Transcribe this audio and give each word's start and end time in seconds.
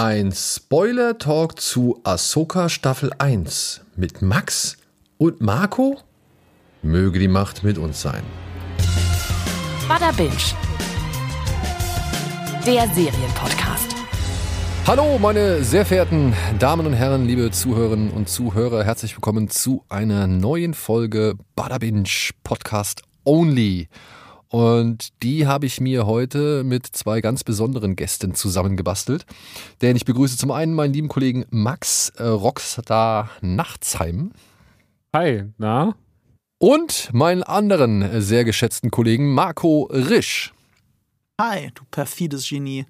Ein 0.00 0.30
Spoiler-Talk 0.30 1.60
zu 1.60 2.00
Ahsoka 2.04 2.68
Staffel 2.68 3.10
1 3.18 3.80
mit 3.96 4.22
Max 4.22 4.76
und 5.16 5.40
Marco? 5.40 5.98
Möge 6.82 7.18
die 7.18 7.26
Macht 7.26 7.64
mit 7.64 7.78
uns 7.78 8.00
sein. 8.00 8.22
Bada 9.88 10.12
Binge. 10.12 10.30
Der 12.64 12.86
Serienpodcast. 12.94 13.96
Hallo, 14.86 15.18
meine 15.18 15.64
sehr 15.64 15.84
verehrten 15.84 16.32
Damen 16.60 16.86
und 16.86 16.92
Herren, 16.92 17.26
liebe 17.26 17.50
Zuhörerinnen 17.50 18.10
und 18.10 18.28
Zuhörer, 18.28 18.84
herzlich 18.84 19.16
willkommen 19.16 19.50
zu 19.50 19.84
einer 19.88 20.28
neuen 20.28 20.74
Folge 20.74 21.34
Bada 21.56 21.78
Binge 21.78 22.08
Podcast 22.44 23.02
Only. 23.24 23.88
Und 24.50 25.22
die 25.22 25.46
habe 25.46 25.66
ich 25.66 25.80
mir 25.80 26.06
heute 26.06 26.64
mit 26.64 26.86
zwei 26.86 27.20
ganz 27.20 27.44
besonderen 27.44 27.96
Gästen 27.96 28.34
zusammengebastelt. 28.34 29.26
Denn 29.82 29.96
ich 29.96 30.04
begrüße 30.04 30.36
zum 30.36 30.50
einen 30.50 30.74
meinen 30.74 30.94
lieben 30.94 31.08
Kollegen 31.08 31.44
Max 31.50 32.10
äh, 32.16 32.24
Rockstar 32.24 33.30
Nachtsheim. 33.42 34.32
Hi, 35.14 35.44
na? 35.58 35.94
Und 36.58 37.10
meinen 37.12 37.42
anderen 37.42 38.20
sehr 38.20 38.44
geschätzten 38.44 38.90
Kollegen 38.90 39.32
Marco 39.32 39.84
Risch. 39.92 40.52
Hi, 41.40 41.70
du 41.72 41.84
perfides 41.92 42.48
Genie. 42.48 42.84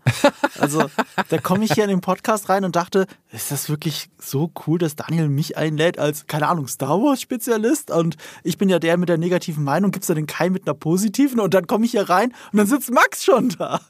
Also, 0.58 0.86
da 1.28 1.36
komme 1.36 1.66
ich 1.66 1.74
hier 1.74 1.84
in 1.84 1.90
den 1.90 2.00
Podcast 2.00 2.48
rein 2.48 2.64
und 2.64 2.76
dachte, 2.76 3.06
ist 3.30 3.52
das 3.52 3.68
wirklich 3.68 4.08
so 4.18 4.50
cool, 4.66 4.78
dass 4.78 4.96
Daniel 4.96 5.28
mich 5.28 5.58
einlädt 5.58 5.98
als, 5.98 6.26
keine 6.26 6.48
Ahnung, 6.48 6.66
Star 6.66 6.98
Wars-Spezialist? 6.98 7.90
Und 7.90 8.16
ich 8.44 8.56
bin 8.56 8.70
ja 8.70 8.78
der 8.78 8.96
mit 8.96 9.10
der 9.10 9.18
negativen 9.18 9.64
Meinung, 9.64 9.90
gibt 9.90 10.04
es 10.04 10.06
da 10.06 10.14
den 10.14 10.26
Kai 10.26 10.48
mit 10.48 10.66
einer 10.66 10.72
positiven? 10.72 11.40
Und 11.40 11.52
dann 11.52 11.66
komme 11.66 11.84
ich 11.84 11.90
hier 11.90 12.08
rein 12.08 12.32
und 12.50 12.56
dann 12.56 12.66
sitzt 12.66 12.90
Max 12.90 13.22
schon 13.22 13.50
da. 13.50 13.82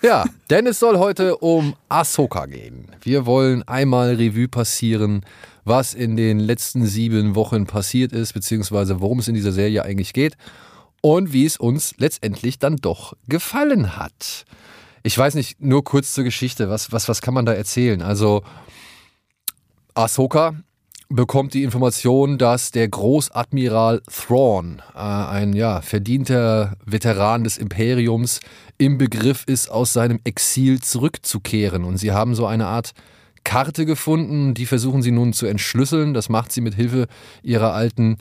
Ja, 0.00 0.24
denn 0.48 0.66
es 0.66 0.78
soll 0.78 0.96
heute 0.96 1.36
um 1.36 1.76
Ahsoka 1.90 2.46
gehen. 2.46 2.86
Wir 3.02 3.26
wollen 3.26 3.62
einmal 3.68 4.14
Revue 4.14 4.48
passieren, 4.48 5.22
was 5.66 5.92
in 5.92 6.16
den 6.16 6.40
letzten 6.40 6.86
sieben 6.86 7.34
Wochen 7.34 7.66
passiert 7.66 8.14
ist, 8.14 8.32
beziehungsweise 8.32 9.02
worum 9.02 9.18
es 9.18 9.28
in 9.28 9.34
dieser 9.34 9.52
Serie 9.52 9.84
eigentlich 9.84 10.14
geht 10.14 10.38
und 11.08 11.32
wie 11.32 11.46
es 11.46 11.56
uns 11.56 11.94
letztendlich 11.96 12.58
dann 12.58 12.76
doch 12.76 13.14
gefallen 13.28 13.96
hat. 13.96 14.44
Ich 15.02 15.16
weiß 15.16 15.36
nicht, 15.36 15.58
nur 15.58 15.82
kurz 15.82 16.12
zur 16.12 16.24
Geschichte, 16.24 16.68
was, 16.68 16.92
was, 16.92 17.08
was 17.08 17.22
kann 17.22 17.32
man 17.32 17.46
da 17.46 17.54
erzählen? 17.54 18.02
Also, 18.02 18.42
Ahsoka 19.94 20.54
bekommt 21.08 21.54
die 21.54 21.62
Information, 21.62 22.36
dass 22.36 22.72
der 22.72 22.88
Großadmiral 22.88 24.02
Thrawn, 24.12 24.82
äh, 24.94 24.98
ein 24.98 25.54
ja, 25.54 25.80
verdienter 25.80 26.76
Veteran 26.84 27.42
des 27.42 27.56
Imperiums, 27.56 28.40
im 28.76 28.98
Begriff 28.98 29.44
ist, 29.46 29.70
aus 29.70 29.94
seinem 29.94 30.20
Exil 30.24 30.82
zurückzukehren. 30.82 31.84
Und 31.84 31.96
sie 31.96 32.12
haben 32.12 32.34
so 32.34 32.44
eine 32.44 32.66
Art 32.66 32.90
Karte 33.44 33.86
gefunden, 33.86 34.52
die 34.52 34.66
versuchen 34.66 35.00
sie 35.00 35.12
nun 35.12 35.32
zu 35.32 35.46
entschlüsseln. 35.46 36.12
Das 36.12 36.28
macht 36.28 36.52
sie 36.52 36.60
mit 36.60 36.74
Hilfe 36.74 37.06
ihrer 37.42 37.72
alten 37.72 38.18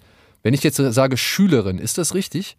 wenn 0.47 0.53
ich 0.53 0.63
jetzt 0.63 0.77
sage 0.77 1.17
Schülerin, 1.17 1.77
ist 1.77 1.97
das 1.97 2.13
richtig? 2.13 2.55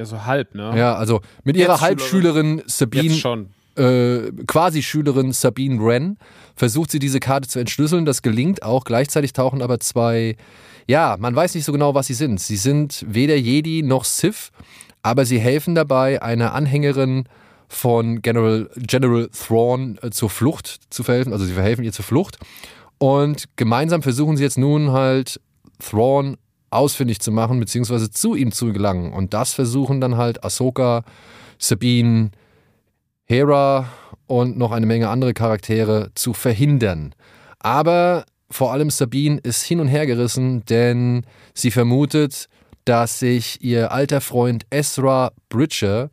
Ja, 0.00 0.06
so 0.06 0.24
halb, 0.24 0.54
ne? 0.54 0.72
Ja, 0.78 0.94
also 0.94 1.20
mit 1.44 1.58
ihrer 1.58 1.72
jetzt 1.72 1.82
Halbschülerin 1.82 2.62
Sabine, 2.64 3.14
schon. 3.14 3.50
Äh, 3.76 4.32
quasi 4.46 4.82
Schülerin 4.82 5.32
Sabine 5.32 5.78
Wren, 5.78 6.16
versucht 6.56 6.90
sie 6.90 6.98
diese 6.98 7.20
Karte 7.20 7.50
zu 7.50 7.58
entschlüsseln. 7.58 8.06
Das 8.06 8.22
gelingt 8.22 8.62
auch. 8.62 8.84
Gleichzeitig 8.84 9.34
tauchen 9.34 9.60
aber 9.60 9.78
zwei, 9.78 10.38
ja, 10.86 11.18
man 11.20 11.36
weiß 11.36 11.54
nicht 11.54 11.66
so 11.66 11.72
genau, 11.72 11.94
was 11.94 12.06
sie 12.06 12.14
sind. 12.14 12.40
Sie 12.40 12.56
sind 12.56 13.04
weder 13.06 13.36
Jedi 13.36 13.82
noch 13.82 14.06
Sith, 14.06 14.52
aber 15.02 15.26
sie 15.26 15.38
helfen 15.38 15.74
dabei, 15.74 16.22
einer 16.22 16.54
Anhängerin 16.54 17.24
von 17.68 18.22
General, 18.22 18.70
General 18.76 19.28
Thrawn 19.28 19.98
äh, 20.00 20.08
zur 20.08 20.30
Flucht 20.30 20.80
zu 20.88 21.02
verhelfen. 21.02 21.34
Also 21.34 21.44
sie 21.44 21.52
verhelfen 21.52 21.84
ihr 21.84 21.92
zur 21.92 22.06
Flucht. 22.06 22.38
Und 22.96 23.50
gemeinsam 23.56 24.02
versuchen 24.02 24.38
sie 24.38 24.44
jetzt 24.44 24.56
nun 24.56 24.92
halt 24.92 25.42
Thrawn 25.78 26.38
ausfindig 26.70 27.20
zu 27.20 27.32
machen, 27.32 27.60
beziehungsweise 27.60 28.10
zu 28.10 28.34
ihm 28.34 28.52
zu 28.52 28.72
gelangen. 28.72 29.12
Und 29.12 29.34
das 29.34 29.52
versuchen 29.52 30.00
dann 30.00 30.16
halt 30.16 30.44
Ahsoka, 30.44 31.04
Sabine, 31.58 32.30
Hera 33.24 33.88
und 34.26 34.56
noch 34.56 34.72
eine 34.72 34.86
Menge 34.86 35.08
andere 35.08 35.34
Charaktere 35.34 36.10
zu 36.14 36.32
verhindern. 36.32 37.14
Aber 37.58 38.24
vor 38.50 38.72
allem 38.72 38.90
Sabine 38.90 39.38
ist 39.38 39.62
hin 39.62 39.80
und 39.80 39.88
her 39.88 40.06
gerissen, 40.06 40.64
denn 40.64 41.24
sie 41.54 41.70
vermutet, 41.70 42.46
dass 42.84 43.20
sich 43.20 43.62
ihr 43.62 43.92
alter 43.92 44.20
Freund 44.20 44.64
Ezra 44.70 45.32
Bridger 45.48 46.10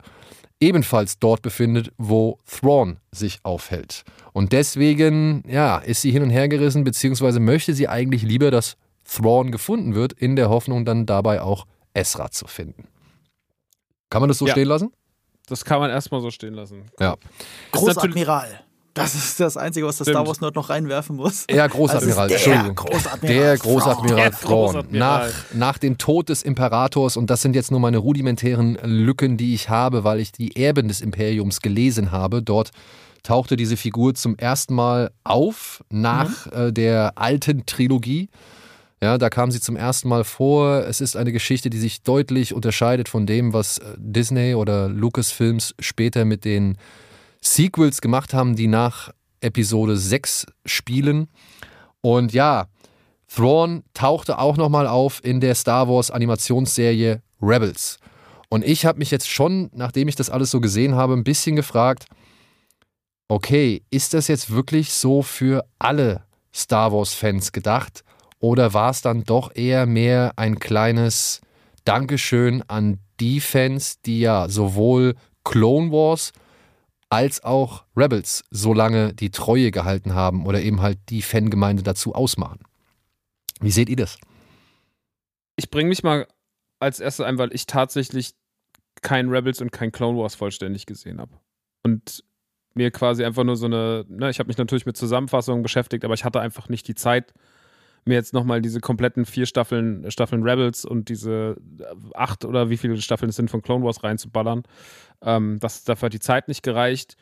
ebenfalls 0.60 1.18
dort 1.18 1.42
befindet, 1.42 1.92
wo 1.98 2.38
Thrawn 2.46 2.98
sich 3.12 3.38
aufhält. 3.42 4.02
Und 4.32 4.52
deswegen, 4.52 5.42
ja, 5.48 5.78
ist 5.78 6.02
sie 6.02 6.10
hin 6.10 6.22
und 6.22 6.30
her 6.30 6.48
gerissen, 6.48 6.84
beziehungsweise 6.84 7.40
möchte 7.40 7.74
sie 7.74 7.88
eigentlich 7.88 8.22
lieber, 8.22 8.50
dass 8.50 8.76
Thrawn 9.08 9.50
gefunden 9.50 9.94
wird, 9.94 10.12
in 10.12 10.36
der 10.36 10.50
Hoffnung 10.50 10.84
dann 10.84 11.06
dabei 11.06 11.42
auch 11.42 11.66
Esra 11.94 12.30
zu 12.30 12.46
finden. 12.46 12.88
Kann 14.10 14.20
man 14.20 14.28
das 14.28 14.38
so 14.38 14.46
ja. 14.46 14.52
stehen 14.52 14.68
lassen? 14.68 14.92
Das 15.48 15.64
kann 15.64 15.80
man 15.80 15.90
erstmal 15.90 16.20
so 16.20 16.30
stehen 16.30 16.54
lassen. 16.54 16.90
Ja. 17.00 17.16
Großadmiral. 17.72 18.60
Das 18.94 19.14
ist 19.14 19.38
das 19.38 19.56
Einzige, 19.56 19.86
was 19.86 19.98
der 19.98 20.06
Star 20.06 20.26
Wars 20.26 20.40
Nerd 20.40 20.56
noch 20.56 20.70
reinwerfen 20.70 21.16
muss. 21.16 21.46
Ja, 21.50 21.66
Großadmiral. 21.66 22.24
Also 22.24 22.34
Entschuldigung. 22.34 22.74
Großadmiral 22.74 23.36
der 23.36 23.58
Großadmiral 23.58 24.30
Thrawn. 24.32 24.86
Nach, 24.90 25.30
nach 25.54 25.78
dem 25.78 25.98
Tod 25.98 26.28
des 26.28 26.42
Imperators, 26.42 27.16
und 27.16 27.30
das 27.30 27.40
sind 27.42 27.54
jetzt 27.54 27.70
nur 27.70 27.80
meine 27.80 27.98
rudimentären 27.98 28.76
Lücken, 28.82 29.36
die 29.36 29.54
ich 29.54 29.68
habe, 29.68 30.02
weil 30.04 30.18
ich 30.18 30.32
die 30.32 30.56
Erben 30.56 30.88
des 30.88 31.00
Imperiums 31.00 31.60
gelesen 31.60 32.10
habe. 32.10 32.42
Dort 32.42 32.70
tauchte 33.22 33.56
diese 33.56 33.76
Figur 33.76 34.14
zum 34.14 34.36
ersten 34.36 34.74
Mal 34.74 35.12
auf 35.22 35.84
nach 35.90 36.46
mhm. 36.46 36.52
äh, 36.52 36.72
der 36.72 37.12
alten 37.16 37.66
Trilogie. 37.66 38.28
Ja, 39.00 39.16
da 39.16 39.30
kam 39.30 39.52
sie 39.52 39.60
zum 39.60 39.76
ersten 39.76 40.08
Mal 40.08 40.24
vor. 40.24 40.84
Es 40.84 41.00
ist 41.00 41.16
eine 41.16 41.32
Geschichte, 41.32 41.70
die 41.70 41.78
sich 41.78 42.02
deutlich 42.02 42.52
unterscheidet 42.52 43.08
von 43.08 43.26
dem, 43.26 43.52
was 43.52 43.78
äh, 43.78 43.94
Disney 43.96 44.54
oder 44.54 44.88
Lucasfilms 44.88 45.74
später 45.78 46.24
mit 46.24 46.44
den 46.44 46.76
Sequels 47.40 48.00
gemacht 48.00 48.34
haben, 48.34 48.56
die 48.56 48.66
nach 48.66 49.10
Episode 49.40 49.96
6 49.96 50.46
spielen. 50.64 51.28
Und 52.00 52.32
ja, 52.32 52.66
Thrawn 53.28 53.84
tauchte 53.94 54.38
auch 54.38 54.56
nochmal 54.56 54.88
auf 54.88 55.24
in 55.24 55.40
der 55.40 55.54
Star 55.54 55.88
Wars 55.88 56.10
Animationsserie 56.10 57.22
Rebels. 57.40 57.98
Und 58.48 58.64
ich 58.64 58.84
habe 58.84 58.98
mich 58.98 59.10
jetzt 59.10 59.28
schon, 59.28 59.70
nachdem 59.74 60.08
ich 60.08 60.16
das 60.16 60.30
alles 60.30 60.50
so 60.50 60.60
gesehen 60.60 60.94
habe, 60.96 61.12
ein 61.12 61.24
bisschen 61.24 61.54
gefragt, 61.54 62.06
okay, 63.28 63.82
ist 63.90 64.14
das 64.14 64.26
jetzt 64.26 64.50
wirklich 64.50 64.92
so 64.92 65.22
für 65.22 65.64
alle 65.78 66.24
Star 66.52 66.92
Wars-Fans 66.92 67.52
gedacht? 67.52 68.02
Oder 68.40 68.72
war 68.74 68.90
es 68.90 69.02
dann 69.02 69.24
doch 69.24 69.54
eher 69.54 69.86
mehr 69.86 70.32
ein 70.36 70.58
kleines 70.58 71.40
Dankeschön 71.84 72.62
an 72.68 72.98
die 73.20 73.40
Fans, 73.40 74.00
die 74.02 74.20
ja 74.20 74.48
sowohl 74.48 75.14
Clone 75.44 75.90
Wars 75.90 76.32
als 77.10 77.42
auch 77.42 77.84
Rebels 77.96 78.44
so 78.50 78.74
lange 78.74 79.14
die 79.14 79.30
Treue 79.30 79.70
gehalten 79.70 80.14
haben 80.14 80.46
oder 80.46 80.60
eben 80.60 80.82
halt 80.82 80.98
die 81.08 81.22
Fangemeinde 81.22 81.82
dazu 81.82 82.14
ausmachen? 82.14 82.60
Wie 83.60 83.70
seht 83.70 83.88
ihr 83.88 83.96
das? 83.96 84.18
Ich 85.56 85.70
bringe 85.70 85.88
mich 85.88 86.02
mal 86.02 86.28
als 86.78 87.00
erstes 87.00 87.26
ein, 87.26 87.38
weil 87.38 87.52
ich 87.52 87.66
tatsächlich 87.66 88.34
kein 89.02 89.28
Rebels 89.28 89.60
und 89.60 89.72
kein 89.72 89.90
Clone 89.90 90.18
Wars 90.18 90.34
vollständig 90.34 90.86
gesehen 90.86 91.20
habe. 91.20 91.32
Und 91.82 92.22
mir 92.74 92.90
quasi 92.90 93.24
einfach 93.24 93.44
nur 93.44 93.56
so 93.56 93.66
eine, 93.66 94.04
ne, 94.08 94.30
ich 94.30 94.38
habe 94.38 94.48
mich 94.48 94.58
natürlich 94.58 94.86
mit 94.86 94.96
Zusammenfassungen 94.96 95.62
beschäftigt, 95.62 96.04
aber 96.04 96.14
ich 96.14 96.24
hatte 96.24 96.40
einfach 96.40 96.68
nicht 96.68 96.86
die 96.88 96.94
Zeit, 96.94 97.32
mir 98.04 98.14
jetzt 98.14 98.32
nochmal 98.32 98.62
diese 98.62 98.80
kompletten 98.80 99.24
vier 99.24 99.46
Staffeln, 99.46 100.10
Staffeln 100.10 100.42
Rebels 100.42 100.84
und 100.84 101.08
diese 101.08 101.56
acht 102.14 102.44
oder 102.44 102.70
wie 102.70 102.76
viele 102.76 103.00
Staffeln 103.00 103.30
es 103.30 103.36
sind 103.36 103.50
von 103.50 103.62
Clone 103.62 103.84
Wars 103.84 104.02
reinzuballern. 104.02 104.62
Ähm, 105.22 105.58
das, 105.60 105.84
dafür 105.84 106.06
hat 106.06 106.14
die 106.14 106.20
Zeit 106.20 106.48
nicht 106.48 106.62
gereicht. 106.62 107.16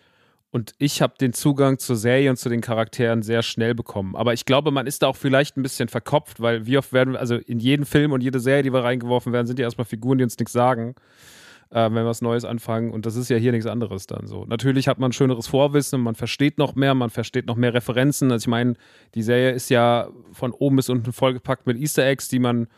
Und 0.53 0.73
ich 0.79 1.03
habe 1.03 1.15
den 1.21 1.33
Zugang 1.33 1.79
zur 1.79 1.97
Serie 1.97 2.31
und 2.31 2.37
zu 2.37 2.49
den 2.49 2.61
Charakteren 2.61 3.23
sehr 3.23 3.43
schnell 3.43 3.75
bekommen. 3.75 4.17
Aber 4.17 4.33
ich 4.33 4.47
glaube, 4.47 4.71
man 4.71 4.87
ist 4.87 5.03
da 5.03 5.09
auch 5.09 5.17
vielleicht 5.17 5.57
ein 5.57 5.63
bisschen 5.63 5.89
verkopft, 5.89 6.41
weil 6.41 6.67
wie 6.67 6.79
oft 6.79 6.93
werden 6.93 7.17
also 7.17 7.35
in 7.35 7.59
jeden 7.59 7.85
Film 7.85 8.13
und 8.13 8.23
jede 8.23 8.41
Serie, 8.41 8.63
die 8.63 8.73
wir 8.73 8.85
reingeworfen 8.85 9.33
werden, 9.33 9.47
sind 9.47 9.59
ja 9.59 9.65
erstmal 9.65 9.85
Figuren, 9.85 10.19
die 10.19 10.25
uns 10.25 10.39
nichts 10.39 10.53
sagen 10.53 10.95
äh, 11.71 11.85
wenn 11.85 11.95
wir 11.95 12.07
was 12.07 12.23
Neues 12.23 12.45
anfangen. 12.45 12.91
Und 12.91 13.07
das 13.07 13.17
ist 13.17 13.29
ja 13.29 13.37
hier 13.37 13.53
nichts 13.53 13.67
anderes 13.67 14.07
dann 14.07 14.27
so. 14.27 14.45
Natürlich 14.45 14.89
hat 14.89 14.99
man 14.99 15.13
schöneres 15.13 15.47
Vorwissen, 15.47 16.01
man 16.01 16.15
versteht 16.15 16.59
noch 16.59 16.75
mehr, 16.75 16.95
man 16.95 17.11
versteht 17.11 17.47
noch 17.47 17.57
mehr 17.57 17.75
Referenzen. 17.75 18.31
Also 18.31 18.45
ich 18.45 18.49
meine, 18.49 18.75
die 19.15 19.23
Serie 19.23 19.51
ist 19.51 19.69
ja 19.69 20.09
von 20.33 20.53
oben 20.53 20.77
bis 20.77 20.89
unten 20.89 21.13
vollgepackt 21.13 21.67
mit 21.67 21.79
Easter 21.79 22.07
Eggs, 22.07 22.29
die 22.29 22.39
man 22.39 22.69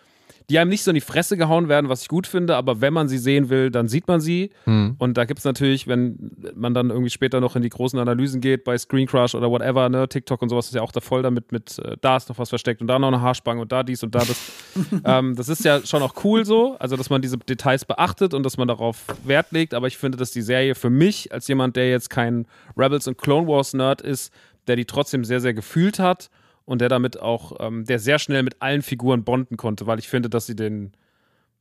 die 0.50 0.58
einem 0.58 0.70
nicht 0.70 0.82
so 0.82 0.90
in 0.90 0.94
die 0.94 1.00
Fresse 1.00 1.36
gehauen 1.36 1.68
werden, 1.68 1.88
was 1.88 2.02
ich 2.02 2.08
gut 2.08 2.26
finde, 2.26 2.56
aber 2.56 2.80
wenn 2.80 2.92
man 2.92 3.08
sie 3.08 3.18
sehen 3.18 3.50
will, 3.50 3.70
dann 3.70 3.88
sieht 3.88 4.08
man 4.08 4.20
sie. 4.20 4.50
Mhm. 4.66 4.96
Und 4.98 5.18
da 5.18 5.24
gibt 5.24 5.38
es 5.38 5.44
natürlich, 5.44 5.86
wenn 5.86 6.32
man 6.54 6.74
dann 6.74 6.90
irgendwie 6.90 7.10
später 7.10 7.40
noch 7.40 7.56
in 7.56 7.62
die 7.62 7.68
großen 7.68 7.98
Analysen 7.98 8.40
geht, 8.40 8.64
bei 8.64 8.78
Screen 8.78 9.06
Crush 9.06 9.34
oder 9.34 9.50
whatever, 9.50 9.88
ne, 9.88 10.08
TikTok 10.08 10.40
und 10.42 10.48
sowas 10.48 10.66
ist 10.66 10.74
ja 10.74 10.82
auch 10.82 10.92
da 10.92 11.00
voll 11.00 11.22
damit, 11.22 11.52
mit 11.52 11.78
äh, 11.78 11.96
da 12.00 12.16
ist 12.16 12.28
noch 12.28 12.38
was 12.38 12.48
versteckt 12.48 12.80
und 12.80 12.86
da 12.86 12.98
noch 12.98 13.08
eine 13.08 13.20
Haarspange 13.20 13.60
und 13.60 13.72
da 13.72 13.82
dies 13.82 14.02
und 14.02 14.14
da 14.14 14.20
das. 14.20 14.52
ähm, 15.04 15.36
das 15.36 15.48
ist 15.48 15.64
ja 15.64 15.84
schon 15.84 16.02
auch 16.02 16.14
cool 16.24 16.44
so, 16.44 16.76
also 16.78 16.96
dass 16.96 17.10
man 17.10 17.20
diese 17.20 17.36
Details 17.38 17.84
beachtet 17.84 18.34
und 18.34 18.42
dass 18.42 18.56
man 18.56 18.68
darauf 18.68 19.04
Wert 19.24 19.52
legt, 19.52 19.74
aber 19.74 19.86
ich 19.86 19.98
finde, 19.98 20.16
dass 20.18 20.30
die 20.30 20.42
Serie 20.42 20.74
für 20.74 20.90
mich, 20.90 21.32
als 21.32 21.48
jemand, 21.48 21.76
der 21.76 21.90
jetzt 21.90 22.10
kein 22.10 22.46
Rebels 22.76 23.06
und 23.06 23.18
Clone 23.18 23.46
Wars 23.46 23.74
Nerd 23.74 24.00
ist, 24.00 24.32
der 24.66 24.76
die 24.76 24.84
trotzdem 24.84 25.24
sehr, 25.24 25.40
sehr 25.40 25.54
gefühlt 25.54 25.98
hat 25.98 26.30
und 26.68 26.82
der 26.82 26.90
damit 26.90 27.18
auch, 27.18 27.52
ähm, 27.60 27.86
der 27.86 27.98
sehr 27.98 28.18
schnell 28.18 28.42
mit 28.42 28.60
allen 28.60 28.82
Figuren 28.82 29.24
bonden 29.24 29.56
konnte, 29.56 29.86
weil 29.86 29.98
ich 29.98 30.06
finde, 30.06 30.28
dass 30.28 30.44
sie 30.44 30.54
den, 30.54 30.92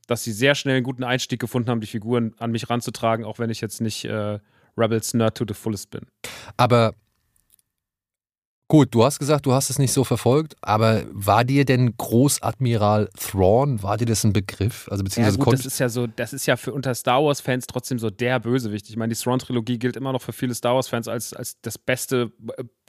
dass 0.06 0.25
sie 0.25 0.33
sehr 0.33 0.54
schnell 0.54 0.75
einen 0.75 0.83
guten 0.83 1.06
Einstieg 1.06 1.39
gefunden 1.39 1.69
haben, 1.69 1.80
die 1.80 1.88
Figuren 1.88 2.33
an 2.39 2.51
mich 2.51 2.69
ranzutragen, 2.69 3.24
auch 3.24 3.39
wenn 3.39 3.50
ich 3.50 3.62
jetzt 3.62 3.80
nicht 3.80 4.04
äh, 4.04 4.39
Rebels 4.77 5.13
Nerd 5.13 5.38
to 5.38 5.45
the 5.48 5.54
fullest 5.54 5.92
bin. 5.92 6.01
Aber 6.57 6.94
Gut, 8.69 8.94
du 8.94 9.06
hast 9.06 9.18
gesagt, 9.18 9.45
du 9.45 9.54
hast 9.54 9.69
es 9.69 9.80
nicht 9.80 9.94
so 9.94 10.04
verfolgt, 10.04 10.57
aber 10.59 11.06
war 11.13 11.45
dir 11.45 11.63
denn 11.63 11.95
Großadmiral 11.95 13.10
Thrawn, 13.18 13.81
war 13.81 13.95
dir 13.95 14.06
das 14.06 14.25
ein 14.25 14.33
Begriff? 14.33 14.89
Also 14.92 15.06
beziehungsweise 15.06 15.38
ja, 15.38 15.44
gut, 15.45 15.53
das 15.53 15.65
ist 15.65 15.80
ja 15.80 15.88
so, 15.88 16.06
das 16.06 16.33
ist 16.33 16.45
ja 16.48 16.57
für 16.57 16.74
unter 16.74 16.94
Star 16.94 17.24
Wars 17.24 17.39
Fans 17.39 17.65
trotzdem 17.65 17.98
so 17.98 18.10
der 18.10 18.42
Bösewicht. 18.42 18.89
Ich 18.89 18.98
meine, 18.98 19.13
die 19.13 19.19
Thrawn 19.21 19.39
Trilogie 19.39 19.80
gilt 19.80 19.95
immer 19.95 20.12
noch 20.12 20.21
für 20.21 20.33
viele 20.33 20.53
Star 20.53 20.75
Wars 20.75 20.89
Fans 20.89 21.07
als, 21.07 21.31
als 21.31 21.56
das 21.62 21.77
beste 21.77 22.33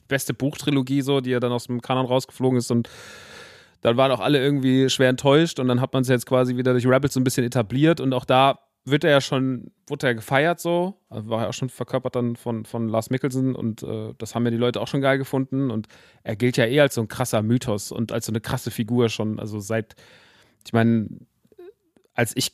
beste 0.09 0.33
Buchtrilogie 0.33 1.01
so, 1.01 1.21
die 1.21 1.29
ja 1.29 1.39
dann 1.39 1.53
aus 1.53 1.67
dem 1.67 1.81
Kanon 1.81 2.05
rausgeflogen 2.05 2.59
ist 2.59 2.69
und 2.71 2.89
dann 3.81 3.95
waren 3.95 4.11
auch 4.11 4.19
alle 4.19 4.39
irgendwie 4.39 4.89
schwer 4.89 5.07
enttäuscht 5.07 5.59
und 5.59 5.69
dann 5.69 5.79
hat 5.79 5.93
man 5.93 6.01
es 6.01 6.09
jetzt 6.09 6.25
quasi 6.25 6.57
wieder 6.57 6.73
durch 6.73 6.85
Rebels 6.85 7.13
so 7.13 7.21
ein 7.21 7.23
bisschen 7.23 7.45
etabliert 7.45 8.01
und 8.01 8.13
auch 8.13 8.25
da 8.25 8.59
wird 8.85 9.03
er 9.03 9.11
ja 9.11 9.21
schon, 9.21 9.71
wurde 9.87 10.07
er 10.07 10.15
gefeiert 10.15 10.59
so, 10.59 10.99
also 11.09 11.29
war 11.29 11.43
ja 11.43 11.49
auch 11.49 11.53
schon 11.53 11.69
verkörpert 11.69 12.15
dann 12.15 12.35
von, 12.35 12.65
von 12.65 12.87
Lars 12.87 13.09
Mickelson 13.09 13.55
und 13.55 13.83
äh, 13.83 14.13
das 14.17 14.35
haben 14.35 14.45
ja 14.45 14.51
die 14.51 14.57
Leute 14.57 14.81
auch 14.81 14.87
schon 14.87 15.01
geil 15.01 15.17
gefunden 15.17 15.71
und 15.71 15.87
er 16.23 16.35
gilt 16.35 16.57
ja 16.57 16.65
eh 16.65 16.79
als 16.81 16.95
so 16.95 17.01
ein 17.01 17.07
krasser 17.07 17.41
Mythos 17.41 17.91
und 17.91 18.11
als 18.11 18.25
so 18.25 18.31
eine 18.31 18.41
krasse 18.41 18.71
Figur 18.71 19.09
schon, 19.09 19.39
also 19.39 19.59
seit, 19.59 19.95
ich 20.65 20.73
meine, 20.73 21.07
als 22.19 22.35
ich 22.35 22.51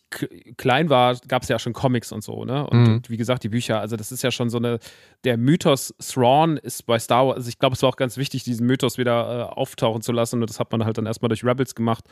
klein 0.57 0.91
war, 0.91 1.15
gab 1.27 1.41
es 1.41 1.49
ja 1.49 1.57
schon 1.57 1.73
Comics 1.73 2.11
und 2.11 2.23
so, 2.23 2.45
ne? 2.45 2.67
Und, 2.67 2.83
mhm. 2.83 2.93
und, 2.97 3.09
wie 3.09 3.17
gesagt, 3.17 3.43
die 3.43 3.49
Bücher, 3.49 3.79
also 3.79 3.95
das 3.95 4.11
ist 4.11 4.21
ja 4.21 4.29
schon 4.29 4.51
so 4.51 4.57
eine, 4.57 4.77
der 5.23 5.37
Mythos 5.37 5.91
Thrawn 5.97 6.57
ist 6.57 6.85
bei 6.85 6.99
Star 6.99 7.25
Wars, 7.25 7.37
also 7.37 7.49
ich 7.49 7.57
glaube, 7.57 7.75
es 7.75 7.81
war 7.81 7.89
auch 7.89 7.95
ganz 7.95 8.15
wichtig, 8.17 8.43
diesen 8.43 8.67
Mythos 8.67 8.99
wieder 8.99 9.49
äh, 9.49 9.53
auftauchen 9.55 10.03
zu 10.03 10.11
lassen 10.11 10.39
und 10.41 10.51
das 10.51 10.59
hat 10.59 10.71
man 10.71 10.85
halt 10.85 10.99
dann 10.99 11.07
erstmal 11.07 11.29
durch 11.29 11.43
Rebels 11.43 11.73
gemacht. 11.73 12.05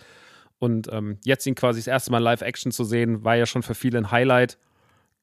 Und 0.57 0.91
ähm, 0.91 1.19
jetzt 1.25 1.45
ihn 1.45 1.53
quasi 1.53 1.79
das 1.79 1.85
erste 1.85 2.11
Mal 2.11 2.23
Live-Action 2.23 2.71
zu 2.71 2.85
sehen, 2.85 3.23
war 3.23 3.35
ja 3.35 3.45
schon 3.45 3.61
für 3.61 3.75
viele 3.75 3.99
ein 3.99 4.09
Highlight, 4.09 4.57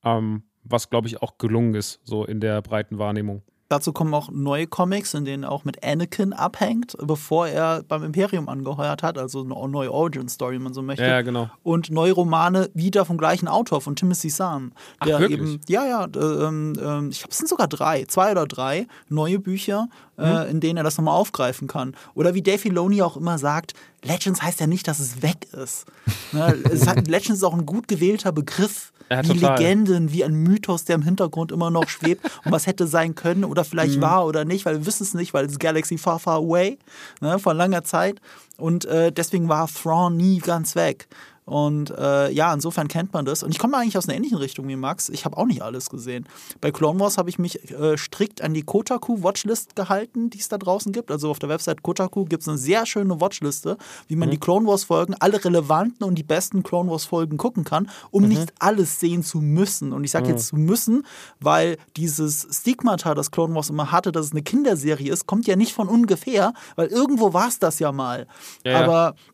ähm, 0.05 0.45
was, 0.63 0.89
glaube 0.89 1.09
ich, 1.09 1.21
auch 1.23 1.37
gelungen 1.37 1.75
ist, 1.75 1.99
so 2.05 2.25
in 2.25 2.39
der 2.39 2.63
breiten 2.63 2.99
Wahrnehmung. 2.99 3.43
Dazu 3.71 3.93
kommen 3.93 4.13
auch 4.15 4.31
neue 4.33 4.67
Comics, 4.67 5.15
in 5.15 5.25
denen 5.25 5.45
er 5.45 5.53
auch 5.53 5.65
mit 5.65 5.85
Anakin 5.85 6.33
abhängt, 6.33 6.97
bevor 7.01 7.47
er 7.47 7.85
beim 7.85 8.03
Imperium 8.03 8.49
angeheuert 8.49 9.05
hat, 9.05 9.17
also 9.17 9.43
eine 9.43 9.55
neue 9.69 9.93
Origin-Story, 9.93 10.57
wenn 10.57 10.65
man 10.65 10.75
so 10.75 10.83
möchte. 10.83 11.05
Ja, 11.05 11.23
genau. 11.23 11.51
Und 11.63 11.89
neue 11.89 12.11
Romane 12.11 12.69
wieder 12.75 13.05
vom 13.05 13.17
gleichen 13.17 13.47
Autor, 13.47 13.81
von 13.81 13.95
Timothy 13.95 14.27
Zahn. 14.27 14.73
Der 15.07 15.15
Ach, 15.15 15.21
wirklich? 15.21 15.39
eben, 15.39 15.61
ja, 15.69 15.87
ja, 15.87 16.09
ähm, 16.17 16.73
ähm, 16.83 17.11
ich 17.11 17.21
glaube, 17.21 17.31
es 17.31 17.39
sind 17.39 17.49
sogar 17.49 17.69
drei, 17.69 18.07
zwei 18.07 18.33
oder 18.33 18.49
drei 18.49 18.89
neue 19.09 19.39
Bücher, 19.39 19.87
mhm. 20.17 20.25
äh, 20.25 20.51
in 20.51 20.59
denen 20.59 20.79
er 20.79 20.83
das 20.83 20.99
nochmal 20.99 21.15
aufgreifen 21.15 21.69
kann. 21.69 21.95
Oder 22.15 22.35
wie 22.35 22.43
Dave 22.43 22.59
Filoni 22.59 23.03
auch 23.03 23.17
immer 23.17 23.39
sagt, 23.39 23.75
Legends 24.03 24.43
heißt 24.43 24.59
ja 24.59 24.67
nicht, 24.67 24.89
dass 24.89 24.99
es 24.99 25.23
weg 25.23 25.47
ist. 25.53 25.87
ne? 26.33 26.55
Legends 27.07 27.39
ist 27.39 27.45
auch 27.45 27.55
ein 27.55 27.67
gut 27.67 27.87
gewählter 27.87 28.33
Begriff. 28.33 28.93
Ja, 29.11 29.25
wie. 29.25 29.39
Legenden, 29.39 30.13
wie 30.13 30.25
ein 30.25 30.35
Mythos, 30.35 30.85
der 30.85 30.95
im 30.95 31.03
Hintergrund 31.03 31.51
immer 31.51 31.71
noch 31.71 31.89
schwebt 31.89 32.25
und 32.45 32.53
was 32.53 32.67
hätte 32.67 32.87
sein 32.87 33.15
können 33.15 33.45
oder 33.45 33.65
vielleicht 33.65 33.97
mhm. 33.97 34.03
war 34.03 34.27
oder 34.27 34.45
nicht, 34.45 34.65
weil 34.67 34.79
wir 34.79 34.87
wissen 34.87 35.03
es 35.03 35.15
nicht, 35.15 35.35
weil 35.35 35.47
es 35.47 35.59
Galaxy 35.59 35.99
Far 35.99 36.19
Far 36.19 36.37
Away 36.37 36.79
ne, 37.21 37.39
vor 37.39 37.55
langer 37.55 37.83
Zeit 37.83 38.21
und 38.57 38.85
äh, 38.85 39.11
deswegen 39.11 39.49
war 39.49 39.69
Thrawn 39.69 40.17
nie 40.17 40.39
ganz 40.39 40.77
weg. 40.77 41.09
Und 41.45 41.91
äh, 41.91 42.31
ja, 42.31 42.55
insofern 42.55 42.87
kennt 42.87 43.13
man 43.13 43.25
das. 43.25 43.43
Und 43.43 43.51
ich 43.51 43.59
komme 43.59 43.77
eigentlich 43.77 43.99
aus 43.99 44.09
einer 44.09 44.17
ähnlichen 44.17 44.39
Richtung 44.39 44.69
wie 44.69 44.77
Max. 44.77 45.09
Ich 45.09 45.25
habe 45.25 45.37
auch 45.37 45.47
nicht 45.47 45.63
alles 45.63 45.91
gesehen. 45.91 46.29
Bei 46.61 46.71
Clone 46.71 47.01
Wars 47.01 47.19
habe 47.19 47.29
ich 47.29 47.39
mich 47.39 47.71
äh, 47.73 47.99
strikt 47.99 48.43
an 48.43 48.55
die 48.55 48.63
Kotaku-Watchlist 48.63 49.75
gehalten, 49.75 50.31
die 50.31 50.39
es 50.39 50.49
da 50.49 50.59
draußen 50.59 50.93
gibt. 50.93 51.11
Also 51.11 51.31
auf 51.31 51.39
der 51.39 51.49
Website 51.49 51.83
Kotaku 51.83 52.25
gibt 52.25 52.43
es 52.43 52.49
eine 52.49 52.59
sehr 52.59 52.87
schöne 52.87 53.21
Watchliste, 53.21 53.79
wie 54.07 54.17
man 54.17 54.29
mhm. 54.29 54.33
die 54.33 54.39
Clone 54.39 54.67
Wars-Folgen, 54.67 55.15
alle 55.19 55.45
relevanten 55.45 56.07
und 56.07 56.15
die 56.15 56.23
besten 56.23 56.63
Clone 56.63 56.91
Wars-Folgen 56.91 57.37
gucken 57.37 57.65
kann, 57.65 57.91
um 58.11 58.23
mhm. 58.23 58.29
nicht 58.29 58.53
alles 58.59 59.01
sehen 59.01 59.25
zu 59.25 59.41
müssen. 59.41 59.93
Und 59.93 60.05
ich 60.05 60.13
sage 60.13 60.27
mhm. 60.27 60.31
jetzt 60.33 60.47
zu 60.49 60.57
müssen, 60.57 61.05
weil 61.41 61.79
dieses 61.97 62.47
Stigmata, 62.53 63.15
das 63.15 63.31
Clone 63.31 63.55
Wars 63.55 63.71
immer 63.71 63.91
hatte, 63.91 64.13
dass 64.13 64.27
es 64.27 64.33
eine 64.33 64.43
Kinderserie 64.43 65.13
ist, 65.13 65.27
kommt 65.27 65.47
ja 65.47 65.57
nicht 65.57 65.73
von 65.73 65.89
ungefähr, 65.89 66.53
weil 66.77 66.89
irgendwo 66.89 67.33
war 67.33 67.49
es 67.49 67.59
das 67.59 67.79
ja 67.81 67.91
mal. 67.91 68.27
Ja, 68.65 68.85
Aber 68.85 69.15
ja 69.17 69.30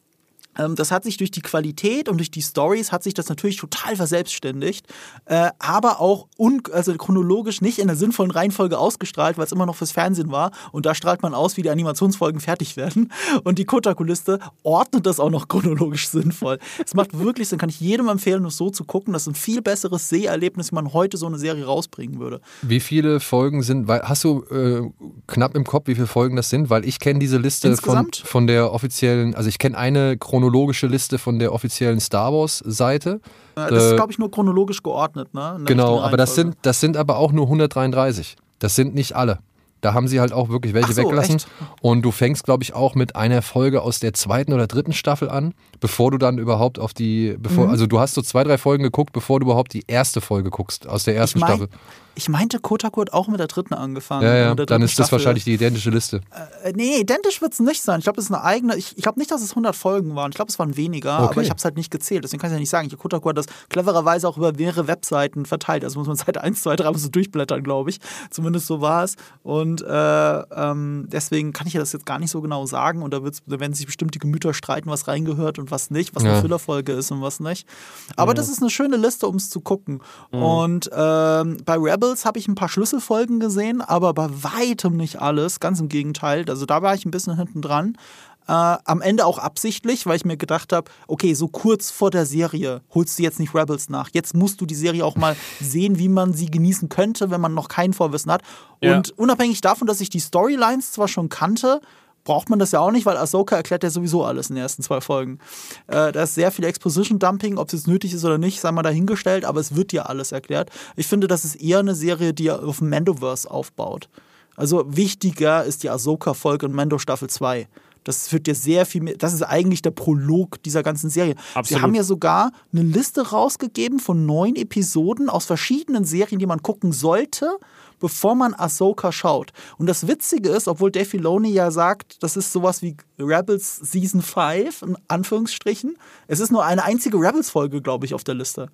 das 0.56 0.90
hat 0.90 1.04
sich 1.04 1.16
durch 1.16 1.30
die 1.30 1.42
Qualität 1.42 2.08
und 2.08 2.18
durch 2.18 2.30
die 2.30 2.42
Stories 2.42 2.92
hat 2.92 3.02
sich 3.02 3.14
das 3.14 3.28
natürlich 3.28 3.56
total 3.56 3.96
verselbstständigt, 3.96 4.86
äh, 5.26 5.50
aber 5.58 6.00
auch 6.00 6.28
also 6.72 6.94
chronologisch 6.96 7.60
nicht 7.60 7.78
in 7.78 7.86
der 7.86 7.96
sinnvollen 7.96 8.30
Reihenfolge 8.30 8.78
ausgestrahlt, 8.78 9.38
weil 9.38 9.44
es 9.44 9.52
immer 9.52 9.66
noch 9.66 9.76
fürs 9.76 9.92
Fernsehen 9.92 10.30
war. 10.30 10.50
Und 10.72 10.86
da 10.86 10.94
strahlt 10.94 11.22
man 11.22 11.34
aus, 11.34 11.56
wie 11.56 11.62
die 11.62 11.70
Animationsfolgen 11.70 12.40
fertig 12.40 12.76
werden. 12.76 13.12
Und 13.44 13.58
die 13.58 13.64
Kotaku-Liste 13.64 14.38
ordnet 14.62 15.06
das 15.06 15.20
auch 15.20 15.30
noch 15.30 15.48
chronologisch 15.48 16.08
sinnvoll. 16.08 16.58
Es 16.84 16.94
macht 16.94 17.18
wirklich 17.18 17.48
Sinn, 17.48 17.58
kann 17.58 17.68
ich 17.68 17.80
jedem 17.80 18.08
empfehlen, 18.08 18.44
das 18.44 18.56
so 18.56 18.70
zu 18.70 18.84
gucken. 18.84 19.12
Das 19.12 19.22
ist 19.22 19.28
ein 19.28 19.34
viel 19.34 19.62
besseres 19.62 20.08
Seherlebnis, 20.08 20.70
wie 20.70 20.74
man 20.74 20.92
heute 20.92 21.16
so 21.16 21.26
eine 21.26 21.38
Serie 21.38 21.66
rausbringen 21.66 22.18
würde. 22.18 22.40
Wie 22.62 22.80
viele 22.80 23.20
Folgen 23.20 23.62
sind, 23.62 23.88
weil, 23.88 24.02
hast 24.02 24.24
du 24.24 24.42
äh, 24.50 24.90
knapp 25.26 25.54
im 25.54 25.64
Kopf, 25.64 25.86
wie 25.86 25.94
viele 25.94 26.06
Folgen 26.06 26.36
das 26.36 26.50
sind? 26.50 26.70
Weil 26.70 26.86
ich 26.86 26.98
kenne 26.98 27.18
diese 27.18 27.38
Liste 27.38 27.76
von, 27.76 28.08
von 28.24 28.46
der 28.46 28.72
offiziellen, 28.72 29.34
also 29.34 29.48
ich 29.48 29.58
kenne 29.58 29.76
eine 29.76 30.16
chronologische 30.16 30.45
chronologische 30.46 30.86
Liste 30.86 31.18
von 31.18 31.38
der 31.38 31.52
offiziellen 31.52 31.98
Star 31.98 32.32
Wars-Seite. 32.32 33.20
Das 33.56 33.70
ist, 33.70 33.92
äh, 33.92 33.96
glaube 33.96 34.12
ich, 34.12 34.18
nur 34.18 34.30
chronologisch 34.30 34.82
geordnet, 34.82 35.34
ne? 35.34 35.58
Genau, 35.64 36.00
aber 36.00 36.16
das 36.16 36.34
sind, 36.34 36.56
das 36.62 36.80
sind 36.80 36.96
aber 36.96 37.16
auch 37.16 37.32
nur 37.32 37.46
133. 37.46 38.36
Das 38.58 38.76
sind 38.76 38.94
nicht 38.94 39.14
alle. 39.14 39.40
Da 39.80 39.92
haben 39.92 40.08
sie 40.08 40.20
halt 40.20 40.32
auch 40.32 40.48
wirklich 40.48 40.72
welche 40.72 40.92
so, 40.92 41.02
weggelassen. 41.02 41.36
Echt? 41.36 41.48
Und 41.80 42.02
du 42.02 42.10
fängst, 42.10 42.44
glaube 42.44 42.62
ich, 42.62 42.74
auch 42.74 42.94
mit 42.94 43.16
einer 43.16 43.42
Folge 43.42 43.82
aus 43.82 43.98
der 43.98 44.14
zweiten 44.14 44.52
oder 44.52 44.66
dritten 44.66 44.92
Staffel 44.92 45.28
an, 45.28 45.52
bevor 45.80 46.10
du 46.12 46.18
dann 46.18 46.38
überhaupt 46.38 46.78
auf 46.78 46.94
die, 46.94 47.36
bevor, 47.38 47.66
mhm. 47.66 47.70
also 47.70 47.86
du 47.86 47.98
hast 47.98 48.14
so 48.14 48.22
zwei, 48.22 48.44
drei 48.44 48.56
Folgen 48.56 48.84
geguckt, 48.84 49.12
bevor 49.12 49.40
du 49.40 49.46
überhaupt 49.46 49.74
die 49.74 49.84
erste 49.86 50.20
Folge 50.20 50.50
guckst 50.50 50.88
aus 50.88 51.04
der 51.04 51.16
ersten 51.16 51.38
ich 51.38 51.42
mein, 51.42 51.56
Staffel. 51.56 51.68
Ich 52.18 52.30
meinte, 52.30 52.60
Kotaku 52.60 53.02
hat 53.02 53.12
auch 53.12 53.28
mit 53.28 53.38
der 53.38 53.46
dritten 53.46 53.74
angefangen. 53.74 54.22
Ja, 54.22 54.34
ja, 54.34 54.54
dann 54.54 54.80
ist 54.80 54.98
das 54.98 55.12
wahrscheinlich 55.12 55.44
die 55.44 55.52
identische 55.52 55.90
Liste. 55.90 56.22
Äh, 56.64 56.72
nee, 56.74 56.96
identisch 56.96 57.42
wird 57.42 57.52
es 57.52 57.60
nicht 57.60 57.82
sein. 57.82 57.98
Ich 57.98 58.04
glaube, 58.04 58.18
es 58.18 58.24
ist 58.26 58.32
eine 58.32 58.42
eigene. 58.42 58.74
Ich, 58.74 58.96
ich 58.96 59.02
glaube 59.02 59.18
nicht, 59.18 59.30
dass 59.30 59.42
es 59.42 59.50
100 59.50 59.76
Folgen 59.76 60.16
waren. 60.16 60.30
Ich 60.30 60.36
glaube, 60.36 60.50
es 60.50 60.58
waren 60.58 60.78
weniger, 60.78 61.18
okay. 61.18 61.32
aber 61.32 61.42
ich 61.42 61.50
habe 61.50 61.58
es 61.58 61.64
halt 61.66 61.76
nicht 61.76 61.90
gezählt. 61.90 62.24
Deswegen 62.24 62.40
kann 62.40 62.48
ich 62.48 62.54
ja 62.54 62.58
nicht 62.58 62.70
sagen. 62.70 62.88
Ich, 62.90 62.96
Kotaku 62.96 63.28
hat 63.28 63.36
das 63.36 63.44
clevererweise 63.68 64.26
auch 64.26 64.38
über 64.38 64.52
mehrere 64.54 64.86
Webseiten 64.86 65.44
verteilt. 65.44 65.84
Also 65.84 65.98
muss 65.98 66.08
man 66.08 66.16
Seite 66.16 66.40
1, 66.40 66.62
2, 66.62 66.76
3 66.76 66.94
so 66.94 67.10
durchblättern, 67.10 67.62
glaube 67.62 67.90
ich. 67.90 68.00
Zumindest 68.30 68.66
so 68.66 68.80
war 68.80 69.04
es. 69.04 69.16
Und 69.42 69.82
äh, 69.82 69.86
ähm, 69.86 71.08
deswegen 71.08 71.52
kann 71.52 71.66
ich 71.66 71.74
ja 71.74 71.80
das 71.80 71.92
jetzt 71.92 72.06
gar 72.06 72.18
nicht 72.18 72.30
so 72.30 72.40
genau 72.40 72.64
sagen. 72.64 73.02
Und 73.02 73.12
da, 73.12 73.20
da 73.20 73.60
werden 73.60 73.74
sich 73.74 73.84
bestimmt 73.84 74.14
die 74.14 74.20
Gemüter 74.20 74.54
streiten, 74.54 74.88
was 74.88 75.06
reingehört 75.06 75.58
und 75.58 75.70
was 75.70 75.90
nicht, 75.90 76.14
was 76.14 76.22
ja. 76.22 76.32
eine 76.32 76.40
Füllerfolge 76.40 76.92
ist 76.92 77.10
und 77.10 77.20
was 77.20 77.40
nicht. 77.40 77.68
Aber 78.16 78.30
ja. 78.30 78.34
das 78.36 78.48
ist 78.48 78.62
eine 78.62 78.70
schöne 78.70 78.96
Liste, 78.96 79.26
um 79.26 79.36
es 79.36 79.50
zu 79.50 79.60
gucken. 79.60 80.00
Mhm. 80.32 80.42
Und 80.42 80.90
ähm, 80.94 81.58
bei 81.66 81.78
Rebels 82.06 82.24
habe 82.24 82.38
ich 82.38 82.46
ein 82.48 82.54
paar 82.54 82.68
Schlüssel 82.68 82.86
Schlüsselfolgen 82.86 83.40
gesehen, 83.40 83.80
aber 83.80 84.14
bei 84.14 84.28
weitem 84.30 84.96
nicht 84.96 85.20
alles. 85.20 85.58
Ganz 85.58 85.80
im 85.80 85.88
Gegenteil. 85.88 86.44
Also 86.48 86.64
da 86.66 86.82
war 86.82 86.94
ich 86.94 87.04
ein 87.04 87.10
bisschen 87.10 87.36
hinten 87.36 87.62
dran. 87.62 87.98
Äh, 88.46 88.52
am 88.52 89.00
Ende 89.00 89.26
auch 89.26 89.38
absichtlich, 89.38 90.06
weil 90.06 90.14
ich 90.16 90.24
mir 90.24 90.36
gedacht 90.36 90.72
habe, 90.72 90.88
okay, 91.08 91.34
so 91.34 91.48
kurz 91.48 91.90
vor 91.90 92.10
der 92.10 92.26
Serie 92.26 92.82
holst 92.94 93.18
du 93.18 93.24
jetzt 93.24 93.40
nicht 93.40 93.54
Rebels 93.54 93.88
nach. 93.88 94.10
Jetzt 94.12 94.34
musst 94.34 94.60
du 94.60 94.66
die 94.66 94.76
Serie 94.76 95.04
auch 95.04 95.16
mal 95.16 95.34
sehen, 95.60 95.98
wie 95.98 96.08
man 96.08 96.32
sie 96.32 96.46
genießen 96.46 96.88
könnte, 96.88 97.30
wenn 97.30 97.40
man 97.40 97.54
noch 97.54 97.66
kein 97.66 97.92
Vorwissen 97.92 98.30
hat. 98.30 98.42
Ja. 98.80 98.96
Und 98.96 99.18
unabhängig 99.18 99.60
davon, 99.62 99.88
dass 99.88 100.00
ich 100.00 100.10
die 100.10 100.20
Storylines 100.20 100.92
zwar 100.92 101.08
schon 101.08 101.28
kannte, 101.28 101.80
braucht 102.26 102.50
man 102.50 102.58
das 102.58 102.72
ja 102.72 102.80
auch 102.80 102.90
nicht, 102.90 103.06
weil 103.06 103.16
Ahsoka 103.16 103.56
erklärt 103.56 103.84
ja 103.84 103.88
sowieso 103.88 104.24
alles 104.24 104.50
in 104.50 104.56
den 104.56 104.62
ersten 104.62 104.82
zwei 104.82 105.00
Folgen. 105.00 105.38
Äh, 105.86 106.12
da 106.12 106.24
ist 106.24 106.34
sehr 106.34 106.50
viel 106.50 106.66
Exposition-Dumping, 106.66 107.56
ob 107.56 107.68
es 107.68 107.72
jetzt 107.72 107.88
nötig 107.88 108.12
ist 108.12 108.24
oder 108.24 108.36
nicht, 108.36 108.60
sei 108.60 108.72
mal 108.72 108.82
dahingestellt, 108.82 109.46
aber 109.46 109.60
es 109.60 109.74
wird 109.74 109.92
ja 109.94 110.02
alles 110.02 110.32
erklärt. 110.32 110.70
Ich 110.96 111.06
finde, 111.06 111.28
das 111.28 111.44
ist 111.46 111.54
eher 111.54 111.78
eine 111.78 111.94
Serie, 111.94 112.34
die 112.34 112.50
auf 112.50 112.78
dem 112.78 112.90
Mandoverse 112.90 113.50
aufbaut. 113.50 114.10
Also 114.56 114.84
wichtiger 114.88 115.64
ist 115.64 115.82
die 115.84 115.90
Ahsoka-Folge 115.90 116.66
und 116.66 116.74
Mando 116.74 116.98
Staffel 116.98 117.30
2. 117.30 117.68
Das 118.04 118.28
führt 118.28 118.46
dir 118.46 118.54
sehr 118.54 118.86
viel 118.86 119.02
mehr. 119.02 119.16
Das 119.16 119.32
ist 119.32 119.42
eigentlich 119.42 119.82
der 119.82 119.90
Prolog 119.90 120.62
dieser 120.62 120.82
ganzen 120.82 121.10
Serie. 121.10 121.34
Absolut. 121.54 121.66
Sie 121.66 121.82
haben 121.82 121.94
ja 121.94 122.04
sogar 122.04 122.52
eine 122.72 122.82
Liste 122.82 123.30
rausgegeben 123.30 123.98
von 123.98 124.26
neun 124.26 124.54
Episoden 124.54 125.28
aus 125.28 125.44
verschiedenen 125.44 126.04
Serien, 126.04 126.38
die 126.38 126.46
man 126.46 126.62
gucken 126.62 126.92
sollte 126.92 127.58
bevor 128.00 128.34
man 128.34 128.54
Ahsoka 128.54 129.12
schaut. 129.12 129.52
Und 129.78 129.86
das 129.86 130.06
Witzige 130.06 130.50
ist, 130.50 130.68
obwohl 130.68 130.90
Dave 130.90 131.04
Filoni 131.04 131.50
ja 131.52 131.70
sagt, 131.70 132.22
das 132.22 132.36
ist 132.36 132.52
sowas 132.52 132.82
wie 132.82 132.96
Rebels 133.18 133.76
Season 133.76 134.22
5, 134.22 134.82
in 134.82 134.96
Anführungsstrichen, 135.08 135.96
es 136.26 136.40
ist 136.40 136.50
nur 136.50 136.64
eine 136.64 136.84
einzige 136.84 137.16
Rebels-Folge, 137.18 137.82
glaube 137.82 138.06
ich, 138.06 138.14
auf 138.14 138.24
der 138.24 138.34
Liste. 138.34 138.68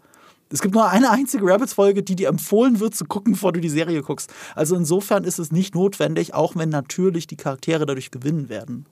Es 0.51 0.61
gibt 0.61 0.75
nur 0.75 0.89
eine 0.89 1.11
einzige 1.11 1.47
Rebels-Folge, 1.47 2.03
die 2.03 2.15
dir 2.15 2.29
empfohlen 2.29 2.79
wird 2.79 2.95
zu 2.95 3.07
gucken, 3.07 3.33
bevor 3.33 3.53
du 3.53 3.61
die 3.61 3.71
Serie 3.71 4.03
guckst. 4.03 4.31
Also 4.55 4.77
insofern 4.77 5.25
ist 5.25 5.39
es 5.39 5.51
nicht 5.51 5.75
notwendig, 5.75 6.35
auch 6.35 6.57
wenn 6.57 6.69
natürlich 6.69 7.27
die 7.27 7.37
Charaktere 7.37 7.87
dadurch 7.87 8.11
gewinnen 8.11 8.51
werden. 8.51 8.87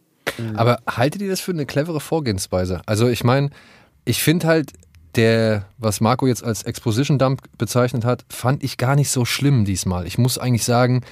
Aber 0.54 0.78
haltet 0.88 1.20
ihr 1.20 1.28
das 1.28 1.40
für 1.40 1.52
eine 1.52 1.66
clevere 1.66 2.00
Vorgehensweise? 2.00 2.80
Also 2.86 3.08
ich 3.08 3.24
meine, 3.24 3.50
ich 4.06 4.22
finde 4.22 4.46
halt, 4.46 4.72
der, 5.16 5.66
was 5.78 6.00
Marco 6.00 6.26
jetzt 6.26 6.44
als 6.44 6.62
Exposition 6.62 7.18
Dump 7.18 7.42
bezeichnet 7.58 8.04
hat, 8.04 8.24
fand 8.28 8.62
ich 8.62 8.76
gar 8.76 8.96
nicht 8.96 9.10
so 9.10 9.24
schlimm 9.24 9.64
diesmal. 9.64 10.06
Ich 10.06 10.18
muss 10.18 10.38
eigentlich 10.38 10.64
sagen, 10.64 11.02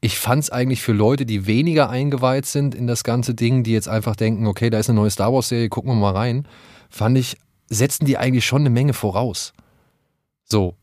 ich 0.00 0.18
fand 0.18 0.44
es 0.44 0.50
eigentlich 0.50 0.82
für 0.82 0.92
Leute, 0.92 1.26
die 1.26 1.46
weniger 1.46 1.90
eingeweiht 1.90 2.46
sind 2.46 2.74
in 2.74 2.86
das 2.86 3.04
ganze 3.04 3.34
Ding, 3.34 3.62
die 3.62 3.72
jetzt 3.72 3.88
einfach 3.88 4.16
denken, 4.16 4.46
okay, 4.46 4.70
da 4.70 4.78
ist 4.78 4.88
eine 4.88 4.98
neue 4.98 5.10
Star 5.10 5.32
Wars-Serie, 5.32 5.68
gucken 5.68 5.90
wir 5.90 5.96
mal 5.96 6.16
rein, 6.16 6.46
fand 6.88 7.18
ich, 7.18 7.36
setzen 7.68 8.06
die 8.06 8.16
eigentlich 8.16 8.46
schon 8.46 8.62
eine 8.62 8.70
Menge 8.70 8.94
voraus. 8.94 9.52
So. 10.44 10.74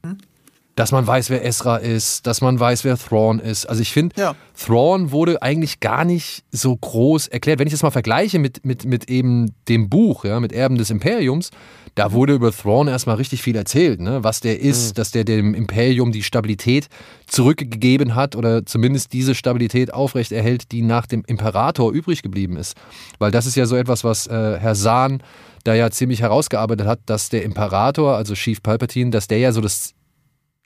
Dass 0.78 0.92
man 0.92 1.08
weiß, 1.08 1.32
wer 1.32 1.44
Ezra 1.44 1.78
ist, 1.78 2.28
dass 2.28 2.42
man 2.42 2.60
weiß, 2.60 2.84
wer 2.84 2.98
Thrawn 2.98 3.40
ist. 3.40 3.66
Also 3.66 3.82
ich 3.82 3.92
finde, 3.92 4.16
ja. 4.22 4.36
Thrawn 4.56 5.12
wurde 5.12 5.42
eigentlich 5.42 5.80
gar 5.80 6.06
nicht 6.06 6.44
so 6.52 6.78
groß 6.78 7.28
erklärt. 7.28 7.58
Wenn 7.58 7.66
ich 7.66 7.74
das 7.74 7.82
mal 7.82 7.90
vergleiche 7.90 8.38
mit, 8.38 8.64
mit, 8.64 8.86
mit 8.86 9.10
eben 9.10 9.54
dem 9.68 9.90
Buch, 9.90 10.24
ja, 10.24 10.40
mit 10.40 10.54
Erben 10.54 10.78
des 10.78 10.92
Imperiums, 10.92 11.50
da 11.96 12.12
wurde 12.12 12.34
über 12.34 12.52
Thrawn 12.52 12.88
erstmal 12.88 13.16
richtig 13.16 13.42
viel 13.42 13.56
erzählt, 13.56 14.00
ne? 14.00 14.24
was 14.24 14.40
der 14.40 14.60
ist, 14.60 14.90
mhm. 14.90 14.94
dass 14.94 15.10
der 15.10 15.24
dem 15.24 15.56
Imperium 15.56 16.12
die 16.12 16.22
Stabilität 16.22 16.90
zurückgegeben 17.26 18.14
hat 18.14 18.36
oder 18.36 18.68
zumindest 18.68 19.14
diese 19.14 19.34
Stabilität 19.34 19.92
aufrechterhält, 19.92 20.72
die 20.72 20.84
nach 20.84 21.08
dem 21.08 21.24
Imperator 21.26 21.92
übrig 21.92 22.22
geblieben 22.22 22.56
ist. 22.56 22.78
Weil 23.18 23.32
das 23.32 23.48
ist 23.48 23.56
ja 23.56 23.66
so 23.66 23.76
etwas, 23.76 24.04
was 24.04 24.28
äh, 24.28 24.60
Herr 24.60 24.76
Sahn 24.76 25.24
da 25.64 25.74
ja 25.74 25.90
ziemlich 25.90 26.22
herausgearbeitet 26.22 26.86
hat, 26.86 27.00
dass 27.08 27.30
der 27.30 27.44
Imperator, 27.44 28.16
also 28.16 28.36
Chief 28.36 28.62
Palpatine, 28.62 29.10
dass 29.10 29.28
der 29.28 29.40
ja 29.40 29.52
so 29.52 29.60
das 29.60 29.96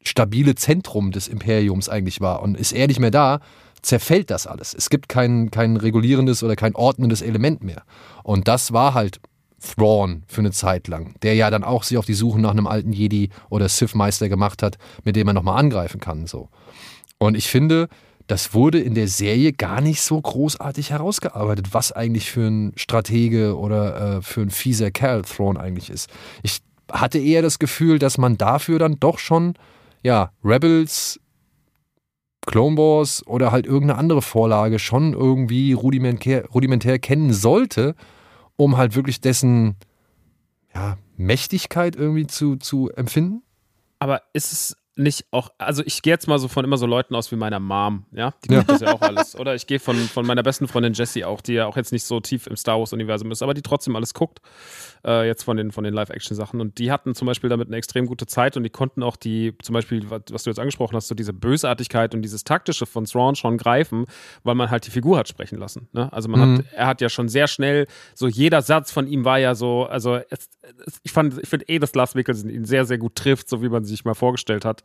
stabile 0.03 0.55
Zentrum 0.55 1.11
des 1.11 1.27
Imperiums 1.27 1.89
eigentlich 1.89 2.21
war. 2.21 2.41
Und 2.41 2.57
ist 2.57 2.71
er 2.71 2.87
nicht 2.87 2.99
mehr 2.99 3.11
da, 3.11 3.39
zerfällt 3.81 4.29
das 4.29 4.47
alles. 4.47 4.73
Es 4.73 4.89
gibt 4.89 5.09
kein, 5.09 5.51
kein 5.51 5.77
regulierendes 5.77 6.43
oder 6.43 6.55
kein 6.55 6.75
ordnendes 6.75 7.21
Element 7.21 7.63
mehr. 7.63 7.83
Und 8.23 8.47
das 8.47 8.73
war 8.73 8.93
halt 8.93 9.19
Thrawn 9.61 10.23
für 10.27 10.41
eine 10.41 10.51
Zeit 10.51 10.87
lang, 10.87 11.15
der 11.21 11.35
ja 11.35 11.49
dann 11.49 11.63
auch 11.63 11.83
sich 11.83 11.97
auf 11.97 12.05
die 12.05 12.13
Suche 12.13 12.39
nach 12.39 12.51
einem 12.51 12.67
alten 12.67 12.93
Jedi 12.93 13.29
oder 13.49 13.69
Sith-Meister 13.69 14.27
gemacht 14.27 14.63
hat, 14.63 14.77
mit 15.03 15.15
dem 15.15 15.27
er 15.27 15.33
nochmal 15.33 15.59
angreifen 15.59 15.99
kann. 15.99 16.25
So. 16.25 16.49
Und 17.19 17.35
ich 17.35 17.47
finde, 17.47 17.87
das 18.27 18.53
wurde 18.53 18.79
in 18.79 18.95
der 18.95 19.07
Serie 19.07 19.53
gar 19.53 19.81
nicht 19.81 20.01
so 20.01 20.19
großartig 20.19 20.91
herausgearbeitet, 20.91 21.73
was 21.73 21.91
eigentlich 21.91 22.31
für 22.31 22.47
ein 22.47 22.73
Stratege 22.75 23.57
oder 23.57 24.17
äh, 24.17 24.21
für 24.21 24.41
ein 24.41 24.49
fieser 24.49 24.89
Kerl 24.89 25.23
Thrawn 25.23 25.57
eigentlich 25.57 25.89
ist. 25.89 26.09
Ich 26.41 26.59
hatte 26.91 27.19
eher 27.19 27.41
das 27.41 27.59
Gefühl, 27.59 27.99
dass 27.99 28.17
man 28.17 28.37
dafür 28.37 28.79
dann 28.79 28.99
doch 28.99 29.19
schon 29.19 29.53
ja, 30.03 30.31
Rebels, 30.43 31.19
Clone 32.45 32.77
Wars 32.77 33.25
oder 33.27 33.51
halt 33.51 33.65
irgendeine 33.65 33.99
andere 33.99 34.21
Vorlage 34.21 34.79
schon 34.79 35.13
irgendwie 35.13 35.73
rudimentär, 35.73 36.45
rudimentär 36.47 36.99
kennen 36.99 37.33
sollte, 37.33 37.95
um 38.55 38.77
halt 38.77 38.95
wirklich 38.95 39.21
dessen 39.21 39.75
ja, 40.73 40.97
Mächtigkeit 41.17 41.95
irgendwie 41.95 42.27
zu, 42.27 42.55
zu 42.55 42.89
empfinden. 42.89 43.43
Aber 43.99 44.23
ist 44.33 44.51
es 44.51 44.75
nicht 44.95 45.25
auch, 45.31 45.49
also 45.57 45.83
ich 45.85 46.01
gehe 46.01 46.11
jetzt 46.11 46.27
mal 46.27 46.37
so 46.37 46.47
von 46.47 46.65
immer 46.65 46.77
so 46.77 46.85
Leuten 46.85 47.15
aus 47.15 47.31
wie 47.31 47.37
meiner 47.37 47.59
Mom, 47.59 48.05
ja, 48.11 48.33
die 48.43 48.53
ja. 48.53 48.63
das 48.63 48.81
ja 48.81 48.93
auch 48.93 49.01
alles. 49.01 49.39
Oder 49.39 49.55
ich 49.55 49.65
gehe 49.65 49.79
von, 49.79 49.95
von 49.95 50.25
meiner 50.25 50.43
besten 50.43 50.67
Freundin 50.67 50.93
Jessie 50.93 51.23
auch, 51.23 51.41
die 51.41 51.53
ja 51.53 51.65
auch 51.65 51.77
jetzt 51.77 51.93
nicht 51.93 52.03
so 52.03 52.19
tief 52.19 52.47
im 52.47 52.57
Star 52.57 52.77
Wars-Universum 52.77 53.31
ist, 53.31 53.41
aber 53.41 53.53
die 53.53 53.61
trotzdem 53.61 53.95
alles 53.95 54.13
guckt, 54.13 54.41
äh, 55.05 55.25
jetzt 55.25 55.43
von 55.43 55.55
den, 55.55 55.71
von 55.71 55.85
den 55.85 55.93
Live-Action-Sachen. 55.93 56.59
Und 56.59 56.77
die 56.77 56.91
hatten 56.91 57.15
zum 57.15 57.25
Beispiel 57.25 57.49
damit 57.49 57.67
eine 57.67 57.77
extrem 57.77 58.05
gute 58.05 58.25
Zeit 58.25 58.57
und 58.57 58.63
die 58.63 58.69
konnten 58.69 59.01
auch 59.01 59.15
die, 59.15 59.57
zum 59.61 59.73
Beispiel, 59.73 60.09
was 60.09 60.43
du 60.43 60.49
jetzt 60.49 60.59
angesprochen 60.59 60.95
hast, 60.95 61.07
so 61.07 61.15
diese 61.15 61.33
Bösartigkeit 61.33 62.13
und 62.13 62.21
dieses 62.21 62.43
Taktische 62.43 62.85
von 62.85 63.05
Thrawn 63.05 63.35
schon 63.35 63.57
greifen, 63.57 64.05
weil 64.43 64.55
man 64.55 64.69
halt 64.69 64.85
die 64.85 64.91
Figur 64.91 65.17
hat 65.17 65.29
sprechen 65.29 65.57
lassen. 65.57 65.87
Ne? 65.93 66.11
Also 66.11 66.27
man 66.27 66.39
mhm. 66.39 66.57
hat, 66.57 66.65
er 66.73 66.87
hat 66.87 67.01
ja 67.01 67.07
schon 67.07 67.29
sehr 67.29 67.47
schnell, 67.47 67.87
so 68.13 68.27
jeder 68.27 68.61
Satz 68.61 68.91
von 68.91 69.07
ihm 69.07 69.23
war 69.23 69.39
ja 69.39 69.55
so, 69.55 69.85
also 69.85 70.19
es, 70.29 70.49
es, 70.85 70.99
ich 71.03 71.11
fand, 71.11 71.41
ich 71.41 71.47
finde 71.47 71.67
eh, 71.69 71.79
dass 71.79 71.95
Lars 71.95 72.13
Mikkelsen 72.13 72.49
ihn 72.49 72.65
sehr, 72.65 72.85
sehr 72.85 72.97
gut 72.97 73.15
trifft, 73.15 73.47
so 73.47 73.61
wie 73.63 73.69
man 73.69 73.85
sich 73.85 74.03
mal 74.03 74.15
vorgestellt 74.15 74.65
hat. 74.65 74.80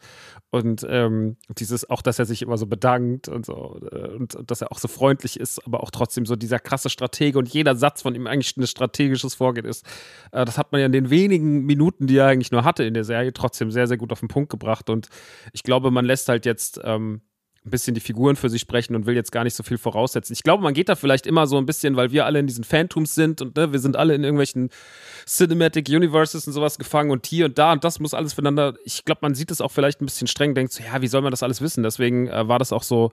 Und 0.51 0.87
ähm, 0.89 1.37
dieses, 1.59 1.91
auch, 1.91 2.03
dass 2.03 2.19
er 2.19 2.25
sich 2.25 2.43
immer 2.43 2.57
so 2.57 2.67
bedankt 2.67 3.29
und 3.29 3.45
so, 3.45 3.79
äh, 3.91 4.09
und, 4.15 4.35
und, 4.35 4.51
dass 4.51 4.63
er 4.63 4.73
auch 4.73 4.79
so 4.79 4.89
freundlich 4.89 5.39
ist, 5.39 5.65
aber 5.67 5.83
auch 5.83 5.91
trotzdem 5.91 6.25
so 6.25 6.37
dieser 6.37 6.59
krasse 6.59 6.89
Stratege 6.89 7.39
und 7.39 7.49
jeder 7.49 7.75
Satz 7.75 8.03
von 8.03 8.15
ihm 8.15 8.27
eigentlich 8.27 8.57
ein 8.57 8.67
strategisches 8.67 9.35
Vorgehen 9.35 9.67
ist. 9.67 9.85
Äh, 10.33 10.45
das 10.45 10.57
hat 10.57 10.73
man 10.73 10.81
ja 10.81 10.87
in 10.87 10.93
den 10.93 11.11
wenigen 11.11 11.65
Minuten, 11.65 12.07
die 12.07 12.17
er 12.17 12.27
eigentlich 12.27 12.53
nur 12.53 12.65
hatte 12.65 12.85
in 12.85 12.95
der 12.95 13.05
Serie, 13.05 13.33
trotzdem 13.33 13.71
sehr, 13.71 13.89
sehr 13.89 13.97
gut 13.97 14.13
auf 14.13 14.21
den 14.21 14.29
Punkt 14.29 14.51
gebracht. 14.51 14.89
Und 14.89 15.09
ich 15.53 15.63
glaube, 15.63 15.91
man 15.91 16.05
lässt 16.05 16.29
halt 16.29 16.47
jetzt 16.47 16.81
ähm, 16.85 17.23
ein 17.67 17.71
bisschen 17.71 17.95
die 17.95 18.01
Figuren 18.01 18.37
für 18.37 18.49
sich 18.49 18.61
sprechen 18.61 18.95
und 18.95 19.07
will 19.07 19.15
jetzt 19.15 19.33
gar 19.33 19.45
nicht 19.45 19.55
so 19.55 19.63
viel 19.63 19.77
voraussetzen. 19.77 20.33
Ich 20.33 20.43
glaube, 20.43 20.63
man 20.63 20.73
geht 20.73 20.89
da 20.89 20.95
vielleicht 20.95 21.27
immer 21.27 21.47
so 21.47 21.59
ein 21.59 21.67
bisschen, 21.67 21.97
weil 21.97 22.13
wir 22.13 22.25
alle 22.25 22.39
in 22.39 22.47
diesen 22.47 22.65
Phantoms 22.65 23.15
sind 23.15 23.43
und 23.43 23.57
ne, 23.57 23.73
wir 23.73 23.81
sind 23.81 23.97
alle 23.97 24.15
in 24.15 24.23
irgendwelchen 24.23 24.71
Cinematic 25.27 25.89
Universes 25.89 26.47
und 26.47 26.53
sowas 26.53 26.79
gefangen 26.79 27.11
und 27.11 27.27
hier 27.27 27.47
und 27.47 27.59
da 27.59 27.73
und 27.73 27.83
das 27.83 27.99
muss 27.99 28.15
alles 28.15 28.35
voneinander. 28.35 28.75
Ich 28.85 29.05
glaube, 29.05 29.19
man 29.23 29.35
sieht 29.35 29.51
es 29.51 29.61
auch 29.61 29.73
vielleicht 29.73 30.01
ein 30.01 30.07
bisschen 30.07 30.29
streng, 30.29 30.55
denkt 30.55 30.73
so, 30.73 30.83
ja, 30.83 31.03
wie 31.03 31.09
soll 31.09 31.23
man 31.23 31.33
das 31.33 31.43
alles 31.43 31.61
wissen? 31.61 31.83
Deswegen 31.83 32.29
äh, 32.29 32.47
war 32.47 32.59
das 32.61 32.73
auch 32.73 32.85
so, 32.85 33.13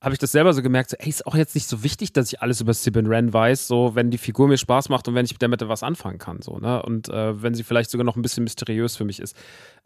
habe 0.00 0.14
ich 0.14 0.18
das 0.18 0.32
selber 0.32 0.52
so 0.54 0.62
gemerkt, 0.62 0.90
so, 0.90 0.96
ey, 0.98 1.08
ist 1.08 1.26
auch 1.26 1.34
jetzt 1.34 1.54
nicht 1.54 1.68
so 1.68 1.82
wichtig, 1.82 2.12
dass 2.12 2.32
ich 2.32 2.40
alles 2.40 2.60
über 2.62 2.72
Sibin 2.72 3.06
Ren 3.06 3.32
weiß, 3.32 3.66
so, 3.66 3.94
wenn 3.94 4.10
die 4.10 4.18
Figur 4.18 4.48
mir 4.48 4.58
Spaß 4.58 4.88
macht 4.88 5.06
und 5.08 5.14
wenn 5.14 5.26
ich 5.26 5.36
damit 5.38 5.66
was 5.68 5.82
anfangen 5.82 6.18
kann, 6.18 6.40
so, 6.40 6.58
ne? 6.58 6.82
Und 6.82 7.08
äh, 7.08 7.42
wenn 7.42 7.54
sie 7.54 7.64
vielleicht 7.64 7.90
sogar 7.90 8.04
noch 8.04 8.16
ein 8.16 8.22
bisschen 8.22 8.44
mysteriös 8.44 8.96
für 8.96 9.04
mich 9.04 9.20
ist. 9.20 9.36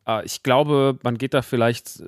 Äh, 0.07 0.25
ich 0.25 0.43
glaube, 0.43 0.99
man 1.03 1.19
geht 1.19 1.35
da 1.35 1.43
vielleicht. 1.43 2.03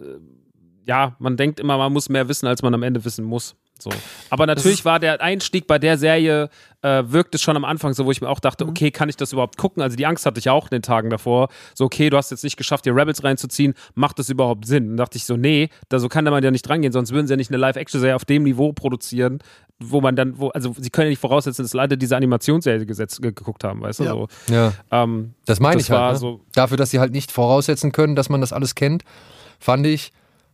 Ja, 0.84 1.16
man 1.18 1.36
denkt 1.36 1.60
immer, 1.60 1.78
man 1.78 1.92
muss 1.92 2.08
mehr 2.08 2.28
wissen, 2.28 2.46
als 2.46 2.62
man 2.62 2.74
am 2.74 2.82
Ende 2.82 3.04
wissen 3.04 3.24
muss. 3.24 3.54
So. 3.82 3.90
Aber 4.30 4.46
natürlich 4.46 4.84
war 4.84 5.00
der 5.00 5.20
Einstieg 5.20 5.66
bei 5.66 5.78
der 5.78 5.98
Serie, 5.98 6.50
äh, 6.82 7.02
wirkte 7.06 7.38
schon 7.38 7.56
am 7.56 7.64
Anfang 7.64 7.94
so, 7.94 8.06
wo 8.06 8.12
ich 8.12 8.20
mir 8.20 8.28
auch 8.28 8.38
dachte, 8.38 8.64
mhm. 8.64 8.70
okay, 8.70 8.90
kann 8.92 9.08
ich 9.08 9.16
das 9.16 9.32
überhaupt 9.32 9.56
gucken? 9.56 9.82
Also 9.82 9.96
die 9.96 10.06
Angst 10.06 10.24
hatte 10.24 10.38
ich 10.38 10.48
auch 10.48 10.66
in 10.66 10.70
den 10.70 10.82
Tagen 10.82 11.10
davor. 11.10 11.48
So, 11.74 11.86
okay, 11.86 12.08
du 12.08 12.16
hast 12.16 12.30
jetzt 12.30 12.44
nicht 12.44 12.56
geschafft, 12.56 12.86
dir 12.86 12.94
Rebels 12.94 13.24
reinzuziehen, 13.24 13.74
macht 13.94 14.20
das 14.20 14.28
überhaupt 14.28 14.66
Sinn? 14.66 14.92
Und 14.92 14.96
dachte 14.98 15.18
ich 15.18 15.24
so, 15.24 15.36
nee, 15.36 15.68
da 15.88 15.98
so 15.98 16.08
kann 16.08 16.24
man 16.24 16.44
ja 16.44 16.52
nicht 16.52 16.62
drangehen, 16.62 16.92
sonst 16.92 17.12
würden 17.12 17.26
sie 17.26 17.32
ja 17.32 17.36
nicht 17.36 17.50
eine 17.50 17.58
Live-Action-Serie 17.58 18.14
auf 18.14 18.24
dem 18.24 18.44
Niveau 18.44 18.72
produzieren, 18.72 19.40
wo 19.80 20.00
man 20.00 20.14
dann, 20.14 20.38
wo, 20.38 20.50
also 20.50 20.74
sie 20.78 20.90
können 20.90 21.06
ja 21.06 21.10
nicht 21.10 21.20
voraussetzen, 21.20 21.62
dass 21.62 21.72
Leute 21.72 21.98
diese 21.98 22.16
Animationsserie 22.16 22.86
gesetzt, 22.86 23.20
geguckt 23.20 23.64
haben, 23.64 23.80
weißt 23.80 24.00
du? 24.00 24.04
Ja. 24.04 24.10
So. 24.12 24.28
ja. 24.48 24.72
Ähm, 24.92 25.34
das 25.44 25.58
meine 25.58 25.80
ich 25.80 25.90
halt. 25.90 26.12
Ne? 26.12 26.18
So 26.18 26.40
Dafür, 26.54 26.76
dass 26.76 26.90
sie 26.90 27.00
halt 27.00 27.12
nicht 27.12 27.32
voraussetzen 27.32 27.90
können, 27.90 28.14
dass 28.14 28.28
man 28.28 28.40
das 28.40 28.52
alles 28.52 28.76
kennt, 28.76 29.02
fand 29.58 29.86
ich, 29.86 30.12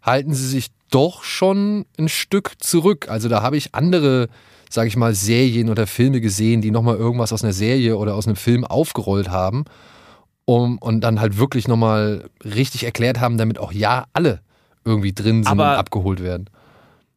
halten 0.08 0.34
sie 0.34 0.46
sich 0.46 0.68
doch 0.90 1.22
schon 1.22 1.84
ein 1.98 2.08
Stück 2.08 2.52
zurück. 2.58 3.08
Also 3.08 3.28
da 3.28 3.42
habe 3.42 3.56
ich 3.56 3.74
andere, 3.74 4.28
sage 4.70 4.88
ich 4.88 4.96
mal, 4.96 5.14
Serien 5.14 5.68
oder 5.68 5.86
Filme 5.86 6.20
gesehen, 6.20 6.62
die 6.62 6.70
nochmal 6.70 6.96
irgendwas 6.96 7.32
aus 7.32 7.44
einer 7.44 7.52
Serie 7.52 7.96
oder 7.96 8.14
aus 8.14 8.26
einem 8.26 8.36
Film 8.36 8.64
aufgerollt 8.64 9.28
haben 9.28 9.64
um, 10.44 10.78
und 10.78 11.02
dann 11.02 11.20
halt 11.20 11.38
wirklich 11.38 11.68
nochmal 11.68 12.30
richtig 12.42 12.84
erklärt 12.84 13.20
haben, 13.20 13.36
damit 13.36 13.58
auch 13.58 13.72
ja 13.72 14.06
alle 14.14 14.40
irgendwie 14.84 15.12
drin 15.12 15.44
sind 15.44 15.48
aber, 15.48 15.72
und 15.72 15.78
abgeholt 15.78 16.22
werden. 16.22 16.48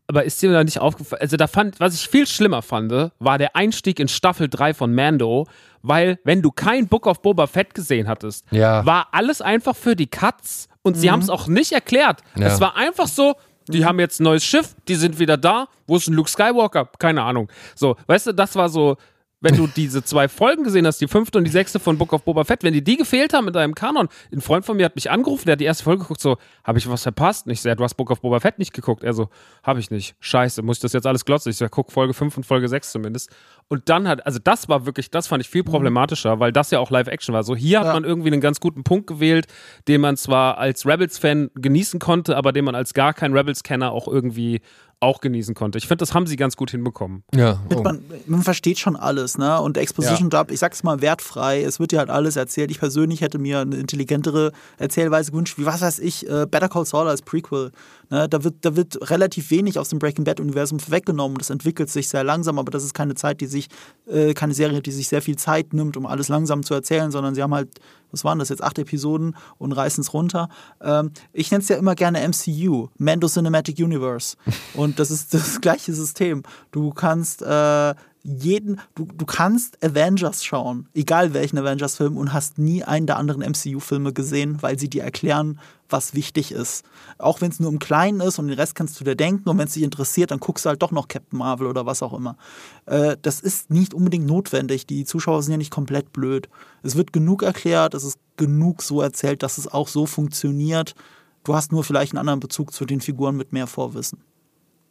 Aber 0.07 0.25
ist 0.25 0.41
dir 0.41 0.51
da 0.51 0.61
nicht 0.61 0.79
aufgefallen? 0.79 1.21
Also 1.21 1.37
da 1.37 1.47
fand, 1.47 1.79
was 1.79 1.93
ich 1.93 2.09
viel 2.09 2.27
schlimmer 2.27 2.61
fand, 2.61 2.91
war 3.19 3.37
der 3.37 3.55
Einstieg 3.55 4.01
in 4.01 4.09
Staffel 4.09 4.49
3 4.49 4.73
von 4.73 4.93
Mando, 4.93 5.47
weil 5.81 6.19
wenn 6.25 6.41
du 6.41 6.51
kein 6.51 6.87
Book 6.87 7.07
of 7.07 7.21
Boba 7.21 7.47
Fett 7.47 7.73
gesehen 7.73 8.09
hattest, 8.09 8.45
ja. 8.51 8.85
war 8.85 9.07
alles 9.13 9.41
einfach 9.41 9.77
für 9.77 9.95
die 9.95 10.07
Cuts 10.07 10.67
und 10.83 10.95
mhm. 10.95 10.99
sie 10.99 11.11
haben 11.11 11.21
es 11.21 11.29
auch 11.29 11.47
nicht 11.47 11.71
erklärt. 11.71 12.21
Ja. 12.35 12.47
Es 12.47 12.59
war 12.59 12.75
einfach 12.75 13.07
so, 13.07 13.35
die 13.67 13.85
haben 13.85 13.99
jetzt 13.99 14.19
ein 14.19 14.23
neues 14.23 14.43
Schiff, 14.43 14.75
die 14.87 14.95
sind 14.95 15.19
wieder 15.19 15.37
da. 15.37 15.67
Wo 15.87 15.97
ist 15.97 16.07
ein 16.07 16.13
Luke 16.13 16.29
Skywalker? 16.29 16.89
Keine 16.99 17.23
Ahnung. 17.23 17.49
So, 17.75 17.95
weißt 18.07 18.27
du, 18.27 18.33
das 18.33 18.55
war 18.55 18.69
so, 18.69 18.97
wenn 19.41 19.57
du 19.57 19.67
diese 19.67 20.03
zwei 20.03 20.27
Folgen 20.27 20.63
gesehen 20.63 20.85
hast, 20.85 21.01
die 21.01 21.07
fünfte 21.07 21.39
und 21.39 21.43
die 21.43 21.51
sechste 21.51 21.79
von 21.79 21.97
Book 21.97 22.13
of 22.13 22.23
Boba 22.23 22.43
Fett, 22.43 22.63
wenn 22.63 22.73
die 22.73 22.83
die 22.83 22.95
gefehlt 22.95 23.33
haben 23.33 23.47
in 23.47 23.53
deinem 23.53 23.75
Kanon, 23.75 24.07
ein 24.31 24.39
Freund 24.39 24.65
von 24.65 24.77
mir 24.77 24.85
hat 24.85 24.95
mich 24.95 25.09
angerufen, 25.09 25.45
der 25.45 25.53
hat 25.53 25.59
die 25.59 25.65
erste 25.65 25.83
Folge 25.83 26.03
geguckt, 26.03 26.21
so, 26.21 26.37
habe 26.63 26.77
ich 26.77 26.87
was 26.87 27.03
verpasst? 27.03 27.47
Und 27.47 27.51
ich 27.51 27.61
sage, 27.61 27.75
du 27.75 27.83
hast 27.83 27.95
Book 27.95 28.11
of 28.11 28.21
Boba 28.21 28.39
Fett 28.39 28.59
nicht 28.59 28.71
geguckt. 28.71 29.03
Er 29.03 29.13
so, 29.13 29.29
habe 29.63 29.79
ich 29.79 29.89
nicht. 29.89 30.15
Scheiße, 30.19 30.61
muss 30.61 30.77
ich 30.77 30.81
das 30.81 30.93
jetzt 30.93 31.07
alles 31.07 31.25
glotzen? 31.25 31.49
Ich 31.49 31.57
sage, 31.57 31.71
guck 31.71 31.91
Folge 31.91 32.13
5 32.13 32.37
und 32.37 32.45
Folge 32.45 32.67
6 32.67 32.91
zumindest. 32.91 33.31
Und 33.67 33.89
dann 33.89 34.07
hat, 34.07 34.25
also 34.25 34.37
das 34.41 34.69
war 34.69 34.85
wirklich, 34.85 35.09
das 35.09 35.27
fand 35.27 35.43
ich 35.43 35.49
viel 35.49 35.63
mhm. 35.63 35.69
problematischer, 35.71 36.39
weil 36.39 36.51
das 36.51 36.69
ja 36.69 36.79
auch 36.79 36.91
Live-Action 36.91 37.33
war. 37.33 37.43
So, 37.43 37.55
hier 37.55 37.79
hat 37.79 37.87
ja. 37.87 37.93
man 37.93 38.03
irgendwie 38.03 38.31
einen 38.31 38.41
ganz 38.41 38.59
guten 38.59 38.83
Punkt 38.83 39.07
gewählt, 39.07 39.47
den 39.87 40.01
man 40.01 40.17
zwar 40.17 40.59
als 40.59 40.85
Rebels-Fan 40.85 41.49
genießen 41.55 41.99
konnte, 41.99 42.37
aber 42.37 42.51
den 42.51 42.65
man 42.65 42.75
als 42.75 42.93
gar 42.93 43.13
kein 43.13 43.33
Rebels-Kenner 43.33 43.91
auch 43.91 44.07
irgendwie 44.07 44.61
auch 45.01 45.19
genießen 45.19 45.55
konnte. 45.55 45.79
Ich 45.79 45.87
finde, 45.87 45.97
das 45.97 46.13
haben 46.13 46.27
sie 46.27 46.35
ganz 46.35 46.55
gut 46.55 46.71
hinbekommen. 46.71 47.23
Ja. 47.33 47.59
Oh. 47.75 47.81
Man, 47.81 48.03
man, 48.27 48.43
versteht 48.43 48.77
schon 48.77 48.95
alles, 48.95 49.37
ne? 49.37 49.59
Und 49.59 49.77
Exposition 49.77 50.29
ja. 50.31 50.43
Dub, 50.43 50.51
ich 50.51 50.59
sag's 50.59 50.83
mal, 50.83 51.01
wertfrei. 51.01 51.63
Es 51.63 51.79
wird 51.79 51.91
dir 51.91 51.99
halt 51.99 52.11
alles 52.11 52.35
erzählt. 52.35 52.69
Ich 52.69 52.79
persönlich 52.79 53.21
hätte 53.21 53.39
mir 53.39 53.59
eine 53.59 53.77
intelligentere 53.77 54.51
Erzählweise 54.77 55.31
gewünscht, 55.31 55.57
wie 55.57 55.65
was 55.65 55.81
weiß 55.81 55.99
ich, 55.99 56.29
äh, 56.29 56.45
Better 56.45 56.69
Call 56.69 56.85
Saul 56.85 57.07
als 57.07 57.23
Prequel. 57.23 57.71
Ne? 58.11 58.29
Da, 58.29 58.43
wird, 58.43 58.55
da 58.61 58.75
wird 58.75 59.09
relativ 59.09 59.49
wenig 59.49 59.79
aus 59.79 59.89
dem 59.89 59.97
Breaking 59.97 60.25
Bad-Universum 60.25 60.79
weggenommen. 60.87 61.37
Das 61.37 61.49
entwickelt 61.49 61.89
sich 61.89 62.09
sehr 62.09 62.23
langsam, 62.23 62.59
aber 62.59 62.69
das 62.69 62.83
ist 62.83 62.93
keine 62.93 63.15
Zeit, 63.15 63.41
die 63.41 63.47
sich, 63.47 63.69
äh, 64.05 64.33
keine 64.33 64.53
Serie, 64.53 64.81
die 64.81 64.91
sich 64.91 65.07
sehr 65.07 65.21
viel 65.21 65.37
Zeit 65.37 65.73
nimmt, 65.73 65.97
um 65.97 66.05
alles 66.05 66.27
langsam 66.27 66.61
zu 66.63 66.73
erzählen, 66.73 67.09
sondern 67.09 67.33
sie 67.33 67.41
haben 67.41 67.55
halt 67.55 67.79
was 68.11 68.23
waren 68.23 68.39
das 68.39 68.49
jetzt, 68.49 68.63
acht 68.63 68.77
Episoden 68.77 69.35
und 69.57 69.71
reißen 69.71 70.01
es 70.01 70.13
runter. 70.13 70.49
Ähm, 70.81 71.11
ich 71.33 71.51
nenne 71.51 71.61
es 71.63 71.69
ja 71.69 71.77
immer 71.77 71.95
gerne 71.95 72.27
MCU, 72.27 72.89
Mando 72.97 73.27
Cinematic 73.27 73.79
Universe. 73.79 74.37
Und 74.73 74.99
das 74.99 75.11
ist 75.11 75.33
das 75.33 75.61
gleiche 75.61 75.93
System. 75.93 76.43
Du 76.71 76.91
kannst 76.91 77.41
äh, 77.41 77.95
jeden, 78.23 78.79
du, 78.95 79.05
du 79.05 79.25
kannst 79.25 79.83
Avengers 79.83 80.43
schauen, 80.43 80.87
egal 80.93 81.33
welchen 81.33 81.57
Avengers-Film, 81.57 82.17
und 82.17 82.33
hast 82.33 82.57
nie 82.57 82.83
einen 82.83 83.07
der 83.07 83.17
anderen 83.17 83.41
MCU-Filme 83.41 84.13
gesehen, 84.13 84.61
weil 84.61 84.77
sie 84.77 84.89
dir 84.89 85.03
erklären, 85.03 85.59
was 85.89 86.13
wichtig 86.13 86.51
ist. 86.51 86.85
Auch 87.17 87.41
wenn 87.41 87.51
es 87.51 87.59
nur 87.59 87.71
im 87.71 87.79
Kleinen 87.79 88.21
ist 88.21 88.39
und 88.39 88.47
den 88.47 88.57
Rest 88.57 88.75
kannst 88.75 88.99
du 88.99 89.03
dir 89.03 89.15
denken 89.15 89.49
und 89.49 89.57
wenn 89.57 89.67
es 89.67 89.73
dich 89.73 89.83
interessiert, 89.83 90.31
dann 90.31 90.39
guckst 90.39 90.65
du 90.65 90.69
halt 90.69 90.81
doch 90.81 90.91
noch 90.91 91.07
Captain 91.07 91.37
Marvel 91.37 91.67
oder 91.67 91.85
was 91.85 92.01
auch 92.01 92.13
immer. 92.13 92.37
Äh, 92.85 93.17
das 93.21 93.41
ist 93.41 93.69
nicht 93.69 93.93
unbedingt 93.93 94.27
notwendig. 94.27 94.85
Die 94.85 95.05
Zuschauer 95.05 95.43
sind 95.43 95.51
ja 95.51 95.57
nicht 95.57 95.71
komplett 95.71 96.13
blöd. 96.13 96.49
Es 96.83 96.95
wird 96.95 97.13
genug 97.13 97.43
erklärt, 97.43 97.93
es 97.93 98.03
ist 98.03 98.19
genug 98.37 98.81
so 98.81 99.01
erzählt, 99.01 99.43
dass 99.43 99.57
es 99.57 99.67
auch 99.67 99.87
so 99.87 100.05
funktioniert. 100.05 100.95
Du 101.43 101.55
hast 101.55 101.71
nur 101.71 101.83
vielleicht 101.83 102.13
einen 102.13 102.19
anderen 102.19 102.39
Bezug 102.39 102.71
zu 102.73 102.85
den 102.85 103.01
Figuren 103.01 103.35
mit 103.35 103.51
mehr 103.51 103.67
Vorwissen. 103.67 104.19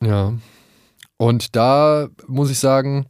Ja. 0.02 0.34
Und 1.16 1.54
da 1.54 2.08
muss 2.26 2.50
ich 2.50 2.58
sagen, 2.58 3.06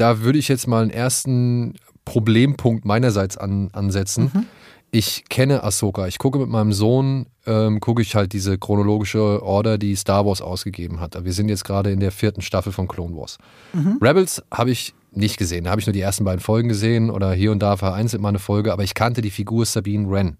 da 0.00 0.20
würde 0.20 0.38
ich 0.38 0.48
jetzt 0.48 0.66
mal 0.66 0.82
einen 0.82 0.90
ersten 0.90 1.74
Problempunkt 2.04 2.84
meinerseits 2.84 3.36
an, 3.36 3.68
ansetzen. 3.72 4.30
Mhm. 4.32 4.46
Ich 4.90 5.24
kenne 5.28 5.62
Ahsoka. 5.62 6.08
Ich 6.08 6.18
gucke 6.18 6.38
mit 6.38 6.48
meinem 6.48 6.72
Sohn, 6.72 7.26
ähm, 7.46 7.78
gucke 7.78 8.02
ich 8.02 8.16
halt 8.16 8.32
diese 8.32 8.58
chronologische 8.58 9.42
Order, 9.42 9.78
die 9.78 9.94
Star 9.94 10.26
Wars 10.26 10.40
ausgegeben 10.40 11.00
hat. 11.00 11.22
Wir 11.24 11.32
sind 11.32 11.48
jetzt 11.48 11.64
gerade 11.64 11.92
in 11.92 12.00
der 12.00 12.10
vierten 12.10 12.42
Staffel 12.42 12.72
von 12.72 12.88
Clone 12.88 13.16
Wars. 13.16 13.38
Mhm. 13.72 13.98
Rebels 14.00 14.42
habe 14.52 14.70
ich 14.70 14.94
nicht 15.12 15.36
gesehen. 15.36 15.64
Da 15.64 15.70
habe 15.70 15.80
ich 15.80 15.86
nur 15.86 15.92
die 15.92 16.00
ersten 16.00 16.24
beiden 16.24 16.40
Folgen 16.40 16.68
gesehen 16.68 17.10
oder 17.10 17.32
hier 17.32 17.52
und 17.52 17.60
da 17.60 17.76
vereinzelt 17.76 18.22
mal 18.22 18.30
eine 18.30 18.38
Folge, 18.38 18.72
aber 18.72 18.82
ich 18.82 18.94
kannte 18.94 19.20
die 19.20 19.30
Figur 19.30 19.64
Sabine 19.66 20.10
Wren. 20.10 20.38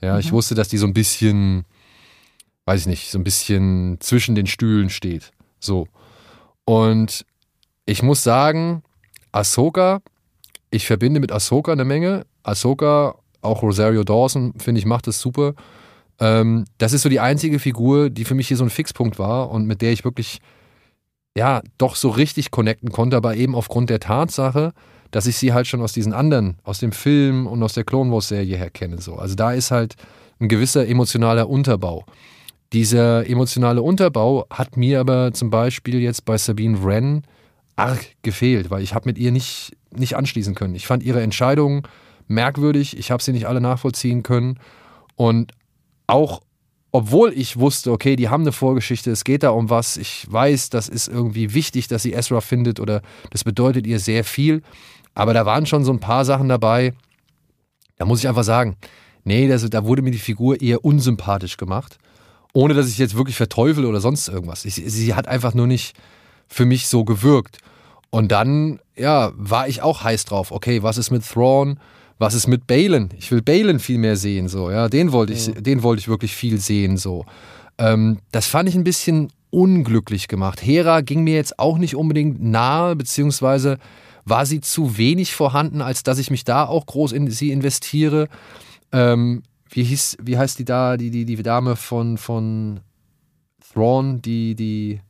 Ja, 0.00 0.14
mhm. 0.14 0.20
ich 0.20 0.32
wusste, 0.32 0.54
dass 0.54 0.68
die 0.68 0.78
so 0.78 0.86
ein 0.86 0.94
bisschen, 0.94 1.64
weiß 2.64 2.82
ich 2.82 2.86
nicht, 2.86 3.10
so 3.10 3.18
ein 3.18 3.24
bisschen 3.24 3.98
zwischen 4.00 4.34
den 4.34 4.46
Stühlen 4.46 4.88
steht. 4.88 5.32
So. 5.58 5.88
Und 6.64 7.26
ich 7.84 8.02
muss 8.02 8.22
sagen, 8.22 8.82
Ahsoka, 9.32 10.00
ich 10.70 10.86
verbinde 10.86 11.20
mit 11.20 11.32
Ahsoka 11.32 11.72
eine 11.72 11.84
Menge. 11.84 12.26
Ahsoka, 12.42 13.16
auch 13.42 13.62
Rosario 13.62 14.04
Dawson, 14.04 14.54
finde 14.58 14.78
ich, 14.78 14.86
macht 14.86 15.06
das 15.06 15.20
super. 15.20 15.54
Ähm, 16.18 16.64
das 16.78 16.92
ist 16.92 17.02
so 17.02 17.08
die 17.08 17.20
einzige 17.20 17.58
Figur, 17.58 18.10
die 18.10 18.24
für 18.24 18.34
mich 18.34 18.48
hier 18.48 18.56
so 18.56 18.64
ein 18.64 18.70
Fixpunkt 18.70 19.18
war 19.18 19.50
und 19.50 19.66
mit 19.66 19.82
der 19.82 19.92
ich 19.92 20.04
wirklich, 20.04 20.40
ja, 21.36 21.62
doch 21.78 21.96
so 21.96 22.10
richtig 22.10 22.50
connecten 22.50 22.90
konnte, 22.90 23.16
aber 23.16 23.36
eben 23.36 23.54
aufgrund 23.54 23.90
der 23.90 24.00
Tatsache, 24.00 24.72
dass 25.10 25.26
ich 25.26 25.36
sie 25.38 25.52
halt 25.52 25.66
schon 25.66 25.82
aus 25.82 25.92
diesen 25.92 26.12
anderen, 26.12 26.58
aus 26.62 26.78
dem 26.78 26.92
Film 26.92 27.46
und 27.46 27.62
aus 27.62 27.72
der 27.72 27.84
Clone 27.84 28.12
Wars 28.12 28.28
Serie 28.28 28.56
her 28.56 28.70
kenne. 28.70 29.00
So. 29.00 29.16
Also 29.16 29.34
da 29.34 29.52
ist 29.52 29.70
halt 29.70 29.94
ein 30.38 30.48
gewisser 30.48 30.86
emotionaler 30.86 31.48
Unterbau. 31.48 32.04
Dieser 32.72 33.28
emotionale 33.28 33.82
Unterbau 33.82 34.46
hat 34.50 34.76
mir 34.76 35.00
aber 35.00 35.32
zum 35.32 35.50
Beispiel 35.50 36.00
jetzt 36.00 36.24
bei 36.24 36.38
Sabine 36.38 36.82
Wren 36.84 37.22
arg 37.80 38.06
gefehlt, 38.22 38.70
weil 38.70 38.82
ich 38.82 38.94
habe 38.94 39.08
mit 39.08 39.18
ihr 39.18 39.32
nicht, 39.32 39.76
nicht 39.94 40.16
anschließen 40.16 40.54
können. 40.54 40.74
Ich 40.74 40.86
fand 40.86 41.02
ihre 41.02 41.22
Entscheidungen 41.22 41.82
merkwürdig, 42.28 42.96
ich 42.96 43.10
habe 43.10 43.22
sie 43.22 43.32
nicht 43.32 43.46
alle 43.46 43.60
nachvollziehen 43.60 44.22
können 44.22 44.58
und 45.16 45.52
auch 46.06 46.42
obwohl 46.92 47.32
ich 47.32 47.56
wusste, 47.56 47.92
okay, 47.92 48.16
die 48.16 48.28
haben 48.28 48.42
eine 48.42 48.52
Vorgeschichte, 48.52 49.12
es 49.12 49.22
geht 49.22 49.44
da 49.44 49.50
um 49.50 49.70
was, 49.70 49.96
ich 49.96 50.26
weiß, 50.28 50.70
das 50.70 50.88
ist 50.88 51.06
irgendwie 51.06 51.54
wichtig, 51.54 51.86
dass 51.86 52.02
sie 52.02 52.12
Ezra 52.14 52.40
findet 52.40 52.80
oder 52.80 53.02
das 53.30 53.44
bedeutet 53.44 53.86
ihr 53.86 54.00
sehr 54.00 54.24
viel, 54.24 54.62
aber 55.14 55.32
da 55.32 55.46
waren 55.46 55.66
schon 55.66 55.84
so 55.84 55.92
ein 55.92 56.00
paar 56.00 56.24
Sachen 56.24 56.48
dabei, 56.48 56.94
da 57.96 58.06
muss 58.06 58.20
ich 58.20 58.28
einfach 58.28 58.42
sagen, 58.42 58.76
nee, 59.24 59.46
das, 59.46 59.68
da 59.70 59.84
wurde 59.84 60.02
mir 60.02 60.10
die 60.10 60.18
Figur 60.18 60.60
eher 60.60 60.84
unsympathisch 60.84 61.56
gemacht, 61.56 61.98
ohne 62.52 62.74
dass 62.74 62.88
ich 62.88 62.98
jetzt 62.98 63.16
wirklich 63.16 63.36
verteufel 63.36 63.84
oder 63.84 64.00
sonst 64.00 64.26
irgendwas. 64.28 64.64
Ich, 64.64 64.74
sie 64.74 65.14
hat 65.14 65.28
einfach 65.28 65.54
nur 65.54 65.68
nicht 65.68 65.96
für 66.48 66.64
mich 66.64 66.88
so 66.88 67.04
gewirkt. 67.04 67.58
Und 68.10 68.32
dann, 68.32 68.80
ja, 68.96 69.32
war 69.36 69.68
ich 69.68 69.82
auch 69.82 70.02
heiß 70.02 70.24
drauf. 70.24 70.50
Okay, 70.50 70.82
was 70.82 70.98
ist 70.98 71.10
mit 71.10 71.24
Thrawn? 71.24 71.78
Was 72.18 72.34
ist 72.34 72.48
mit 72.48 72.66
Balen? 72.66 73.10
Ich 73.16 73.30
will 73.30 73.40
Balen 73.40 73.78
viel 73.78 73.98
mehr 73.98 74.16
sehen, 74.16 74.48
so, 74.48 74.70
ja. 74.70 74.88
Den 74.88 75.12
wollte 75.12 75.32
ich, 75.32 75.46
ja. 75.46 75.54
den 75.54 75.82
wollte 75.82 76.00
ich 76.00 76.08
wirklich 76.08 76.34
viel 76.34 76.60
sehen, 76.60 76.96
so. 76.96 77.24
Ähm, 77.78 78.18
das 78.30 78.46
fand 78.46 78.68
ich 78.68 78.74
ein 78.74 78.84
bisschen 78.84 79.32
unglücklich 79.48 80.28
gemacht. 80.28 80.60
Hera 80.62 81.00
ging 81.00 81.24
mir 81.24 81.34
jetzt 81.34 81.58
auch 81.58 81.78
nicht 81.78 81.96
unbedingt 81.96 82.42
nahe, 82.42 82.94
beziehungsweise 82.94 83.78
war 84.24 84.44
sie 84.44 84.60
zu 84.60 84.98
wenig 84.98 85.34
vorhanden, 85.34 85.80
als 85.80 86.02
dass 86.02 86.18
ich 86.18 86.30
mich 86.30 86.44
da 86.44 86.66
auch 86.66 86.86
groß 86.86 87.12
in 87.12 87.30
sie 87.30 87.50
investiere. 87.52 88.28
Ähm, 88.92 89.42
wie 89.70 89.84
hieß, 89.84 90.18
wie 90.22 90.36
heißt 90.36 90.58
die 90.58 90.64
da, 90.64 90.96
die, 90.96 91.10
die, 91.10 91.24
die 91.24 91.42
Dame 91.42 91.76
von, 91.76 92.18
von 92.18 92.80
Thrawn, 93.72 94.20
die, 94.20 94.54
die. 94.54 95.00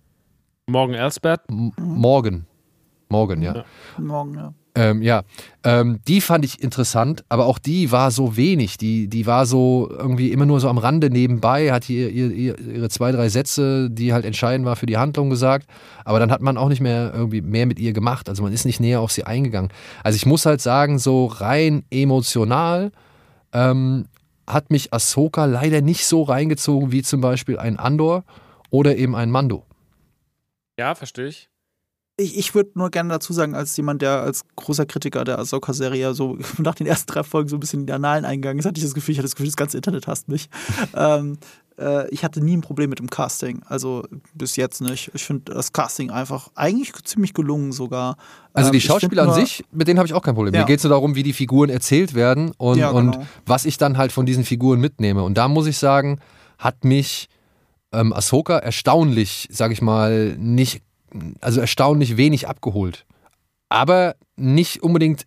Morgan 0.67 0.95
Elsbeth? 0.95 1.41
Morgan. 1.49 2.47
Morgan, 3.11 3.43
ja. 3.43 3.65
Morgan, 3.99 4.35
ja. 4.35 4.55
Ähm, 4.77 5.03
ja, 5.03 5.23
ähm, 5.65 5.99
die 6.07 6.21
fand 6.21 6.45
ich 6.45 6.63
interessant, 6.63 7.25
aber 7.29 7.47
auch 7.47 7.59
die 7.59 7.91
war 7.91 8.13
so 8.13 8.37
wenig. 8.37 8.79
Die, 8.79 9.09
die 9.09 9.27
war 9.27 9.45
so 9.45 9.89
irgendwie 9.91 10.31
immer 10.31 10.47
nur 10.47 10.61
so 10.61 10.69
am 10.69 10.79
Rande 10.79 11.11
nebenbei, 11.11 11.73
hat 11.73 11.85
hier 11.85 12.09
ihr, 12.09 12.31
ihr, 12.31 12.59
ihre 12.59 12.89
zwei, 12.89 13.11
drei 13.11 13.29
Sätze, 13.29 13.91
die 13.91 14.13
halt 14.13 14.25
entscheidend 14.25 14.65
war 14.65 14.77
für 14.77 14.87
die 14.87 14.97
Handlung 14.97 15.29
gesagt. 15.29 15.67
Aber 16.05 16.21
dann 16.21 16.31
hat 16.31 16.41
man 16.41 16.57
auch 16.57 16.69
nicht 16.69 16.81
mehr 16.81 17.13
irgendwie 17.13 17.41
mehr 17.41 17.67
mit 17.67 17.81
ihr 17.81 17.93
gemacht. 17.93 18.29
Also 18.29 18.45
man 18.45 18.53
ist 18.53 18.65
nicht 18.65 18.79
näher 18.79 19.01
auf 19.01 19.11
sie 19.11 19.25
eingegangen. 19.25 19.73
Also 20.05 20.15
ich 20.15 20.25
muss 20.25 20.47
halt 20.47 20.61
sagen, 20.61 21.01
so 21.01 21.27
rein 21.27 21.85
emotional 21.91 22.93
ähm, 23.53 24.07
hat 24.47 24.71
mich 24.71 24.95
Ahsoka 24.95 25.47
leider 25.47 25.81
nicht 25.81 26.07
so 26.07 26.23
reingezogen 26.23 26.93
wie 26.93 27.03
zum 27.03 27.21
Beispiel 27.21 27.59
ein 27.59 27.77
Andor 27.77 28.23
oder 28.71 28.97
eben 28.97 29.17
ein 29.17 29.33
Mando. 29.33 29.67
Ja, 30.79 30.95
verstehe 30.95 31.27
ich 31.27 31.50
ich, 32.21 32.39
ich 32.39 32.55
würde 32.55 32.71
nur 32.75 32.91
gerne 32.91 33.11
dazu 33.11 33.33
sagen, 33.33 33.55
als 33.55 33.77
jemand, 33.77 34.03
der 34.03 34.23
als 34.23 34.43
großer 34.57 34.87
Kritiker 34.87 35.25
der 35.25 35.39
Ahsoka-Serie 35.39 36.15
so 36.15 36.39
nach 36.59 36.75
den 36.75 36.87
ersten 36.87 37.11
drei 37.11 37.23
Folgen 37.23 37.49
so 37.49 37.57
ein 37.57 37.61
bisschen 37.61 37.81
in 37.81 37.87
die 37.87 37.93
Annalen 37.93 38.25
eingegangen 38.25 38.59
ist, 38.59 38.67
hatte 38.67 38.79
ich 38.79 38.85
das 38.85 38.95
Gefühl, 38.95 39.13
ich 39.13 39.19
hatte 39.19 39.27
das 39.27 39.35
Gefühl, 39.35 39.47
das 39.49 39.57
ganze 39.57 39.77
Internet 39.77 40.07
hasst 40.07 40.29
mich. 40.29 40.49
ähm, 40.95 41.39
äh, 41.79 42.09
ich 42.11 42.25
hatte 42.25 42.45
nie 42.45 42.57
ein 42.57 42.61
Problem 42.61 42.91
mit 42.91 42.99
dem 42.99 43.09
Casting. 43.09 43.63
Also 43.67 44.05
bis 44.35 44.57
jetzt 44.57 44.81
nicht. 44.81 45.11
Ich 45.15 45.25
finde 45.25 45.53
das 45.53 45.73
Casting 45.73 46.11
einfach 46.11 46.51
eigentlich 46.55 46.93
ziemlich 47.05 47.35
gelungen 47.35 47.73
sogar. 47.73 48.17
Also 48.53 48.71
die 48.71 48.79
ähm, 48.79 48.83
Schauspieler 48.83 49.23
an 49.25 49.35
sich, 49.35 49.65
mit 49.73 49.89
denen 49.89 49.99
habe 49.99 50.07
ich 50.07 50.15
auch 50.15 50.23
kein 50.23 50.35
Problem. 50.35 50.55
Ja. 50.55 50.61
Mir 50.61 50.67
geht 50.67 50.79
es 50.79 50.85
nur 50.85 50.91
darum, 50.91 51.15
wie 51.15 51.23
die 51.23 51.33
Figuren 51.33 51.71
erzählt 51.71 52.15
werden 52.15 52.53
und, 52.59 52.79
ja, 52.79 52.93
genau. 52.93 53.17
und 53.17 53.27
was 53.47 53.65
ich 53.65 53.79
dann 53.79 53.97
halt 53.97 54.13
von 54.13 54.27
diesen 54.27 54.45
Figuren 54.45 54.81
mitnehme. 54.81 55.23
Und 55.23 55.39
da 55.39 55.49
muss 55.49 55.67
ich 55.67 55.79
sagen, 55.79 56.21
hat 56.59 56.85
mich 56.85 57.29
ähm, 57.93 58.13
Ahsoka 58.13 58.59
erstaunlich, 58.59 59.49
sage 59.51 59.73
ich 59.73 59.83
mal, 59.83 60.37
nicht 60.39 60.83
also 61.41 61.61
erstaunlich 61.61 62.17
wenig 62.17 62.49
abgeholt. 62.49 63.07
Aber 63.69 64.17
nicht 64.37 64.83
unbedingt 64.83 65.27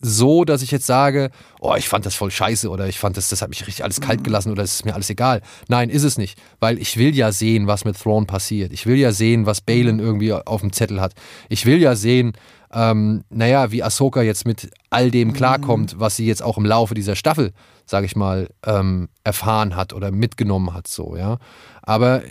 so, 0.00 0.44
dass 0.44 0.62
ich 0.62 0.70
jetzt 0.70 0.86
sage, 0.86 1.30
oh, 1.60 1.74
ich 1.74 1.88
fand 1.88 2.04
das 2.04 2.14
voll 2.14 2.30
scheiße 2.30 2.68
oder 2.68 2.86
ich 2.86 2.98
fand 2.98 3.16
das, 3.16 3.28
das 3.28 3.40
hat 3.40 3.48
mich 3.48 3.66
richtig 3.66 3.82
alles 3.82 4.00
kalt 4.00 4.24
gelassen 4.24 4.52
oder 4.52 4.62
es 4.62 4.74
ist 4.74 4.84
mir 4.84 4.94
alles 4.94 5.10
egal. 5.10 5.40
Nein, 5.68 5.88
ist 5.88 6.02
es 6.02 6.18
nicht, 6.18 6.38
weil 6.60 6.78
ich 6.78 6.96
will 6.98 7.14
ja 7.14 7.32
sehen, 7.32 7.66
was 7.66 7.84
mit 7.84 7.98
Thrawn 7.98 8.26
passiert. 8.26 8.72
Ich 8.72 8.86
will 8.86 8.96
ja 8.96 9.12
sehen, 9.12 9.46
was 9.46 9.60
Balin 9.60 9.98
irgendwie 9.98 10.32
auf 10.32 10.60
dem 10.60 10.72
Zettel 10.72 11.00
hat. 11.00 11.14
Ich 11.48 11.64
will 11.64 11.80
ja 11.80 11.96
sehen, 11.96 12.32
ähm, 12.72 13.24
naja, 13.30 13.72
wie 13.72 13.82
Ahsoka 13.82 14.22
jetzt 14.22 14.46
mit 14.46 14.70
all 14.90 15.10
dem 15.10 15.32
klarkommt, 15.32 15.98
was 15.98 16.16
sie 16.16 16.26
jetzt 16.26 16.42
auch 16.42 16.58
im 16.58 16.66
Laufe 16.66 16.94
dieser 16.94 17.16
Staffel, 17.16 17.52
sage 17.86 18.06
ich 18.06 18.16
mal, 18.16 18.48
ähm, 18.66 19.08
erfahren 19.24 19.76
hat 19.76 19.92
oder 19.92 20.10
mitgenommen 20.10 20.74
hat, 20.74 20.88
so, 20.88 21.16
ja. 21.16 21.38
Aber 21.82 22.22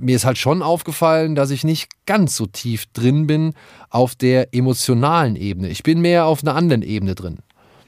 mir 0.00 0.16
ist 0.16 0.24
halt 0.24 0.38
schon 0.38 0.62
aufgefallen, 0.62 1.34
dass 1.34 1.50
ich 1.50 1.64
nicht 1.64 1.88
ganz 2.06 2.36
so 2.36 2.46
tief 2.46 2.86
drin 2.92 3.26
bin 3.26 3.54
auf 3.90 4.14
der 4.14 4.54
emotionalen 4.54 5.36
Ebene. 5.36 5.68
Ich 5.68 5.82
bin 5.82 6.00
mehr 6.00 6.26
auf 6.26 6.42
einer 6.42 6.54
anderen 6.54 6.82
Ebene 6.82 7.14
drin. 7.14 7.38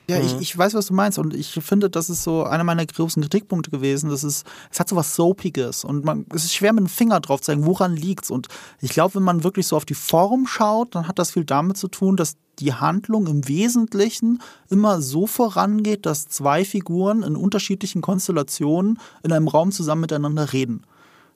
Ja, 0.09 0.21
ich, 0.21 0.35
mhm. 0.35 0.41
ich 0.41 0.57
weiß, 0.57 0.75
was 0.75 0.87
du 0.87 0.95
meinst 0.95 1.19
und 1.19 1.35
ich 1.35 1.51
finde, 1.51 1.91
das 1.91 2.09
ist 2.11 2.23
so 2.23 2.45
einer 2.45 2.63
meiner 2.63 2.87
großen 2.87 3.21
Kritikpunkte 3.23 3.73
gewesen. 3.73 4.09
Das 4.09 4.23
ist, 4.23 4.47
es 4.71 4.79
hat 4.79 4.89
so 4.89 4.95
was 4.95 5.17
Soapiges 5.17 5.85
und 5.85 6.05
man, 6.05 6.27
es 6.33 6.45
ist 6.45 6.55
schwer 6.55 6.73
mit 6.73 6.85
dem 6.85 6.89
Finger 6.89 7.19
drauf 7.19 7.41
zu 7.41 7.47
zeigen, 7.47 7.67
woran 7.67 7.97
liegt's. 7.97 8.31
Und 8.31 8.47
ich 8.81 8.91
glaube, 8.91 9.17
wenn 9.17 9.25
man 9.25 9.43
wirklich 9.43 9.67
so 9.67 9.77
auf 9.77 9.85
die 9.85 9.95
Form 9.95 10.47
schaut, 10.47 10.95
dann 10.95 11.09
hat 11.09 11.19
das 11.19 11.33
viel 11.33 11.45
damit 11.45 11.77
zu 11.77 11.89
tun, 11.89 12.17
dass 12.17 12.37
die 12.61 12.73
Handlung 12.73 13.27
im 13.27 13.49
Wesentlichen 13.49 14.41
immer 14.71 15.03
so 15.03 15.27
vorangeht, 15.27 16.07
dass 16.07 16.29
zwei 16.29 16.65
Figuren 16.65 17.25
in 17.25 17.35
unterschiedlichen 17.35 18.01
Konstellationen 18.01 19.01
in 19.25 19.33
einem 19.33 19.49
Raum 19.49 19.73
zusammen 19.73 20.03
miteinander 20.03 20.53
reden. 20.53 20.83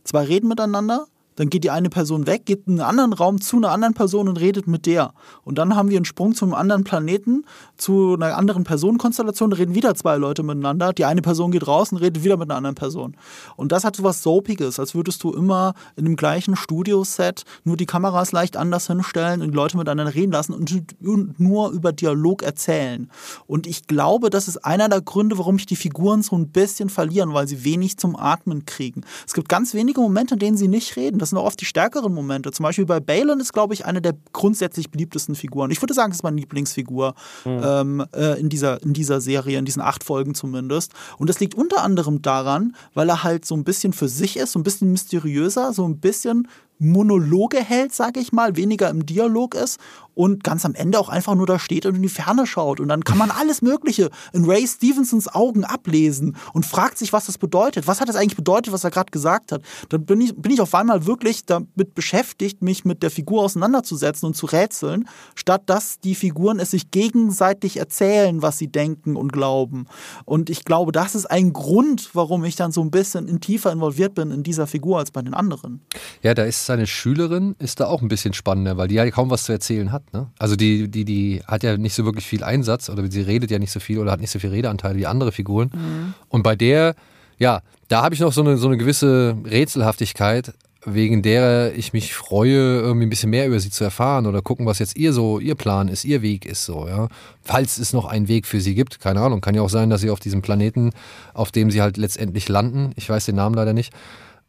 Zwei 0.04 0.24
reden 0.24 0.48
miteinander, 0.48 1.06
dann 1.40 1.48
geht 1.48 1.64
die 1.64 1.70
eine 1.70 1.88
Person 1.88 2.26
weg, 2.26 2.44
geht 2.44 2.66
in 2.66 2.74
einen 2.74 2.81
anderen 2.83 3.12
Raum 3.14 3.40
zu 3.40 3.57
einer 3.57 3.70
anderen 3.70 3.94
Person 3.94 4.29
und 4.29 4.38
redet 4.38 4.66
mit 4.66 4.85
der. 4.85 5.14
Und 5.42 5.57
dann 5.57 5.74
haben 5.74 5.88
wir 5.88 5.96
einen 5.96 6.05
Sprung 6.05 6.35
zum 6.35 6.53
anderen 6.53 6.85
Planeten, 6.85 7.46
zu 7.79 8.12
einer 8.12 8.37
anderen 8.37 8.62
Personenkonstellation, 8.64 9.55
reden 9.55 9.74
wieder 9.74 9.94
zwei 9.94 10.18
Leute 10.18 10.42
miteinander. 10.42 10.92
Die 10.92 11.07
eine 11.07 11.22
Person 11.22 11.50
geht 11.50 11.66
raus 11.66 11.92
und 11.92 11.98
redet 11.98 12.24
wieder 12.24 12.37
mit 12.37 12.50
einer 12.50 12.59
anderen 12.59 12.74
Person. 12.74 13.16
Und 13.57 13.72
das 13.72 13.85
hat 13.85 13.96
so 13.96 14.03
was 14.03 14.22
Soapiges, 14.22 14.79
als 14.79 14.94
würdest 14.94 15.24
du 15.24 15.33
immer 15.33 15.72
in 15.96 16.05
dem 16.05 16.16
gleichen 16.16 16.57
Studioset 16.57 17.44
nur 17.64 17.79
die 17.79 17.87
Kameras 17.87 18.33
leicht 18.33 18.59
anders 18.59 18.88
hinstellen 18.88 19.40
und 19.40 19.53
die 19.53 19.57
Leute 19.57 19.79
miteinander 19.79 20.14
reden 20.14 20.33
lassen 20.33 20.53
und 20.53 21.40
nur 21.40 21.70
über 21.70 21.94
Dialog 21.94 22.42
erzählen. 22.42 23.11
Und 23.46 23.66
ich 23.66 23.87
glaube, 23.87 24.29
das 24.29 24.46
ist 24.46 24.59
einer 24.59 24.90
der 24.90 25.00
Gründe, 25.00 25.38
warum 25.38 25.57
ich 25.57 25.64
die 25.64 25.76
Figuren 25.76 26.22
so 26.22 26.37
ein 26.37 26.48
bisschen 26.48 26.90
verlieren, 26.90 27.33
weil 27.33 27.48
sie 27.48 27.64
wenig 27.64 27.96
zum 27.96 28.14
Atmen 28.14 28.66
kriegen. 28.66 29.05
Es 29.26 29.33
gibt 29.33 29.48
ganz 29.48 29.72
wenige 29.72 30.03
Momente, 30.03 30.35
in 30.35 30.40
denen 30.40 30.57
sie 30.59 30.68
nicht 30.68 30.96
reden. 30.96 31.18
Das 31.18 31.29
das 31.30 31.36
sind 31.36 31.38
auch 31.38 31.46
oft 31.46 31.60
die 31.60 31.64
stärkeren 31.64 32.12
Momente. 32.12 32.50
Zum 32.50 32.64
Beispiel 32.64 32.86
bei 32.86 32.98
Balin 32.98 33.38
ist, 33.38 33.52
glaube 33.52 33.72
ich, 33.72 33.86
eine 33.86 34.02
der 34.02 34.14
grundsätzlich 34.32 34.90
beliebtesten 34.90 35.36
Figuren. 35.36 35.70
Ich 35.70 35.80
würde 35.80 35.94
sagen, 35.94 36.10
es 36.10 36.18
ist 36.18 36.22
meine 36.24 36.38
Lieblingsfigur 36.40 37.14
mhm. 37.44 37.60
ähm, 37.62 38.06
äh, 38.12 38.40
in, 38.40 38.48
dieser, 38.48 38.82
in 38.82 38.92
dieser 38.92 39.20
Serie, 39.20 39.58
in 39.58 39.64
diesen 39.64 39.80
acht 39.80 40.02
Folgen 40.02 40.34
zumindest. 40.34 40.92
Und 41.18 41.30
das 41.30 41.38
liegt 41.38 41.54
unter 41.54 41.84
anderem 41.84 42.20
daran, 42.20 42.74
weil 42.94 43.08
er 43.08 43.22
halt 43.22 43.44
so 43.44 43.54
ein 43.54 43.62
bisschen 43.62 43.92
für 43.92 44.08
sich 44.08 44.36
ist, 44.36 44.52
so 44.52 44.58
ein 44.58 44.64
bisschen 44.64 44.90
mysteriöser, 44.90 45.72
so 45.72 45.86
ein 45.86 45.98
bisschen 45.98 46.48
Monologe 46.80 47.58
hält, 47.58 47.94
sage 47.94 48.20
ich 48.20 48.32
mal, 48.32 48.56
weniger 48.56 48.88
im 48.88 49.06
Dialog 49.06 49.54
ist 49.54 49.78
und 50.14 50.44
ganz 50.44 50.64
am 50.64 50.74
Ende 50.74 50.98
auch 50.98 51.08
einfach 51.08 51.34
nur 51.34 51.46
da 51.46 51.58
steht 51.58 51.86
und 51.86 51.94
in 51.94 52.02
die 52.02 52.08
Ferne 52.08 52.46
schaut. 52.46 52.80
Und 52.80 52.88
dann 52.88 53.04
kann 53.04 53.18
man 53.18 53.30
alles 53.30 53.62
Mögliche 53.62 54.10
in 54.32 54.44
Ray 54.44 54.66
Stevensons 54.66 55.28
Augen 55.28 55.64
ablesen 55.64 56.36
und 56.52 56.66
fragt 56.66 56.98
sich, 56.98 57.12
was 57.12 57.26
das 57.26 57.38
bedeutet. 57.38 57.86
Was 57.86 58.00
hat 58.00 58.08
das 58.08 58.16
eigentlich 58.16 58.36
bedeutet, 58.36 58.72
was 58.72 58.84
er 58.84 58.90
gerade 58.90 59.10
gesagt 59.10 59.52
hat? 59.52 59.62
Dann 59.88 60.04
bin 60.04 60.20
ich, 60.20 60.34
bin 60.36 60.52
ich 60.52 60.60
auf 60.60 60.74
einmal 60.74 61.06
wirklich 61.06 61.44
damit 61.46 61.94
beschäftigt, 61.94 62.62
mich 62.62 62.84
mit 62.84 63.02
der 63.02 63.10
Figur 63.10 63.42
auseinanderzusetzen 63.42 64.26
und 64.26 64.34
zu 64.34 64.46
rätseln, 64.46 65.08
statt 65.34 65.62
dass 65.66 66.00
die 66.00 66.14
Figuren 66.14 66.58
es 66.58 66.72
sich 66.72 66.90
gegenseitig 66.90 67.76
erzählen, 67.76 68.42
was 68.42 68.58
sie 68.58 68.68
denken 68.68 69.16
und 69.16 69.32
glauben. 69.32 69.86
Und 70.24 70.50
ich 70.50 70.64
glaube, 70.64 70.92
das 70.92 71.14
ist 71.14 71.26
ein 71.30 71.52
Grund, 71.52 72.10
warum 72.14 72.44
ich 72.44 72.56
dann 72.56 72.72
so 72.72 72.82
ein 72.82 72.90
bisschen 72.90 73.28
in 73.28 73.40
tiefer 73.40 73.72
involviert 73.72 74.14
bin 74.14 74.30
in 74.30 74.42
dieser 74.42 74.66
Figur 74.66 74.98
als 74.98 75.10
bei 75.10 75.22
den 75.22 75.34
anderen. 75.34 75.80
Ja, 76.22 76.34
da 76.34 76.44
ist 76.44 76.69
seine 76.70 76.87
Schülerin, 76.87 77.56
ist 77.59 77.80
da 77.80 77.87
auch 77.87 78.00
ein 78.00 78.09
bisschen 78.09 78.33
spannender, 78.33 78.76
weil 78.76 78.87
die 78.87 78.94
ja 78.94 79.11
kaum 79.11 79.28
was 79.28 79.42
zu 79.42 79.52
erzählen 79.52 79.90
hat. 79.90 80.12
Ne? 80.12 80.28
Also 80.38 80.54
die, 80.54 80.88
die, 80.88 81.04
die 81.04 81.42
hat 81.44 81.64
ja 81.64 81.76
nicht 81.76 81.94
so 81.94 82.04
wirklich 82.04 82.24
viel 82.24 82.44
Einsatz 82.44 82.88
oder 82.88 83.11
sie 83.11 83.22
redet 83.22 83.50
ja 83.50 83.59
nicht 83.59 83.72
so 83.72 83.80
viel 83.80 83.98
oder 83.98 84.12
hat 84.12 84.20
nicht 84.20 84.30
so 84.30 84.38
viel 84.38 84.50
Redeanteil 84.50 84.94
wie 84.94 85.06
andere 85.06 85.33
Figuren. 85.33 85.70
Mhm. 85.74 86.14
Und 86.28 86.42
bei 86.44 86.54
der, 86.54 86.94
ja, 87.38 87.62
da 87.88 88.02
habe 88.02 88.14
ich 88.14 88.20
noch 88.20 88.33
so 88.33 88.42
eine, 88.42 88.56
so 88.56 88.68
eine 88.68 88.76
gewisse 88.76 89.37
Rätselhaftigkeit, 89.44 90.54
wegen 90.85 91.22
der 91.22 91.76
ich 91.76 91.92
mich 91.92 92.14
freue, 92.14 92.80
irgendwie 92.80 93.06
ein 93.06 93.11
bisschen 93.11 93.30
mehr 93.30 93.48
über 93.48 93.59
sie 93.59 93.70
zu 93.70 93.83
erfahren 93.83 94.26
oder 94.26 94.42
gucken, 94.42 94.64
was 94.64 94.78
jetzt 94.78 94.96
ihr 94.96 95.12
so, 95.12 95.40
ihr 95.40 95.56
Plan 95.56 95.88
ist, 95.88 96.04
ihr 96.04 96.22
Weg 96.22 96.46
ist 96.46 96.64
so, 96.64 96.87
ja. 96.87 97.09
Falls 97.42 97.78
es 97.78 97.92
noch 97.92 98.04
einen 98.04 98.28
Weg 98.28 98.46
für 98.46 98.61
sie 98.61 98.76
gibt, 98.76 99.00
keine 99.00 99.20
Ahnung, 99.20 99.40
kann 99.40 99.56
ja 99.56 99.62
auch 99.62 99.68
sein, 99.68 99.90
dass 99.90 100.00
sie 100.00 100.11
auf 100.11 100.20
diesem 100.20 100.40
Planeten, 100.40 100.92
auf 101.35 101.50
dem 101.50 101.70
sie 101.70 101.83
halt 101.83 101.96
letztendlich 101.96 102.48
landen, 102.48 102.92
ich 102.94 103.11
weiß 103.11 103.26
den 103.26 103.35
Namen 103.35 103.56
leider 103.56 103.72
nicht, 103.72 103.92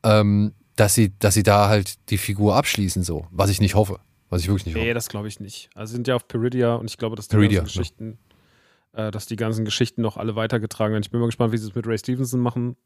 ähm, 0.03 0.53
dass 0.75 0.95
sie, 0.95 1.17
dass 1.19 1.33
sie 1.33 1.43
da 1.43 1.69
halt 1.69 2.09
die 2.09 2.17
Figur 2.17 2.55
abschließen, 2.55 3.03
so, 3.03 3.27
was 3.31 3.49
ich 3.49 3.61
nicht 3.61 3.75
hoffe. 3.75 3.99
Was 4.29 4.41
ich 4.41 4.47
wirklich 4.47 4.65
nicht 4.65 4.75
nee, 4.75 4.81
hoffe. 4.81 4.87
Nee, 4.87 4.93
das 4.93 5.09
glaube 5.09 5.27
ich 5.27 5.39
nicht. 5.39 5.69
Also 5.75 5.93
sind 5.93 6.07
ja 6.07 6.15
auf 6.15 6.27
Peridia 6.27 6.75
und 6.75 6.89
ich 6.89 6.97
glaube, 6.97 7.15
dass 7.15 7.27
die 7.27 7.35
Peridia, 7.35 7.59
ganzen 7.59 7.77
Geschichten, 7.77 8.19
ja. 8.95 9.07
äh, 9.07 9.11
dass 9.11 9.25
die 9.25 9.35
ganzen 9.35 9.65
Geschichten 9.65 10.01
noch 10.01 10.17
alle 10.17 10.35
weitergetragen 10.35 10.93
werden. 10.93 11.03
Ich 11.03 11.11
bin 11.11 11.19
mal 11.19 11.25
gespannt, 11.25 11.51
wie 11.51 11.57
sie 11.57 11.67
es 11.67 11.75
mit 11.75 11.85
Ray 11.85 11.97
Stevenson 11.97 12.39
machen. 12.39 12.77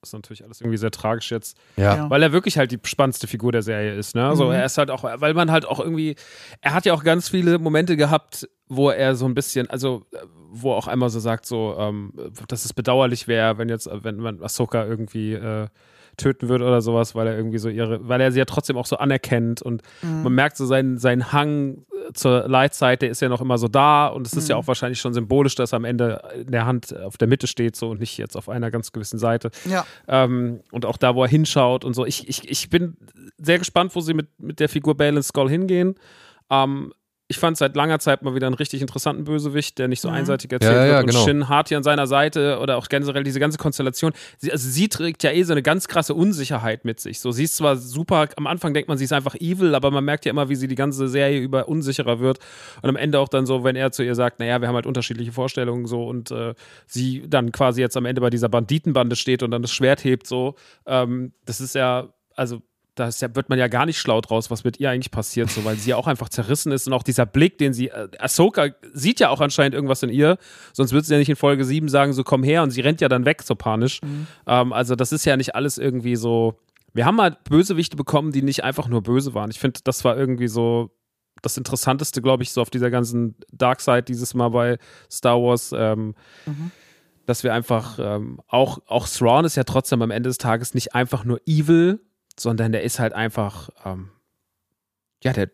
Das 0.00 0.10
ist 0.10 0.12
natürlich 0.12 0.44
alles 0.44 0.60
irgendwie 0.60 0.78
sehr 0.78 0.92
tragisch 0.92 1.30
jetzt. 1.32 1.58
Ja. 1.76 2.08
Weil 2.08 2.22
er 2.22 2.32
wirklich 2.32 2.56
halt 2.56 2.70
die 2.70 2.78
spannendste 2.84 3.26
Figur 3.26 3.50
der 3.50 3.62
Serie 3.62 3.96
ist. 3.96 4.14
Ne? 4.14 4.26
Also 4.26 4.46
mhm. 4.46 4.52
er 4.52 4.64
ist 4.64 4.78
halt 4.78 4.90
auch, 4.90 5.02
weil 5.02 5.34
man 5.34 5.50
halt 5.50 5.66
auch 5.66 5.80
irgendwie, 5.80 6.14
er 6.60 6.72
hat 6.72 6.86
ja 6.86 6.94
auch 6.94 7.02
ganz 7.02 7.28
viele 7.28 7.58
Momente 7.58 7.96
gehabt, 7.96 8.48
wo 8.68 8.90
er 8.90 9.16
so 9.16 9.26
ein 9.26 9.34
bisschen, 9.34 9.68
also 9.68 10.06
wo 10.50 10.72
auch 10.72 10.86
einmal 10.86 11.10
so 11.10 11.18
sagt, 11.18 11.46
so, 11.46 11.76
ähm, 11.78 12.12
dass 12.46 12.64
es 12.64 12.72
bedauerlich 12.72 13.26
wäre, 13.26 13.58
wenn 13.58 13.68
jetzt, 13.68 13.90
wenn 13.92 14.18
man 14.18 14.40
Ahsoka 14.40 14.84
irgendwie 14.84 15.32
äh, 15.32 15.66
töten 16.18 16.48
würde 16.48 16.64
oder 16.64 16.82
sowas, 16.82 17.14
weil 17.14 17.26
er 17.26 17.36
irgendwie 17.36 17.58
so 17.58 17.68
ihre, 17.68 18.06
weil 18.06 18.20
er 18.20 18.30
sie 18.30 18.38
ja 18.38 18.44
trotzdem 18.44 18.76
auch 18.76 18.86
so 18.86 18.96
anerkennt 18.96 19.62
und 19.62 19.82
mhm. 20.02 20.24
man 20.24 20.34
merkt 20.34 20.56
so 20.56 20.66
seinen, 20.66 20.98
seinen 20.98 21.32
Hang 21.32 21.84
zur 22.14 22.48
Lightseite 22.48 23.06
ist 23.06 23.20
ja 23.20 23.28
noch 23.28 23.40
immer 23.40 23.58
so 23.58 23.68
da 23.68 24.06
und 24.08 24.26
es 24.26 24.34
ist 24.34 24.44
mhm. 24.44 24.50
ja 24.50 24.56
auch 24.56 24.66
wahrscheinlich 24.66 25.00
schon 25.00 25.14
symbolisch, 25.14 25.54
dass 25.54 25.72
er 25.72 25.76
am 25.76 25.84
Ende 25.84 26.22
in 26.34 26.52
der 26.52 26.66
Hand 26.66 26.96
auf 26.96 27.16
der 27.16 27.28
Mitte 27.28 27.46
steht 27.46 27.76
so 27.76 27.90
und 27.90 28.00
nicht 28.00 28.18
jetzt 28.18 28.36
auf 28.36 28.48
einer 28.48 28.70
ganz 28.70 28.92
gewissen 28.92 29.18
Seite. 29.18 29.50
Ja. 29.64 29.86
Ähm, 30.06 30.60
und 30.70 30.84
auch 30.84 30.96
da, 30.96 31.14
wo 31.14 31.22
er 31.22 31.28
hinschaut 31.28 31.84
und 31.84 31.94
so. 31.94 32.04
Ich, 32.04 32.28
ich, 32.28 32.48
ich 32.48 32.70
bin 32.70 32.96
sehr 33.38 33.58
gespannt, 33.58 33.94
wo 33.94 34.00
sie 34.00 34.14
mit, 34.14 34.28
mit 34.38 34.60
der 34.60 34.68
Figur 34.68 34.96
Balance 34.96 35.28
Skull 35.28 35.48
hingehen. 35.48 35.94
Ähm, 36.50 36.92
ich 37.30 37.38
fand 37.38 37.58
seit 37.58 37.76
langer 37.76 37.98
Zeit 37.98 38.22
mal 38.22 38.34
wieder 38.34 38.46
einen 38.46 38.54
richtig 38.54 38.80
interessanten 38.80 39.24
Bösewicht, 39.24 39.78
der 39.78 39.86
nicht 39.86 40.00
so 40.00 40.08
mhm. 40.08 40.14
einseitig 40.14 40.50
erzählt 40.50 40.72
ja, 40.72 40.86
ja, 40.86 40.92
wird. 40.92 41.02
Und 41.02 41.10
genau. 41.10 41.24
Shin 41.24 41.48
Hati 41.50 41.76
an 41.76 41.82
seiner 41.82 42.06
Seite 42.06 42.58
oder 42.58 42.78
auch 42.78 42.88
generell 42.88 43.22
diese 43.22 43.38
ganze 43.38 43.58
Konstellation. 43.58 44.12
Sie, 44.38 44.50
also 44.50 44.66
sie 44.66 44.88
trägt 44.88 45.22
ja 45.22 45.30
eh 45.30 45.42
so 45.42 45.52
eine 45.52 45.62
ganz 45.62 45.88
krasse 45.88 46.14
Unsicherheit 46.14 46.86
mit 46.86 47.00
sich. 47.00 47.20
So, 47.20 47.30
sie 47.30 47.44
ist 47.44 47.56
zwar 47.56 47.76
super, 47.76 48.28
am 48.36 48.46
Anfang 48.46 48.72
denkt 48.72 48.88
man, 48.88 48.96
sie 48.96 49.04
ist 49.04 49.12
einfach 49.12 49.34
evil, 49.34 49.74
aber 49.74 49.90
man 49.90 50.04
merkt 50.04 50.24
ja 50.24 50.30
immer, 50.30 50.48
wie 50.48 50.56
sie 50.56 50.68
die 50.68 50.74
ganze 50.74 51.06
Serie 51.06 51.38
über 51.38 51.68
unsicherer 51.68 52.18
wird. 52.18 52.38
Und 52.80 52.88
am 52.88 52.96
Ende 52.96 53.20
auch 53.20 53.28
dann 53.28 53.44
so, 53.44 53.62
wenn 53.62 53.76
er 53.76 53.92
zu 53.92 54.02
ihr 54.02 54.14
sagt, 54.14 54.40
naja, 54.40 54.62
wir 54.62 54.68
haben 54.68 54.74
halt 54.74 54.86
unterschiedliche 54.86 55.32
Vorstellungen 55.32 55.86
so 55.86 56.08
und 56.08 56.30
äh, 56.30 56.54
sie 56.86 57.24
dann 57.28 57.52
quasi 57.52 57.82
jetzt 57.82 57.98
am 57.98 58.06
Ende 58.06 58.22
bei 58.22 58.30
dieser 58.30 58.48
Banditenbande 58.48 59.16
steht 59.16 59.42
und 59.42 59.50
dann 59.50 59.60
das 59.60 59.72
Schwert 59.72 60.02
hebt, 60.02 60.26
so. 60.26 60.54
Ähm, 60.86 61.32
das 61.44 61.60
ist 61.60 61.74
ja, 61.74 62.08
also 62.36 62.62
da 62.98 63.08
ja, 63.08 63.34
wird 63.34 63.48
man 63.48 63.58
ja 63.58 63.68
gar 63.68 63.86
nicht 63.86 63.98
schlau 63.98 64.20
draus, 64.20 64.50
was 64.50 64.64
mit 64.64 64.80
ihr 64.80 64.90
eigentlich 64.90 65.10
passiert, 65.10 65.50
so, 65.50 65.64
weil 65.64 65.76
sie 65.76 65.90
ja 65.90 65.96
auch 65.96 66.06
einfach 66.06 66.28
zerrissen 66.28 66.72
ist 66.72 66.86
und 66.86 66.92
auch 66.92 67.02
dieser 67.02 67.26
Blick, 67.26 67.58
den 67.58 67.72
sie, 67.72 67.88
äh, 67.88 68.08
Ahsoka 68.18 68.68
sieht 68.92 69.20
ja 69.20 69.30
auch 69.30 69.40
anscheinend 69.40 69.74
irgendwas 69.74 70.02
in 70.02 70.10
ihr, 70.10 70.38
sonst 70.72 70.92
würde 70.92 71.06
sie 71.06 71.12
ja 71.12 71.18
nicht 71.18 71.28
in 71.28 71.36
Folge 71.36 71.64
7 71.64 71.88
sagen, 71.88 72.12
so 72.12 72.24
komm 72.24 72.42
her 72.42 72.62
und 72.62 72.70
sie 72.70 72.80
rennt 72.80 73.00
ja 73.00 73.08
dann 73.08 73.24
weg, 73.24 73.42
so 73.42 73.54
panisch. 73.54 74.02
Mhm. 74.02 74.26
Ähm, 74.46 74.72
also 74.72 74.94
das 74.94 75.12
ist 75.12 75.24
ja 75.24 75.36
nicht 75.36 75.54
alles 75.54 75.78
irgendwie 75.78 76.16
so, 76.16 76.58
wir 76.92 77.04
haben 77.04 77.16
mal 77.16 77.36
Bösewichte 77.48 77.96
bekommen, 77.96 78.32
die 78.32 78.42
nicht 78.42 78.64
einfach 78.64 78.88
nur 78.88 79.02
böse 79.02 79.34
waren. 79.34 79.50
Ich 79.50 79.58
finde, 79.58 79.80
das 79.84 80.04
war 80.04 80.16
irgendwie 80.16 80.48
so 80.48 80.90
das 81.42 81.56
Interessanteste, 81.56 82.20
glaube 82.20 82.42
ich, 82.42 82.52
so 82.52 82.60
auf 82.60 82.70
dieser 82.70 82.90
ganzen 82.90 83.36
Dark 83.52 83.80
Side 83.80 84.02
dieses 84.02 84.34
Mal 84.34 84.48
bei 84.48 84.78
Star 85.10 85.40
Wars. 85.40 85.72
Ähm, 85.76 86.14
mhm 86.46 86.72
dass 87.28 87.44
wir 87.44 87.52
einfach 87.52 87.98
ähm, 88.00 88.40
auch, 88.48 88.78
auch 88.86 89.06
Thrawn 89.06 89.44
ist 89.44 89.54
ja 89.54 89.64
trotzdem 89.64 90.00
am 90.00 90.10
Ende 90.10 90.30
des 90.30 90.38
Tages 90.38 90.72
nicht 90.72 90.94
einfach 90.94 91.24
nur 91.26 91.42
evil, 91.44 92.00
sondern 92.40 92.72
der 92.72 92.82
ist 92.82 92.98
halt 92.98 93.12
einfach, 93.12 93.70
ähm, 93.84 94.10
ja, 95.22 95.32
der, 95.32 95.50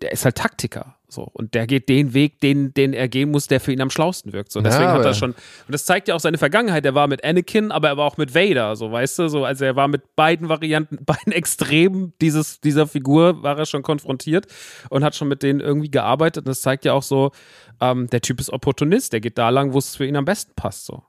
der 0.00 0.12
ist 0.12 0.24
halt 0.24 0.36
Taktiker. 0.36 0.98
So, 1.10 1.22
und 1.22 1.54
der 1.54 1.66
geht 1.66 1.88
den 1.88 2.12
Weg, 2.12 2.40
den, 2.40 2.74
den 2.74 2.92
er 2.92 3.08
gehen 3.08 3.30
muss, 3.30 3.46
der 3.46 3.60
für 3.60 3.72
ihn 3.72 3.80
am 3.80 3.88
schlausten 3.88 4.34
wirkt. 4.34 4.52
So, 4.52 4.60
deswegen 4.60 4.84
ja, 4.84 4.92
hat 4.92 5.06
er 5.06 5.14
schon, 5.14 5.30
und 5.30 5.72
das 5.72 5.86
zeigt 5.86 6.06
ja 6.06 6.14
auch 6.14 6.20
seine 6.20 6.36
Vergangenheit. 6.36 6.84
Er 6.84 6.94
war 6.94 7.06
mit 7.06 7.24
Anakin, 7.24 7.72
aber 7.72 7.88
er 7.88 7.96
war 7.96 8.04
auch 8.04 8.18
mit 8.18 8.34
Vader, 8.34 8.76
so, 8.76 8.92
weißt 8.92 9.20
du, 9.20 9.28
so, 9.28 9.46
also 9.46 9.64
er 9.64 9.74
war 9.74 9.88
mit 9.88 10.16
beiden 10.16 10.50
Varianten, 10.50 11.02
beiden 11.06 11.32
Extremen 11.32 12.12
dieses, 12.20 12.60
dieser 12.60 12.86
Figur 12.86 13.42
war 13.42 13.58
er 13.58 13.64
schon 13.64 13.82
konfrontiert 13.82 14.48
und 14.90 15.02
hat 15.02 15.14
schon 15.14 15.28
mit 15.28 15.42
denen 15.42 15.60
irgendwie 15.60 15.90
gearbeitet. 15.90 16.42
Und 16.44 16.48
das 16.48 16.60
zeigt 16.60 16.84
ja 16.84 16.92
auch 16.92 17.02
so, 17.02 17.32
ähm, 17.80 18.08
der 18.08 18.20
Typ 18.20 18.38
ist 18.38 18.50
Opportunist, 18.50 19.14
der 19.14 19.20
geht 19.20 19.38
da 19.38 19.48
lang, 19.48 19.72
wo 19.72 19.78
es 19.78 19.96
für 19.96 20.04
ihn 20.04 20.16
am 20.16 20.26
besten 20.26 20.52
passt, 20.56 20.84
so. 20.84 21.04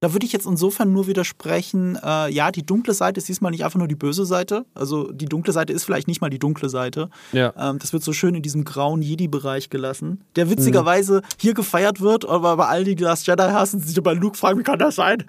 Da 0.00 0.14
würde 0.14 0.24
ich 0.24 0.32
jetzt 0.32 0.46
insofern 0.46 0.94
nur 0.94 1.06
widersprechen, 1.06 1.98
äh, 2.02 2.32
ja, 2.32 2.50
die 2.50 2.64
dunkle 2.64 2.94
Seite 2.94 3.18
ist 3.18 3.28
diesmal 3.28 3.50
nicht 3.50 3.66
einfach 3.66 3.78
nur 3.78 3.86
die 3.86 3.94
böse 3.94 4.24
Seite. 4.24 4.64
Also 4.74 5.12
die 5.12 5.26
dunkle 5.26 5.52
Seite 5.52 5.74
ist 5.74 5.84
vielleicht 5.84 6.08
nicht 6.08 6.22
mal 6.22 6.30
die 6.30 6.38
dunkle 6.38 6.70
Seite. 6.70 7.10
Ja. 7.32 7.52
Ähm, 7.58 7.78
das 7.78 7.92
wird 7.92 8.02
so 8.02 8.14
schön 8.14 8.34
in 8.34 8.40
diesem 8.40 8.64
grauen 8.64 9.02
Jedi-Bereich 9.02 9.68
gelassen, 9.68 10.24
der 10.36 10.48
witzigerweise 10.48 11.16
mhm. 11.16 11.26
hier 11.38 11.52
gefeiert 11.52 12.00
wird, 12.00 12.26
aber 12.26 12.56
bei 12.56 12.66
all 12.66 12.84
die, 12.84 12.94
die 12.94 13.04
das 13.04 13.26
Jedi 13.26 13.42
hassen, 13.42 13.80
sich 13.80 14.02
bei 14.02 14.14
Luke 14.14 14.38
fragen, 14.38 14.58
wie 14.58 14.62
kann 14.62 14.78
das 14.78 14.94
sein? 14.94 15.22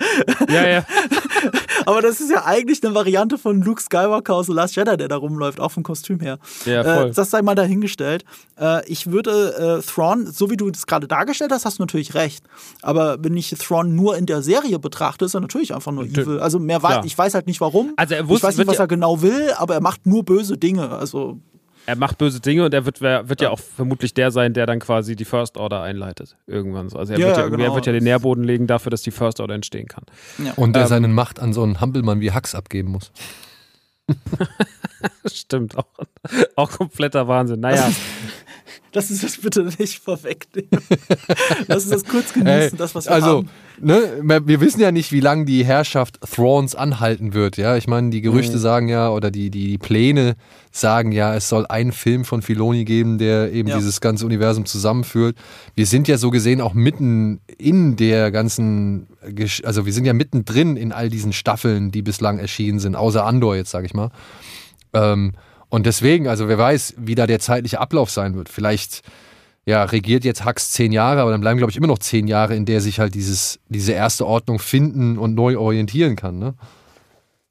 Ja, 0.47 0.65
ja. 0.65 0.85
aber 1.85 2.01
das 2.01 2.21
ist 2.21 2.31
ja 2.31 2.45
eigentlich 2.45 2.81
eine 2.81 2.95
Variante 2.95 3.37
von 3.37 3.61
Luke 3.61 3.81
Skywalker 3.81 4.35
aus 4.35 4.45
The 4.45 4.53
Last 4.53 4.77
Jedi, 4.77 4.95
der 4.95 5.09
da 5.09 5.17
rumläuft, 5.17 5.59
auch 5.59 5.71
vom 5.71 5.83
Kostüm 5.83 6.21
her. 6.21 6.39
Ja, 6.65 6.83
voll. 6.83 7.09
Äh, 7.09 7.11
das 7.11 7.29
sei 7.29 7.41
mal 7.41 7.55
dahingestellt. 7.55 8.23
Äh, 8.57 8.87
ich 8.89 9.11
würde 9.11 9.81
äh, 9.81 9.85
Thrawn, 9.85 10.27
so 10.27 10.49
wie 10.49 10.55
du 10.55 10.69
es 10.69 10.87
gerade 10.87 11.09
dargestellt 11.09 11.51
hast, 11.51 11.65
hast 11.65 11.79
du 11.79 11.83
natürlich 11.83 12.13
recht. 12.13 12.45
Aber 12.81 13.17
wenn 13.21 13.35
ich 13.35 13.49
Thrawn 13.49 13.95
nur 13.95 14.17
in 14.17 14.25
der 14.25 14.41
Serie 14.41 14.60
Serie 14.61 14.79
betrachte, 14.79 15.25
ist 15.25 15.33
er 15.33 15.41
natürlich 15.41 15.73
einfach 15.73 15.91
nur 15.91 16.05
evil. 16.05 16.39
Also 16.39 16.59
mehr 16.59 16.81
weiß, 16.81 17.05
ich 17.05 17.17
weiß 17.17 17.33
halt 17.33 17.47
nicht 17.47 17.61
warum. 17.61 17.93
Also 17.97 18.15
er 18.15 18.27
wusste, 18.27 18.47
ich 18.47 18.53
weiß 18.53 18.57
nicht, 18.57 18.67
was 18.67 18.79
er 18.79 18.87
genau 18.87 19.21
will, 19.21 19.51
aber 19.57 19.75
er 19.75 19.81
macht 19.81 20.05
nur 20.05 20.23
böse 20.23 20.57
Dinge. 20.57 20.89
Also 20.89 21.39
er 21.85 21.95
macht 21.95 22.17
böse 22.19 22.39
Dinge 22.39 22.65
und 22.65 22.73
er 22.73 22.85
wird, 22.85 23.01
wird 23.01 23.41
ja. 23.41 23.47
ja. 23.47 23.49
auch 23.49 23.59
vermutlich 23.59 24.13
der 24.13 24.31
sein, 24.31 24.53
der 24.53 24.65
dann 24.65 24.79
quasi 24.79 25.15
die 25.15 25.25
First 25.25 25.57
Order 25.57 25.81
einleitet. 25.81 26.37
Irgendwann 26.45 26.89
so. 26.89 26.97
Also 26.97 27.13
er, 27.13 27.19
ja, 27.19 27.27
wird, 27.27 27.37
ja, 27.37 27.47
genau. 27.47 27.63
er 27.63 27.75
wird 27.75 27.85
ja 27.87 27.93
den 27.93 28.03
Nährboden 28.03 28.43
legen 28.43 28.67
dafür, 28.67 28.91
dass 28.91 29.01
die 29.01 29.11
First 29.11 29.39
Order 29.39 29.55
entstehen 29.55 29.87
kann. 29.87 30.03
Ja. 30.43 30.53
Und 30.55 30.73
der 30.73 30.83
ähm, 30.83 30.87
seine 30.89 31.07
Macht 31.07 31.39
an 31.39 31.53
so 31.53 31.63
einen 31.63 31.81
Hampelmann 31.81 32.21
wie 32.21 32.31
Hux 32.31 32.53
abgeben 32.53 32.91
muss. 32.91 33.11
Stimmt, 35.31 35.77
auch, 35.77 35.87
auch 36.55 36.71
kompletter 36.71 37.27
Wahnsinn. 37.27 37.59
Naja. 37.59 37.91
Lass 38.93 39.09
uns 39.09 39.21
das 39.21 39.37
bitte 39.37 39.63
nicht 39.79 39.99
vorwegnehmen. 39.99 40.69
Lass 41.67 41.83
uns 41.83 41.89
das 41.89 42.03
kurz 42.03 42.33
genießen, 42.33 42.51
hey, 42.51 42.71
das, 42.75 42.93
was 42.93 43.05
wir 43.05 43.13
also, 43.13 43.27
haben. 43.27 43.49
Ne, 43.79 44.21
wir 44.45 44.59
wissen 44.59 44.81
ja 44.81 44.91
nicht, 44.91 45.13
wie 45.13 45.21
lange 45.21 45.45
die 45.45 45.63
Herrschaft 45.63 46.19
Thrawns 46.29 46.75
anhalten 46.75 47.33
wird. 47.33 47.55
Ja, 47.55 47.77
ich 47.77 47.87
meine, 47.87 48.09
die 48.09 48.19
Gerüchte 48.21 48.57
mhm. 48.57 48.61
sagen 48.61 48.87
ja, 48.89 49.09
oder 49.09 49.31
die, 49.31 49.49
die, 49.49 49.69
die 49.69 49.77
Pläne 49.77 50.35
sagen 50.71 51.13
ja, 51.13 51.33
es 51.35 51.47
soll 51.47 51.65
einen 51.67 51.93
Film 51.93 52.25
von 52.25 52.41
Filoni 52.41 52.83
geben, 52.83 53.17
der 53.17 53.53
eben 53.53 53.69
ja. 53.69 53.77
dieses 53.77 54.01
ganze 54.01 54.25
Universum 54.25 54.65
zusammenführt. 54.65 55.37
Wir 55.73 55.85
sind 55.85 56.09
ja 56.09 56.17
so 56.17 56.29
gesehen 56.29 56.59
auch 56.59 56.73
mitten 56.73 57.39
in 57.57 57.95
der 57.95 58.29
ganzen, 58.29 59.07
also 59.63 59.85
wir 59.85 59.93
sind 59.93 60.03
ja 60.03 60.13
mittendrin 60.13 60.75
in 60.75 60.91
all 60.91 61.09
diesen 61.09 61.31
Staffeln, 61.31 61.91
die 61.91 62.01
bislang 62.01 62.39
erschienen 62.39 62.79
sind, 62.79 62.95
außer 62.95 63.25
Andor 63.25 63.55
jetzt, 63.55 63.71
sag 63.71 63.85
ich 63.85 63.93
mal. 63.93 64.11
Ähm, 64.93 65.33
und 65.69 65.85
deswegen, 65.85 66.27
also 66.27 66.47
wer 66.47 66.57
weiß, 66.57 66.95
wie 66.97 67.15
da 67.15 67.27
der 67.27 67.39
zeitliche 67.39 67.79
Ablauf 67.79 68.09
sein 68.09 68.35
wird. 68.35 68.49
Vielleicht 68.49 69.01
ja, 69.65 69.83
regiert 69.83 70.25
jetzt 70.25 70.43
Hux 70.43 70.71
zehn 70.71 70.91
Jahre, 70.91 71.21
aber 71.21 71.31
dann 71.31 71.41
bleiben, 71.41 71.57
glaube 71.57 71.71
ich, 71.71 71.77
immer 71.77 71.87
noch 71.87 71.99
zehn 71.99 72.27
Jahre, 72.27 72.55
in 72.55 72.65
der 72.65 72.81
sich 72.81 72.99
halt 72.99 73.13
dieses, 73.13 73.59
diese 73.69 73.91
erste 73.93 74.25
Ordnung 74.25 74.59
finden 74.59 75.17
und 75.17 75.35
neu 75.35 75.57
orientieren 75.57 76.15
kann. 76.15 76.39
Ne? 76.39 76.55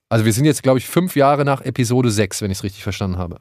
Also 0.09 0.25
wir 0.25 0.33
sind 0.33 0.45
jetzt, 0.45 0.63
glaube 0.63 0.79
ich, 0.79 0.87
fünf 0.87 1.15
Jahre 1.15 1.45
nach 1.45 1.63
Episode 1.63 2.11
6, 2.11 2.43
wenn 2.43 2.51
ich 2.51 2.59
es 2.59 2.65
richtig 2.65 2.83
verstanden 2.83 3.17
habe. 3.17 3.37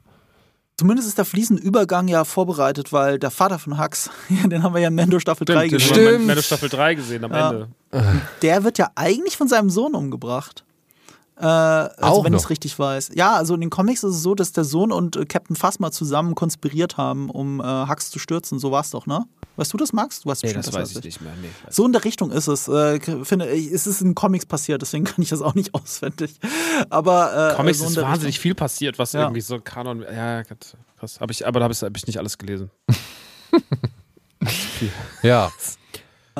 Zumindest 0.78 1.08
ist 1.08 1.18
der 1.18 1.24
fließende 1.26 1.60
Übergang 1.60 2.08
ja 2.08 2.24
vorbereitet, 2.24 2.92
weil 2.92 3.18
der 3.18 3.30
Vater 3.30 3.58
von 3.58 3.78
Hux, 3.78 4.08
den 4.30 4.62
haben 4.62 4.72
wir 4.72 4.80
ja 4.80 4.88
in 4.88 4.94
Mendo 4.94 5.18
Staffel 5.18 5.44
3 5.44 5.66
Stimmt, 5.66 5.72
den 5.72 5.88
gesehen. 5.88 6.06
Stimmt. 6.06 6.26
Mando 6.26 6.42
Staffel 6.42 6.68
3 6.68 6.94
gesehen 6.94 7.24
am 7.24 7.32
Ja. 7.32 7.50
Ende. 7.50 7.68
Der 8.40 8.64
wird 8.64 8.78
ja 8.78 8.90
eigentlich 8.94 9.36
von 9.36 9.48
seinem 9.48 9.68
Sohn 9.68 9.94
umgebracht. 9.94 10.64
Äh, 11.40 11.44
also 11.46 11.96
Auch 12.02 12.24
wenn 12.24 12.34
ich 12.34 12.40
es 12.42 12.50
richtig 12.50 12.78
weiß. 12.78 13.10
Ja, 13.14 13.34
also 13.36 13.54
in 13.54 13.60
den 13.62 13.70
Comics 13.70 14.04
ist 14.04 14.16
es 14.16 14.22
so, 14.22 14.34
dass 14.34 14.52
der 14.52 14.64
Sohn 14.64 14.92
und 14.92 15.16
äh, 15.16 15.24
Captain 15.24 15.56
Phasma 15.56 15.90
zusammen 15.90 16.34
konspiriert 16.34 16.96
haben, 16.98 17.30
um 17.30 17.60
äh, 17.60 17.64
Hux 17.88 18.10
zu 18.10 18.18
stürzen. 18.18 18.58
So 18.58 18.70
war 18.72 18.82
es 18.82 18.90
doch, 18.90 19.06
ne? 19.06 19.24
Weißt 19.56 19.72
du 19.72 19.76
das, 19.78 19.92
Max? 19.92 20.20
Du 20.20 20.28
weißt 20.28 20.42
bestimmt 20.42 20.64
besser 20.66 20.78
als 20.78 21.02
nicht 21.02 21.20
mehr. 21.20 21.32
Nee, 21.40 21.48
weiß 21.66 21.74
So 21.76 21.84
in 21.86 21.92
der 21.92 22.04
Richtung 22.04 22.30
ist 22.30 22.46
es. 22.46 22.68
Äh, 22.68 23.00
finde 23.24 23.50
ich, 23.50 23.70
es 23.72 23.86
ist 23.86 24.00
in 24.02 24.14
Comics 24.14 24.44
passiert, 24.46 24.82
deswegen 24.82 25.04
kann 25.06 25.22
ich 25.22 25.30
das 25.30 25.40
auch 25.42 25.54
nicht 25.54 25.74
auswendig. 25.74 26.38
Aber 26.90 27.52
äh, 27.52 27.56
Comics 27.56 27.78
so 27.78 27.86
ist 27.86 27.96
wahnsinnig 27.96 28.34
Richtung. 28.36 28.42
viel 28.42 28.54
passiert, 28.54 28.98
was 28.98 29.12
Ja. 29.12 29.22
irgendwie 29.22 29.40
so 29.40 29.58
Kanon. 29.60 30.02
Ja, 30.02 30.42
Gott, 30.42 30.76
krass. 30.98 31.20
Hab 31.20 31.30
ich, 31.30 31.46
aber 31.46 31.60
da 31.60 31.64
habe 31.64 31.72
ich, 31.74 31.82
hab 31.82 31.96
ich 31.96 32.06
nicht 32.06 32.18
alles 32.18 32.36
gelesen. 32.38 32.70
Ja. 35.22 35.50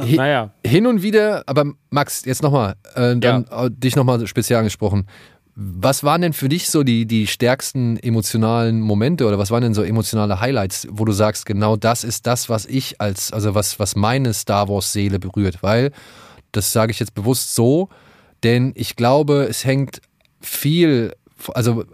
Naja, 0.04 0.50
Hin 0.64 0.86
und 0.86 1.02
wieder, 1.02 1.42
aber 1.46 1.64
Max, 1.90 2.24
jetzt 2.24 2.42
nochmal, 2.42 2.74
äh, 2.94 3.16
dann 3.16 3.44
äh, 3.50 3.70
dich 3.70 3.96
nochmal 3.96 4.26
speziell 4.26 4.58
angesprochen. 4.58 5.06
Was 5.54 6.04
waren 6.04 6.22
denn 6.22 6.32
für 6.32 6.48
dich 6.48 6.70
so 6.70 6.84
die, 6.84 7.06
die 7.06 7.26
stärksten 7.26 7.98
emotionalen 7.98 8.80
Momente 8.80 9.26
oder 9.26 9.38
was 9.38 9.50
waren 9.50 9.62
denn 9.62 9.74
so 9.74 9.82
emotionale 9.82 10.40
Highlights, 10.40 10.86
wo 10.90 11.04
du 11.04 11.12
sagst, 11.12 11.44
genau 11.44 11.76
das 11.76 12.04
ist 12.04 12.26
das, 12.26 12.48
was 12.48 12.66
ich 12.66 13.00
als, 13.00 13.32
also 13.32 13.54
was, 13.54 13.78
was 13.78 13.96
meine 13.96 14.32
Star 14.32 14.68
Wars 14.68 14.92
Seele 14.92 15.18
berührt? 15.18 15.62
Weil, 15.62 15.90
das 16.52 16.72
sage 16.72 16.92
ich 16.92 17.00
jetzt 17.00 17.14
bewusst 17.14 17.54
so, 17.54 17.88
denn 18.42 18.72
ich 18.74 18.96
glaube, 18.96 19.46
es 19.50 19.64
hängt 19.64 20.00
viel, 20.40 21.14
also 21.48 21.84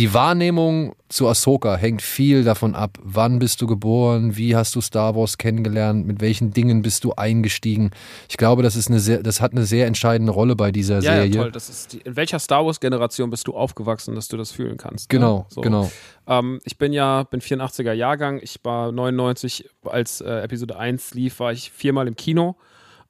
die 0.00 0.14
Wahrnehmung 0.14 0.94
zu 1.10 1.28
Ahsoka 1.28 1.76
hängt 1.76 2.00
viel 2.00 2.42
davon 2.42 2.74
ab, 2.74 2.96
wann 3.02 3.38
bist 3.38 3.60
du 3.60 3.66
geboren, 3.66 4.34
wie 4.34 4.56
hast 4.56 4.74
du 4.74 4.80
Star 4.80 5.14
Wars 5.14 5.36
kennengelernt, 5.36 6.06
mit 6.06 6.22
welchen 6.22 6.52
Dingen 6.52 6.80
bist 6.80 7.04
du 7.04 7.12
eingestiegen. 7.12 7.90
Ich 8.26 8.38
glaube, 8.38 8.62
das 8.62 8.76
ist 8.76 8.88
eine 8.88 8.98
sehr, 8.98 9.22
das 9.22 9.42
hat 9.42 9.52
eine 9.52 9.66
sehr 9.66 9.86
entscheidende 9.86 10.32
Rolle 10.32 10.56
bei 10.56 10.72
dieser 10.72 10.94
ja, 10.94 11.00
Serie. 11.02 11.26
ja, 11.26 11.42
toll. 11.42 11.52
Das 11.52 11.68
ist 11.68 11.92
die, 11.92 11.98
in 11.98 12.16
welcher 12.16 12.38
Star 12.38 12.64
Wars-Generation 12.64 13.28
bist 13.28 13.46
du 13.46 13.52
aufgewachsen, 13.52 14.14
dass 14.14 14.28
du 14.28 14.38
das 14.38 14.52
fühlen 14.52 14.78
kannst? 14.78 15.10
Genau, 15.10 15.40
ne? 15.40 15.46
So. 15.50 15.60
genau. 15.60 15.92
Ähm, 16.26 16.60
ich 16.64 16.78
bin 16.78 16.94
ja, 16.94 17.24
bin 17.24 17.42
84er 17.42 17.92
Jahrgang. 17.92 18.40
Ich 18.42 18.58
war 18.62 18.92
99, 18.92 19.68
als 19.84 20.22
äh, 20.22 20.30
Episode 20.40 20.78
1 20.78 21.12
lief, 21.12 21.40
war 21.40 21.52
ich 21.52 21.72
viermal 21.72 22.08
im 22.08 22.16
Kino 22.16 22.56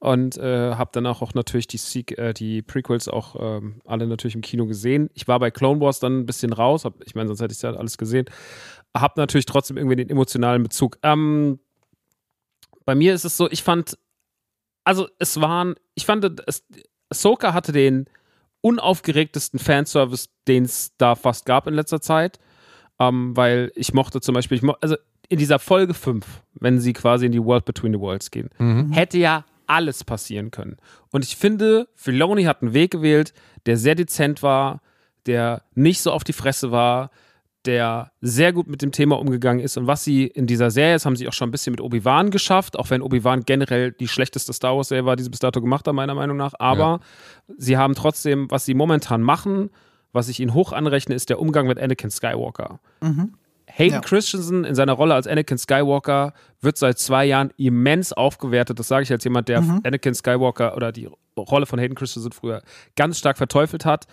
und 0.01 0.39
äh, 0.39 0.75
habe 0.75 0.91
danach 0.95 1.21
auch 1.21 1.35
natürlich 1.35 1.67
die, 1.67 1.77
Sequ 1.77 2.15
äh, 2.17 2.33
die 2.33 2.63
Prequels 2.63 3.07
auch 3.07 3.37
ähm, 3.39 3.83
alle 3.85 4.07
natürlich 4.07 4.35
im 4.35 4.41
Kino 4.41 4.67
gesehen. 4.67 5.11
Ich 5.15 5.29
war 5.29 5.39
bei 5.39 5.51
Clone 5.51 5.81
Wars 5.81 6.01
dann 6.01 6.21
ein 6.21 6.27
bisschen 6.27 6.55
raus, 6.55 6.87
hab, 6.87 6.95
ich 7.05 7.15
meine, 7.15 7.29
sonst 7.29 7.43
hätte 7.43 7.53
ich 7.53 7.61
ja 7.61 7.75
alles 7.75 7.99
gesehen. 7.99 8.25
Hab 8.97 9.19
natürlich 9.19 9.45
trotzdem 9.45 9.77
irgendwie 9.77 9.97
den 9.97 10.09
emotionalen 10.09 10.63
Bezug. 10.63 10.99
Ähm, 11.03 11.61
bei 12.87 12.95
mir 12.95 13.13
ist 13.13 13.27
es 13.27 13.37
so, 13.37 13.51
ich 13.51 13.63
fand, 13.63 13.99
also 14.85 15.07
es 15.19 15.39
waren, 15.41 15.75
ich 15.95 16.07
fand, 16.07 16.43
es, 16.47 16.65
Ahsoka 17.11 17.53
hatte 17.53 17.73
den 17.73 18.07
unaufgeregtesten 18.63 19.59
Fanservice, 19.59 20.29
den 20.49 20.65
es 20.65 20.97
da 20.97 21.15
fast 21.15 21.45
gab 21.45 21.67
in 21.67 21.75
letzter 21.75 22.01
Zeit. 22.01 22.39
Ähm, 22.99 23.37
weil 23.37 23.71
ich 23.75 23.93
mochte 23.93 24.21
zum 24.21 24.35
Beispiel, 24.35 24.57
ich 24.57 24.63
mo 24.63 24.75
also 24.81 24.97
in 25.29 25.39
dieser 25.39 25.59
Folge 25.59 25.95
5, 25.95 26.27
wenn 26.55 26.81
sie 26.81 26.93
quasi 26.95 27.27
in 27.27 27.33
die 27.33 27.45
World 27.45 27.65
Between 27.67 27.93
the 27.93 28.01
Worlds 28.01 28.31
gehen, 28.31 28.51
hätte 28.93 29.19
ja 29.19 29.45
alles 29.71 30.05
passieren 30.05 30.51
können. 30.51 30.77
Und 31.13 31.25
ich 31.25 31.37
finde, 31.37 31.89
Filoni 31.95 32.45
hat 32.45 32.61
einen 32.61 32.75
Weg 32.75 32.91
gewählt, 32.91 33.33
der 33.67 33.77
sehr 33.77 33.95
dezent 33.95 34.43
war, 34.43 34.83
der 35.27 35.63
nicht 35.75 36.01
so 36.01 36.11
auf 36.11 36.25
die 36.25 36.33
Fresse 36.33 36.73
war, 36.73 37.11
der 37.67 38.11
sehr 38.21 38.53
gut 38.53 38.69
mit 38.69 38.83
dem 38.83 38.91
Thema 38.91 39.19
umgegangen 39.19 39.63
ist. 39.63 39.77
Und 39.77 39.87
was 39.87 40.03
sie 40.03 40.27
in 40.27 40.47
dieser 40.47 40.71
Serie, 40.71 40.95
das 40.95 41.07
haben 41.07 41.15
sie 41.15 41.29
auch 41.29 41.33
schon 41.33 41.49
ein 41.49 41.53
bisschen 41.53 41.73
mit 41.73 41.81
Obi-Wan 41.81 42.31
geschafft, 42.31 42.79
auch 42.79 42.91
wenn 42.91 43.03
Obi-Wan 43.03 43.43
generell 43.43 43.93
die 43.93 44.09
schlechteste 44.09 44.53
Star 44.53 44.77
Wars-Serie 44.77 45.05
war, 45.05 45.17
die 45.17 45.23
sie 45.23 45.31
bis 45.31 45.41
dato 45.41 45.61
gemacht 45.61 45.87
haben, 45.87 45.97
meiner 45.97 46.15
Meinung 46.15 46.37
nach. 46.37 46.55
Aber 46.59 47.01
sie 47.59 47.77
haben 47.77 47.95
trotzdem, 47.95 48.51
was 48.51 48.65
sie 48.65 48.75
momentan 48.75 49.23
machen, 49.23 49.71
was 50.13 50.29
ich 50.29 50.41
ihnen 50.41 50.55
hoch 50.55 50.73
anrechne, 50.73 51.15
ist 51.15 51.29
der 51.29 51.39
Umgang 51.39 51.67
mit 51.67 51.79
Anakin 51.79 52.11
Skywalker. 52.11 52.81
Hayden 53.81 53.95
Ja. 53.95 54.01
Christensen 54.01 54.65
in 54.65 54.75
seiner 54.75 54.93
Rolle 54.93 55.15
als 55.15 55.27
Anakin 55.27 55.59
Skywalker 55.59 56.33
wird 56.61 56.77
seit 56.77 56.99
zwei 56.99 57.25
Jahren 57.25 57.51
immens 57.57 58.13
aufgewertet. 58.13 58.79
Das 58.79 58.89
sage 58.89 59.03
ich 59.05 59.11
als 59.13 59.25
jemand, 59.25 59.49
der 59.49 59.59
Anakin 59.85 60.15
Skywalker 60.15 60.77
oder 60.77 60.93
die 60.93 61.09
Rolle 61.37 61.67
von 61.67 61.79
Hayden 61.79 61.95
Christensen 61.95 62.33
früher 62.33 62.63
ganz 62.97 63.19
stark 63.19 63.39
verteufelt 63.39 63.85
hat. 63.85 64.07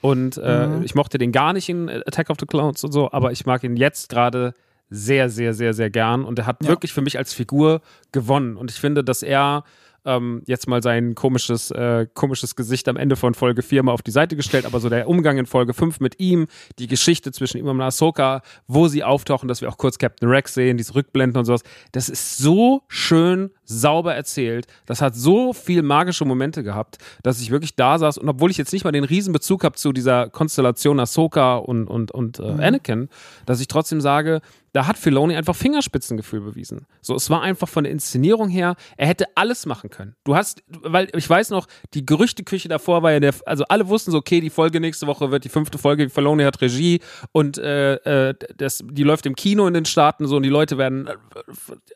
Und 0.00 0.36
äh, 0.38 0.80
ich 0.84 0.94
mochte 0.94 1.18
den 1.18 1.32
gar 1.32 1.52
nicht 1.52 1.68
in 1.68 1.88
Attack 1.90 2.30
of 2.30 2.36
the 2.38 2.46
Clones 2.46 2.84
und 2.84 2.92
so, 2.92 3.10
aber 3.10 3.32
ich 3.32 3.46
mag 3.46 3.64
ihn 3.64 3.76
jetzt 3.76 4.08
gerade 4.10 4.54
sehr, 4.90 5.28
sehr, 5.28 5.52
sehr, 5.54 5.74
sehr 5.74 5.90
gern. 5.90 6.24
Und 6.24 6.38
er 6.38 6.46
hat 6.46 6.62
Ja. 6.62 6.68
wirklich 6.68 6.92
für 6.92 7.02
mich 7.02 7.18
als 7.18 7.34
Figur 7.34 7.80
gewonnen. 8.12 8.56
Und 8.56 8.70
ich 8.70 8.78
finde, 8.78 9.02
dass 9.04 9.22
er 9.22 9.64
ähm, 10.08 10.42
jetzt 10.46 10.66
mal 10.66 10.82
sein 10.82 11.14
komisches, 11.14 11.70
äh, 11.70 12.06
komisches 12.14 12.56
Gesicht 12.56 12.88
am 12.88 12.96
Ende 12.96 13.14
von 13.14 13.34
Folge 13.34 13.62
4 13.62 13.82
mal 13.82 13.92
auf 13.92 14.02
die 14.02 14.10
Seite 14.10 14.36
gestellt, 14.36 14.64
aber 14.64 14.80
so 14.80 14.88
der 14.88 15.08
Umgang 15.08 15.36
in 15.38 15.46
Folge 15.46 15.74
5 15.74 16.00
mit 16.00 16.18
ihm, 16.18 16.46
die 16.78 16.86
Geschichte 16.86 17.30
zwischen 17.30 17.58
ihm 17.58 17.66
und 17.66 17.80
Ahsoka, 17.80 18.42
wo 18.66 18.88
sie 18.88 19.04
auftauchen, 19.04 19.48
dass 19.48 19.60
wir 19.60 19.68
auch 19.68 19.76
kurz 19.76 19.98
Captain 19.98 20.28
Rex 20.28 20.54
sehen, 20.54 20.78
diese 20.78 20.94
Rückblenden 20.94 21.38
und 21.38 21.44
sowas, 21.44 21.62
das 21.92 22.08
ist 22.08 22.38
so 22.38 22.82
schön 22.88 23.50
sauber 23.64 24.14
erzählt. 24.14 24.66
Das 24.86 25.02
hat 25.02 25.14
so 25.14 25.52
viel 25.52 25.82
magische 25.82 26.24
Momente 26.24 26.62
gehabt, 26.62 26.96
dass 27.22 27.40
ich 27.40 27.50
wirklich 27.50 27.76
da 27.76 27.98
saß 27.98 28.16
und 28.16 28.28
obwohl 28.28 28.50
ich 28.50 28.56
jetzt 28.56 28.72
nicht 28.72 28.84
mal 28.84 28.92
den 28.92 29.04
riesen 29.04 29.32
Bezug 29.32 29.62
habe 29.62 29.76
zu 29.76 29.92
dieser 29.92 30.30
Konstellation 30.30 30.98
Ahsoka 30.98 31.56
und, 31.56 31.86
und, 31.86 32.10
und 32.10 32.38
äh, 32.38 32.42
Anakin, 32.42 33.10
dass 33.44 33.60
ich 33.60 33.68
trotzdem 33.68 34.00
sage, 34.00 34.40
da 34.78 34.86
hat 34.86 34.96
Filoni 34.96 35.34
einfach 35.34 35.56
Fingerspitzengefühl 35.56 36.40
bewiesen. 36.40 36.86
So, 37.00 37.16
es 37.16 37.28
war 37.30 37.42
einfach 37.42 37.68
von 37.68 37.82
der 37.82 37.92
Inszenierung 37.92 38.48
her, 38.48 38.76
er 38.96 39.08
hätte 39.08 39.24
alles 39.34 39.66
machen 39.66 39.90
können. 39.90 40.14
Du 40.22 40.36
hast, 40.36 40.62
weil 40.68 41.08
ich 41.16 41.28
weiß 41.28 41.50
noch, 41.50 41.66
die 41.94 42.06
Gerüchteküche 42.06 42.68
davor 42.68 43.02
war 43.02 43.10
ja 43.10 43.18
der, 43.18 43.34
also 43.44 43.64
alle 43.68 43.88
wussten 43.88 44.12
so, 44.12 44.18
okay, 44.18 44.40
die 44.40 44.50
Folge 44.50 44.78
nächste 44.78 45.08
Woche 45.08 45.32
wird 45.32 45.42
die 45.42 45.48
fünfte 45.48 45.78
Folge, 45.78 46.08
Filoni 46.08 46.44
hat 46.44 46.60
Regie 46.60 47.00
und 47.32 47.58
äh, 47.58 47.94
äh, 48.28 48.34
das, 48.56 48.84
die 48.88 49.02
läuft 49.02 49.26
im 49.26 49.34
Kino 49.34 49.66
in 49.66 49.74
den 49.74 49.84
Staaten 49.84 50.28
so 50.28 50.36
und 50.36 50.44
die 50.44 50.48
Leute 50.48 50.78
werden, 50.78 51.10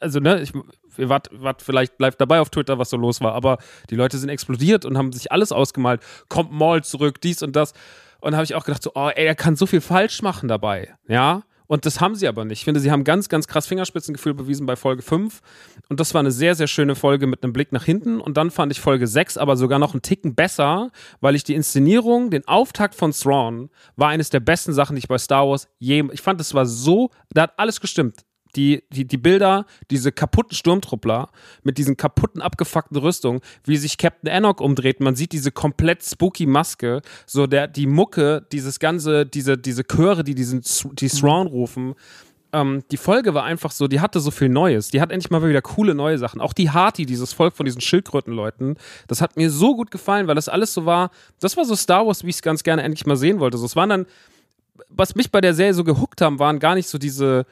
also 0.01 0.19
ne, 0.19 0.43
ich, 0.43 0.53
ihr 0.99 1.09
wart, 1.09 1.29
wart 1.31 1.63
vielleicht 1.63 2.01
live 2.01 2.17
dabei 2.17 2.41
auf 2.41 2.51
Twitter, 2.51 2.81
was 2.81 2.91
so 2.91 2.97
los 2.97 3.21
war, 3.21 3.35
aber 3.35 3.59
die 3.91 3.95
Leute 3.95 4.19
sind 4.19 4.29
explodiert 4.29 4.85
und 4.85 4.99
haben 4.99 5.13
sich 5.13 5.31
alles 5.31 5.53
ausgemalt, 5.53 6.01
kommt 6.29 6.51
Maul 6.51 6.83
zurück, 6.83 7.21
dies 7.21 7.45
und 7.45 7.55
das. 7.55 7.75
Und 8.21 8.35
habe 8.35 8.45
ich 8.45 8.55
auch 8.57 8.65
gedacht, 8.65 8.83
so, 8.83 8.93
oh, 8.95 9.09
ey, 9.09 9.27
er 9.27 9.35
kann 9.35 9.57
so 9.57 9.67
viel 9.67 9.81
falsch 9.81 10.23
machen 10.23 10.49
dabei, 10.49 10.97
ja. 11.07 11.43
Und 11.73 11.87
das 11.87 12.03
haben 12.03 12.15
sie 12.15 12.29
aber 12.29 12.45
nicht. 12.45 12.59
Ich 12.59 12.65
finde, 12.67 12.81
sie 12.81 12.91
haben 12.91 13.03
ganz, 13.03 13.31
ganz 13.31 13.47
krass 13.47 13.67
Fingerspitzengefühl 13.67 14.35
bewiesen 14.35 14.67
bei 14.67 14.77
Folge 14.77 15.01
5. 15.01 15.41
Und 15.89 16.01
das 16.01 16.13
war 16.13 16.19
eine 16.19 16.31
sehr, 16.31 16.55
sehr 16.55 16.67
schöne 16.67 16.95
Folge 16.95 17.27
mit 17.27 17.43
einem 17.43 17.55
Blick 17.55 17.73
nach 17.73 17.85
hinten. 17.85 18.21
Und 18.21 18.37
dann 18.37 18.51
fand 18.51 18.73
ich 18.73 18.79
Folge 18.79 19.07
6 19.07 19.39
aber 19.39 19.57
sogar 19.57 19.79
noch 19.79 19.95
einen 19.95 20.03
Ticken 20.03 20.35
besser, 20.35 20.91
weil 21.23 21.35
ich 21.35 21.45
die 21.45 21.55
Inszenierung, 21.55 22.29
den 22.29 22.47
Auftakt 22.47 22.95
von 22.95 23.13
Thrawn, 23.13 23.71
war 23.97 24.11
eines 24.11 24.29
der 24.29 24.41
besten 24.41 24.75
Sachen, 24.75 24.97
die 24.97 24.99
ich 24.99 25.09
bei 25.09 25.17
Star 25.17 25.49
Wars 25.49 25.67
je. 25.79 26.05
Ich 26.13 26.21
fand, 26.21 26.39
das 26.41 26.53
war 26.53 26.67
so, 26.67 27.09
da 27.31 27.45
hat 27.45 27.55
alles 27.57 27.81
gestimmt 27.81 28.23
die, 28.57 28.83
die, 28.91 29.07
die 29.07 29.17
Bilder, 29.17 29.67
diese 29.91 30.13
kaputten 30.13 30.55
Sturmtruppler 30.55 31.29
mit 31.63 31.79
diesen 31.79 31.97
kaputten, 31.97 32.43
abgefuckten 32.43 32.97
Rüstungen, 32.99 33.41
wie 33.65 33.77
sich 33.77 33.99
Captain 33.99 34.29
Enoch 34.29 34.61
umdreht. 34.61 35.01
Man 35.01 35.17
sieht 35.17 35.33
diese 35.33 35.51
komplett 35.51 36.03
spooky 36.03 36.47
Maske, 36.47 37.03
so 37.27 37.47
der, 37.47 37.69
die 37.69 37.87
Mucke, 37.87 38.47
dieses 38.53 38.79
ganze, 38.79 39.27
diese, 39.27 39.57
diese 39.57 39.85
Chöre, 39.85 40.25
die 40.25 40.35
diesen, 40.35 40.63
die 40.95 41.09
Thrawn 41.09 41.47
rufen. 41.47 41.95
Ähm, 42.53 42.83
die 42.91 42.99
Folge 42.99 43.33
war 43.33 43.45
einfach 43.45 43.71
so, 43.71 43.89
die 43.89 44.01
hatte 44.01 44.21
so 44.21 44.31
viel 44.31 44.51
Neues. 44.51 44.91
Die 44.91 45.01
hat 45.01 45.11
endlich 45.11 45.31
mal 45.31 45.47
wieder 45.47 45.63
coole 45.63 45.95
neue 45.95 46.19
Sachen. 46.19 46.41
Auch 46.41 46.53
die 46.53 46.71
Harty, 46.71 47.07
dieses 47.07 47.33
Volk 47.33 47.57
von 47.57 47.65
diesen 47.65 47.81
Schildkrötenleuten, 47.81 48.77
das 49.09 49.23
hat 49.23 49.37
mir 49.37 49.51
so 49.51 49.75
gut 49.75 49.91
gefallen, 49.91 50.27
weil 50.27 50.35
das 50.35 50.51
alles 50.51 50.75
so 50.75 50.85
war, 50.85 51.11
das 51.41 51.57
war 51.57 51.65
so 51.65 51.75
Star 51.75 52.07
Wars, 52.07 52.25
wie 52.25 52.31
ich 52.31 52.37
es 52.37 52.43
ganz 52.43 52.63
gerne 52.63 52.83
endlich 52.83 53.07
mal 53.07 53.17
sehen 53.17 53.41
wollte. 53.41 53.57
So, 53.57 53.65
es 53.65 53.77
waren 53.77 53.89
dann, 53.89 54.07
was 54.91 55.15
mich 55.15 55.31
bei 55.31 55.41
der 55.41 55.55
Serie 55.55 55.73
so 55.73 55.85
gehuckt 55.85 56.21
haben, 56.21 56.39
waren 56.39 56.59
gar 56.59 56.75
nicht 56.75 56.89
so 56.89 56.99
diese, 56.99 57.47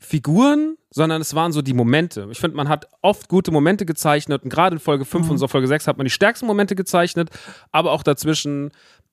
Figuren, 0.00 0.76
sondern 0.90 1.20
es 1.20 1.34
waren 1.34 1.52
so 1.52 1.60
die 1.60 1.74
Momente. 1.74 2.26
Ich 2.30 2.40
finde, 2.40 2.56
man 2.56 2.68
hat 2.68 2.88
oft 3.02 3.28
gute 3.28 3.52
Momente 3.52 3.84
gezeichnet 3.84 4.42
und 4.42 4.48
gerade 4.48 4.76
in 4.76 4.80
Folge 4.80 5.04
5 5.04 5.30
und 5.30 5.38
so 5.38 5.46
Folge 5.46 5.68
6 5.68 5.86
hat 5.86 5.98
man 5.98 6.06
die 6.06 6.10
stärksten 6.10 6.46
Momente 6.46 6.74
gezeichnet, 6.74 7.28
aber 7.70 7.92
auch 7.92 8.02
dazwischen, 8.02 8.70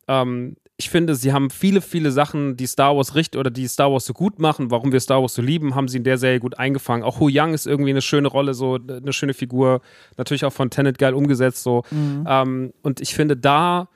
ähm, 0.07 0.55
ich 0.77 0.89
finde, 0.89 1.15
sie 1.15 1.33
haben 1.33 1.49
viele, 1.49 1.81
viele 1.81 2.11
Sachen, 2.11 2.55
die 2.55 2.67
Star 2.67 2.95
Wars 2.95 3.15
richten 3.15 3.37
oder 3.37 3.51
die 3.51 3.67
Star 3.67 3.91
Wars 3.91 4.05
so 4.05 4.13
gut 4.13 4.39
machen, 4.39 4.71
warum 4.71 4.93
wir 4.93 4.99
Star 5.01 5.21
Wars 5.21 5.33
so 5.33 5.41
lieben, 5.41 5.75
haben 5.75 5.89
sie 5.89 5.97
in 5.97 6.03
der 6.03 6.17
Serie 6.17 6.39
gut 6.39 6.57
eingefangen. 6.57 7.03
Auch 7.03 7.19
Hu 7.19 7.27
Yang 7.27 7.53
ist 7.53 7.67
irgendwie 7.67 7.89
eine 7.89 8.01
schöne 8.01 8.29
Rolle, 8.29 8.53
so 8.53 8.75
eine 8.75 9.11
schöne 9.11 9.33
Figur, 9.33 9.81
natürlich 10.15 10.45
auch 10.45 10.53
von 10.53 10.69
Tenet 10.69 10.99
geil 10.99 11.13
umgesetzt, 11.13 11.63
so. 11.63 11.83
Ähm, 12.27 12.73
und 12.81 13.01
ich 13.01 13.13
finde, 13.13 13.35
da 13.35 13.89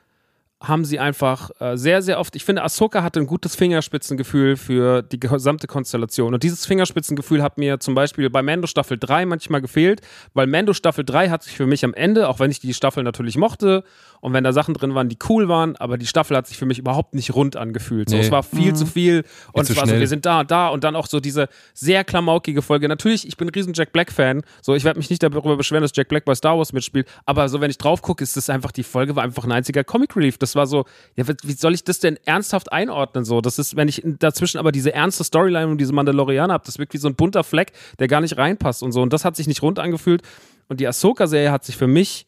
haben 0.62 0.86
sie 0.86 1.00
einfach 1.00 1.50
äh, 1.60 1.76
sehr, 1.76 2.04
sehr 2.04 2.19
oft, 2.19 2.36
ich 2.36 2.45
finde, 2.45 2.63
Ahsoka 2.63 3.02
hatte 3.02 3.19
ein 3.19 3.26
gutes 3.26 3.56
Fingerspitzengefühl 3.56 4.56
für 4.58 5.02
die 5.02 5.19
gesamte 5.19 5.65
Konstellation. 5.65 6.36
Und 6.36 6.43
dieses 6.43 6.67
Fingerspitzengefühl 6.67 7.41
hat 7.41 7.58
mir 7.58 7.80
zum 7.80 7.95
Beispiel 7.95 8.30
bei 8.30 8.43
Mando 8.43 8.67
Staffel 8.67 8.97
3 9.00 9.26
manchmal 9.26 9.62
gefehlt, 9.62 10.02
weil 10.36 10.45
Mando 10.45 10.74
Staffel 10.74 11.04
3 11.04 11.30
hat 11.30 11.43
sich 11.43 11.56
für 11.58 11.65
mich 11.65 11.84
am 11.84 11.95
Ende, 11.95 12.30
auch 12.30 12.39
wenn 12.39 12.52
ich 12.52 12.60
die 12.60 12.76
Staffel 12.76 13.04
natürlich 13.04 13.38
mochte 13.38 13.84
und 14.21 14.34
wenn 14.34 14.43
da 14.43 14.54
Sachen 14.54 14.76
drin 14.76 14.93
waren, 14.93 15.10
die 15.10 15.17
cool 15.30 15.50
waren, 15.50 15.76
aber 15.78 15.97
die 15.97 16.06
Staffel 16.06 16.38
hat 16.38 16.45
sich 16.45 16.58
für 16.58 16.67
mich 16.67 16.78
überhaupt 16.78 17.15
nicht 17.15 17.34
rund 17.34 17.56
angefühlt. 17.56 18.10
So, 18.10 18.15
nee. 18.15 18.21
Es 18.21 18.30
war 18.30 18.43
viel 18.43 18.71
mhm. 18.71 18.76
zu 18.76 18.86
viel 18.86 19.24
und 19.54 19.63
es 19.63 19.76
war 19.76 19.86
schnell. 19.86 19.95
so, 19.95 20.00
wir 20.00 20.08
sind 20.08 20.28
da 20.28 20.41
und 20.41 20.52
da 20.52 20.67
und 20.67 20.84
dann 20.84 20.95
auch 20.95 21.08
so 21.08 21.19
diese 21.19 21.50
sehr 21.74 22.04
klamaukige 22.04 22.62
Folge. 22.62 22.88
Natürlich, 22.88 23.28
ich 23.28 23.36
bin 23.36 23.47
ein 23.47 23.52
riesen 23.52 23.74
Jack 23.74 23.91
Black-Fan, 23.93 24.43
so 24.62 24.76
ich 24.76 24.84
werde 24.84 25.00
mich 25.00 25.10
nicht 25.10 25.24
darüber 25.24 25.58
beschweren, 25.58 25.82
dass 25.82 25.91
Jack 25.95 26.08
Black 26.08 26.24
bei 26.26 26.36
Star 26.36 26.56
Wars 26.56 26.71
mitspielt, 26.71 27.08
aber 27.26 27.50
so, 27.50 27.62
wenn 27.62 27.71
ich 27.71 27.80
drauf 27.80 28.04
gucke, 28.04 28.24
ist 28.24 28.38
das 28.38 28.50
einfach, 28.52 28.71
die 28.71 28.84
Folge 28.84 29.15
war 29.15 29.24
einfach 29.24 29.43
ein 29.43 29.52
einziger 29.52 29.84
Comic 29.84 30.15
Relief. 30.15 30.38
Das 30.38 30.50
war 30.55 30.67
so, 30.67 30.85
ja, 31.15 31.25
wie 31.27 31.53
soll 31.53 31.73
ich 31.73 31.83
das 31.83 31.99
denn 31.99 32.17
ernsthaft 32.25 32.71
einordnen? 32.71 33.25
So, 33.25 33.41
das 33.41 33.59
ist, 33.59 33.75
wenn 33.75 33.87
ich 33.87 34.01
dazwischen 34.05 34.57
aber 34.57 34.71
diese 34.71 34.93
ernste 34.93 35.23
Storyline 35.23 35.67
und 35.67 35.77
diese 35.77 35.93
Mandalorianer 35.93 36.53
habe, 36.53 36.65
das 36.65 36.79
wirkt 36.79 36.93
wie 36.93 36.97
so 36.97 37.07
ein 37.07 37.15
bunter 37.15 37.43
Fleck, 37.43 37.71
der 37.99 38.07
gar 38.07 38.21
nicht 38.21 38.37
reinpasst 38.37 38.83
und 38.83 38.91
so. 38.91 39.01
Und 39.01 39.13
das 39.13 39.25
hat 39.25 39.35
sich 39.35 39.47
nicht 39.47 39.61
rund 39.61 39.79
angefühlt. 39.79 40.21
Und 40.67 40.79
die 40.79 40.87
Ahsoka-Serie 40.87 41.51
hat 41.51 41.65
sich 41.65 41.77
für 41.77 41.87
mich 41.87 42.25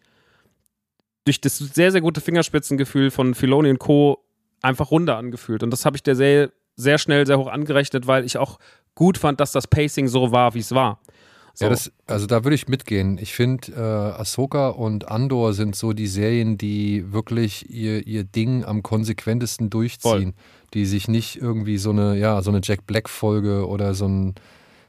durch 1.25 1.39
das 1.39 1.57
sehr, 1.57 1.91
sehr 1.91 2.01
gute 2.01 2.21
Fingerspitzengefühl 2.21 3.11
von 3.11 3.33
Filoni 3.33 3.69
und 3.69 3.79
Co. 3.79 4.23
einfach 4.61 4.91
runder 4.91 5.17
angefühlt. 5.17 5.63
Und 5.63 5.71
das 5.71 5.85
habe 5.85 5.95
ich 5.95 6.03
der 6.03 6.15
Serie 6.15 6.51
sehr 6.75 6.97
schnell, 6.97 7.25
sehr 7.25 7.37
hoch 7.37 7.47
angerechnet, 7.47 8.07
weil 8.07 8.25
ich 8.25 8.37
auch 8.37 8.59
gut 8.95 9.17
fand, 9.17 9.39
dass 9.39 9.51
das 9.51 9.67
Pacing 9.67 10.07
so 10.07 10.31
war, 10.31 10.53
wie 10.53 10.59
es 10.59 10.73
war. 10.73 10.99
So. 11.55 11.65
Ja, 11.65 11.69
das, 11.69 11.91
also 12.07 12.25
da 12.25 12.43
würde 12.43 12.55
ich 12.55 12.67
mitgehen. 12.67 13.19
Ich 13.19 13.33
finde, 13.33 13.71
äh, 13.73 14.19
Ahsoka 14.19 14.69
und 14.69 15.09
Andor 15.09 15.53
sind 15.53 15.75
so 15.75 15.93
die 15.93 16.07
Serien, 16.07 16.57
die 16.57 17.13
wirklich 17.13 17.69
ihr, 17.69 18.07
ihr 18.07 18.23
Ding 18.23 18.65
am 18.65 18.81
konsequentesten 18.81 19.69
durchziehen. 19.69 20.33
Voll. 20.33 20.33
Die 20.73 20.85
sich 20.87 21.07
nicht 21.07 21.35
irgendwie 21.35 21.77
so 21.77 21.91
eine, 21.91 22.17
ja, 22.17 22.41
so 22.41 22.49
eine 22.49 22.61
Jack 22.63 22.87
Black-Folge 22.87 23.67
oder 23.67 23.93
so 23.93 24.07
ein, 24.07 24.33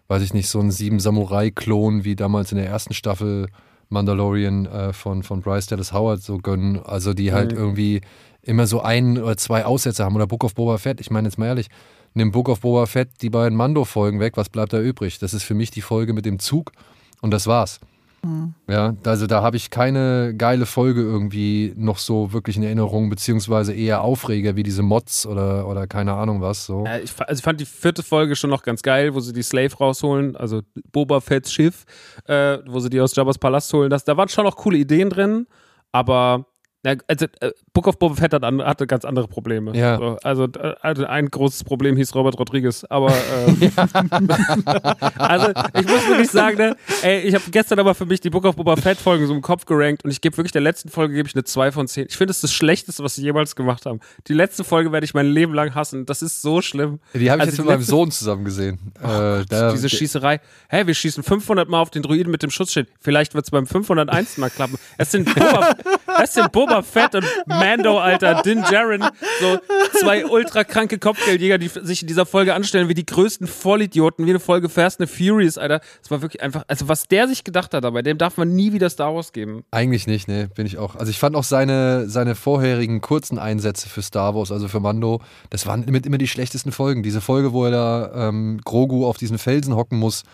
weiß 0.09 0.23
ich 0.23 0.33
nicht, 0.33 0.49
so 0.49 0.59
ein 0.59 0.71
Sieben-Samurai-Klon 0.71 2.05
wie 2.05 2.17
damals 2.17 2.51
in 2.51 2.57
der 2.57 2.67
ersten 2.67 2.95
Staffel 2.95 3.49
Mandalorian 3.91 4.65
äh, 4.65 4.93
von, 4.95 5.23
von 5.23 5.43
Bryce 5.43 5.67
Dallas 5.67 5.93
Howard 5.93 6.23
so 6.23 6.39
gönnen. 6.39 6.83
Also 6.83 7.13
die 7.13 7.35
halt 7.35 7.53
mhm. 7.53 7.59
irgendwie 7.59 8.01
immer 8.41 8.67
so 8.67 8.81
ein 8.81 9.19
oder 9.19 9.37
zwei 9.37 9.67
Aussätze 9.67 10.03
haben. 10.03 10.17
Oder 10.17 10.27
Book 10.27 10.45
of 10.45 10.55
Boba 10.55 10.79
Fett. 10.79 11.01
Ich 11.03 11.11
meine 11.11 11.29
jetzt 11.29 11.39
mal 11.39 11.47
ehrlich, 11.47 11.69
nimm 12.15 12.33
Book 12.33 12.49
of 12.49 12.61
Boba 12.61 12.87
Fett 12.87 13.11
die 13.21 13.31
beiden 13.31 13.57
Mando-Folgen 13.57 14.21
weg, 14.21 14.37
was 14.37 14.49
bleibt 14.49 14.73
da 14.73 14.81
übrig? 14.81 15.19
Das 15.19 15.35
ist 15.35 15.43
für 15.43 15.55
mich 15.55 15.71
die 15.71 15.83
Folge 15.83 16.13
mit 16.13 16.25
dem 16.25 16.39
Zug 16.39 16.73
und 17.21 17.31
das 17.31 17.47
war's. 17.47 17.81
Mhm. 18.25 18.55
Ja, 18.69 18.95
also 19.05 19.27
da 19.27 19.43
habe 19.43 19.57
ich 19.57 19.71
keine 19.71 20.35
geile 20.37 20.67
Folge 20.67 21.03
irgendwie 21.03 21.75
noch 21.77 21.99
so 21.99 22.33
wirklich 22.33 22.57
in 22.57 22.63
Erinnerung, 22.63 23.11
beziehungsweise 23.11 23.75
eher 23.75 24.01
Aufreger 24.01 24.57
wie 24.57 24.63
diese 24.63 24.83
Mods 24.83 25.27
oder, 25.27 25.69
oder 25.69 25.87
keine 25.87 26.15
Ahnung 26.15 26.41
was. 26.41 26.65
So. 26.65 26.85
Äh, 26.87 27.03
ich, 27.03 27.13
also 27.21 27.39
ich 27.39 27.45
fand 27.45 27.61
die 27.61 27.67
vierte 27.67 28.03
Folge 28.03 28.35
schon 28.37 28.51
noch 28.51 28.63
ganz 28.63 28.83
geil, 28.83 29.15
wo 29.15 29.21
sie 29.21 29.33
die 29.33 29.43
Slave 29.43 29.75
rausholen, 29.77 30.37
also 30.37 30.63
Boba 30.93 31.21
Fetts 31.21 31.53
Schiff, 31.53 31.85
äh, 32.27 32.59
wo 32.67 32.81
sie 32.81 32.89
die 32.89 33.01
aus 33.01 33.15
Jabba's 33.15 33.39
Palast 33.39 33.73
holen. 33.73 33.91
Das, 33.91 34.05
da 34.05 34.17
waren 34.17 34.29
schon 34.29 34.45
noch 34.45 34.57
coole 34.57 34.79
Ideen 34.79 35.11
drin, 35.11 35.47
aber 35.93 36.47
ja, 36.85 36.95
also, 37.09 37.27
äh, 37.41 37.53
Book 37.73 37.87
of 37.87 37.99
Boba 37.99 38.15
Fett 38.15 38.35
hat 38.35 38.45
an, 38.45 38.63
hatte 38.63 38.87
ganz 38.87 39.07
andere 39.07 39.27
Probleme. 39.27 39.75
Ja. 39.77 39.97
So, 39.97 40.19
also, 40.23 40.49
also, 40.83 41.07
ein 41.07 41.31
großes 41.31 41.65
Problem 41.65 41.97
hieß 41.97 42.15
Robert 42.15 42.39
Rodriguez. 42.39 42.85
Aber 42.91 43.11
ähm, 43.11 43.57
also 45.19 45.51
ich 45.75 45.87
muss 45.87 46.07
wirklich 46.09 46.31
sagen, 46.31 46.59
ne, 46.59 46.77
ey, 47.03 47.21
ich 47.21 47.35
habe 47.35 47.45
gestern 47.51 47.79
aber 47.79 47.95
für 47.95 48.05
mich 48.05 48.21
die 48.21 48.29
Book 48.29 48.45
of 48.45 48.57
Boba 48.57 48.77
Fett 48.77 48.99
Folgen 48.99 49.27
so 49.27 49.35
im 49.35 49.41
Kopf 49.41 49.65
gerankt 49.65 50.05
und 50.05 50.11
ich 50.11 50.21
gebe 50.21 50.37
wirklich 50.37 50.53
der 50.53 50.61
letzten 50.61 50.91
Folge 50.91 51.15
gebe 51.15 51.27
ich 51.27 51.35
eine 51.35 51.45
2 51.45 51.73
von 51.73 51.89
10. 51.89 52.07
Ich 52.11 52.17
finde, 52.19 52.33
es 52.33 52.39
ist 52.39 52.45
das 52.45 52.53
Schlechteste, 52.53 53.03
was 53.03 53.15
sie 53.15 53.23
jemals 53.23 53.57
gemacht 53.57 53.87
haben. 53.87 54.01
Die 54.29 54.35
letzte 54.35 54.63
Folge 54.63 54.93
werde 54.93 55.05
ich 55.07 55.15
mein 55.15 55.27
Leben 55.27 55.55
lang 55.55 55.75
hassen. 55.75 56.05
Das 56.05 56.21
ist 56.21 56.43
so 56.43 56.61
schlimm. 56.61 57.01
Die 57.15 57.31
habe 57.31 57.39
ich 57.39 57.49
also 57.49 57.51
jetzt 57.51 57.59
mit 57.59 57.67
meinem 57.67 57.83
Sohn 57.83 58.11
zusammen 58.11 58.45
gesehen. 58.45 58.93
Oh, 59.03 59.09
äh, 59.09 59.45
diese 59.73 59.89
Schießerei. 59.89 60.35
Hä, 60.37 60.41
hey, 60.69 60.87
wir 60.87 60.95
schießen 60.95 61.23
500 61.23 61.69
Mal 61.69 61.81
auf 61.81 61.91
den 61.91 62.03
Druiden 62.03 62.31
mit 62.31 62.43
dem 62.43 62.51
Schutzschild. 62.51 62.89
Vielleicht 63.01 63.35
wird 63.35 63.47
es 63.47 63.51
beim 63.51 63.67
501. 63.67 64.37
Mal 64.37 64.51
klappen. 64.51 64.77
Es 64.99 65.11
sind 65.11 65.35
Boba, 65.35 65.75
es 66.23 66.35
sind 66.35 66.53
Boba 66.53 66.74
Fett 66.83 67.15
und 67.15 67.25
Mando, 67.47 67.99
Alter, 67.99 68.43
Din 68.43 68.63
Djarin, 68.63 69.05
so 69.41 69.59
zwei 70.01 70.27
ultra 70.27 70.65
kranke 70.65 70.99
Kopfgeldjäger, 70.99 71.59
die 71.59 71.69
sich 71.69 72.03
in 72.03 72.09
dieser 72.09 72.27
Folge 72.27 72.55
anstellen 72.55 72.89
wie 72.89 72.95
die 72.95 73.07
größten 73.07 73.47
Vollidioten, 73.47 74.27
wie 74.27 74.31
eine 74.31 74.41
Folge 74.41 74.69
Fast 74.69 75.01
and 75.01 75.11
Furious, 75.11 75.59
Alter. 75.59 75.81
Das 76.03 76.11
war 76.11 76.23
wirklich 76.23 76.43
einfach, 76.43 76.65
also 76.69 76.89
was 76.89 77.09
der 77.09 77.29
sich 77.29 77.45
gedacht 77.45 77.75
hat 77.75 77.85
dabei, 77.85 78.03
dem 78.03 78.19
darf 78.19 78.37
man 78.37 78.55
nie 78.55 78.73
wieder 78.73 78.91
Star 78.91 79.15
Wars 79.15 79.33
geben. 79.33 79.65
Eigentlich 79.71 80.07
nicht, 80.07 80.29
ne, 80.29 80.49
bin 80.55 80.67
ich 80.67 80.79
auch. 80.79 80.97
Also 80.97 81.11
ich 81.11 81.19
fand 81.19 81.37
auch 81.37 81.45
seine, 81.45 82.09
seine 82.09 82.35
vorherigen 82.35 83.01
kurzen 83.01 83.39
Einsätze 83.39 83.89
für 83.89 84.03
Star 84.03 84.35
Wars, 84.35 84.51
also 84.53 84.69
für 84.69 84.81
Mando, 84.81 85.21
das 85.51 85.67
waren 85.67 85.85
immer, 85.85 86.05
immer 86.05 86.19
die 86.19 86.29
schlechtesten 86.29 86.73
Folgen. 86.73 87.03
Diese 87.03 87.21
Folge, 87.21 87.53
wo 87.53 87.65
er 87.65 87.71
da 87.71 88.29
ähm, 88.29 88.61
Grogu 88.65 89.07
auf 89.07 89.19
diesen 89.19 89.39
Felsen 89.39 89.77
hocken 89.77 89.99
muss 89.99 90.25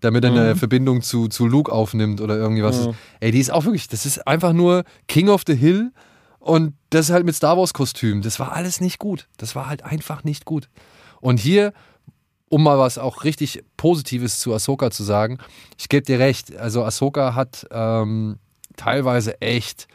damit 0.00 0.24
er 0.24 0.30
eine 0.30 0.54
mhm. 0.54 0.58
Verbindung 0.58 1.02
zu, 1.02 1.28
zu 1.28 1.46
Luke 1.46 1.70
aufnimmt 1.70 2.20
oder 2.20 2.36
irgendwie 2.36 2.62
was. 2.62 2.86
Mhm. 2.86 2.94
Ey, 3.20 3.30
die 3.30 3.40
ist 3.40 3.52
auch 3.52 3.64
wirklich, 3.64 3.88
das 3.88 4.06
ist 4.06 4.26
einfach 4.26 4.52
nur 4.52 4.84
King 5.08 5.28
of 5.28 5.42
the 5.46 5.54
Hill 5.54 5.92
und 6.38 6.74
das 6.88 7.10
halt 7.10 7.24
mit 7.24 7.34
Star 7.34 7.56
Wars 7.56 7.74
Kostüm. 7.74 8.22
Das 8.22 8.40
war 8.40 8.52
alles 8.52 8.80
nicht 8.80 8.98
gut. 8.98 9.28
Das 9.36 9.54
war 9.54 9.68
halt 9.68 9.84
einfach 9.84 10.24
nicht 10.24 10.44
gut. 10.44 10.68
Und 11.20 11.38
hier, 11.38 11.72
um 12.48 12.62
mal 12.62 12.78
was 12.78 12.98
auch 12.98 13.24
richtig 13.24 13.62
Positives 13.76 14.40
zu 14.40 14.54
Ahsoka 14.54 14.90
zu 14.90 15.04
sagen, 15.04 15.38
ich 15.78 15.88
gebe 15.88 16.04
dir 16.04 16.18
recht. 16.18 16.56
Also 16.56 16.82
Ahsoka 16.84 17.34
hat 17.34 17.66
ähm, 17.70 18.38
teilweise 18.76 19.40
echt 19.40 19.86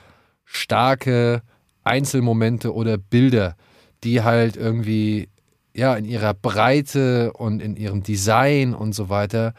starke 0.45 1.41
Einzelmomente 1.83 2.73
oder 2.73 2.97
Bilder, 2.97 3.55
die 4.03 4.21
halt 4.23 4.55
irgendwie 4.55 5.29
ja 5.73 5.95
in 5.95 6.05
ihrer 6.05 6.33
Breite 6.33 7.33
und 7.33 7.61
in 7.61 7.75
ihrem 7.75 8.03
Design 8.03 8.73
und 8.73 8.93
so 8.93 9.09
weiter 9.09 9.53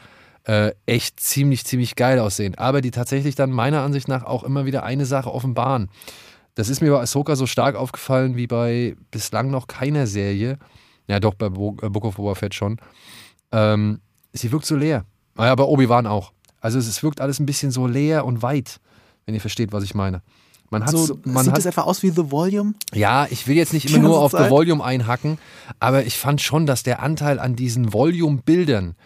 äh, 0.47 0.73
echt 0.87 1.19
ziemlich, 1.21 1.65
ziemlich 1.65 1.97
geil 1.97 2.19
aussehen. 2.19 2.55
Aber 2.57 2.81
die 2.81 2.93
tatsächlich 2.93 3.35
dann 3.35 3.51
meiner 3.51 3.83
Ansicht 3.83 4.09
nach 4.09 4.25
auch 4.25 4.45
immer 4.45 4.65
wieder 4.65 4.85
eine 4.85 5.05
Sache 5.05 5.33
offenbaren. 5.33 5.91
Das 6.55 6.69
ist 6.69 6.81
mir 6.81 6.93
bei 6.93 7.01
Ahsoka 7.01 7.37
so 7.37 7.47
stark 7.47 7.75
aufgefallen 7.75 8.37
wie 8.37 8.47
bei 8.47 8.97
bislang 9.11 9.51
noch 9.51 9.67
keiner 9.67 10.07
Serie. 10.07 10.59
Ja, 11.09 11.21
doch, 11.21 11.35
bei 11.35 11.47
äh, 11.47 11.51
Book 11.51 12.05
of 12.05 12.17
Boba 12.17 12.35
Fett 12.35 12.55
schon. 12.55 12.79
Ähm, 13.53 14.01
sie 14.33 14.51
wirkt 14.53 14.67
so 14.67 14.77
leer. 14.77 15.05
Naja, 15.35 15.55
bei 15.55 15.65
Obi-Wan 15.65 16.07
auch. 16.07 16.33
Also 16.61 16.79
es 16.79 17.03
wirkt 17.03 17.21
alles 17.21 17.39
ein 17.41 17.47
bisschen 17.47 17.71
so 17.71 17.87
leer 17.87 18.25
und 18.25 18.43
weit, 18.43 18.81
wenn 19.25 19.35
ihr 19.35 19.41
versteht, 19.41 19.73
was 19.73 19.85
ich 19.85 19.95
meine. 19.95 20.23
Man 20.71 20.85
hat 20.85 20.91
so, 20.91 21.19
man 21.25 21.45
sieht 21.45 21.53
hat, 21.53 21.59
das 21.59 21.67
etwa 21.67 21.83
aus 21.83 22.03
wie 22.03 22.11
The 22.11 22.31
Volume? 22.31 22.75
Ja, 22.93 23.27
ich 23.31 23.47
will 23.47 23.57
jetzt 23.57 23.73
nicht 23.73 23.89
immer 23.91 23.99
nur 24.09 24.21
auf. 24.21 24.33
The 24.33 24.51
Volume 24.51 24.83
einhacken, 24.83 25.39
aber 25.79 26.07
ich 26.07 26.19
fand 26.19 26.41
schon, 26.41 26.67
dass 26.67 26.83
der 26.83 27.03
Anteil 27.03 27.39
an 27.39 27.55
diesen 27.55 27.93
Volume-Bildern 27.93 28.97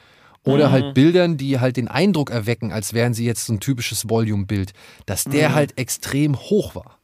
oder 0.45 0.69
mhm. 0.69 0.73
halt 0.73 0.95
Bildern, 0.95 1.37
die 1.37 1.61
halt 1.61 1.77
den 1.77 1.89
Eindruck 1.89 2.31
erwecken, 2.31 2.73
als 2.73 2.93
wären 2.95 3.15
sie 3.15 3.27
jetzt 3.27 3.47
so 3.47 3.53
ein 3.53 3.61
typisches 3.61 4.09
Volume-Bild, 4.09 4.73
dass 5.07 5.25
der 5.25 5.51
mhm. 5.51 5.55
halt 5.55 5.79
extrem 5.79 6.37
hoch 6.37 6.75
war. 6.75 6.99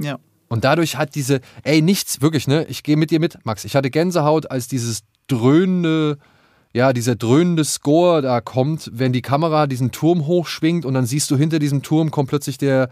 Ja. 0.00 0.18
Und 0.48 0.64
dadurch 0.64 0.96
hat 0.96 1.14
diese, 1.14 1.40
ey, 1.62 1.80
nichts, 1.80 2.20
wirklich, 2.20 2.48
ne? 2.48 2.66
Ich 2.68 2.82
gehe 2.82 2.96
mit 2.96 3.12
dir 3.12 3.20
mit, 3.20 3.38
Max. 3.44 3.64
Ich 3.64 3.76
hatte 3.76 3.90
Gänsehaut, 3.90 4.50
als 4.50 4.66
dieses 4.66 5.02
dröhnende, 5.28 6.18
ja, 6.72 6.92
dieser 6.92 7.14
dröhnende 7.14 7.64
Score 7.64 8.20
da 8.20 8.40
kommt, 8.40 8.90
wenn 8.92 9.12
die 9.12 9.22
Kamera 9.22 9.68
diesen 9.68 9.92
Turm 9.92 10.26
hochschwingt 10.26 10.84
und 10.84 10.94
dann 10.94 11.06
siehst 11.06 11.30
du 11.30 11.36
hinter 11.36 11.60
diesem 11.60 11.82
Turm 11.82 12.10
kommt 12.10 12.30
plötzlich 12.30 12.58
der, 12.58 12.90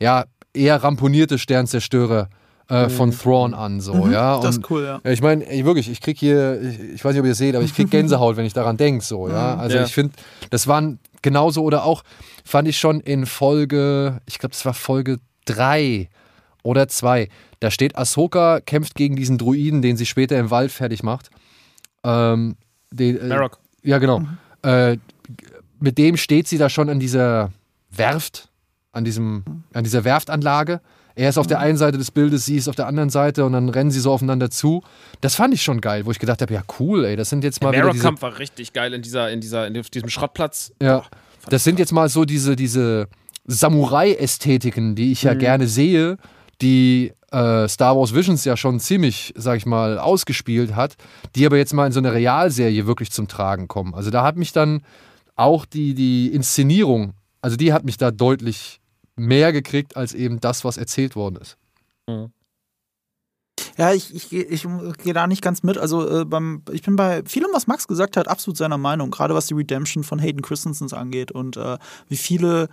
ja, 0.00 0.26
eher 0.54 0.82
ramponierte 0.82 1.38
Sternzerstörer 1.38 2.28
äh, 2.68 2.84
mhm. 2.84 2.90
von 2.90 3.10
Thrawn 3.10 3.54
an, 3.54 3.80
so, 3.80 3.94
mhm, 3.94 4.12
ja. 4.12 4.36
Und, 4.36 4.44
das 4.44 4.56
ist 4.56 4.70
cool, 4.70 4.84
ja. 4.84 5.10
Ich 5.10 5.22
meine, 5.22 5.44
wirklich, 5.64 5.90
ich 5.90 6.00
krieg 6.00 6.18
hier, 6.18 6.60
ich, 6.60 6.80
ich, 6.94 7.04
weiß 7.04 7.12
nicht, 7.12 7.20
ob 7.20 7.26
ihr 7.26 7.34
seht, 7.34 7.54
aber 7.54 7.64
ich 7.64 7.74
krieg 7.74 7.90
Gänsehaut, 7.90 8.36
wenn 8.36 8.46
ich 8.46 8.52
daran 8.52 8.76
denke, 8.76 9.04
so, 9.04 9.28
ja. 9.28 9.54
Mhm. 9.54 9.60
Also 9.60 9.76
ja. 9.76 9.84
ich 9.84 9.92
finde, 9.92 10.14
das 10.50 10.66
waren 10.66 10.98
genauso 11.22 11.62
oder 11.62 11.84
auch, 11.84 12.02
fand 12.44 12.68
ich 12.68 12.78
schon 12.78 13.00
in 13.00 13.26
Folge, 13.26 14.20
ich 14.26 14.38
glaube, 14.38 14.52
das 14.52 14.64
war 14.64 14.74
Folge 14.74 15.18
drei 15.44 16.08
oder 16.62 16.88
zwei. 16.88 17.28
Da 17.60 17.70
steht 17.70 17.96
Ahsoka, 17.96 18.60
kämpft 18.60 18.94
gegen 18.94 19.16
diesen 19.16 19.38
Druiden, 19.38 19.82
den 19.82 19.96
sie 19.96 20.06
später 20.06 20.38
im 20.38 20.50
Wald 20.50 20.72
fertig 20.72 21.02
macht. 21.02 21.30
Ähm, 22.04 22.56
den, 22.90 23.30
äh. 23.30 23.48
Ja, 23.82 23.98
genau. 23.98 24.20
Mhm. 24.20 24.38
Äh, 24.62 24.98
mit 25.80 25.98
dem 25.98 26.16
steht 26.16 26.48
sie 26.48 26.58
da 26.58 26.68
schon 26.68 26.88
an 26.88 27.00
dieser 27.00 27.50
Werft, 27.90 28.48
an, 28.92 29.04
diesem, 29.04 29.44
an 29.72 29.84
dieser 29.84 30.04
Werftanlage. 30.04 30.80
Er 31.14 31.28
ist 31.28 31.38
auf 31.38 31.46
der 31.46 31.58
mhm. 31.58 31.64
einen 31.64 31.78
Seite 31.78 31.98
des 31.98 32.10
Bildes, 32.10 32.44
sie 32.44 32.56
ist 32.56 32.68
auf 32.68 32.74
der 32.74 32.86
anderen 32.86 33.10
Seite 33.10 33.44
und 33.44 33.52
dann 33.52 33.68
rennen 33.68 33.90
sie 33.90 34.00
so 34.00 34.12
aufeinander 34.12 34.50
zu. 34.50 34.82
Das 35.20 35.34
fand 35.34 35.54
ich 35.54 35.62
schon 35.62 35.80
geil, 35.80 36.06
wo 36.06 36.10
ich 36.10 36.18
gedacht 36.18 36.42
habe, 36.42 36.54
ja 36.54 36.62
cool, 36.78 37.04
ey, 37.04 37.16
das 37.16 37.30
sind 37.30 37.44
jetzt 37.44 37.62
mal 37.62 37.72
Der 37.72 37.84
Marok-Kampf 37.84 38.22
war 38.22 38.38
richtig 38.38 38.72
geil 38.72 38.94
in 38.94 39.02
dieser, 39.02 39.30
in 39.30 39.40
dieser, 39.40 39.66
in 39.66 39.74
diesem 39.74 40.08
Schrottplatz. 40.08 40.72
Ja, 40.80 40.98
oh, 40.98 41.04
das 41.48 41.64
sind 41.64 41.78
jetzt 41.78 41.92
mal 41.92 42.08
so 42.08 42.24
diese, 42.24 42.56
diese 42.56 43.08
Samurai-Ästhetiken, 43.46 44.94
die 44.94 45.12
ich 45.12 45.22
ja 45.22 45.34
mhm. 45.34 45.38
gerne 45.38 45.66
sehe, 45.66 46.16
die 46.60 47.12
äh, 47.32 47.66
Star 47.68 47.96
Wars 47.96 48.14
Visions 48.14 48.44
ja 48.44 48.56
schon 48.56 48.78
ziemlich, 48.78 49.32
sag 49.36 49.56
ich 49.56 49.66
mal, 49.66 49.98
ausgespielt 49.98 50.76
hat, 50.76 50.96
die 51.34 51.46
aber 51.46 51.56
jetzt 51.56 51.72
mal 51.72 51.86
in 51.86 51.92
so 51.92 52.00
einer 52.00 52.12
Realserie 52.12 52.86
wirklich 52.86 53.10
zum 53.10 53.26
Tragen 53.26 53.68
kommen. 53.68 53.94
Also 53.94 54.10
da 54.10 54.22
hat 54.22 54.36
mich 54.36 54.52
dann 54.52 54.82
auch 55.34 55.64
die, 55.64 55.94
die 55.94 56.28
Inszenierung, 56.28 57.14
also 57.40 57.56
die 57.56 57.72
hat 57.72 57.84
mich 57.84 57.96
da 57.96 58.10
deutlich 58.10 58.80
mehr 59.16 59.52
gekriegt 59.52 59.96
als 59.96 60.14
eben 60.14 60.40
das, 60.40 60.64
was 60.64 60.76
erzählt 60.76 61.16
worden 61.16 61.36
ist. 61.36 61.56
Mhm. 62.06 62.32
Ja, 63.78 63.92
ich, 63.92 64.14
ich, 64.14 64.32
ich, 64.32 64.64
ich 64.64 64.98
gehe 64.98 65.12
da 65.12 65.26
nicht 65.26 65.42
ganz 65.42 65.62
mit. 65.62 65.78
Also 65.78 66.20
äh, 66.20 66.24
beim, 66.24 66.62
ich 66.70 66.82
bin 66.82 66.96
bei 66.96 67.22
vielem, 67.24 67.50
was 67.52 67.66
Max 67.66 67.88
gesagt 67.88 68.16
hat, 68.16 68.28
absolut 68.28 68.56
seiner 68.56 68.78
Meinung, 68.78 69.10
gerade 69.10 69.34
was 69.34 69.46
die 69.46 69.54
Redemption 69.54 70.04
von 70.04 70.18
Hayden 70.18 70.42
Christensen 70.42 70.92
angeht 70.92 71.32
und 71.32 71.56
äh, 71.56 71.78
wie 72.08 72.16
viele 72.16 72.68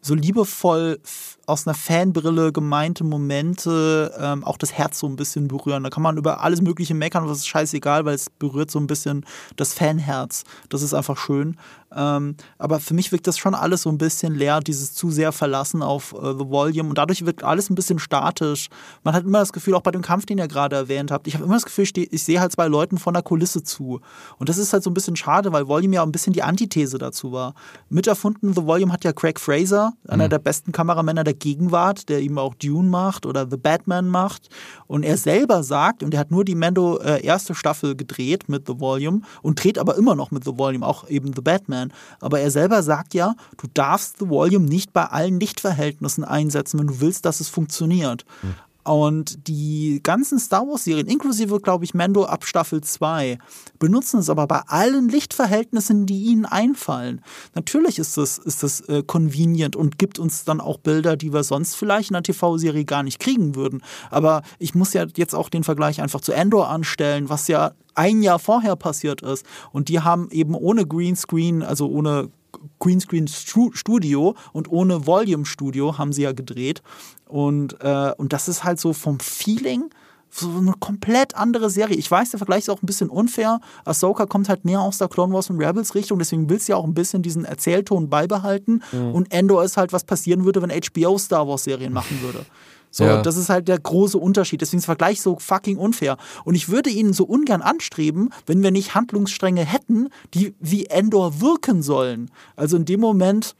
so 0.00 0.14
liebevoll 0.14 0.98
aus 1.46 1.66
einer 1.66 1.74
Fanbrille 1.74 2.52
gemeinte 2.52 3.04
Momente 3.04 4.14
ähm, 4.18 4.44
auch 4.44 4.56
das 4.56 4.72
Herz 4.72 4.98
so 4.98 5.06
ein 5.06 5.16
bisschen 5.16 5.48
berühren. 5.48 5.82
Da 5.82 5.90
kann 5.90 6.02
man 6.02 6.16
über 6.16 6.40
alles 6.40 6.62
Mögliche 6.62 6.94
meckern, 6.94 7.28
was 7.28 7.38
ist 7.38 7.48
scheißegal, 7.48 8.04
weil 8.04 8.14
es 8.14 8.30
berührt 8.30 8.70
so 8.70 8.78
ein 8.78 8.86
bisschen 8.86 9.24
das 9.56 9.74
Fanherz. 9.74 10.44
Das 10.68 10.82
ist 10.82 10.94
einfach 10.94 11.16
schön. 11.16 11.56
Ähm, 11.94 12.36
aber 12.58 12.80
für 12.80 12.94
mich 12.94 13.12
wirkt 13.12 13.26
das 13.26 13.38
schon 13.38 13.54
alles 13.54 13.82
so 13.82 13.90
ein 13.90 13.98
bisschen 13.98 14.34
leer, 14.34 14.60
dieses 14.60 14.94
zu 14.94 15.10
sehr 15.10 15.32
Verlassen 15.32 15.82
auf 15.82 16.12
äh, 16.14 16.32
The 16.32 16.48
Volume. 16.48 16.88
Und 16.88 16.98
dadurch 16.98 17.24
wirkt 17.26 17.44
alles 17.44 17.70
ein 17.70 17.74
bisschen 17.74 17.98
statisch. 17.98 18.68
Man 19.04 19.14
hat 19.14 19.24
immer 19.24 19.40
das 19.40 19.52
Gefühl, 19.52 19.74
auch 19.74 19.82
bei 19.82 19.90
dem 19.90 20.02
Kampf, 20.02 20.26
den 20.26 20.38
ihr 20.38 20.48
gerade 20.48 20.76
erwähnt 20.76 21.10
habt, 21.10 21.26
ich 21.26 21.34
habe 21.34 21.44
immer 21.44 21.54
das 21.54 21.64
Gefühl, 21.64 21.84
ich, 21.84 22.12
ich 22.12 22.22
sehe 22.22 22.40
halt 22.40 22.52
zwei 22.52 22.68
Leuten 22.68 22.98
von 22.98 23.14
der 23.14 23.22
Kulisse 23.22 23.62
zu. 23.62 24.00
Und 24.38 24.48
das 24.48 24.58
ist 24.58 24.72
halt 24.72 24.82
so 24.82 24.90
ein 24.90 24.94
bisschen 24.94 25.16
schade, 25.16 25.52
weil 25.52 25.68
Volume 25.68 25.96
ja 25.96 26.02
auch 26.02 26.06
ein 26.06 26.12
bisschen 26.12 26.32
die 26.32 26.42
Antithese 26.42 26.98
dazu 26.98 27.32
war. 27.32 27.54
Miterfunden 27.88 28.54
The 28.54 28.64
Volume 28.64 28.92
hat 28.92 29.04
ja 29.04 29.12
Craig 29.12 29.38
Fraser, 29.38 29.92
einer 30.08 30.26
mhm. 30.26 30.30
der 30.30 30.38
besten 30.38 30.72
Kameramänner 30.72 31.24
der 31.24 31.31
Gegenwart, 31.34 32.08
der 32.08 32.20
ihm 32.20 32.38
auch 32.38 32.54
Dune 32.54 32.88
macht 32.88 33.26
oder 33.26 33.46
The 33.48 33.56
Batman 33.56 34.08
macht. 34.08 34.48
Und 34.86 35.02
er 35.02 35.16
selber 35.16 35.62
sagt, 35.62 36.02
und 36.02 36.14
er 36.14 36.20
hat 36.20 36.30
nur 36.30 36.44
die 36.44 36.54
Mando 36.54 36.98
äh, 36.98 37.24
erste 37.24 37.54
Staffel 37.54 37.96
gedreht 37.96 38.48
mit 38.48 38.66
The 38.66 38.80
Volume 38.80 39.22
und 39.42 39.62
dreht 39.62 39.78
aber 39.78 39.96
immer 39.96 40.14
noch 40.14 40.30
mit 40.30 40.44
The 40.44 40.58
Volume, 40.58 40.86
auch 40.86 41.08
eben 41.08 41.32
The 41.34 41.42
Batman. 41.42 41.92
Aber 42.20 42.40
er 42.40 42.50
selber 42.50 42.82
sagt 42.82 43.14
ja, 43.14 43.34
du 43.56 43.66
darfst 43.72 44.18
The 44.18 44.28
Volume 44.28 44.66
nicht 44.66 44.92
bei 44.92 45.04
allen 45.04 45.40
Lichtverhältnissen 45.40 46.24
einsetzen, 46.24 46.80
wenn 46.80 46.86
du 46.88 47.00
willst, 47.00 47.24
dass 47.24 47.40
es 47.40 47.48
funktioniert. 47.48 48.24
Mhm. 48.42 48.54
Und 48.84 49.46
die 49.46 50.00
ganzen 50.02 50.38
Star 50.38 50.66
Wars-Serien, 50.66 51.06
inklusive, 51.06 51.60
glaube 51.60 51.84
ich, 51.84 51.94
Mando 51.94 52.24
ab 52.24 52.44
Staffel 52.44 52.80
2, 52.80 53.38
benutzen 53.78 54.18
es 54.18 54.28
aber 54.28 54.46
bei 54.46 54.60
allen 54.66 55.08
Lichtverhältnissen, 55.08 56.06
die 56.06 56.24
ihnen 56.24 56.46
einfallen. 56.46 57.20
Natürlich 57.54 57.98
ist 57.98 58.16
das, 58.16 58.38
ist 58.38 58.62
das 58.62 58.80
äh, 58.82 59.02
convenient 59.04 59.76
und 59.76 59.98
gibt 59.98 60.18
uns 60.18 60.44
dann 60.44 60.60
auch 60.60 60.78
Bilder, 60.78 61.16
die 61.16 61.32
wir 61.32 61.44
sonst 61.44 61.76
vielleicht 61.76 62.10
in 62.10 62.16
einer 62.16 62.24
TV-Serie 62.24 62.84
gar 62.84 63.02
nicht 63.04 63.20
kriegen 63.20 63.54
würden. 63.54 63.82
Aber 64.10 64.42
ich 64.58 64.74
muss 64.74 64.92
ja 64.92 65.06
jetzt 65.16 65.34
auch 65.34 65.48
den 65.48 65.62
Vergleich 65.62 66.00
einfach 66.00 66.20
zu 66.20 66.32
Endor 66.32 66.68
anstellen, 66.68 67.28
was 67.28 67.46
ja 67.48 67.72
ein 67.94 68.22
Jahr 68.22 68.38
vorher 68.38 68.74
passiert 68.74 69.22
ist. 69.22 69.46
Und 69.70 69.88
die 69.88 70.00
haben 70.00 70.28
eben 70.30 70.54
ohne 70.54 70.86
Greenscreen, 70.86 71.62
also 71.62 71.88
ohne 71.88 72.30
Greenscreen 72.78 73.28
Studio 73.28 74.34
und 74.52 74.70
ohne 74.70 75.06
Volume 75.06 75.44
Studio 75.44 75.98
haben 75.98 76.12
sie 76.12 76.22
ja 76.22 76.32
gedreht. 76.32 76.82
Und, 77.26 77.80
äh, 77.80 78.12
und 78.16 78.32
das 78.32 78.48
ist 78.48 78.64
halt 78.64 78.80
so 78.80 78.92
vom 78.92 79.20
Feeling 79.20 79.90
so 80.34 80.48
eine 80.48 80.72
komplett 80.80 81.36
andere 81.36 81.68
Serie. 81.68 81.96
Ich 81.96 82.10
weiß, 82.10 82.30
der 82.30 82.38
Vergleich 82.38 82.60
ist 82.60 82.70
auch 82.70 82.82
ein 82.82 82.86
bisschen 82.86 83.10
unfair. 83.10 83.60
Ahsoka 83.84 84.26
kommt 84.26 84.48
halt 84.48 84.64
mehr 84.64 84.80
aus 84.80 84.98
der 84.98 85.08
Clone 85.08 85.32
Wars 85.32 85.50
und 85.50 85.62
Rebels 85.62 85.94
Richtung, 85.94 86.18
deswegen 86.18 86.48
willst 86.48 86.68
du 86.68 86.72
ja 86.72 86.76
auch 86.78 86.84
ein 86.84 86.94
bisschen 86.94 87.22
diesen 87.22 87.44
Erzählton 87.44 88.08
beibehalten. 88.08 88.82
Mhm. 88.92 89.12
Und 89.12 89.32
Endor 89.32 89.62
ist 89.62 89.76
halt, 89.76 89.92
was 89.92 90.04
passieren 90.04 90.44
würde, 90.44 90.62
wenn 90.62 90.70
HBO 90.70 91.18
Star 91.18 91.46
Wars 91.46 91.64
Serien 91.64 91.92
machen 91.92 92.20
würde. 92.22 92.46
So, 92.92 93.04
ja. 93.04 93.22
das 93.22 93.36
ist 93.36 93.48
halt 93.48 93.68
der 93.68 93.78
große 93.78 94.18
Unterschied. 94.18 94.60
Deswegen 94.60 94.78
ist 94.78 94.84
der 94.84 94.94
Vergleich 94.94 95.22
so 95.22 95.38
fucking 95.38 95.78
unfair. 95.78 96.18
Und 96.44 96.54
ich 96.54 96.68
würde 96.68 96.90
ihn 96.90 97.14
so 97.14 97.24
ungern 97.24 97.62
anstreben, 97.62 98.28
wenn 98.46 98.62
wir 98.62 98.70
nicht 98.70 98.94
Handlungsstränge 98.94 99.64
hätten, 99.64 100.10
die 100.34 100.54
wie 100.60 100.86
Endor 100.86 101.40
wirken 101.40 101.82
sollen. 101.82 102.30
Also 102.54 102.76
in 102.76 102.84
dem 102.84 103.00
Moment, 103.00 103.56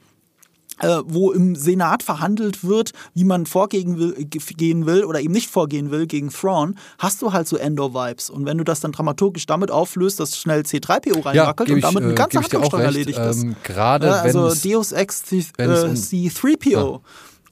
äh, 0.79 0.99
wo 1.05 1.31
im 1.31 1.55
Senat 1.55 2.03
verhandelt 2.03 2.63
wird, 2.63 2.91
wie 3.15 3.23
man 3.23 3.47
vorgehen 3.47 3.97
will, 3.97 4.13
gehen 4.13 4.85
will 4.85 5.03
oder 5.03 5.19
eben 5.19 5.33
nicht 5.33 5.49
vorgehen 5.49 5.89
will 5.89 6.05
gegen 6.05 6.29
Thrawn, 6.29 6.77
hast 6.99 7.23
du 7.23 7.33
halt 7.33 7.47
so 7.47 7.57
Endor-Vibes. 7.57 8.29
Und 8.29 8.45
wenn 8.45 8.59
du 8.59 8.63
das 8.63 8.81
dann 8.81 8.91
dramaturgisch 8.91 9.47
damit 9.47 9.71
auflöst, 9.71 10.19
dass 10.19 10.37
schnell 10.37 10.61
C3PO 10.61 11.25
reinwackelt 11.25 11.69
ja, 11.69 11.75
und 11.75 11.83
damit 11.83 12.03
ein 12.03 12.13
ganzer 12.13 12.41
Handlungsstrang 12.41 12.81
erledigt 12.81 13.17
ist. 13.17 13.43
Ähm, 13.43 13.55
Gerade 13.63 14.07
äh, 14.07 14.11
also 14.11 14.53
Deus 14.53 14.91
Ex 14.91 15.23
C, 15.23 15.45
äh, 15.57 15.65
C3PO. 15.65 16.69
Ja 16.69 16.99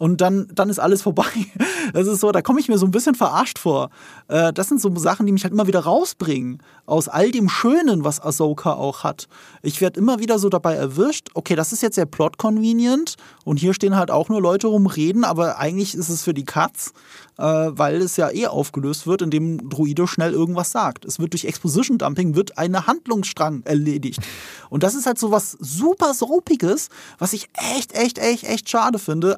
und 0.01 0.19
dann, 0.19 0.47
dann 0.51 0.71
ist 0.71 0.79
alles 0.79 1.03
vorbei. 1.03 1.25
Das 1.93 2.07
ist 2.07 2.21
so, 2.21 2.31
da 2.31 2.41
komme 2.41 2.59
ich 2.59 2.69
mir 2.69 2.77
so 2.77 2.85
ein 2.85 2.91
bisschen 2.91 3.15
verarscht 3.15 3.59
vor. 3.59 3.89
Äh, 4.29 4.53
das 4.53 4.69
sind 4.69 4.79
so 4.79 4.95
Sachen, 4.95 5.25
die 5.25 5.31
mich 5.33 5.43
halt 5.43 5.51
immer 5.53 5.67
wieder 5.67 5.81
rausbringen 5.81 6.59
aus 6.85 7.09
all 7.09 7.31
dem 7.31 7.49
Schönen, 7.49 8.03
was 8.03 8.21
Ahsoka 8.21 8.73
auch 8.73 9.03
hat. 9.03 9.27
Ich 9.61 9.81
werde 9.81 9.99
immer 9.99 10.19
wieder 10.19 10.39
so 10.39 10.47
dabei 10.47 10.75
erwischt, 10.75 11.29
okay, 11.33 11.55
das 11.55 11.73
ist 11.73 11.81
jetzt 11.81 11.95
sehr 11.95 12.05
plot-convenient 12.05 13.15
und 13.43 13.57
hier 13.57 13.73
stehen 13.73 13.95
halt 13.95 14.09
auch 14.11 14.29
nur 14.29 14.41
Leute 14.41 14.67
rumreden, 14.67 15.23
aber 15.23 15.57
eigentlich 15.57 15.95
ist 15.95 16.09
es 16.09 16.23
für 16.23 16.33
die 16.33 16.45
Katz, 16.45 16.93
äh, 17.37 17.43
weil 17.43 18.01
es 18.01 18.15
ja 18.17 18.29
eh 18.31 18.47
aufgelöst 18.47 19.07
wird, 19.07 19.21
indem 19.21 19.69
Druido 19.69 20.07
schnell 20.07 20.31
irgendwas 20.31 20.71
sagt. 20.71 21.03
Es 21.03 21.19
wird 21.19 21.33
durch 21.33 21.45
Exposition-Dumping 21.45 22.35
wird 22.35 22.57
eine 22.57 22.87
Handlungsstrang 22.87 23.63
erledigt. 23.63 24.21
Und 24.69 24.83
das 24.83 24.95
ist 24.95 25.05
halt 25.05 25.17
so 25.17 25.31
was 25.31 25.57
super 25.59 26.13
Soapiges, 26.13 26.89
was 27.17 27.33
ich 27.33 27.49
echt, 27.75 27.93
echt, 27.93 28.17
echt, 28.17 28.43
echt 28.43 28.69
schade 28.69 28.99
finde, 28.99 29.35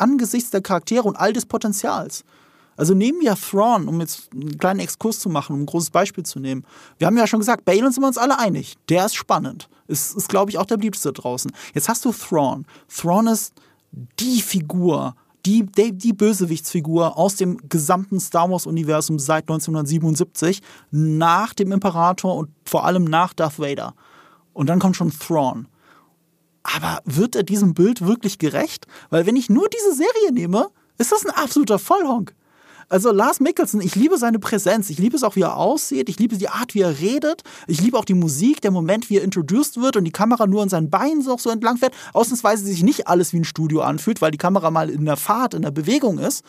angesichts 0.00 0.50
der 0.50 0.62
Charaktere 0.62 1.04
und 1.04 1.16
all 1.16 1.32
des 1.32 1.46
Potenzials. 1.46 2.24
Also 2.76 2.94
nehmen 2.94 3.20
wir 3.20 3.36
Thrawn, 3.36 3.88
um 3.88 4.00
jetzt 4.00 4.30
einen 4.32 4.58
kleinen 4.58 4.80
Exkurs 4.80 5.20
zu 5.20 5.28
machen, 5.28 5.54
um 5.54 5.62
ein 5.62 5.66
großes 5.66 5.90
Beispiel 5.90 6.24
zu 6.24 6.40
nehmen. 6.40 6.64
Wir 6.98 7.06
haben 7.06 7.16
ja 7.16 7.26
schon 7.26 7.40
gesagt, 7.40 7.64
Balen 7.64 7.92
sind 7.92 8.02
wir 8.02 8.08
uns 8.08 8.18
alle 8.18 8.38
einig. 8.38 8.74
Der 8.88 9.06
ist 9.06 9.14
spannend. 9.14 9.68
Ist, 9.86 10.16
ist 10.16 10.28
glaube 10.28 10.50
ich, 10.50 10.58
auch 10.58 10.66
der 10.66 10.76
beliebteste 10.76 11.12
draußen. 11.12 11.52
Jetzt 11.72 11.88
hast 11.88 12.04
du 12.04 12.12
Thrawn. 12.12 12.66
Thrawn 12.88 13.28
ist 13.28 13.54
die 14.18 14.42
Figur, 14.42 15.14
die, 15.46 15.66
die, 15.66 15.92
die 15.92 16.12
Bösewichtsfigur 16.12 17.16
aus 17.16 17.36
dem 17.36 17.58
gesamten 17.68 18.18
Star 18.18 18.50
Wars-Universum 18.50 19.18
seit 19.18 19.44
1977, 19.44 20.62
nach 20.90 21.54
dem 21.54 21.70
Imperator 21.70 22.34
und 22.34 22.50
vor 22.64 22.84
allem 22.84 23.04
nach 23.04 23.34
Darth 23.34 23.58
Vader. 23.58 23.94
Und 24.52 24.68
dann 24.68 24.80
kommt 24.80 24.96
schon 24.96 25.10
Thrawn. 25.10 25.68
Aber 26.64 27.00
wird 27.04 27.36
er 27.36 27.44
diesem 27.44 27.74
Bild 27.74 28.04
wirklich 28.04 28.38
gerecht? 28.38 28.86
Weil 29.10 29.26
wenn 29.26 29.36
ich 29.36 29.48
nur 29.48 29.68
diese 29.68 29.94
Serie 29.94 30.32
nehme, 30.32 30.70
ist 30.98 31.12
das 31.12 31.24
ein 31.24 31.30
absoluter 31.30 31.78
Vollhonk. 31.78 32.34
Also 32.88 33.12
Lars 33.12 33.40
Mickelson, 33.40 33.80
ich 33.80 33.94
liebe 33.94 34.18
seine 34.18 34.38
Präsenz, 34.38 34.90
ich 34.90 34.98
liebe 34.98 35.16
es 35.16 35.22
auch, 35.22 35.36
wie 35.36 35.42
er 35.42 35.56
aussieht, 35.56 36.08
ich 36.08 36.18
liebe 36.18 36.36
die 36.36 36.48
Art, 36.48 36.74
wie 36.74 36.80
er 36.82 37.00
redet, 37.00 37.42
ich 37.66 37.80
liebe 37.80 37.98
auch 37.98 38.04
die 38.04 38.14
Musik, 38.14 38.60
der 38.60 38.70
Moment, 38.70 39.08
wie 39.08 39.16
er 39.16 39.24
introduced 39.24 39.80
wird 39.80 39.96
und 39.96 40.04
die 40.04 40.10
Kamera 40.10 40.46
nur 40.46 40.62
an 40.62 40.68
seinen 40.68 40.90
Beinen 40.90 41.22
so, 41.22 41.36
so 41.38 41.50
entlang 41.50 41.78
fährt. 41.78 41.94
Ausnahmsweise 42.12 42.64
sich 42.64 42.82
nicht 42.82 43.08
alles 43.08 43.32
wie 43.32 43.38
ein 43.38 43.44
Studio 43.44 43.80
anfühlt, 43.80 44.20
weil 44.20 44.30
die 44.30 44.38
Kamera 44.38 44.70
mal 44.70 44.90
in 44.90 45.04
der 45.04 45.16
Fahrt, 45.16 45.54
in 45.54 45.62
der 45.62 45.70
Bewegung 45.70 46.18
ist. 46.18 46.44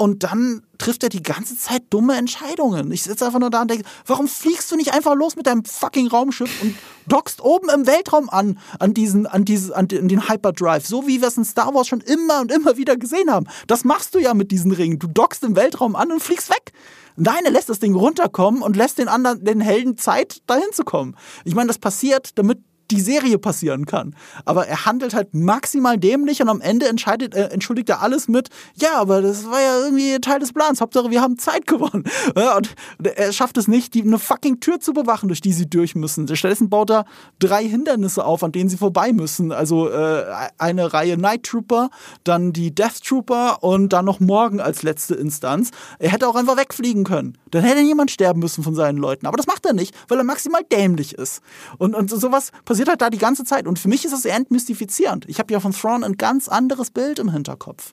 Und 0.00 0.22
dann 0.22 0.62
trifft 0.78 1.02
er 1.02 1.10
die 1.10 1.22
ganze 1.22 1.58
Zeit 1.58 1.82
dumme 1.90 2.16
Entscheidungen. 2.16 2.90
Ich 2.90 3.02
sitze 3.02 3.26
einfach 3.26 3.38
nur 3.38 3.50
da 3.50 3.60
und 3.60 3.70
denke, 3.70 3.84
warum 4.06 4.28
fliegst 4.28 4.72
du 4.72 4.76
nicht 4.76 4.94
einfach 4.94 5.14
los 5.14 5.36
mit 5.36 5.46
deinem 5.46 5.62
fucking 5.62 6.06
Raumschiff 6.06 6.50
und 6.62 6.74
dockst 7.06 7.42
oben 7.42 7.68
im 7.68 7.86
Weltraum 7.86 8.30
an, 8.30 8.58
an 8.78 8.94
diesen, 8.94 9.26
an 9.26 9.44
dieses, 9.44 9.70
an 9.72 9.88
den, 9.88 10.08
den 10.08 10.26
Hyperdrive, 10.26 10.86
so 10.86 11.06
wie 11.06 11.20
wir 11.20 11.28
es 11.28 11.36
in 11.36 11.44
Star 11.44 11.74
Wars 11.74 11.86
schon 11.86 12.00
immer 12.00 12.40
und 12.40 12.50
immer 12.50 12.78
wieder 12.78 12.96
gesehen 12.96 13.30
haben. 13.30 13.46
Das 13.66 13.84
machst 13.84 14.14
du 14.14 14.18
ja 14.20 14.32
mit 14.32 14.50
diesen 14.52 14.72
Ringen. 14.72 14.98
Du 14.98 15.06
dockst 15.06 15.44
im 15.44 15.54
Weltraum 15.54 15.94
an 15.94 16.10
und 16.12 16.22
fliegst 16.22 16.48
weg. 16.48 16.72
Nein, 17.16 17.44
er 17.44 17.50
lässt 17.50 17.68
das 17.68 17.78
Ding 17.78 17.94
runterkommen 17.94 18.62
und 18.62 18.76
lässt 18.76 18.96
den 18.96 19.08
anderen, 19.08 19.44
den 19.44 19.60
Helden 19.60 19.98
Zeit, 19.98 20.40
dahin 20.46 20.72
zu 20.72 20.82
kommen. 20.82 21.14
Ich 21.44 21.54
meine, 21.54 21.68
das 21.68 21.78
passiert, 21.78 22.38
damit 22.38 22.60
die 22.90 23.00
Serie 23.00 23.38
passieren 23.38 23.86
kann. 23.86 24.14
Aber 24.44 24.66
er 24.66 24.86
handelt 24.86 25.14
halt 25.14 25.34
maximal 25.34 25.98
dämlich 25.98 26.42
und 26.42 26.48
am 26.48 26.60
Ende 26.60 26.88
entscheidet, 26.88 27.34
äh, 27.34 27.48
entschuldigt 27.48 27.88
er 27.88 28.02
alles 28.02 28.28
mit, 28.28 28.48
ja, 28.74 28.98
aber 28.98 29.22
das 29.22 29.46
war 29.46 29.60
ja 29.60 29.78
irgendwie 29.84 30.18
Teil 30.20 30.40
des 30.40 30.52
Plans. 30.52 30.80
Hauptsache, 30.80 31.10
wir 31.10 31.20
haben 31.20 31.38
Zeit 31.38 31.66
gewonnen. 31.66 32.04
Ja, 32.36 32.56
und 32.56 32.74
er 33.02 33.32
schafft 33.32 33.56
es 33.56 33.68
nicht, 33.68 33.94
die, 33.94 34.02
eine 34.02 34.18
fucking 34.18 34.60
Tür 34.60 34.80
zu 34.80 34.92
bewachen, 34.92 35.28
durch 35.28 35.40
die 35.40 35.52
sie 35.52 35.68
durch 35.68 35.94
müssen. 35.94 36.28
Stattdessen 36.34 36.70
baut 36.70 36.90
er 36.90 37.04
drei 37.38 37.66
Hindernisse 37.66 38.24
auf, 38.24 38.42
an 38.42 38.52
denen 38.52 38.68
sie 38.68 38.76
vorbei 38.76 39.12
müssen. 39.12 39.52
Also 39.52 39.88
äh, 39.88 40.24
eine 40.58 40.92
Reihe 40.92 41.16
Night 41.16 41.44
Trooper, 41.44 41.90
dann 42.24 42.52
die 42.52 42.74
Death 42.74 43.02
Trooper 43.04 43.62
und 43.62 43.92
dann 43.92 44.04
noch 44.04 44.20
Morgen 44.20 44.60
als 44.60 44.82
letzte 44.82 45.14
Instanz. 45.14 45.70
Er 45.98 46.10
hätte 46.10 46.28
auch 46.28 46.36
einfach 46.36 46.56
wegfliegen 46.56 47.04
können. 47.04 47.38
Dann 47.50 47.62
hätte 47.64 47.80
jemand 47.80 48.10
sterben 48.10 48.40
müssen 48.40 48.62
von 48.62 48.74
seinen 48.74 48.98
Leuten. 48.98 49.26
Aber 49.26 49.36
das 49.36 49.46
macht 49.46 49.66
er 49.66 49.72
nicht, 49.72 49.94
weil 50.08 50.18
er 50.18 50.24
maximal 50.24 50.62
dämlich 50.64 51.14
ist. 51.14 51.40
Und, 51.78 51.94
und 51.94 52.10
sowas 52.10 52.52
passiert 52.64 52.79
passiert 52.80 52.88
halt 52.88 53.02
da 53.02 53.10
die 53.10 53.18
ganze 53.18 53.44
Zeit. 53.44 53.66
Und 53.66 53.78
für 53.78 53.88
mich 53.88 54.04
ist 54.04 54.12
das 54.12 54.24
eher 54.24 54.36
entmystifizierend. 54.36 55.26
Ich 55.28 55.38
habe 55.38 55.52
ja 55.52 55.60
von 55.60 55.72
Thrawn 55.72 56.02
ein 56.02 56.16
ganz 56.16 56.48
anderes 56.48 56.90
Bild 56.90 57.18
im 57.18 57.30
Hinterkopf. 57.30 57.92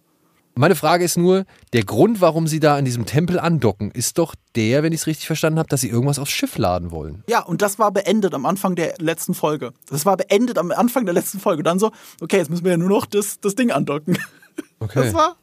Meine 0.55 0.75
Frage 0.75 1.03
ist 1.03 1.17
nur, 1.17 1.45
der 1.73 1.83
Grund, 1.83 2.21
warum 2.21 2.47
sie 2.47 2.59
da 2.59 2.79
in 2.79 2.85
diesem 2.85 3.05
Tempel 3.05 3.37
andocken, 3.37 3.91
ist 3.91 4.17
doch 4.17 4.33
der, 4.55 4.81
wenn 4.81 4.93
ich 4.93 5.01
es 5.01 5.07
richtig 5.07 5.27
verstanden 5.27 5.59
habe, 5.59 5.67
dass 5.67 5.81
sie 5.81 5.89
irgendwas 5.89 6.17
aufs 6.19 6.31
Schiff 6.31 6.57
laden 6.57 6.91
wollen. 6.91 7.23
Ja, 7.29 7.43
und 7.43 7.61
das 7.61 7.77
war 7.77 7.91
beendet 7.91 8.33
am 8.33 8.45
Anfang 8.45 8.75
der 8.75 8.95
letzten 8.97 9.33
Folge. 9.33 9.73
Das 9.89 10.05
war 10.05 10.17
beendet 10.17 10.57
am 10.57 10.71
Anfang 10.71 11.05
der 11.05 11.13
letzten 11.13 11.39
Folge. 11.39 11.63
Dann 11.63 11.79
so, 11.79 11.91
okay, 12.21 12.37
jetzt 12.37 12.49
müssen 12.49 12.63
wir 12.63 12.71
ja 12.71 12.77
nur 12.77 12.89
noch 12.89 13.05
das, 13.05 13.39
das 13.41 13.55
Ding 13.55 13.71
andocken. 13.71 14.17
Okay. 14.79 15.03
Das 15.03 15.13
war 15.13 15.35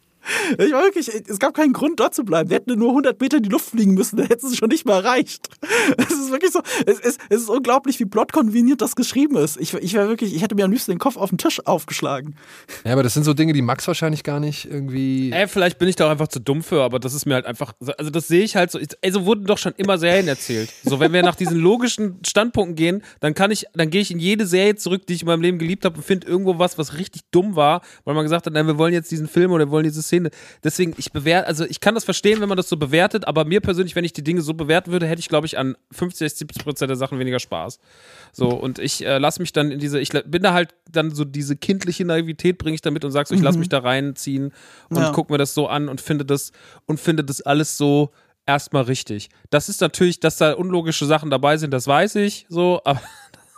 Ich 0.59 0.73
war 0.73 0.83
wirklich, 0.83 1.09
es 1.09 1.39
gab 1.39 1.55
keinen 1.55 1.73
Grund, 1.73 2.01
dort 2.01 2.15
zu 2.15 2.25
bleiben. 2.25 2.51
Wir 2.51 2.57
hätten 2.57 2.79
nur 2.79 2.91
100 2.91 3.21
Meter 3.21 3.39
in 3.39 3.43
die 3.43 3.49
Luft 3.49 3.71
fliegen 3.71 3.95
müssen, 3.95 4.17
dann 4.17 4.27
hätten 4.27 4.49
sie 4.49 4.57
schon 4.57 4.69
nicht 4.69 4.87
mehr 4.87 4.97
erreicht. 4.97 5.49
Es 5.97 6.11
ist 6.11 6.31
wirklich 6.31 6.53
so, 6.53 6.61
es 6.87 6.99
ist, 7.01 7.21
es 7.29 7.43
ist 7.43 7.49
unglaublich, 7.49 8.01
wie 8.01 8.05
plotkonveniert 8.05 8.81
das 8.81 8.97
geschrieben 8.97 9.37
ist. 9.37 9.59
Ich, 9.61 9.75
ich 9.75 9.95
wäre 9.95 10.09
wirklich, 10.09 10.35
ich 10.35 10.43
hätte 10.43 10.55
mir 10.55 10.65
am 10.65 10.71
liebsten 10.71 10.93
den 10.93 10.99
Kopf 10.99 11.17
auf 11.17 11.31
den 11.31 11.39
Tisch 11.39 11.65
aufgeschlagen. 11.67 12.37
Ja, 12.85 12.93
aber 12.93 13.03
das 13.03 13.15
sind 13.15 13.25
so 13.25 13.35
Dinge, 13.35 13.53
die 13.53 13.63
Max 13.63 13.87
wahrscheinlich 13.87 14.23
gar 14.23 14.41
nicht 14.41 14.67
irgendwie. 14.67 15.31
Ey, 15.33 15.47
vielleicht 15.49 15.79
bin 15.79 15.89
ich 15.89 15.97
da 15.97 16.07
auch 16.07 16.11
einfach 16.11 16.29
zu 16.29 16.41
dumm 16.41 16.63
für, 16.63 16.83
aber 16.83 16.99
das 16.99 17.15
ist 17.15 17.27
mir 17.27 17.35
halt 17.35 17.47
einfach, 17.47 17.75
also 17.99 18.11
das 18.11 18.29
sehe 18.29 18.43
ich 18.43 18.57
halt 18.57 18.71
so. 18.71 18.79
Ey, 18.79 19.13
so 19.13 19.27
wurden 19.27 19.45
doch 19.45 19.59
schon 19.59 19.73
immer 19.77 19.99
Serien 19.99 20.29
erzählt. 20.29 20.73
So, 20.85 21.01
wenn 21.01 21.13
wir 21.13 21.23
nach 21.23 21.37
diesen 21.37 21.59
logischen 21.59 22.19
Standpunkten 22.27 22.77
gehen, 22.77 23.03
dann 23.21 23.35
kann 23.35 23.51
ich, 23.51 23.67
dann 23.75 23.91
gehe 23.91 24.01
ich 24.01 24.11
in 24.11 24.19
jede 24.19 24.47
Serie 24.47 24.77
zurück, 24.77 25.07
die 25.07 25.15
ich 25.15 25.23
in 25.23 25.27
meinem 25.27 25.43
Leben 25.43 25.59
geliebt 25.59 25.85
habe 25.85 25.97
und 25.97 26.03
finde 26.03 26.27
irgendwo 26.27 26.59
was, 26.59 26.79
was 26.79 26.99
richtig 26.99 27.23
dumm 27.31 27.57
war, 27.57 27.83
weil 28.05 28.15
man 28.15 28.25
gesagt 28.25 28.47
hat, 28.47 28.53
nein, 28.53 28.67
wir 28.67 28.79
wollen 28.79 28.93
jetzt 28.93 29.11
diesen 29.11 29.29
Film 29.29 29.53
oder 29.53 29.67
wir 29.67 29.71
wollen 29.71 29.85
diese 29.85 30.03
Szene. 30.03 30.14
Deswegen, 30.63 30.95
ich 30.97 31.13
bewerte, 31.13 31.47
also 31.47 31.65
ich 31.65 31.81
kann 31.81 31.95
das 31.95 32.05
verstehen, 32.05 32.41
wenn 32.41 32.49
man 32.49 32.57
das 32.57 32.69
so 32.69 32.77
bewertet, 32.77 33.27
aber 33.27 33.45
mir 33.45 33.61
persönlich, 33.61 33.97
wenn 33.97 34.05
ich 34.05 34.13
die 34.13 34.25
Dinge 34.25 34.43
so 34.43 34.55
bewerten 34.55 34.93
würde, 34.93 35.07
hätte 35.07 35.21
ich, 35.21 35.29
glaube 35.29 35.47
ich, 35.47 35.59
an 35.59 35.77
50, 35.93 36.33
70 36.33 36.65
Prozent 36.65 36.89
der 36.89 36.97
Sachen 36.97 37.19
weniger 37.19 37.39
Spaß. 37.39 37.79
So, 38.33 38.49
und 38.49 38.79
ich 38.79 39.05
äh, 39.05 39.19
lasse 39.19 39.41
mich 39.41 39.53
dann 39.53 39.71
in 39.71 39.79
diese, 39.79 40.01
ich 40.01 40.11
bin 40.11 40.43
da 40.43 40.53
halt 40.53 40.75
dann 40.91 41.15
so 41.15 41.25
diese 41.25 41.57
kindliche 41.57 42.05
Naivität 42.05 42.59
bringe 42.59 42.75
ich 42.75 42.83
damit 42.83 43.05
und 43.05 43.11
sag 43.11 43.27
so, 43.27 43.35
ich 43.35 43.43
lasse 43.43 43.59
mich 43.59 43.69
da 43.69 43.79
reinziehen 43.79 44.53
und 44.91 44.97
ja. 44.97 45.11
gucke 45.13 45.33
mir 45.33 45.39
das 45.39 45.55
so 45.55 45.67
an 45.69 45.89
und 45.89 46.01
finde 46.01 46.25
das 46.25 46.53
und 46.87 47.01
finde 47.01 47.25
das 47.25 47.43
alles 47.43 47.77
so 47.77 48.11
erstmal 48.47 48.85
richtig. 48.85 49.31
Das 49.51 49.69
ist 49.69 49.81
natürlich, 49.81 50.21
dass 50.21 50.37
da 50.37 50.53
unlogische 50.53 51.07
Sachen 51.07 51.31
dabei 51.31 51.57
sind, 51.57 51.71
das 51.71 51.87
weiß 51.87 52.17
ich 52.17 52.47
so, 52.49 52.81
aber 52.85 53.01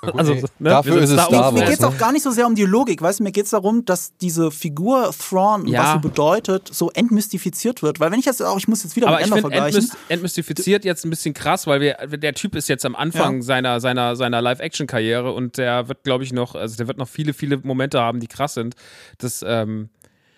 Gut, 0.03 0.19
also, 0.19 0.35
ne, 0.35 0.71
dafür 0.71 0.99
ist 0.99 1.11
es 1.11 1.21
Star 1.21 1.33
Wars. 1.33 1.55
Mir 1.55 1.65
geht 1.65 1.79
es 1.79 1.85
auch 1.85 1.97
gar 1.97 2.13
nicht 2.13 2.23
so 2.23 2.31
sehr 2.31 2.47
um 2.47 2.55
die 2.55 2.65
Logik, 2.65 3.01
weißt 3.01 3.21
du, 3.21 3.25
mir 3.25 3.33
geht 3.33 3.45
es 3.47 3.51
darum, 3.51 3.85
dass 3.85 4.17
diese 4.19 4.51
Figur 4.51 5.11
Thrawn, 5.19 5.67
ja. 5.67 5.83
was 5.83 5.93
sie 5.95 5.99
bedeutet, 6.09 6.69
so 6.73 6.91
entmystifiziert 6.91 7.83
wird. 7.83 7.99
Weil 7.99 8.11
wenn 8.11 8.21
ich 8.21 8.27
jetzt 8.27 8.43
auch, 8.43 8.59
ich 8.59 8.69
muss 8.69 8.83
jetzt 8.83 8.95
wieder 8.95 9.09
Aber 9.09 9.17
mit 9.17 9.27
Ender 9.27 9.41
vergleichen. 9.41 9.81
Entmyst 9.81 9.97
entmystifiziert 10.09 10.85
jetzt 10.85 11.05
ein 11.05 11.11
bisschen 11.11 11.35
krass, 11.35 11.67
weil 11.67 11.81
wir, 11.81 11.95
der 11.95 12.35
Typ 12.35 12.55
ist 12.57 12.69
jetzt 12.69 12.85
am 12.85 12.95
Anfang 12.95 13.37
ja. 13.37 13.43
seiner, 13.43 13.81
seiner, 13.81 14.17
seiner 14.17 14.43
Live-Action-Karriere 14.43 15.33
und 15.33 15.57
der 15.57 15.89
wird, 15.89 16.05
glaube 16.05 16.25
ich, 16.25 16.33
noch, 16.33 16.55
also 16.55 16.77
der 16.77 16.89
wird 16.89 16.99
noch 16.99 17.09
viele, 17.09 17.33
viele 17.33 17.57
Momente 17.59 18.01
haben, 18.01 18.21
die 18.21 18.27
krass 18.29 18.55
sind. 18.55 18.75
Das, 19.19 19.45
ähm, 19.47 19.89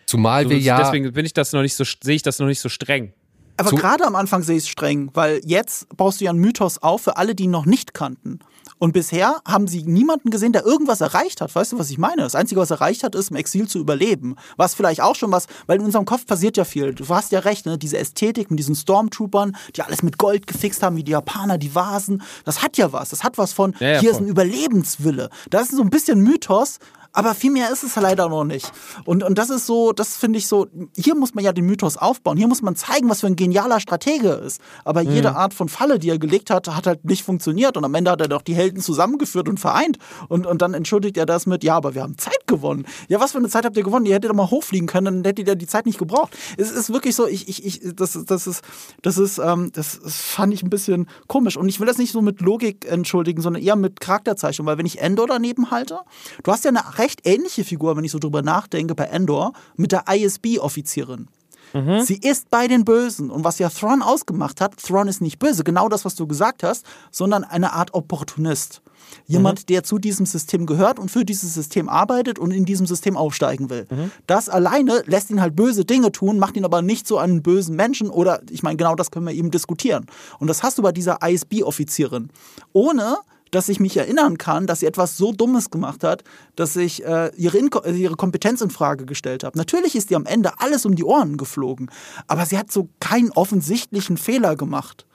Zumal 0.06 0.44
so, 0.44 0.50
wir 0.50 0.58
ja. 0.58 0.78
Deswegen 0.78 1.12
bin 1.12 1.26
ich 1.26 1.34
das 1.34 1.52
noch 1.52 1.62
nicht 1.62 1.74
so, 1.74 1.84
sehe 1.84 2.14
ich 2.14 2.22
das 2.22 2.38
noch 2.38 2.46
nicht 2.46 2.60
so 2.60 2.68
streng. 2.68 3.12
Aber 3.58 3.72
gerade 3.72 4.06
am 4.06 4.14
Anfang 4.14 4.42
sehe 4.42 4.56
ich 4.56 4.62
es 4.62 4.68
streng, 4.68 5.10
weil 5.14 5.40
jetzt 5.44 5.88
baust 5.96 6.20
du 6.20 6.24
ja 6.24 6.30
einen 6.30 6.38
Mythos 6.38 6.78
auf 6.78 7.02
für 7.02 7.16
alle, 7.16 7.34
die 7.34 7.44
ihn 7.44 7.50
noch 7.50 7.66
nicht 7.66 7.92
kannten. 7.92 8.38
Und 8.78 8.92
bisher 8.92 9.40
haben 9.46 9.66
sie 9.66 9.82
niemanden 9.82 10.30
gesehen, 10.30 10.52
der 10.52 10.64
irgendwas 10.64 11.00
erreicht 11.00 11.40
hat. 11.40 11.54
Weißt 11.54 11.72
du, 11.72 11.78
was 11.78 11.90
ich 11.90 11.98
meine? 11.98 12.22
Das 12.22 12.34
Einzige, 12.34 12.60
was 12.60 12.70
erreicht 12.70 13.02
hat, 13.02 13.14
ist 13.14 13.30
im 13.30 13.36
Exil 13.36 13.68
zu 13.68 13.78
überleben. 13.78 14.36
Was 14.56 14.74
vielleicht 14.74 15.00
auch 15.00 15.14
schon 15.14 15.32
was, 15.32 15.46
weil 15.66 15.78
in 15.78 15.84
unserem 15.84 16.04
Kopf 16.04 16.26
passiert 16.26 16.56
ja 16.56 16.64
viel. 16.64 16.94
Du 16.94 17.08
hast 17.08 17.32
ja 17.32 17.40
recht, 17.40 17.66
ne? 17.66 17.78
Diese 17.78 17.98
Ästhetik 17.98 18.50
mit 18.50 18.58
diesen 18.58 18.74
Stormtroopern, 18.74 19.56
die 19.74 19.82
alles 19.82 20.02
mit 20.02 20.18
Gold 20.18 20.46
gefixt 20.46 20.82
haben, 20.82 20.96
wie 20.96 21.04
die 21.04 21.12
Japaner, 21.12 21.58
die 21.58 21.74
Vasen. 21.74 22.22
Das 22.44 22.62
hat 22.62 22.76
ja 22.76 22.92
was. 22.92 23.10
Das 23.10 23.24
hat 23.24 23.38
was 23.38 23.52
von, 23.52 23.74
ja, 23.80 23.88
ja, 23.88 24.00
hier 24.00 24.10
voll. 24.10 24.20
ist 24.20 24.26
ein 24.26 24.30
Überlebenswille. 24.30 25.30
Das 25.50 25.70
ist 25.70 25.76
so 25.76 25.82
ein 25.82 25.90
bisschen 25.90 26.20
Mythos, 26.20 26.78
aber 27.18 27.34
viel 27.34 27.50
mehr 27.50 27.72
ist 27.72 27.82
es 27.82 27.96
leider 27.96 28.28
noch 28.28 28.44
nicht. 28.44 28.70
Und, 29.04 29.24
und 29.24 29.38
das 29.38 29.50
ist 29.50 29.66
so, 29.66 29.92
das 29.92 30.16
finde 30.16 30.38
ich 30.38 30.46
so, 30.46 30.68
hier 30.96 31.16
muss 31.16 31.34
man 31.34 31.42
ja 31.42 31.52
den 31.52 31.66
Mythos 31.66 31.96
aufbauen. 31.96 32.36
Hier 32.36 32.46
muss 32.46 32.62
man 32.62 32.76
zeigen, 32.76 33.08
was 33.08 33.22
für 33.22 33.26
ein 33.26 33.34
genialer 33.34 33.80
Stratege 33.80 34.28
er 34.28 34.42
ist. 34.42 34.60
Aber 34.84 35.02
mhm. 35.02 35.10
jede 35.10 35.34
Art 35.34 35.52
von 35.52 35.68
Falle, 35.68 35.98
die 35.98 36.10
er 36.10 36.20
gelegt 36.20 36.48
hat, 36.48 36.68
hat 36.68 36.86
halt 36.86 37.04
nicht 37.04 37.24
funktioniert. 37.24 37.76
Und 37.76 37.84
am 37.84 37.92
Ende 37.96 38.12
hat 38.12 38.20
er 38.20 38.28
doch 38.28 38.42
die 38.42 38.54
Helden 38.54 38.80
zusammengeführt 38.80 39.48
und 39.48 39.58
vereint. 39.58 39.98
Und, 40.28 40.46
und 40.46 40.62
dann 40.62 40.74
entschuldigt 40.74 41.16
er 41.16 41.26
das 41.26 41.46
mit, 41.46 41.64
ja, 41.64 41.74
aber 41.74 41.96
wir 41.96 42.02
haben 42.02 42.16
Zeit 42.18 42.46
gewonnen. 42.46 42.86
Ja, 43.08 43.18
was 43.18 43.32
für 43.32 43.38
eine 43.38 43.48
Zeit 43.48 43.64
habt 43.64 43.76
ihr 43.76 43.82
gewonnen? 43.82 44.06
Ihr 44.06 44.14
hättet 44.14 44.30
doch 44.30 44.36
mal 44.36 44.48
hochfliegen 44.48 44.86
können, 44.86 45.06
dann 45.06 45.24
hättet 45.24 45.48
ihr 45.48 45.56
die 45.56 45.66
Zeit 45.66 45.86
nicht 45.86 45.98
gebraucht. 45.98 46.36
Es 46.56 46.70
ist 46.70 46.92
wirklich 46.92 47.16
so, 47.16 47.26
ich, 47.26 47.48
ich, 47.48 47.66
ich, 47.66 47.80
das, 47.96 48.16
das 48.26 48.46
ist, 48.46 48.62
das 49.02 49.18
ist, 49.18 49.38
ähm, 49.38 49.72
das, 49.74 49.98
fand 50.04 50.54
ich 50.54 50.62
ein 50.62 50.70
bisschen 50.70 51.08
komisch. 51.26 51.56
Und 51.56 51.68
ich 51.68 51.80
will 51.80 51.88
das 51.88 51.98
nicht 51.98 52.12
so 52.12 52.22
mit 52.22 52.40
Logik 52.40 52.86
entschuldigen, 52.88 53.42
sondern 53.42 53.60
eher 53.60 53.74
mit 53.74 53.98
Charakterzeichnung. 53.98 54.68
Weil 54.68 54.78
wenn 54.78 54.86
ich 54.86 55.00
Endor 55.00 55.26
daneben 55.26 55.72
halte, 55.72 55.98
du 56.44 56.52
hast 56.52 56.64
ja 56.64 56.68
eine 56.70 56.96
recht 57.08 57.26
ähnliche 57.26 57.64
Figur, 57.64 57.96
wenn 57.96 58.04
ich 58.04 58.12
so 58.12 58.18
drüber 58.18 58.42
nachdenke, 58.42 58.94
bei 58.94 59.04
Endor, 59.04 59.52
mit 59.76 59.92
der 59.92 60.04
ISB-Offizierin. 60.08 61.28
Mhm. 61.72 62.02
Sie 62.02 62.18
ist 62.18 62.50
bei 62.50 62.68
den 62.68 62.84
Bösen. 62.84 63.30
Und 63.30 63.44
was 63.44 63.58
ja 63.58 63.70
Thrawn 63.70 64.02
ausgemacht 64.02 64.60
hat, 64.60 64.76
Thrawn 64.76 65.08
ist 65.08 65.22
nicht 65.22 65.38
böse, 65.38 65.64
genau 65.64 65.88
das, 65.88 66.04
was 66.04 66.14
du 66.14 66.26
gesagt 66.26 66.62
hast, 66.62 66.84
sondern 67.10 67.44
eine 67.44 67.72
Art 67.72 67.94
Opportunist. 67.94 68.82
Jemand, 69.26 69.60
mhm. 69.60 69.66
der 69.66 69.84
zu 69.84 69.98
diesem 69.98 70.26
System 70.26 70.66
gehört 70.66 70.98
und 70.98 71.10
für 71.10 71.24
dieses 71.24 71.54
System 71.54 71.88
arbeitet 71.88 72.38
und 72.38 72.50
in 72.50 72.66
diesem 72.66 72.86
System 72.86 73.16
aufsteigen 73.16 73.70
will. 73.70 73.86
Mhm. 73.90 74.10
Das 74.26 74.50
alleine 74.50 75.02
lässt 75.06 75.30
ihn 75.30 75.40
halt 75.40 75.56
böse 75.56 75.86
Dinge 75.86 76.12
tun, 76.12 76.38
macht 76.38 76.58
ihn 76.58 76.64
aber 76.64 76.82
nicht 76.82 77.06
so 77.06 77.16
einen 77.16 77.42
bösen 77.42 77.74
Menschen 77.74 78.10
oder, 78.10 78.42
ich 78.50 78.62
meine, 78.62 78.76
genau 78.76 78.94
das 78.94 79.10
können 79.10 79.26
wir 79.26 79.32
eben 79.32 79.50
diskutieren. 79.50 80.04
Und 80.38 80.48
das 80.48 80.62
hast 80.62 80.76
du 80.76 80.82
bei 80.82 80.92
dieser 80.92 81.18
ISB-Offizierin. 81.22 82.28
Ohne 82.74 83.16
dass 83.50 83.68
ich 83.68 83.80
mich 83.80 83.96
erinnern 83.96 84.38
kann, 84.38 84.66
dass 84.66 84.80
sie 84.80 84.86
etwas 84.86 85.16
so 85.16 85.32
Dummes 85.32 85.70
gemacht 85.70 86.04
hat, 86.04 86.24
dass 86.56 86.76
ich 86.76 87.04
äh, 87.04 87.30
ihre, 87.36 87.58
Inko 87.58 87.80
äh, 87.80 87.92
ihre 87.92 88.16
Kompetenz 88.16 88.60
in 88.60 88.70
Frage 88.70 89.06
gestellt 89.06 89.44
habe. 89.44 89.56
Natürlich 89.58 89.94
ist 89.94 90.10
ihr 90.10 90.16
am 90.16 90.26
Ende 90.26 90.52
alles 90.58 90.84
um 90.84 90.94
die 90.94 91.04
Ohren 91.04 91.36
geflogen, 91.36 91.90
aber 92.26 92.46
sie 92.46 92.58
hat 92.58 92.72
so 92.72 92.88
keinen 93.00 93.30
offensichtlichen 93.32 94.16
Fehler 94.16 94.56
gemacht. 94.56 95.06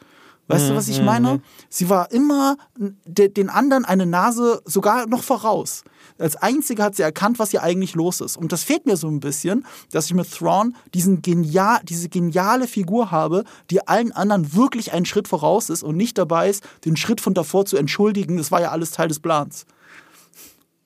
Weißt 0.47 0.69
du, 0.69 0.75
was 0.75 0.89
ich 0.89 0.99
mhm, 0.99 1.05
meine? 1.05 1.33
Mhm. 1.35 1.41
Sie 1.69 1.89
war 1.89 2.11
immer 2.11 2.57
den 2.75 3.49
anderen 3.49 3.85
eine 3.85 4.05
Nase 4.05 4.61
sogar 4.65 5.07
noch 5.07 5.23
voraus. 5.23 5.83
Als 6.17 6.35
einzige 6.35 6.83
hat 6.83 6.95
sie 6.95 7.03
erkannt, 7.03 7.39
was 7.39 7.51
hier 7.51 7.63
eigentlich 7.63 7.95
los 7.95 8.21
ist. 8.21 8.37
Und 8.37 8.51
das 8.51 8.63
fehlt 8.63 8.85
mir 8.85 8.97
so 8.97 9.07
ein 9.07 9.19
bisschen, 9.19 9.65
dass 9.91 10.05
ich 10.05 10.13
mit 10.13 10.31
Thrawn 10.31 10.75
diesen 10.93 11.21
genial, 11.21 11.79
diese 11.83 12.09
geniale 12.09 12.67
Figur 12.67 13.11
habe, 13.11 13.43
die 13.69 13.87
allen 13.87 14.11
anderen 14.11 14.53
wirklich 14.53 14.93
einen 14.93 15.05
Schritt 15.05 15.27
voraus 15.27 15.69
ist 15.69 15.83
und 15.83 15.97
nicht 15.97 16.17
dabei 16.17 16.49
ist, 16.49 16.63
den 16.85 16.95
Schritt 16.95 17.21
von 17.21 17.33
davor 17.33 17.65
zu 17.65 17.77
entschuldigen. 17.77 18.37
Das 18.37 18.51
war 18.51 18.61
ja 18.61 18.71
alles 18.71 18.91
Teil 18.91 19.07
des 19.07 19.19
Plans. 19.19 19.65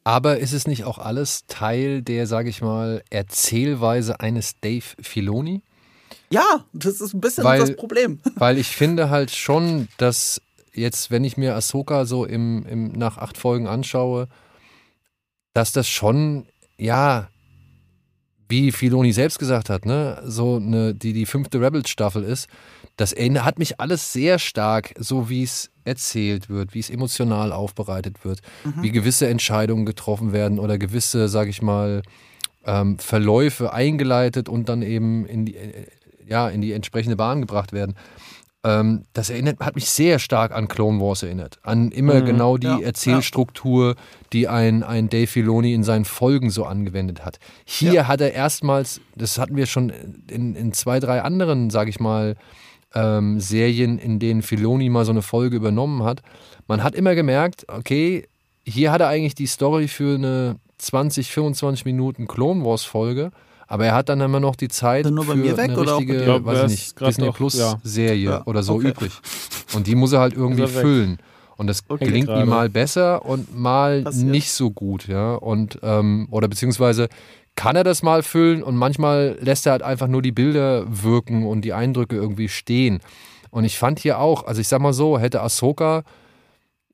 Aber 0.03 0.39
ist 0.39 0.53
es 0.53 0.67
nicht 0.67 0.86
auch 0.86 0.99
alles 0.99 1.45
Teil 1.47 2.01
der, 2.01 2.28
sage 2.28 2.49
ich 2.49 2.61
mal, 2.61 3.03
Erzählweise 3.09 4.21
eines 4.21 4.57
Dave 4.61 4.86
Filoni? 5.01 5.61
Ja, 6.30 6.65
das 6.71 7.01
ist 7.01 7.13
ein 7.13 7.19
bisschen 7.19 7.43
weil, 7.43 7.59
das 7.59 7.75
Problem. 7.75 8.19
Weil 8.36 8.57
ich 8.57 8.67
finde 8.67 9.09
halt 9.09 9.32
schon, 9.32 9.88
dass 9.97 10.41
jetzt, 10.73 11.11
wenn 11.11 11.23
ich 11.23 11.38
mir 11.38 11.55
Ahsoka 11.55 12.05
so 12.05 12.25
im, 12.25 12.65
im, 12.65 12.91
nach 12.93 13.17
acht 13.17 13.38
Folgen 13.38 13.67
anschaue, 13.67 14.28
dass 15.58 15.72
das 15.72 15.89
schon, 15.89 16.45
ja, 16.78 17.30
wie 18.47 18.72
Filoni 18.72 19.12
selbst 19.12 19.39
gesagt 19.39 19.72
hat, 19.72 19.88
ne, 19.88 20.22
so 20.24 20.58
eine, 20.58 20.93
die, 20.93 21.14
die 21.14 21.26
fünfte 21.26 21.60
Rebels-Staffel 21.60 22.24
ist, 22.24 22.47
das 22.95 23.14
hat 23.14 23.58
mich 23.58 23.80
alles 23.80 24.14
sehr 24.14 24.38
stark, 24.38 24.93
so 24.99 25.30
wie 25.30 25.41
es 25.41 25.72
erzählt 25.84 26.47
wird, 26.47 26.76
wie 26.76 26.80
es 26.80 26.91
emotional 26.91 27.51
aufbereitet 27.51 28.24
wird, 28.24 28.41
mhm. 28.64 28.84
wie 28.84 28.91
gewisse 28.91 29.28
Entscheidungen 29.28 29.88
getroffen 29.88 30.32
werden 30.32 30.60
oder 30.60 30.78
gewisse, 30.78 31.28
sag 31.28 31.47
ich 31.47 31.64
mal, 31.64 32.03
ähm, 32.64 32.99
Verläufe 32.99 33.74
eingeleitet 33.74 34.49
und 34.49 34.70
dann 34.70 34.84
eben 34.84 35.26
in 35.26 35.47
die, 35.47 35.55
ja, 36.28 36.49
in 36.49 36.62
die 36.62 36.74
entsprechende 36.74 37.16
Bahn 37.16 37.41
gebracht 37.41 37.74
werden. 37.74 37.95
Ähm, 38.64 39.05
das 39.14 39.30
erinnert, 39.30 39.60
hat 39.60 39.76
mich 39.76 39.89
sehr 39.89 40.20
stark 40.20 40.51
an 40.51 40.68
Clone 40.68 40.99
Wars 40.99 41.24
erinnert. 41.24 41.60
An 41.64 41.91
immer 41.91 42.22
mhm, 42.22 42.26
genau 42.26 42.58
die 42.58 42.68
ja, 42.68 42.80
Erzählstruktur, 42.80 43.89
ja. 43.89 43.95
die 44.34 44.47
ein, 44.47 44.84
ein 44.84 45.10
Dave 45.10 45.28
Filoni 45.28 45.74
in 45.74 45.84
seinen 45.84 46.05
Folgen 46.05 46.49
so 46.49 46.66
angewendet 46.66 47.24
hat. 47.24 47.39
Hier 47.66 47.93
ja. 47.93 48.08
hat 48.08 48.22
er 48.22 48.34
erstmals, 48.34 48.99
das 49.16 49.38
hatten 49.38 49.55
wir 49.55 49.68
schon 49.68 49.91
in, 50.30 50.55
in 50.55 50.74
zwei, 50.74 50.99
drei 50.99 51.22
anderen, 51.22 51.70
sage 51.70 51.89
ich 51.89 51.99
mal, 51.99 52.36
ähm, 52.95 53.39
Serien, 53.39 53.99
in 53.99 54.20
denen 54.20 54.41
Filoni 54.41 54.89
mal 54.89 55.05
so 55.05 55.12
eine 55.12 55.22
Folge 55.22 55.55
übernommen 55.55 56.03
hat. 56.03 56.22
Man 56.68 56.84
hat 56.84 56.95
immer 56.95 57.16
gemerkt, 57.16 57.66
okay, 57.68 58.28
hier 58.66 58.91
hat 58.91 59.01
er 59.01 59.08
eigentlich 59.08 59.36
die 59.36 59.47
Story 59.47 59.88
für 59.88 60.16
eine 60.16 60.58
20, 60.80 61.32
25 61.32 61.86
Minuten 61.86 62.28
Clone 62.28 62.66
Wars 62.66 62.84
Folge 62.84 63.32
aber 63.68 63.86
er 63.86 63.93
hat 63.93 64.09
dann 64.09 64.22
immer 64.22 64.39
noch 64.39 64.55
die 64.55 64.70
Zeit 64.70 65.05
für 65.05 65.32
eine 65.32 65.78
richtige, 65.78 66.24
glaub, 66.24 66.45
weiß 66.45 66.72
ich 66.72 66.95
nicht, 66.95 67.01
Disney 67.01 67.32
Plus 67.32 67.57
ja. 67.57 67.76
Serie 67.84 68.30
ja. 68.30 68.45
oder 68.45 68.63
so 68.63 68.76
okay. 68.76 68.89
übrig. 68.89 69.11
Und 69.74 69.88
die 69.88 69.95
muss 69.95 70.13
er 70.13 70.22
halt 70.22 70.34
irgendwie 70.34 70.61
er 70.61 70.68
füllen. 70.70 71.20
Und 71.57 71.68
das 71.68 71.84
okay, 71.88 72.05
gelingt 72.05 72.30
ihm 72.30 72.49
mal 72.49 72.70
besser 72.70 73.26
und 73.26 73.57
mal 73.57 74.03
Passiert. 74.03 74.28
nicht 74.28 74.51
so 74.51 74.72
gut, 74.72 75.07
ja. 75.07 75.36
Und 75.36 75.80
ähm, 75.82 76.28
oder 76.30 76.47
beziehungsweise 76.47 77.09
kann 77.55 77.76
er 77.76 77.84
das 77.84 78.03
mal 78.03 78.22
füllen 78.24 78.61
und 78.61 78.76
manchmal 78.78 79.38
lässt 79.41 79.65
er 79.65 79.72
halt 79.74 79.82
einfach 79.82 80.07
nur 80.07 80.22
die 80.22 80.32
Bilder 80.32 80.86
wirken 80.88 81.45
und 81.45 81.61
die 81.61 81.74
Eindrücke 81.74 82.15
irgendwie 82.15 82.47
stehen. 82.47 82.99
Und 83.49 83.65
ich 83.65 83.80
fand 83.80 83.99
hier 83.99 84.20
auch, 84.20 84.45
also 84.45 84.61
ich 84.61 84.68
sag 84.68 84.80
mal 84.80 84.93
so, 84.93 85.18
hätte 85.18 85.41
Ahsoka 85.41 86.03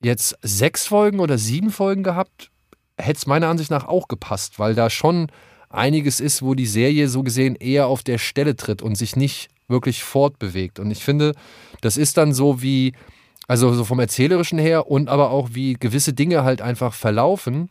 jetzt 0.02 0.38
sechs 0.42 0.86
Folgen 0.86 1.20
oder 1.20 1.36
sieben 1.36 1.70
Folgen 1.70 2.02
gehabt, 2.02 2.50
hätte 2.98 3.18
es 3.18 3.26
meiner 3.26 3.48
Ansicht 3.48 3.70
nach 3.70 3.86
auch 3.86 4.08
gepasst, 4.08 4.58
weil 4.58 4.74
da 4.74 4.88
schon 4.88 5.28
einiges 5.76 6.20
ist, 6.20 6.42
wo 6.42 6.54
die 6.54 6.66
Serie 6.66 7.08
so 7.08 7.22
gesehen 7.22 7.56
eher 7.56 7.86
auf 7.86 8.02
der 8.02 8.18
Stelle 8.18 8.56
tritt 8.56 8.82
und 8.82 8.96
sich 8.96 9.16
nicht 9.16 9.48
wirklich 9.68 10.02
fortbewegt. 10.04 10.78
Und 10.78 10.90
ich 10.90 11.04
finde, 11.04 11.32
das 11.80 11.96
ist 11.96 12.16
dann 12.16 12.32
so 12.32 12.62
wie, 12.62 12.92
also 13.48 13.72
so 13.72 13.84
vom 13.84 13.98
Erzählerischen 14.00 14.58
her 14.58 14.90
und 14.90 15.08
aber 15.08 15.30
auch 15.30 15.50
wie 15.52 15.74
gewisse 15.74 16.12
Dinge 16.12 16.44
halt 16.44 16.62
einfach 16.62 16.94
verlaufen. 16.94 17.70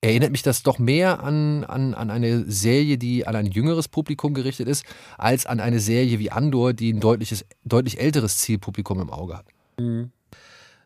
erinnert 0.00 0.30
mich 0.30 0.42
das 0.42 0.62
doch 0.62 0.78
mehr 0.78 1.22
an, 1.22 1.64
an, 1.64 1.94
an 1.94 2.10
eine 2.10 2.50
Serie, 2.50 2.98
die 2.98 3.26
an 3.26 3.34
ein 3.36 3.46
jüngeres 3.46 3.88
Publikum 3.88 4.34
gerichtet 4.34 4.68
ist, 4.68 4.84
als 5.16 5.46
an 5.46 5.60
eine 5.60 5.80
Serie 5.80 6.18
wie 6.18 6.30
Andor, 6.30 6.72
die 6.72 6.92
ein 6.92 7.00
deutliches, 7.00 7.44
deutlich 7.64 8.00
älteres 8.00 8.38
Zielpublikum 8.38 9.00
im 9.00 9.10
Auge 9.10 9.36
hat. 9.36 9.46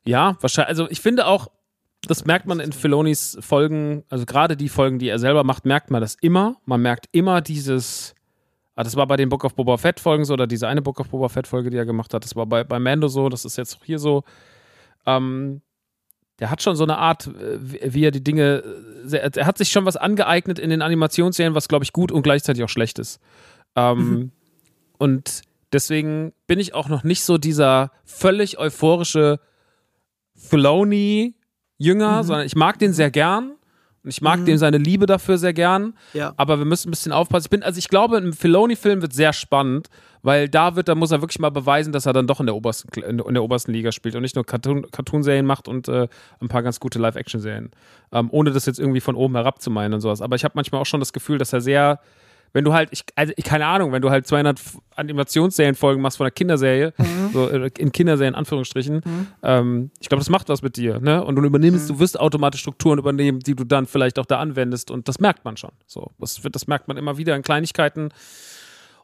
Ja, 0.04 0.36
wahrscheinlich. 0.40 0.68
Also 0.68 0.90
ich 0.90 1.00
finde 1.00 1.26
auch, 1.26 1.48
das 2.06 2.24
merkt 2.24 2.46
man 2.46 2.60
in 2.60 2.72
Filonis 2.72 3.38
Folgen, 3.40 4.04
also 4.08 4.26
gerade 4.26 4.56
die 4.56 4.68
Folgen, 4.68 4.98
die 4.98 5.08
er 5.08 5.18
selber 5.18 5.44
macht, 5.44 5.64
merkt 5.64 5.90
man 5.90 6.00
das 6.00 6.16
immer. 6.20 6.56
Man 6.64 6.82
merkt 6.82 7.06
immer 7.12 7.40
dieses, 7.40 8.14
ah, 8.74 8.82
das 8.82 8.96
war 8.96 9.06
bei 9.06 9.16
den 9.16 9.28
Book 9.28 9.44
of 9.44 9.54
Boba 9.54 9.76
Fett 9.76 10.00
Folgen 10.00 10.24
so, 10.24 10.32
oder 10.32 10.46
diese 10.46 10.66
eine 10.66 10.82
Book 10.82 10.98
of 10.98 11.08
Boba 11.08 11.28
Fett 11.28 11.46
Folge, 11.46 11.70
die 11.70 11.76
er 11.76 11.86
gemacht 11.86 12.12
hat, 12.12 12.24
das 12.24 12.34
war 12.34 12.46
bei, 12.46 12.64
bei 12.64 12.78
Mando 12.78 13.08
so, 13.08 13.28
das 13.28 13.44
ist 13.44 13.56
jetzt 13.56 13.78
hier 13.84 13.98
so. 13.98 14.24
Ähm, 15.06 15.62
der 16.40 16.50
hat 16.50 16.60
schon 16.60 16.74
so 16.74 16.82
eine 16.82 16.98
Art, 16.98 17.28
äh, 17.28 17.58
wie 17.94 18.04
er 18.04 18.10
die 18.10 18.24
Dinge, 18.24 18.64
äh, 19.08 19.30
er 19.36 19.46
hat 19.46 19.58
sich 19.58 19.70
schon 19.70 19.84
was 19.84 19.96
angeeignet 19.96 20.58
in 20.58 20.70
den 20.70 20.82
Animationsserien, 20.82 21.54
was 21.54 21.68
glaube 21.68 21.84
ich 21.84 21.92
gut 21.92 22.10
und 22.10 22.22
gleichzeitig 22.22 22.64
auch 22.64 22.68
schlecht 22.68 22.98
ist. 22.98 23.20
Ähm, 23.76 23.98
mhm. 23.98 24.32
Und 24.98 25.42
deswegen 25.72 26.32
bin 26.48 26.58
ich 26.58 26.74
auch 26.74 26.88
noch 26.88 27.04
nicht 27.04 27.22
so 27.22 27.38
dieser 27.38 27.92
völlig 28.04 28.58
euphorische 28.58 29.38
Filoni-Jünger, 31.82 32.22
mhm. 32.22 32.26
sondern 32.26 32.46
ich 32.46 32.56
mag 32.56 32.78
den 32.78 32.92
sehr 32.92 33.10
gern. 33.10 33.52
Und 34.04 34.10
ich 34.10 34.20
mag 34.20 34.40
mhm. 34.40 34.46
dem 34.46 34.58
seine 34.58 34.78
Liebe 34.78 35.06
dafür 35.06 35.38
sehr 35.38 35.52
gern. 35.52 35.94
Ja. 36.12 36.34
Aber 36.36 36.58
wir 36.58 36.64
müssen 36.64 36.88
ein 36.88 36.90
bisschen 36.90 37.12
aufpassen. 37.12 37.46
Ich 37.46 37.50
bin, 37.50 37.62
also 37.62 37.78
ich 37.78 37.88
glaube, 37.88 38.16
ein 38.16 38.32
Filoni-Film 38.32 39.00
wird 39.00 39.12
sehr 39.12 39.32
spannend, 39.32 39.90
weil 40.22 40.48
da 40.48 40.74
wird, 40.74 40.88
da 40.88 40.96
muss 40.96 41.12
er 41.12 41.22
wirklich 41.22 41.38
mal 41.38 41.50
beweisen, 41.50 41.92
dass 41.92 42.06
er 42.06 42.12
dann 42.12 42.26
doch 42.26 42.40
in 42.40 42.46
der 42.46 42.56
obersten, 42.56 42.88
in 43.00 43.34
der 43.34 43.44
obersten 43.44 43.72
Liga 43.72 43.92
spielt 43.92 44.16
und 44.16 44.22
nicht 44.22 44.34
nur 44.34 44.44
Cartoon, 44.44 44.90
Cartoon-Serien 44.90 45.46
macht 45.46 45.68
und 45.68 45.86
äh, 45.86 46.08
ein 46.40 46.48
paar 46.48 46.64
ganz 46.64 46.80
gute 46.80 46.98
Live-Action-Serien. 46.98 47.70
Ähm, 48.10 48.28
ohne 48.32 48.50
das 48.50 48.66
jetzt 48.66 48.80
irgendwie 48.80 49.00
von 49.00 49.14
oben 49.14 49.36
herab 49.36 49.62
zu 49.62 49.70
meinen 49.70 49.94
und 49.94 50.00
sowas. 50.00 50.20
Aber 50.20 50.34
ich 50.34 50.42
habe 50.42 50.54
manchmal 50.56 50.80
auch 50.80 50.86
schon 50.86 51.00
das 51.00 51.12
Gefühl, 51.12 51.38
dass 51.38 51.52
er 51.52 51.60
sehr 51.60 52.00
wenn 52.52 52.64
du 52.64 52.72
halt, 52.72 52.90
ich, 52.92 53.04
also 53.14 53.32
keine 53.44 53.66
Ahnung, 53.66 53.92
wenn 53.92 54.02
du 54.02 54.10
halt 54.10 54.26
200 54.26 54.60
Animationsserienfolgen 54.96 56.02
machst 56.02 56.18
von 56.18 56.26
einer 56.26 56.32
Kinderserie, 56.32 56.92
mhm. 56.98 57.30
so 57.32 57.48
äh, 57.48 57.70
in 57.78 57.92
Kinderserien, 57.92 58.34
Anführungsstrichen, 58.34 59.02
mhm. 59.04 59.26
ähm, 59.42 59.90
ich 60.00 60.08
glaube, 60.08 60.20
das 60.20 60.30
macht 60.30 60.48
was 60.48 60.62
mit 60.62 60.76
dir, 60.76 61.00
ne? 61.00 61.24
Und 61.24 61.36
du 61.36 61.42
übernimmst, 61.42 61.88
mhm. 61.88 61.94
du 61.94 62.00
wirst 62.00 62.18
automatisch 62.20 62.60
Strukturen 62.60 62.98
übernehmen, 62.98 63.40
die 63.40 63.54
du 63.54 63.64
dann 63.64 63.86
vielleicht 63.86 64.18
auch 64.18 64.26
da 64.26 64.38
anwendest 64.38 64.90
und 64.90 65.08
das 65.08 65.18
merkt 65.18 65.44
man 65.44 65.56
schon. 65.56 65.72
So, 65.86 66.10
das, 66.18 66.40
das 66.42 66.66
merkt 66.66 66.88
man 66.88 66.96
immer 66.96 67.16
wieder 67.16 67.34
in 67.36 67.42
Kleinigkeiten 67.42 68.10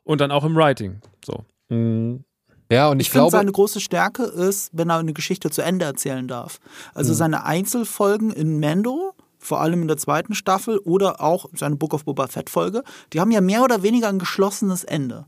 und 0.05 0.21
dann 0.21 0.31
auch 0.31 0.45
im 0.45 0.55
Writing. 0.55 1.01
So. 1.25 1.45
Mhm. 1.69 2.25
Ja, 2.71 2.91
und 2.91 3.01
ich, 3.01 3.09
ich 3.09 3.13
glaube. 3.13 3.31
Seine 3.31 3.53
große 3.53 3.81
Stärke 3.81 4.25
ist, 4.25 4.71
wenn 4.75 4.91
er 4.91 4.99
eine 4.99 5.15
Geschichte 5.15 5.51
zu 5.51 5.63
Ende 5.63 5.87
erzählen 5.87 6.29
darf. 6.29 6.61
Also 6.95 7.13
mhm. 7.13 7.17
seine 7.17 7.45
Einzelfolgen 7.45 8.31
in 8.31 8.61
Mando 8.61 9.15
vor 9.49 9.61
allem 9.61 9.83
in 9.83 9.89
der 9.89 9.97
zweiten 9.97 10.35
Staffel 10.35 10.79
oder 10.79 11.21
auch 11.21 11.47
seine 11.55 11.77
Book 11.77 11.95
of 11.95 12.05
Boba 12.05 12.29
Fett 12.29 12.51
Folge, 12.51 12.85
die 13.13 13.21
haben 13.21 13.31
ja 13.31 13.41
mehr 13.41 13.65
oder 13.65 13.83
weniger 13.83 14.09
ein 14.09 14.19
geschlossenes 14.19 14.85
Ende. 14.85 15.25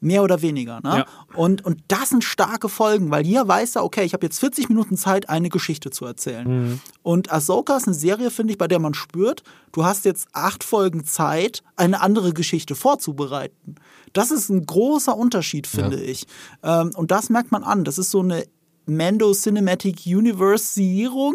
Mehr 0.00 0.22
oder 0.22 0.42
weniger. 0.42 0.80
Ne? 0.82 0.98
Ja. 0.98 1.06
Und, 1.34 1.64
und 1.64 1.80
das 1.88 2.10
sind 2.10 2.22
starke 2.24 2.68
Folgen, 2.68 3.10
weil 3.10 3.24
hier 3.24 3.48
weiß 3.48 3.76
er, 3.76 3.84
okay, 3.84 4.04
ich 4.04 4.12
habe 4.12 4.26
jetzt 4.26 4.38
40 4.38 4.68
Minuten 4.68 4.98
Zeit, 4.98 5.30
eine 5.30 5.48
Geschichte 5.48 5.90
zu 5.90 6.04
erzählen. 6.04 6.46
Mhm. 6.46 6.80
Und 7.02 7.32
Ahsoka 7.32 7.76
ist 7.76 7.86
eine 7.86 7.94
Serie, 7.94 8.30
finde 8.30 8.52
ich, 8.52 8.58
bei 8.58 8.68
der 8.68 8.80
man 8.80 8.92
spürt, 8.92 9.42
du 9.72 9.84
hast 9.84 10.04
jetzt 10.04 10.28
acht 10.32 10.62
Folgen 10.62 11.04
Zeit, 11.04 11.62
eine 11.76 12.02
andere 12.02 12.34
Geschichte 12.34 12.74
vorzubereiten. 12.74 13.76
Das 14.12 14.30
ist 14.30 14.50
ein 14.50 14.66
großer 14.66 15.16
Unterschied, 15.16 15.66
finde 15.66 15.96
ja. 15.96 16.10
ich. 16.10 16.26
Ähm, 16.62 16.90
und 16.94 17.10
das 17.10 17.30
merkt 17.30 17.50
man 17.50 17.64
an. 17.64 17.84
Das 17.84 17.96
ist 17.96 18.10
so 18.10 18.20
eine 18.20 18.44
Mando 18.86 19.32
Cinematic 19.32 20.02
Universe-Sierung 20.06 21.34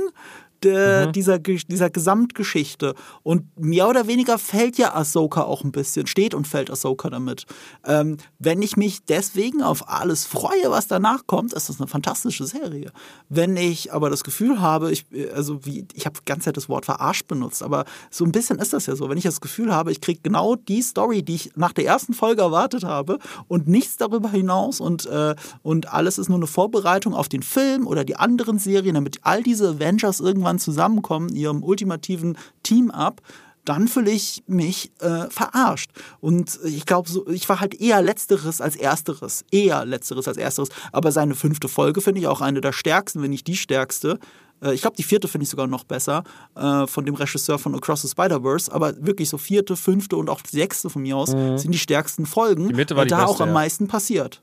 de, 0.63 1.07
mhm. 1.07 1.11
dieser, 1.11 1.39
dieser 1.39 1.89
Gesamtgeschichte. 1.89 2.95
Und 3.23 3.57
mehr 3.59 3.87
oder 3.87 4.07
weniger 4.07 4.37
fällt 4.37 4.77
ja 4.77 4.95
Ahsoka 4.95 5.43
auch 5.43 5.63
ein 5.63 5.71
bisschen, 5.71 6.07
steht 6.07 6.33
und 6.33 6.47
fällt 6.47 6.71
Ahsoka 6.71 7.09
damit. 7.09 7.45
Ähm, 7.85 8.17
wenn 8.37 8.61
ich 8.61 8.77
mich 8.77 9.03
deswegen 9.05 9.61
auf 9.61 9.89
alles 9.89 10.25
freue, 10.25 10.69
was 10.69 10.87
danach 10.87 11.27
kommt, 11.27 11.53
ist 11.53 11.69
das 11.69 11.79
eine 11.79 11.87
fantastische 11.87 12.45
Serie. 12.45 12.91
Wenn 13.29 13.57
ich 13.57 13.93
aber 13.93 14.09
das 14.09 14.23
Gefühl 14.23 14.61
habe, 14.61 14.91
ich, 14.91 15.05
also 15.33 15.65
wie, 15.65 15.87
ich 15.93 16.05
habe 16.05 16.19
die 16.19 16.25
ganze 16.25 16.45
Zeit 16.45 16.57
das 16.57 16.69
Wort 16.69 16.85
verarscht 16.85 17.27
benutzt, 17.27 17.63
aber 17.63 17.85
so 18.09 18.25
ein 18.25 18.31
bisschen 18.31 18.59
ist 18.59 18.73
das 18.73 18.85
ja 18.85 18.95
so. 18.95 19.09
Wenn 19.09 19.17
ich 19.17 19.23
das 19.23 19.41
Gefühl 19.41 19.73
habe, 19.73 19.91
ich 19.91 20.01
kriege 20.01 20.19
genau 20.21 20.55
die 20.55 20.81
Story, 20.81 21.23
die 21.23 21.35
ich 21.35 21.51
nach 21.55 21.73
der 21.73 21.85
ersten 21.85 22.13
Folge 22.13 22.41
erwartet 22.41 22.83
habe 22.83 23.19
und 23.47 23.67
nichts 23.67 23.97
darüber 23.97 24.29
hinaus 24.29 24.79
und, 24.79 25.05
äh, 25.05 25.35
und 25.61 25.91
alles 25.93 26.17
ist 26.17 26.29
nur 26.29 26.37
eine 26.37 26.47
Vorbereitung 26.47 27.13
auf 27.13 27.29
den 27.29 27.43
Film 27.43 27.87
oder 27.87 28.03
die 28.03 28.15
anderen 28.15 28.59
Serien, 28.59 28.95
damit 28.95 29.19
all 29.23 29.43
diese 29.43 29.69
Avengers 29.69 30.19
irgendwann 30.19 30.48
irgendwann 30.49 30.59
zusammenkommen, 30.59 31.29
ihrem 31.29 31.63
ultimativen 31.63 32.37
Team 32.63 32.91
ab, 32.91 33.21
dann 33.65 33.87
fühle 33.87 34.09
ich 34.09 34.43
mich 34.47 34.91
äh, 34.99 35.29
verarscht. 35.29 35.91
Und 36.21 36.59
ich 36.63 36.85
glaube, 36.85 37.09
so, 37.09 37.27
ich 37.27 37.47
war 37.49 37.59
halt 37.59 37.79
eher 37.79 38.01
Letzteres 38.01 38.61
als 38.61 38.75
Ersteres. 38.75 39.45
Eher 39.51 39.85
Letzteres 39.85 40.27
als 40.27 40.37
Ersteres. 40.37 40.69
Aber 40.91 41.11
seine 41.11 41.35
fünfte 41.35 41.67
Folge 41.67 42.01
finde 42.01 42.21
ich 42.21 42.27
auch 42.27 42.41
eine 42.41 42.61
der 42.61 42.71
stärksten, 42.71 43.21
wenn 43.21 43.29
nicht 43.29 43.45
die 43.45 43.57
stärkste. 43.57 44.17
Äh, 44.63 44.73
ich 44.73 44.81
glaube, 44.81 44.95
die 44.95 45.03
vierte 45.03 45.27
finde 45.27 45.43
ich 45.43 45.49
sogar 45.49 45.67
noch 45.67 45.83
besser, 45.83 46.23
äh, 46.55 46.87
von 46.87 47.05
dem 47.05 47.13
Regisseur 47.13 47.59
von 47.59 47.75
Across 47.75 48.03
the 48.03 48.07
Spider-Verse. 48.07 48.71
Aber 48.71 48.95
wirklich 49.05 49.29
so 49.29 49.37
vierte, 49.37 49.75
fünfte 49.75 50.15
und 50.17 50.29
auch 50.29 50.39
sechste 50.49 50.89
von 50.89 51.03
mir 51.03 51.17
aus 51.17 51.35
mhm. 51.35 51.57
sind 51.59 51.71
die 51.71 51.79
stärksten 51.79 52.25
Folgen, 52.25 52.69
die 52.69 52.73
Mitte 52.73 52.95
war 52.95 53.01
weil 53.01 53.07
die 53.07 53.11
da 53.11 53.17
beste, 53.17 53.35
auch 53.35 53.41
am 53.41 53.49
ja. 53.49 53.53
meisten 53.53 53.87
passiert. 53.87 54.41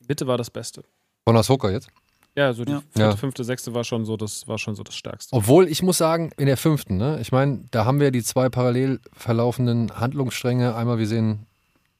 Die 0.00 0.06
Mitte 0.08 0.26
war 0.26 0.36
das 0.36 0.50
Beste. 0.50 0.82
Von 1.24 1.36
Ahsoka 1.36 1.70
jetzt? 1.70 1.88
Ja, 2.34 2.52
so 2.54 2.64
die 2.64 2.72
ja. 2.72 2.82
vierte, 2.90 3.16
fünfte, 3.18 3.44
sechste 3.44 3.74
war 3.74 3.84
schon 3.84 4.06
so 4.06 4.16
das, 4.16 4.48
war 4.48 4.58
schon 4.58 4.74
so 4.74 4.82
das 4.82 4.94
Stärkste. 4.94 5.36
Obwohl, 5.36 5.68
ich 5.68 5.82
muss 5.82 5.98
sagen, 5.98 6.30
in 6.38 6.46
der 6.46 6.56
fünften, 6.56 6.96
ne? 6.96 7.18
Ich 7.20 7.30
meine, 7.30 7.64
da 7.70 7.84
haben 7.84 8.00
wir 8.00 8.10
die 8.10 8.22
zwei 8.22 8.48
parallel 8.48 9.00
verlaufenden 9.12 10.00
Handlungsstränge. 10.00 10.74
Einmal, 10.74 10.98
wir 10.98 11.06
sehen 11.06 11.46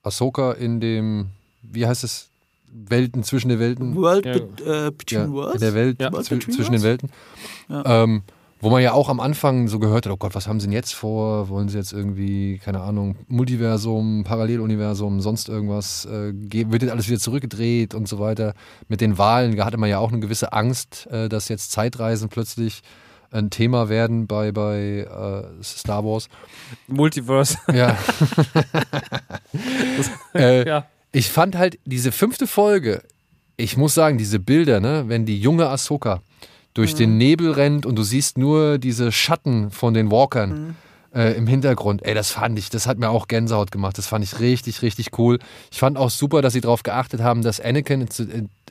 Ahsoka 0.03 0.53
in 0.53 0.81
dem, 0.81 1.31
wie 1.63 1.87
heißt 1.87 2.03
es, 2.05 2.31
Welten 2.73 3.23
zwischen 3.23 3.51
den 3.51 3.59
Welten. 3.59 3.95
World 3.95 4.25
ja. 4.25 4.87
äh, 4.87 4.91
between 4.91 5.21
ja, 5.21 5.31
Worlds? 5.31 5.55
In 5.57 5.61
der 5.61 5.75
Welt 5.75 6.01
ja. 6.01 6.11
zwischen 6.23 6.73
den 6.73 6.83
Welten. 6.83 7.11
Ja. 7.69 8.05
Ähm, 8.05 8.23
wo 8.63 8.71
man 8.71 8.81
ja 8.81 8.93
auch 8.93 9.09
am 9.09 9.19
Anfang 9.19 9.67
so 9.67 9.81
gehört 9.81 10.07
hat, 10.07 10.13
oh 10.13 10.17
Gott, 10.17 10.37
was 10.37 10.47
haben 10.47 10.61
sie 10.61 10.67
denn 10.69 10.73
jetzt 10.73 10.95
vor? 10.95 11.49
Wollen 11.49 11.69
sie 11.69 11.77
jetzt 11.77 11.93
irgendwie, 11.93 12.59
keine 12.59 12.81
Ahnung, 12.81 13.17
Multiversum, 13.27 14.23
Paralleluniversum, 14.23 15.21
sonst 15.21 15.49
irgendwas? 15.49 16.07
Äh, 16.07 16.33
wird 16.33 16.83
jetzt 16.83 16.93
alles 16.93 17.09
wieder 17.09 17.19
zurückgedreht 17.19 17.93
und 17.93 18.07
so 18.07 18.21
weiter? 18.21 18.55
Mit 18.87 19.01
den 19.01 19.19
Wahlen 19.19 19.63
hatte 19.65 19.79
man 19.79 19.91
ja 19.91 19.99
auch 19.99 20.13
eine 20.13 20.21
gewisse 20.21 20.53
Angst, 20.53 21.09
äh, 21.11 21.29
dass 21.29 21.49
jetzt 21.49 21.73
Zeitreisen 21.73 22.29
plötzlich 22.29 22.83
ein 23.33 23.51
Thema 23.51 23.89
werden 23.89 24.29
bei, 24.29 24.53
bei 24.53 25.09
äh, 25.11 25.63
Star 25.65 26.05
Wars. 26.05 26.29
Multiverse. 26.87 27.59
Ja. 27.73 27.99
das, 29.97 30.11
äh, 30.35 30.69
ja. 30.69 30.87
Ich 31.11 31.31
fand 31.31 31.57
halt 31.57 31.81
diese 31.85 32.13
fünfte 32.13 32.47
Folge, 32.47 33.03
ich 33.57 33.77
muss 33.77 33.95
sagen, 33.95 34.19
diese 34.19 34.39
Bilder, 34.39 34.79
ne, 34.79 35.05
wenn 35.09 35.27
die 35.27 35.41
junge 35.41 35.69
Ahsoka 35.69 36.23
durch 36.75 36.95
mhm. 36.95 36.99
den 36.99 37.19
Nebel 37.19 37.53
rennt 37.53 37.87
und 37.87 37.97
du 37.97 38.03
siehst 38.03 38.39
nur 38.39 38.79
diese 38.79 39.13
Schatten 39.13 39.71
von 39.71 39.95
den 39.95 40.11
Walkern. 40.11 40.51
Mhm. 40.51 40.75
Äh, 41.15 41.35
im 41.35 41.47
Hintergrund. 41.47 42.07
Ey, 42.07 42.15
das 42.15 42.31
fand 42.31 42.59
ich, 42.59 42.71
das 42.71 42.87
hat 42.87 42.97
mir 42.97 43.11
auch 43.11 43.29
Gänsehaut 43.29 43.71
gemacht. 43.71 43.99
Das 43.99 44.07
fand 44.07 44.25
ich 44.25 44.41
richtig, 44.41 44.81
richtig 44.81 45.19
cool. 45.19 45.41
Ich 45.71 45.79
fand 45.79 45.99
auch 45.99 46.09
super, 46.09 46.41
dass 46.41 46.55
sie 46.55 46.63
darauf 46.63 46.85
geachtet 46.85 47.21
haben, 47.21 47.43
dass 47.43 47.61
Anakin 47.61 48.09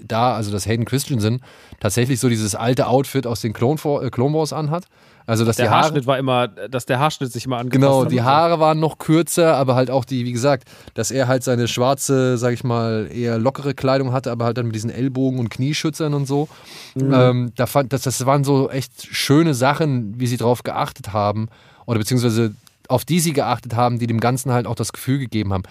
da, 0.02 0.34
also 0.34 0.52
dass 0.52 0.66
Hayden 0.66 0.86
Christensen, 0.86 1.44
tatsächlich 1.80 2.20
so 2.20 2.30
dieses 2.30 2.56
alte 2.56 2.88
Outfit 2.88 3.28
aus 3.28 3.42
den 3.42 3.54
Clone, 3.54 3.80
äh, 4.02 4.10
Clone 4.10 4.34
Wars 4.34 4.54
anhat. 4.54 4.86
Also, 5.26 5.46
dass 5.46 5.56
der 5.56 5.66
die 5.66 5.70
Haare, 5.70 5.84
Haarschnitt 5.84 6.08
war 6.08 6.18
immer, 6.18 6.48
dass 6.48 6.86
der 6.86 7.00
Haarschnitt 7.00 7.32
sich 7.32 7.46
immer 7.46 7.58
angepasst 7.58 7.82
Genau, 7.82 8.06
die 8.06 8.22
Haare 8.22 8.60
waren 8.60 8.80
noch 8.80 8.98
kürzer, 8.98 9.56
aber 9.56 9.76
halt 9.76 9.92
auch 9.92 10.06
die, 10.06 10.26
wie 10.26 10.32
gesagt, 10.32 10.68
dass 10.94 11.12
er 11.12 11.28
halt 11.28 11.44
seine 11.44 11.68
schwarze, 11.68 12.38
sag 12.38 12.54
ich 12.54 12.64
mal, 12.64 13.10
eher 13.14 13.38
lockere 13.38 13.74
Kleidung 13.74 14.12
hatte, 14.12 14.32
aber 14.32 14.46
halt 14.46 14.58
dann 14.58 14.66
mit 14.68 14.76
diesen 14.76 14.90
Ellbogen 14.90 15.40
und 15.40 15.50
Knieschützern 15.50 16.14
und 16.14 16.28
so. 16.28 16.50
Mhm. 16.96 17.14
Ähm, 17.14 17.52
da 17.56 17.66
fand, 17.66 17.94
das, 17.94 18.02
das 18.04 18.26
waren 18.26 18.44
so 18.44 18.70
echt 18.70 19.08
schöne 19.12 19.54
Sachen, 19.54 20.20
wie 20.20 20.28
sie 20.28 20.38
drauf 20.38 20.64
geachtet 20.64 21.14
haben 21.14 21.50
oder 21.86 22.00
beziehungsweise 22.00 22.54
auf 22.88 23.06
die 23.06 23.20
sie 23.20 23.34
geachtet 23.34 23.76
haben, 23.76 24.00
die 24.00 24.08
dem 24.08 24.20
Ganzen 24.20 24.52
halt 24.52 24.68
auch 24.68 24.76
das 24.76 24.92
Gefühl 24.92 25.20
gegeben 25.20 25.54
haben. 25.54 25.64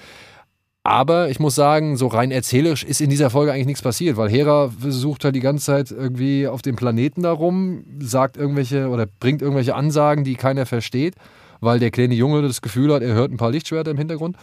Aber 0.83 1.29
ich 1.29 1.39
muss 1.39 1.55
sagen, 1.55 1.97
so 1.97 2.07
rein 2.07 2.31
erzählerisch 2.31 2.85
ist 2.85 3.03
in 3.03 3.11
dieser 3.11 3.29
Folge 3.29 3.53
eigentlich 3.53 3.67
nichts 3.67 3.83
passiert, 3.83 4.17
weil 4.17 4.31
Hera 4.31 4.71
versucht 4.71 5.25
halt 5.25 5.35
die 5.35 5.41
ganze 5.41 5.67
Zeit 5.67 5.91
irgendwie 5.91 6.47
auf 6.49 6.63
dem 6.63 6.77
Planeten 6.77 7.23
darum, 7.23 7.85
sagt 7.99 8.39
irgendwelche 8.39 8.89
oder 8.89 9.07
bringt 9.07 9.43
irgendwelche 9.43 9.75
Ansagen, 9.75 10.25
die 10.25 10.37
keiner 10.37 10.65
versteht, 10.65 11.17
weil 11.61 11.79
der 11.79 11.91
kleine 11.91 12.15
Junge 12.15 12.41
das 12.41 12.63
Gefühl 12.63 12.95
hat, 12.95 13.03
er 13.03 13.13
hört 13.13 13.31
ein 13.31 13.37
paar 13.37 13.51
Lichtschwerter 13.51 13.91
im 13.91 13.99
Hintergrund. 13.99 14.37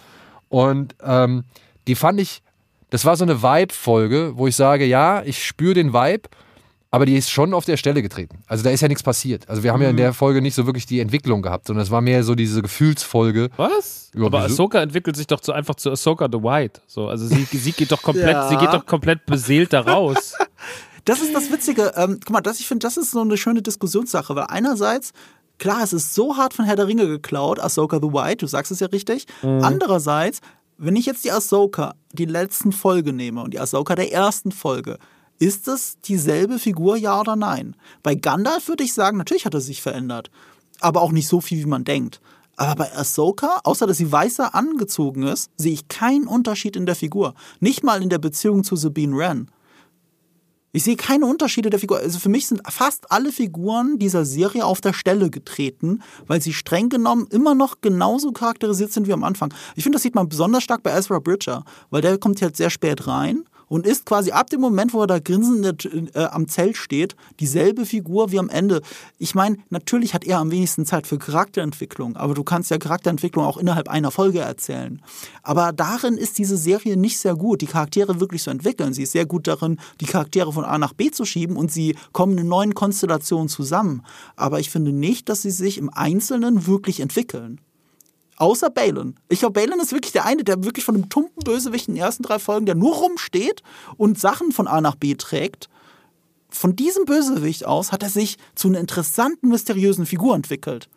Und 0.50 0.96
ähm, 1.04 1.44
die 1.88 1.96
fand 1.96 2.20
ich, 2.20 2.44
das 2.92 3.04
war 3.04 3.18
so 3.18 3.24
eine 3.24 3.42
Vibe-Folge, 3.42 4.34
wo 4.36 4.46
ich 4.46 4.56
sage, 4.56 4.86
ja, 4.86 5.24
ich 5.24 5.44
spüre 5.44 5.74
den 5.74 5.92
Vibe 5.92 6.30
aber 6.90 7.06
die 7.06 7.16
ist 7.16 7.30
schon 7.30 7.54
auf 7.54 7.66
der 7.66 7.78
Stelle 7.78 8.02
getreten. 8.02 8.40
Also 8.48 8.64
da 8.64 8.70
ist 8.70 8.82
ja 8.82 8.88
nichts 8.88 9.04
passiert. 9.04 9.50
Also 9.50 9.64
wir 9.64 9.72
haben 9.72 9.80
mhm. 9.80 9.84
ja 9.84 9.90
in 9.90 9.96
mhm. 9.96 10.02
der 10.02 10.14
Folge 10.14 10.42
nicht 10.42 10.56
so 10.56 10.66
wirklich 10.66 10.86
die 10.86 11.00
Entwicklung 11.00 11.42
gehabt, 11.42 11.68
sondern 11.68 11.84
es 11.84 11.92
war 11.92 12.02
mehr 12.02 12.24
so 12.24 12.36
diese 12.36 12.62
Gefühlsfolge. 12.62 13.50
Was? 13.58 14.12
Ja, 14.16 14.26
aber 14.26 14.42
Ahsoka 14.42 14.82
entwickelt 14.82 15.16
sich 15.16 15.28
doch 15.28 15.40
zu, 15.40 15.52
einfach 15.52 15.76
zu 15.76 15.92
Ahsoka 15.92 16.28
the 16.32 16.42
White. 16.42 16.82
So, 16.88 17.08
also 17.08 17.28
sie, 17.28 17.44
sie 17.44 17.72
geht 17.72 17.92
doch 17.92 18.02
komplett, 18.02 18.28
ja. 18.32 18.50
sie 18.50 18.58
geht 18.58 18.74
doch 18.74 18.86
komplett 18.86 19.26
beseelt 19.26 19.74
da 19.74 19.82
raus. 19.82 20.34
Das 21.06 21.22
ist 21.22 21.34
das 21.34 21.50
Witzige. 21.50 21.94
Ähm, 21.96 22.20
guck 22.20 22.32
mal, 22.32 22.42
das, 22.42 22.60
ich 22.60 22.68
finde, 22.68 22.86
das 22.86 22.98
ist 22.98 23.12
so 23.12 23.22
eine 23.22 23.38
schöne 23.38 23.62
Diskussionssache, 23.62 24.36
weil 24.36 24.48
einerseits 24.50 25.14
klar, 25.58 25.82
es 25.82 25.94
ist 25.94 26.14
so 26.14 26.36
hart 26.36 26.54
von 26.54 26.66
Herr 26.66 26.76
der 26.76 26.88
Ringe 26.88 27.08
geklaut, 27.08 27.62
Ahsoka 27.62 28.00
the 28.02 28.12
White, 28.12 28.38
du 28.38 28.48
sagst 28.48 28.74
es 28.74 28.82
ja 28.82 28.88
richtig. 28.88 29.26
Mhm. 29.42 29.64
Andererseits, 29.64 30.42
wenn 30.78 30.98
ich 30.98 31.06
jetzt 31.06 31.24
die 31.24 31.32
Ahsoka, 31.32 31.96
die 32.12 32.26
letzten 32.26 32.74
Folge 32.74 33.14
nehme 33.14 33.42
und 33.42 33.54
die 33.54 33.60
Ahsoka 33.60 33.96
der 33.96 34.12
ersten 34.12 34.52
Folge, 34.52 34.98
ist 35.40 35.68
es 35.68 36.00
dieselbe 36.02 36.60
Figur, 36.60 36.98
ja 36.98 37.20
oder 37.20 37.36
nein? 37.36 37.76
Bei 38.04 38.16
Gandalf 38.16 38.68
würde 38.68 38.84
ich 38.84 38.94
sagen, 38.94 39.18
natürlich 39.18 39.46
hat 39.46 39.54
er 39.54 39.62
sich 39.62 39.82
verändert. 39.82 40.32
Aber 40.80 41.02
auch 41.02 41.12
nicht 41.12 41.28
so 41.28 41.42
viel, 41.42 41.60
wie 41.60 41.70
man 41.70 41.84
denkt. 41.84 42.22
Aber 42.56 42.76
bei 42.76 42.96
Ahsoka, 42.96 43.60
außer 43.64 43.86
dass 43.86 43.98
sie 43.98 44.12
weißer 44.12 44.56
angezogen 44.56 45.24
ist, 45.24 45.52
sehe 45.58 45.74
ich 45.74 45.88
keinen 45.88 46.28
Unterschied 46.28 46.76
in 46.76 46.88
der 46.88 46.96
Figur. 46.96 47.36
Nicht 47.60 47.84
mal 47.84 48.02
in 48.02 48.10
der 48.10 48.18
Beziehung 48.18 48.64
zu 48.64 48.76
Sabine 48.76 49.16
Wren. 49.16 49.52
Ich 50.72 50.84
sehe 50.84 50.96
keine 50.96 51.26
Unterschiede 51.26 51.70
der 51.70 51.80
Figur. 51.80 52.00
Also 52.00 52.20
für 52.20 52.30
mich 52.30 52.48
sind 52.48 52.62
fast 52.70 53.12
alle 53.12 53.32
Figuren 53.32 54.00
dieser 54.00 54.26
Serie 54.26 54.66
auf 54.66 54.82
der 54.82 54.94
Stelle 54.94 55.30
getreten, 55.30 56.02
weil 56.26 56.42
sie 56.42 56.54
streng 56.54 56.90
genommen 56.90 57.28
immer 57.30 57.56
noch 57.56 57.82
genauso 57.82 58.32
charakterisiert 58.32 58.92
sind 58.92 59.08
wie 59.08 59.14
am 59.14 59.24
Anfang. 59.24 59.54
Ich 59.76 59.84
finde, 59.84 59.96
das 59.96 60.04
sieht 60.04 60.16
man 60.16 60.28
besonders 60.30 60.64
stark 60.64 60.84
bei 60.84 60.92
Ezra 60.92 61.20
Bridger, 61.20 61.64
weil 61.90 62.02
der 62.02 62.18
kommt 62.18 62.42
halt 62.42 62.58
sehr 62.58 62.70
spät 62.70 63.08
rein 63.08 63.44
und 63.68 63.86
ist 63.86 64.06
quasi 64.06 64.32
ab 64.32 64.50
dem 64.50 64.62
Moment, 64.62 64.94
wo 64.94 65.02
er 65.02 65.08
da 65.08 65.20
grinsend 65.20 65.90
äh, 66.16 66.24
am 66.26 66.48
Zelt 66.48 66.78
steht, 66.78 67.16
dieselbe 67.40 67.86
Figur 67.86 68.32
wie 68.32 68.40
am 68.40 68.50
Ende. 68.50 68.82
Ich 69.18 69.36
meine, 69.36 69.58
natürlich 69.70 70.14
hat 70.14 70.26
er 70.26 70.40
am 70.40 70.52
wenigsten 70.52 70.86
Zeit 70.86 71.08
für 71.08 71.18
Charakterentwicklung, 71.18 72.16
aber 72.16 72.34
du 72.34 72.44
kannst 72.44 72.72
ja 72.72 72.78
Charakterentwicklung 72.78 73.46
auch 73.46 73.58
innerhalb 73.58 73.90
einer 73.90 74.12
Folge 74.12 74.40
erzählen. 74.40 75.02
Aber 75.44 75.74
darin 75.74 76.16
ist 76.16 76.38
diese 76.38 76.58
Serie 76.58 76.98
nicht 76.98 77.20
sehr 77.20 77.36
gut, 77.36 77.62
die 77.62 77.68
Charaktere 77.68 78.20
wirklich 78.20 78.44
zu 78.44 78.50
entwickeln. 78.50 78.94
Sie 78.94 79.04
ist 79.04 79.12
sehr 79.12 79.26
gut 79.26 79.48
darin, 79.48 79.80
die 80.02 80.06
Charaktere 80.06 80.52
von 80.54 80.66
A 80.66 80.78
nach 80.78 80.94
B 80.94 81.12
zu 81.12 81.26
schieben 81.26 81.58
und 81.58 81.72
sie 81.72 81.96
kommen 82.14 82.38
in 82.38 82.48
neuen 82.48 82.74
Konstellationen 82.74 83.50
zusammen. 83.50 84.04
Aber 84.36 84.60
ich 84.60 84.70
finde 84.70 84.92
nicht, 84.92 85.30
dass 85.30 85.42
sie 85.42 85.52
sich 85.52 85.78
im 85.78 85.90
Einzelnen 85.94 86.68
wirklich 86.68 87.00
entwickeln. 87.00 87.60
Außer 88.38 88.70
Balin. 88.70 89.16
Ich 89.30 89.40
glaube, 89.40 89.60
Balin 89.60 89.80
ist 89.80 89.92
wirklich 89.92 90.14
der 90.14 90.26
eine, 90.26 90.44
der 90.44 90.64
wirklich 90.64 90.86
von 90.86 90.96
einem 90.96 91.10
tumpen 91.10 91.44
Bösewicht 91.44 91.88
in 91.88 91.96
den 91.96 92.04
ersten 92.04 92.24
drei 92.24 92.40
Folgen, 92.40 92.66
der 92.68 92.76
nur 92.76 92.96
rumsteht 92.96 93.64
und 93.98 94.20
Sachen 94.20 94.52
von 94.52 94.68
A 94.68 94.80
nach 94.80 94.96
B 94.96 95.16
trägt. 95.16 95.70
Von 96.50 96.76
diesem 96.76 97.06
Bösewicht 97.06 97.66
aus 97.66 97.92
hat 97.92 98.04
er 98.04 98.10
sich 98.10 98.38
zu 98.56 98.68
einer 98.68 98.80
interessanten, 98.80 99.50
mysteriösen 99.50 100.06
Figur 100.06 100.36
entwickelt. 100.36 100.88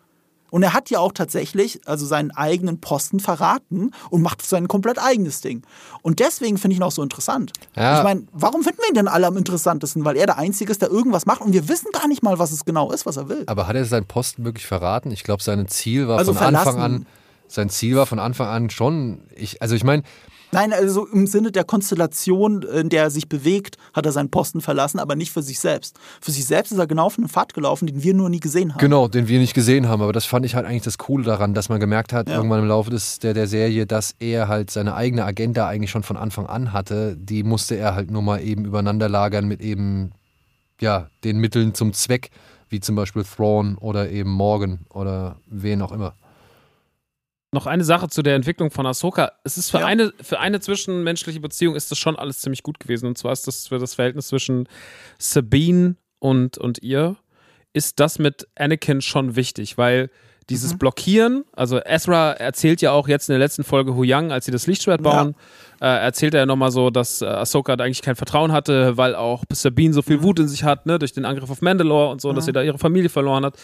Und 0.51 0.63
er 0.63 0.73
hat 0.73 0.89
ja 0.89 0.99
auch 0.99 1.13
tatsächlich 1.13 1.79
also 1.85 2.05
seinen 2.05 2.31
eigenen 2.31 2.79
Posten 2.81 3.19
verraten 3.21 3.91
und 4.09 4.21
macht 4.21 4.45
sein 4.45 4.67
komplett 4.67 4.99
eigenes 4.99 5.39
Ding. 5.39 5.63
Und 6.01 6.19
deswegen 6.19 6.57
finde 6.57 6.73
ich 6.73 6.79
ihn 6.79 6.83
auch 6.83 6.91
so 6.91 7.01
interessant. 7.01 7.53
Ja. 7.75 7.99
Ich 7.99 8.03
meine, 8.03 8.27
warum 8.33 8.61
finden 8.61 8.79
wir 8.81 8.89
ihn 8.89 8.95
denn 8.95 9.07
alle 9.07 9.27
am 9.27 9.37
interessantesten? 9.37 10.03
Weil 10.03 10.17
er 10.17 10.25
der 10.25 10.37
Einzige 10.37 10.69
ist, 10.71 10.81
der 10.81 10.89
irgendwas 10.89 11.25
macht 11.25 11.41
und 11.41 11.53
wir 11.53 11.69
wissen 11.69 11.87
gar 11.93 12.07
nicht 12.09 12.21
mal, 12.21 12.37
was 12.37 12.51
es 12.51 12.65
genau 12.65 12.91
ist, 12.91 13.05
was 13.05 13.15
er 13.15 13.29
will. 13.29 13.43
Aber 13.47 13.67
hat 13.67 13.77
er 13.77 13.85
seinen 13.85 14.05
Posten 14.05 14.43
wirklich 14.43 14.65
verraten? 14.65 15.11
Ich 15.11 15.23
glaube, 15.23 15.41
sein 15.41 15.67
Ziel 15.69 16.09
war 16.09 16.17
also 16.17 16.33
von 16.33 16.43
verlassen. 16.43 16.67
Anfang 16.67 16.81
an 16.81 17.05
sein 17.51 17.69
Ziel 17.69 17.95
war 17.95 18.05
von 18.05 18.19
Anfang 18.19 18.47
an 18.47 18.69
schon, 18.69 19.21
ich, 19.35 19.61
also 19.61 19.75
ich 19.75 19.83
meine. 19.83 20.03
Nein, 20.53 20.73
also 20.73 21.07
im 21.07 21.27
Sinne 21.27 21.51
der 21.51 21.63
Konstellation, 21.63 22.63
in 22.63 22.89
der 22.89 23.03
er 23.03 23.09
sich 23.09 23.29
bewegt, 23.29 23.77
hat 23.93 24.05
er 24.05 24.11
seinen 24.11 24.29
Posten 24.29 24.59
verlassen, 24.59 24.99
aber 24.99 25.15
nicht 25.15 25.31
für 25.31 25.41
sich 25.41 25.59
selbst. 25.61 25.97
Für 26.19 26.31
sich 26.31 26.45
selbst 26.45 26.73
ist 26.73 26.77
er 26.77 26.87
genau 26.87 27.05
auf 27.05 27.17
einen 27.17 27.29
Pfad 27.29 27.53
gelaufen, 27.53 27.87
den 27.87 28.03
wir 28.03 28.13
nur 28.13 28.29
nie 28.29 28.41
gesehen 28.41 28.73
haben. 28.73 28.79
Genau, 28.79 29.07
den 29.07 29.29
wir 29.29 29.39
nicht 29.39 29.53
gesehen 29.53 29.87
haben. 29.87 30.01
Aber 30.01 30.11
das 30.11 30.25
fand 30.25 30.45
ich 30.45 30.55
halt 30.55 30.65
eigentlich 30.65 30.81
das 30.81 30.97
Coole 30.97 31.23
daran, 31.23 31.53
dass 31.53 31.69
man 31.69 31.79
gemerkt 31.79 32.11
hat, 32.11 32.27
ja. 32.27 32.35
irgendwann 32.35 32.59
im 32.59 32.67
Laufe 32.67 32.89
des, 32.89 33.19
der, 33.19 33.33
der 33.33 33.47
Serie, 33.47 33.85
dass 33.85 34.13
er 34.19 34.49
halt 34.49 34.71
seine 34.71 34.93
eigene 34.95 35.23
Agenda 35.23 35.67
eigentlich 35.67 35.91
schon 35.91 36.03
von 36.03 36.17
Anfang 36.17 36.47
an 36.47 36.73
hatte. 36.73 37.15
Die 37.15 37.43
musste 37.43 37.75
er 37.77 37.95
halt 37.95 38.11
nur 38.11 38.21
mal 38.21 38.41
eben 38.41 38.65
übereinander 38.65 39.07
lagern 39.07 39.47
mit 39.47 39.61
eben, 39.61 40.11
ja, 40.81 41.07
den 41.23 41.37
Mitteln 41.39 41.73
zum 41.73 41.93
Zweck, 41.93 42.29
wie 42.67 42.81
zum 42.81 42.97
Beispiel 42.97 43.23
Thrawn 43.23 43.77
oder 43.77 44.09
eben 44.09 44.31
Morgan 44.31 44.79
oder 44.89 45.37
wen 45.45 45.81
auch 45.81 45.93
immer 45.93 46.13
noch 47.51 47.65
eine 47.65 47.83
Sache 47.83 48.07
zu 48.07 48.21
der 48.21 48.35
Entwicklung 48.35 48.71
von 48.71 48.85
Ahsoka. 48.85 49.33
Es 49.43 49.57
ist 49.57 49.71
für, 49.71 49.79
ja. 49.79 49.85
eine, 49.85 50.13
für 50.21 50.39
eine 50.39 50.59
zwischenmenschliche 50.59 51.39
Beziehung 51.39 51.75
ist 51.75 51.91
das 51.91 51.97
schon 51.97 52.15
alles 52.15 52.39
ziemlich 52.39 52.63
gut 52.63 52.79
gewesen. 52.79 53.07
Und 53.07 53.17
zwar 53.17 53.33
ist 53.33 53.45
das 53.47 53.67
für 53.67 53.77
das 53.77 53.93
Verhältnis 53.93 54.27
zwischen 54.27 54.69
Sabine 55.17 55.95
und, 56.19 56.57
und 56.57 56.81
ihr, 56.81 57.17
ist 57.73 57.99
das 57.99 58.19
mit 58.19 58.47
Anakin 58.55 59.01
schon 59.01 59.35
wichtig, 59.35 59.77
weil 59.77 60.09
dieses 60.49 60.73
mhm. 60.73 60.79
Blockieren, 60.79 61.45
also 61.53 61.79
Ezra 61.79 62.33
erzählt 62.33 62.81
ja 62.81 62.91
auch 62.91 63.07
jetzt 63.07 63.29
in 63.29 63.33
der 63.33 63.39
letzten 63.39 63.63
Folge 63.63 63.95
Hu 63.95 64.03
Yang, 64.03 64.31
als 64.31 64.45
sie 64.45 64.51
das 64.51 64.67
Lichtschwert 64.67 65.01
bauen, 65.01 65.35
ja. 65.79 65.97
äh, 65.97 66.03
erzählt 66.03 66.33
er 66.33 66.41
ja 66.41 66.45
nochmal 66.45 66.71
so, 66.71 66.89
dass 66.89 67.21
äh, 67.21 67.25
Ahsoka 67.25 67.75
da 67.75 67.83
eigentlich 67.83 68.01
kein 68.01 68.15
Vertrauen 68.15 68.51
hatte, 68.51 68.97
weil 68.97 69.15
auch 69.15 69.43
Sabine 69.53 69.93
so 69.93 70.01
viel 70.01 70.17
mhm. 70.17 70.23
Wut 70.23 70.39
in 70.39 70.47
sich 70.47 70.63
hat, 70.63 70.85
ne, 70.85 70.99
durch 70.99 71.13
den 71.13 71.25
Angriff 71.25 71.49
auf 71.49 71.61
Mandalore 71.61 72.11
und 72.11 72.21
so, 72.21 72.31
mhm. 72.31 72.35
dass 72.35 72.45
sie 72.45 72.51
da 72.51 72.61
ihre 72.63 72.79
Familie 72.79 73.09
verloren 73.09 73.45
hat. 73.45 73.57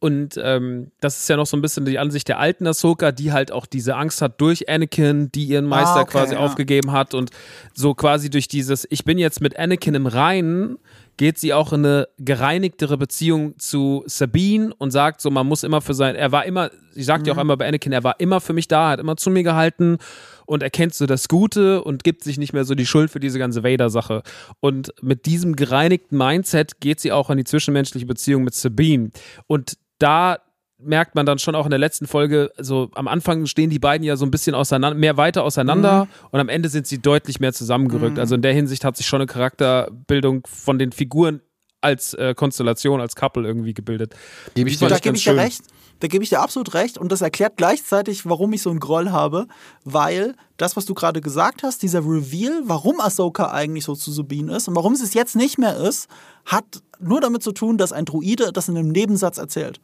Und 0.00 0.38
ähm, 0.40 0.92
das 1.00 1.18
ist 1.18 1.28
ja 1.28 1.36
noch 1.36 1.46
so 1.46 1.56
ein 1.56 1.60
bisschen 1.60 1.84
die 1.84 1.98
Ansicht 1.98 2.28
der 2.28 2.38
alten 2.38 2.66
Ahsoka, 2.68 3.10
die 3.10 3.32
halt 3.32 3.50
auch 3.50 3.66
diese 3.66 3.96
Angst 3.96 4.22
hat 4.22 4.40
durch 4.40 4.68
Anakin, 4.68 5.32
die 5.32 5.44
ihren 5.44 5.64
Meister 5.66 5.96
ah, 5.96 6.00
okay, 6.02 6.12
quasi 6.12 6.34
ja. 6.34 6.40
aufgegeben 6.40 6.92
hat. 6.92 7.14
Und 7.14 7.30
so 7.74 7.94
quasi 7.94 8.30
durch 8.30 8.46
dieses, 8.46 8.86
ich 8.90 9.04
bin 9.04 9.18
jetzt 9.18 9.40
mit 9.40 9.58
Anakin 9.58 9.96
im 9.96 10.06
Reinen, 10.06 10.78
geht 11.16 11.36
sie 11.36 11.52
auch 11.52 11.72
in 11.72 11.84
eine 11.84 12.08
gereinigtere 12.18 12.96
Beziehung 12.96 13.58
zu 13.58 14.04
Sabine 14.06 14.72
und 14.78 14.92
sagt 14.92 15.20
so, 15.20 15.30
man 15.30 15.48
muss 15.48 15.64
immer 15.64 15.80
für 15.80 15.94
sein, 15.94 16.14
er 16.14 16.30
war 16.30 16.46
immer, 16.46 16.70
sie 16.92 17.02
sagt 17.02 17.22
mhm. 17.22 17.26
ja 17.26 17.32
auch 17.32 17.36
mhm. 17.36 17.40
einmal 17.40 17.56
bei 17.56 17.66
Anakin, 17.66 17.90
er 17.90 18.04
war 18.04 18.20
immer 18.20 18.40
für 18.40 18.52
mich 18.52 18.68
da, 18.68 18.90
hat 18.90 19.00
immer 19.00 19.16
zu 19.16 19.30
mir 19.30 19.42
gehalten 19.42 19.98
und 20.46 20.62
erkennt 20.62 20.94
so 20.94 21.06
das 21.06 21.26
Gute 21.26 21.82
und 21.82 22.04
gibt 22.04 22.22
sich 22.22 22.38
nicht 22.38 22.52
mehr 22.52 22.64
so 22.64 22.76
die 22.76 22.86
Schuld 22.86 23.10
für 23.10 23.20
diese 23.20 23.40
ganze 23.40 23.64
Vader-Sache. 23.64 24.22
Und 24.60 24.94
mit 25.02 25.26
diesem 25.26 25.56
gereinigten 25.56 26.16
Mindset 26.16 26.80
geht 26.80 27.00
sie 27.00 27.10
auch 27.10 27.30
in 27.30 27.36
die 27.36 27.44
zwischenmenschliche 27.44 28.06
Beziehung 28.06 28.44
mit 28.44 28.54
Sabine. 28.54 29.10
Und 29.48 29.76
da 29.98 30.38
merkt 30.80 31.14
man 31.14 31.26
dann 31.26 31.38
schon 31.38 31.54
auch 31.54 31.66
in 31.66 31.70
der 31.70 31.78
letzten 31.78 32.06
Folge, 32.06 32.52
so 32.56 32.88
am 32.94 33.08
Anfang 33.08 33.46
stehen 33.46 33.68
die 33.68 33.80
beiden 33.80 34.04
ja 34.04 34.16
so 34.16 34.24
ein 34.24 34.30
bisschen 34.30 34.54
auseinander, 34.54 34.98
mehr 34.98 35.16
weiter 35.16 35.42
auseinander 35.42 36.04
mhm. 36.04 36.10
und 36.30 36.40
am 36.40 36.48
Ende 36.48 36.68
sind 36.68 36.86
sie 36.86 37.02
deutlich 37.02 37.40
mehr 37.40 37.52
zusammengerückt. 37.52 38.14
Mhm. 38.14 38.20
Also 38.20 38.36
in 38.36 38.42
der 38.42 38.52
Hinsicht 38.52 38.84
hat 38.84 38.96
sich 38.96 39.06
schon 39.06 39.20
eine 39.20 39.26
Charakterbildung 39.26 40.46
von 40.46 40.78
den 40.78 40.92
Figuren 40.92 41.40
als 41.80 42.14
äh, 42.14 42.34
Konstellation, 42.34 43.00
als 43.00 43.14
Couple 43.14 43.46
irgendwie 43.46 43.74
gebildet. 43.74 44.14
Gebe 44.54 44.70
ich 44.70 44.78
dir, 44.78 44.88
da 44.88 44.98
gebe 44.98 45.16
ich 45.16 45.24
dir 45.24 45.36
recht. 45.36 45.62
Da 46.00 46.06
gebe 46.06 46.22
ich 46.22 46.30
dir 46.30 46.40
absolut 46.40 46.74
recht 46.74 46.96
und 46.96 47.10
das 47.10 47.22
erklärt 47.22 47.56
gleichzeitig, 47.56 48.24
warum 48.24 48.52
ich 48.52 48.62
so 48.62 48.70
einen 48.70 48.78
Groll 48.78 49.10
habe, 49.10 49.48
weil 49.84 50.36
das, 50.56 50.76
was 50.76 50.84
du 50.84 50.94
gerade 50.94 51.20
gesagt 51.20 51.64
hast, 51.64 51.82
dieser 51.82 52.00
Reveal, 52.00 52.62
warum 52.66 53.00
Ahsoka 53.00 53.50
eigentlich 53.50 53.84
so 53.84 53.96
zu 53.96 54.12
Sabine 54.12 54.56
ist 54.56 54.68
und 54.68 54.76
warum 54.76 54.92
es 54.92 55.14
jetzt 55.14 55.34
nicht 55.34 55.58
mehr 55.58 55.76
ist, 55.76 56.06
hat 56.46 56.82
nur 57.00 57.20
damit 57.20 57.42
zu 57.42 57.50
tun, 57.50 57.78
dass 57.78 57.92
ein 57.92 58.04
Druide 58.04 58.52
das 58.52 58.68
in 58.68 58.76
einem 58.76 58.90
Nebensatz 58.90 59.38
erzählt. 59.38 59.80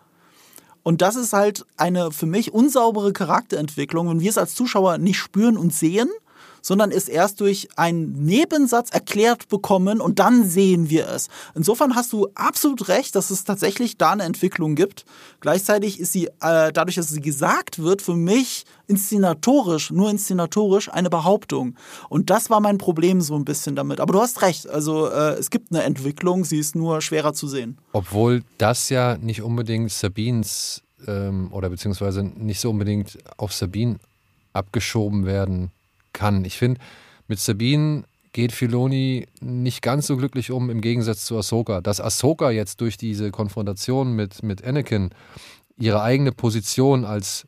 Und 0.85 1.03
das 1.03 1.17
ist 1.17 1.33
halt 1.33 1.65
eine 1.77 2.13
für 2.13 2.27
mich 2.27 2.53
unsaubere 2.53 3.13
Charakterentwicklung, 3.13 4.09
wenn 4.09 4.21
wir 4.21 4.31
es 4.31 4.39
als 4.39 4.55
Zuschauer 4.55 4.99
nicht 4.99 5.19
spüren 5.19 5.57
und 5.57 5.75
sehen, 5.75 6.11
sondern 6.65 6.91
es 6.91 7.09
erst 7.09 7.41
durch 7.41 7.69
einen 7.77 8.25
Nebensatz 8.25 8.89
erklärt 8.89 9.49
bekommen 9.49 10.01
und 10.01 10.19
dann 10.19 10.49
sehen 10.49 10.89
wir 10.89 11.09
es. 11.09 11.29
Insofern 11.55 11.95
hast 11.95 12.12
du 12.15 12.29
absolut 12.35 12.89
recht, 12.89 13.15
dass 13.15 13.31
es 13.31 13.45
tatsächlich 13.45 13.99
da 13.99 14.12
eine 14.12 14.23
Entwicklung 14.23 14.75
gibt. 14.75 15.05
Gleichzeitig 15.41 16.01
ist 16.01 16.12
sie, 16.12 16.29
äh, 16.41 16.73
dadurch, 16.73 16.97
dass 16.97 17.11
sie 17.11 17.21
gesagt 17.21 17.81
wird, 17.81 18.01
für 18.01 18.17
mich 18.17 18.65
inszenatorisch, 18.87 19.91
nur 19.91 20.09
inszenatorisch 20.09 20.89
eine 20.91 21.11
Behauptung. 21.11 21.77
Und 22.09 22.31
das 22.31 22.49
war 22.49 22.61
mein 22.61 22.79
Problem 22.79 23.21
so 23.21 23.37
ein 23.37 23.45
bisschen 23.45 23.77
damit. 23.77 24.01
Aber 24.01 24.15
du 24.15 24.21
hast 24.23 24.41
recht, 24.41 24.67
also 24.67 25.09
äh, 25.09 25.35
es 25.35 25.51
gibt 25.51 25.71
eine 25.71 25.83
Entwicklung, 25.83 26.45
sie 26.45 26.59
ist 26.59 26.75
nur 26.75 27.03
schwerer 27.03 27.35
zu 27.35 27.47
sehen. 27.47 27.79
Obwohl 27.93 28.43
das 28.57 28.89
ja 28.89 29.19
nicht 29.19 29.43
unbedingt 29.43 29.93
Sabines 29.93 30.83
ähm, 31.07 31.53
oder 31.53 31.69
beziehungsweise 31.69 32.23
nicht 32.23 32.61
so 32.61 32.71
unbedingt 32.71 33.19
auf 33.37 33.53
Sabine 33.53 33.99
abgeschoben 34.55 35.27
werden 35.27 35.74
kann. 36.15 36.45
Ich 36.47 36.57
finde, 36.57 36.81
mit 37.29 37.39
Sabine 37.39 38.05
geht 38.33 38.53
Filoni 38.53 39.27
nicht 39.41 39.83
ganz 39.83 40.07
so 40.07 40.17
glücklich 40.17 40.51
um 40.51 40.71
im 40.71 40.81
Gegensatz 40.81 41.25
zu 41.25 41.37
Ahsoka. 41.37 41.81
Dass 41.83 42.01
Ahsoka 42.01 42.51
jetzt 42.51 42.81
durch 42.81 42.97
diese 42.97 43.31
Konfrontation 43.31 44.15
mit, 44.15 44.43
mit 44.43 44.65
Anakin 44.65 45.11
ihre 45.77 46.03
eigene 46.03 46.33
Position 46.33 47.05
als 47.05 47.47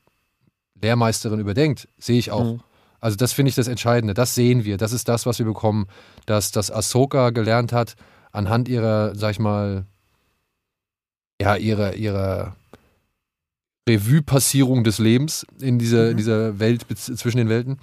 Lehrmeisterin 0.80 1.40
überdenkt, 1.40 1.88
sehe 1.98 2.18
ich 2.18 2.30
auch. 2.30 2.54
Mhm. 2.54 2.60
Also 3.00 3.16
das 3.16 3.32
finde 3.32 3.48
ich 3.50 3.54
das 3.54 3.68
Entscheidende. 3.68 4.14
Das 4.14 4.34
sehen 4.34 4.64
wir. 4.64 4.76
Das 4.76 4.92
ist 4.92 5.08
das, 5.08 5.26
was 5.26 5.38
wir 5.38 5.46
bekommen, 5.46 5.86
dass 6.26 6.52
das 6.52 6.70
Ahsoka 6.70 7.30
gelernt 7.30 7.72
hat 7.72 7.96
anhand 8.32 8.68
ihrer, 8.68 9.14
sag 9.14 9.32
ich 9.32 9.38
mal, 9.38 9.86
ja, 11.40 11.56
ihrer, 11.56 11.94
ihrer 11.94 12.56
Revue-Passierung 13.88 14.84
des 14.84 14.98
Lebens 14.98 15.46
in 15.60 15.78
dieser, 15.78 16.12
mhm. 16.12 16.16
dieser 16.16 16.58
Welt 16.58 16.86
zwischen 16.96 17.38
den 17.38 17.48
Welten, 17.48 17.78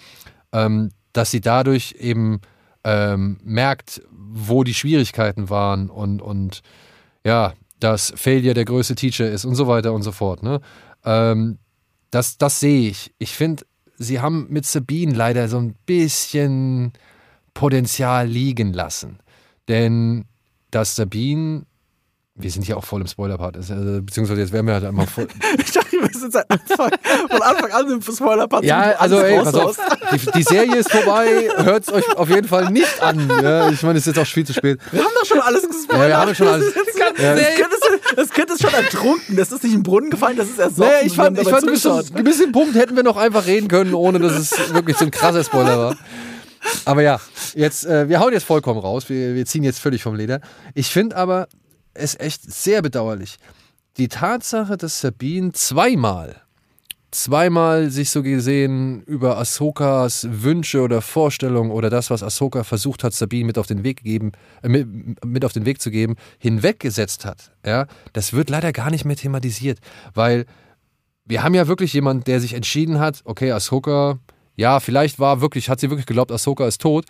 ähm, 0.53 0.91
dass 1.11 1.31
sie 1.31 1.41
dadurch 1.41 1.95
eben 1.99 2.39
ähm, 2.83 3.39
merkt, 3.43 4.01
wo 4.11 4.63
die 4.63 4.73
Schwierigkeiten 4.73 5.49
waren 5.49 5.89
und, 5.89 6.21
und 6.21 6.61
ja, 7.25 7.53
dass 7.79 8.13
Failure 8.15 8.53
der 8.53 8.65
größte 8.65 8.95
Teacher 8.95 9.29
ist 9.29 9.45
und 9.45 9.55
so 9.55 9.67
weiter 9.67 9.93
und 9.93 10.03
so 10.03 10.11
fort. 10.11 10.43
Ne? 10.43 10.61
Ähm, 11.03 11.57
das, 12.11 12.37
das 12.37 12.59
sehe 12.59 12.89
ich. 12.89 13.13
Ich 13.17 13.33
finde, 13.33 13.65
sie 13.97 14.21
haben 14.21 14.47
mit 14.49 14.65
Sabine 14.65 15.13
leider 15.13 15.47
so 15.47 15.57
ein 15.57 15.75
bisschen 15.85 16.93
Potenzial 17.53 18.27
liegen 18.27 18.73
lassen. 18.73 19.19
Denn 19.67 20.25
dass 20.71 20.95
Sabine 20.95 21.65
Wir 22.35 22.49
sind 22.49 22.67
ja 22.67 22.75
auch 22.77 22.83
voll 22.83 22.99
im 23.01 23.05
Spoiler-Part. 23.05 23.57
Also, 23.57 23.75
beziehungsweise 24.01 24.41
jetzt 24.41 24.51
wären 24.51 24.65
wir 24.65 24.73
halt 24.73 24.85
einmal 24.85 25.05
voll. 25.05 25.27
ich 25.63 25.71
dachte, 25.71 25.91
wir 25.91 26.19
sind 26.19 26.33
seit 26.33 26.49
Anfang, 26.49 26.89
von 27.29 27.41
Anfang 27.43 27.71
an 27.71 27.91
im 27.91 28.01
Spoiler-Part. 28.01 28.63
Ja, 28.63 28.95
also 28.97 29.19
ey, 29.19 29.39
pass 29.39 29.53
auf, 29.53 29.77
die, 30.11 30.31
die, 30.31 30.41
Serie 30.41 30.77
ist 30.77 30.91
vorbei. 30.91 31.47
Hört 31.57 31.83
es 31.83 31.93
euch 31.93 32.17
auf 32.17 32.29
jeden 32.29 32.47
Fall 32.47 32.71
nicht 32.71 33.03
an. 33.03 33.29
Ja, 33.29 33.69
ich 33.69 33.83
meine, 33.83 33.99
es 33.99 34.07
ist 34.07 34.15
jetzt 34.15 34.27
auch 34.27 34.31
viel 34.31 34.47
zu 34.47 34.53
spät. 34.53 34.79
Wir 34.91 35.03
haben 35.03 35.11
doch 35.13 35.27
schon 35.27 35.41
alles 35.41 35.67
gespoilert. 35.67 36.01
Ja, 36.01 36.07
wir 36.07 36.17
haben 36.17 36.35
schon 36.35 36.47
alles. 36.47 36.73
Ja. 37.19 37.35
Das 38.15 38.29
Kind 38.31 38.49
ist 38.49 38.61
schon 38.61 38.73
ertrunken. 38.73 39.35
Das 39.35 39.51
ist 39.51 39.63
nicht 39.63 39.73
im 39.73 39.83
Brunnen 39.83 40.09
gefallen, 40.09 40.35
das 40.35 40.49
ist 40.49 40.57
ersoffen. 40.57 40.91
Nee, 41.01 41.07
ich 41.07 41.15
fand, 41.15 41.39
ich 41.39 41.47
fand 41.47 41.65
bis 41.67 41.81
zu 41.81 41.91
einem 41.91 42.51
Punkt 42.51 42.75
hätten 42.75 42.95
wir 42.95 43.03
noch 43.03 43.17
einfach 43.17 43.45
reden 43.45 43.67
können, 43.67 43.93
ohne 43.93 44.19
dass 44.19 44.33
es 44.33 44.73
wirklich 44.73 44.97
so 44.97 45.05
ein 45.05 45.11
krasser 45.11 45.43
Spoiler 45.43 45.77
war. 45.77 45.95
Aber 46.85 47.01
ja, 47.01 47.19
jetzt, 47.55 47.85
äh, 47.85 48.09
wir 48.09 48.19
hauen 48.19 48.33
jetzt 48.33 48.45
vollkommen 48.45 48.79
raus. 48.79 49.09
Wir, 49.09 49.35
wir 49.35 49.45
ziehen 49.45 49.63
jetzt 49.63 49.79
völlig 49.79 50.01
vom 50.01 50.15
Leder. 50.15 50.39
Ich 50.73 50.87
finde 50.87 51.15
aber, 51.15 51.47
ist 51.93 52.19
echt 52.19 52.41
sehr 52.51 52.81
bedauerlich. 52.81 53.37
Die 53.97 54.07
Tatsache, 54.07 54.77
dass 54.77 55.01
Sabine 55.01 55.51
zweimal, 55.51 56.41
zweimal 57.11 57.91
sich 57.91 58.09
so 58.09 58.23
gesehen 58.23 59.03
über 59.03 59.37
Ahsokas 59.37 60.27
Wünsche 60.29 60.81
oder 60.81 61.01
Vorstellungen 61.01 61.69
oder 61.69 61.89
das, 61.89 62.09
was 62.09 62.23
Ahsoka 62.23 62.63
versucht 62.63 63.03
hat, 63.03 63.13
Sabine 63.13 63.45
mit 63.45 63.57
auf 63.57 63.67
den 63.67 63.83
Weg 63.83 63.97
gegeben, 63.97 64.31
äh, 64.63 64.69
mit, 64.69 65.45
auf 65.45 65.53
den 65.53 65.65
Weg 65.65 65.79
zu 65.79 65.91
geben, 65.91 66.15
hinweggesetzt 66.39 67.25
hat. 67.25 67.51
Ja, 67.65 67.85
das 68.13 68.33
wird 68.33 68.49
leider 68.49 68.71
gar 68.71 68.89
nicht 68.89 69.05
mehr 69.05 69.15
thematisiert, 69.15 69.79
weil 70.13 70.45
wir 71.25 71.43
haben 71.43 71.53
ja 71.53 71.67
wirklich 71.67 71.93
jemanden, 71.93 72.23
der 72.23 72.39
sich 72.39 72.53
entschieden 72.53 72.99
hat, 72.99 73.21
okay, 73.25 73.51
Ahsoka, 73.51 74.19
ja, 74.55 74.79
vielleicht 74.79 75.19
war 75.19 75.41
wirklich, 75.41 75.69
hat 75.69 75.79
sie 75.79 75.89
wirklich 75.89 76.05
geglaubt, 76.05 76.31
Ahsoka 76.31 76.67
ist 76.67 76.81
tot. 76.81 77.05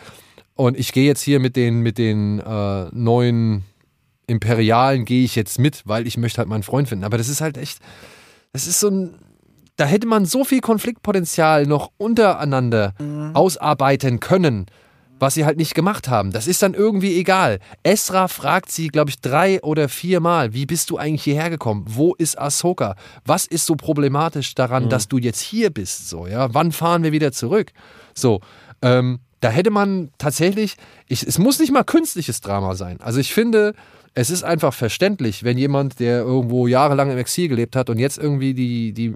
Und 0.55 0.77
ich 0.77 0.91
gehe 0.91 1.05
jetzt 1.05 1.21
hier 1.21 1.39
mit 1.39 1.55
den, 1.55 1.79
mit 1.79 1.97
den 1.97 2.39
äh, 2.39 2.85
neuen 2.91 3.63
Imperialen 4.27 5.05
gehe 5.05 5.23
ich 5.23 5.35
jetzt 5.35 5.59
mit, 5.59 5.83
weil 5.85 6.07
ich 6.07 6.17
möchte 6.17 6.39
halt 6.39 6.49
meinen 6.49 6.63
Freund 6.63 6.89
finden. 6.89 7.03
Aber 7.03 7.17
das 7.17 7.29
ist 7.29 7.41
halt 7.41 7.57
echt, 7.57 7.79
das 8.53 8.67
ist 8.67 8.79
so 8.79 8.89
ein, 8.89 9.15
da 9.75 9.85
hätte 9.85 10.07
man 10.07 10.25
so 10.25 10.43
viel 10.43 10.61
Konfliktpotenzial 10.61 11.65
noch 11.65 11.91
untereinander 11.97 12.93
mhm. 12.99 13.31
ausarbeiten 13.35 14.19
können, 14.19 14.67
was 15.19 15.33
sie 15.33 15.45
halt 15.45 15.57
nicht 15.57 15.73
gemacht 15.73 16.07
haben. 16.09 16.31
Das 16.31 16.47
ist 16.47 16.61
dann 16.61 16.73
irgendwie 16.73 17.17
egal. 17.17 17.59
Esra 17.83 18.27
fragt 18.27 18.71
sie, 18.71 18.87
glaube 18.87 19.09
ich, 19.09 19.21
drei 19.21 19.61
oder 19.61 19.89
vier 19.89 20.19
Mal, 20.19 20.53
wie 20.53 20.65
bist 20.65 20.89
du 20.89 20.97
eigentlich 20.97 21.23
hierher 21.23 21.49
gekommen? 21.49 21.85
Wo 21.87 22.13
ist 22.13 22.37
Ahsoka? 22.37 22.95
Was 23.25 23.45
ist 23.45 23.65
so 23.65 23.75
problematisch 23.75 24.53
daran, 24.55 24.85
mhm. 24.85 24.89
dass 24.89 25.07
du 25.07 25.17
jetzt 25.17 25.41
hier 25.41 25.69
bist? 25.69 26.09
So, 26.09 26.27
ja, 26.27 26.53
wann 26.53 26.71
fahren 26.71 27.03
wir 27.03 27.11
wieder 27.11 27.31
zurück? 27.31 27.71
So, 28.13 28.41
ähm, 28.81 29.19
da 29.39 29.49
hätte 29.49 29.71
man 29.71 30.11
tatsächlich, 30.17 30.77
ich, 31.07 31.25
es 31.27 31.37
muss 31.37 31.59
nicht 31.59 31.71
mal 31.71 31.83
künstliches 31.83 32.41
Drama 32.41 32.75
sein. 32.75 33.01
Also 33.01 33.19
ich 33.19 33.33
finde, 33.33 33.73
es 34.15 34.29
ist 34.29 34.43
einfach 34.43 34.73
verständlich, 34.73 35.43
wenn 35.43 35.57
jemand, 35.57 35.99
der 35.99 36.19
irgendwo 36.19 36.67
jahrelang 36.67 37.11
im 37.11 37.17
Exil 37.17 37.47
gelebt 37.47 37.75
hat 37.75 37.89
und 37.89 37.97
jetzt 37.97 38.19
irgendwie 38.19 38.53
die, 38.53 38.93
die, 38.93 39.15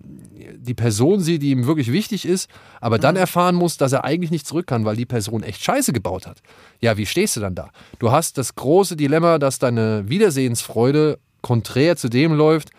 die 0.57 0.73
Person 0.73 1.19
sieht, 1.19 1.43
die 1.43 1.51
ihm 1.51 1.67
wirklich 1.67 1.91
wichtig 1.91 2.25
ist, 2.25 2.49
aber 2.81 2.97
dann 2.97 3.13
mhm. 3.13 3.21
erfahren 3.21 3.55
muss, 3.55 3.77
dass 3.77 3.93
er 3.93 4.03
eigentlich 4.03 4.31
nicht 4.31 4.47
zurück 4.47 4.65
kann, 4.65 4.85
weil 4.85 4.95
die 4.95 5.05
Person 5.05 5.43
echt 5.43 5.63
Scheiße 5.63 5.93
gebaut 5.93 6.25
hat. 6.25 6.41
Ja, 6.81 6.97
wie 6.97 7.05
stehst 7.05 7.35
du 7.35 7.41
dann 7.41 7.53
da? 7.53 7.69
Du 7.99 8.11
hast 8.11 8.39
das 8.39 8.55
große 8.55 8.95
Dilemma, 8.95 9.37
dass 9.37 9.59
deine 9.59 10.09
Wiedersehensfreude 10.09 11.19
konträr 11.41 11.95
zu 11.95 12.09
dem 12.09 12.33
läuft, 12.33 12.71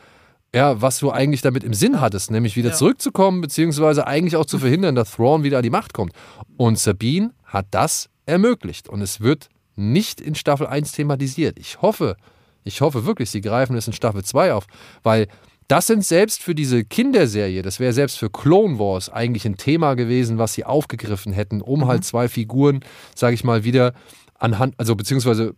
ja, 0.55 0.81
was 0.81 0.99
du 0.99 1.13
eigentlich 1.13 1.43
damit 1.43 1.63
im 1.63 1.75
Sinn 1.75 2.01
hattest, 2.01 2.31
nämlich 2.31 2.57
wieder 2.57 2.71
ja. 2.71 2.75
zurückzukommen, 2.75 3.43
beziehungsweise 3.43 4.07
eigentlich 4.07 4.35
auch 4.37 4.47
zu 4.47 4.59
verhindern, 4.59 4.95
dass 4.95 5.13
Thrawn 5.13 5.45
wieder 5.45 5.59
an 5.59 5.63
die 5.63 5.71
Macht 5.71 5.93
kommt. 5.93 6.13
Und 6.57 6.79
Sabine 6.79 7.33
hat 7.45 7.67
das 7.71 8.09
ermöglicht. 8.27 8.89
Und 8.89 9.03
es 9.03 9.21
wird 9.21 9.51
nicht 9.79 10.21
in 10.21 10.35
Staffel 10.35 10.67
1 10.67 10.93
thematisiert. 10.93 11.59
Ich 11.59 11.81
hoffe, 11.81 12.17
ich 12.65 12.81
hoffe 12.81 13.07
wirklich, 13.07 13.31
sie 13.31 13.41
greifen 13.41 13.77
es 13.77 13.87
in 13.87 13.93
Staffel 13.93 14.25
2 14.25 14.53
auf, 14.53 14.67
weil 15.03 15.29
das 15.69 15.87
sind 15.87 16.05
selbst 16.05 16.43
für 16.43 16.55
diese 16.55 16.85
Kinderserie, 16.85 17.63
das 17.63 17.79
wäre 17.79 17.93
selbst 17.93 18.19
für 18.19 18.31
Clone 18.31 18.79
Wars 18.79 19.11
eigentlich 19.11 19.45
ein 19.45 19.57
Thema 19.57 19.95
gewesen, 19.95 20.39
was 20.39 20.55
sie 20.55 20.65
aufgegriffen 20.65 21.33
hätten, 21.33 21.61
um 21.61 21.81
mhm. 21.81 21.87
halt 21.87 22.05
zwei 22.05 22.29
Figuren, 22.29 22.81
sage 23.15 23.35
ich 23.35 23.45
mal, 23.45 23.65
wieder 23.65 23.93
anhand, 24.39 24.75
also 24.79 24.97
beziehungsweise 24.97 25.55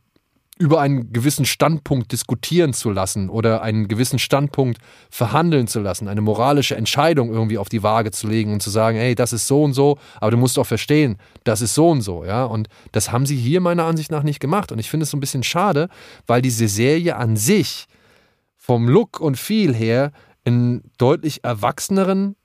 über 0.61 0.79
einen 0.79 1.11
gewissen 1.11 1.47
Standpunkt 1.47 2.13
diskutieren 2.13 2.75
zu 2.75 2.91
lassen 2.91 3.31
oder 3.31 3.63
einen 3.63 3.89
gewissen 3.89 4.19
Standpunkt 4.19 4.79
verhandeln 5.09 5.67
zu 5.67 5.81
lassen, 5.81 6.07
eine 6.07 6.21
moralische 6.21 6.77
Entscheidung 6.77 7.33
irgendwie 7.33 7.57
auf 7.57 7.71
die 7.71 7.83
Waage 7.83 8.11
zu 8.11 8.29
legen 8.29 8.53
und 8.53 8.63
zu 8.63 8.69
sagen, 8.69 8.99
hey, 8.99 9.15
das 9.15 9.33
ist 9.33 9.47
so 9.47 9.63
und 9.63 9.73
so, 9.73 9.97
aber 10.21 10.31
du 10.31 10.37
musst 10.37 10.59
auch 10.59 10.67
verstehen, 10.67 11.17
das 11.45 11.63
ist 11.63 11.75
so 11.75 11.89
und 11.89 12.03
so, 12.03 12.27
ja. 12.27 12.45
Und 12.45 12.69
das 12.93 13.11
haben 13.11 13.25
sie 13.25 13.37
hier 13.37 13.63
meiner 13.63 13.85
Ansicht 13.85 14.11
nach 14.11 14.23
nicht 14.23 14.39
gemacht. 14.39 14.71
Und 14.71 14.79
ich 14.79 14.91
finde 14.91 15.05
es 15.05 15.11
so 15.11 15.17
ein 15.17 15.21
bisschen 15.21 15.43
schade, 15.43 15.89
weil 16.27 16.43
diese 16.43 16.69
Serie 16.69 17.17
an 17.17 17.39
sich 17.39 17.87
vom 18.59 18.87
Look 18.87 19.19
und 19.19 19.39
Feel 19.39 19.75
her 19.75 20.13
einen 20.45 20.83
deutlich 20.99 21.43
erwachseneren 21.43 22.37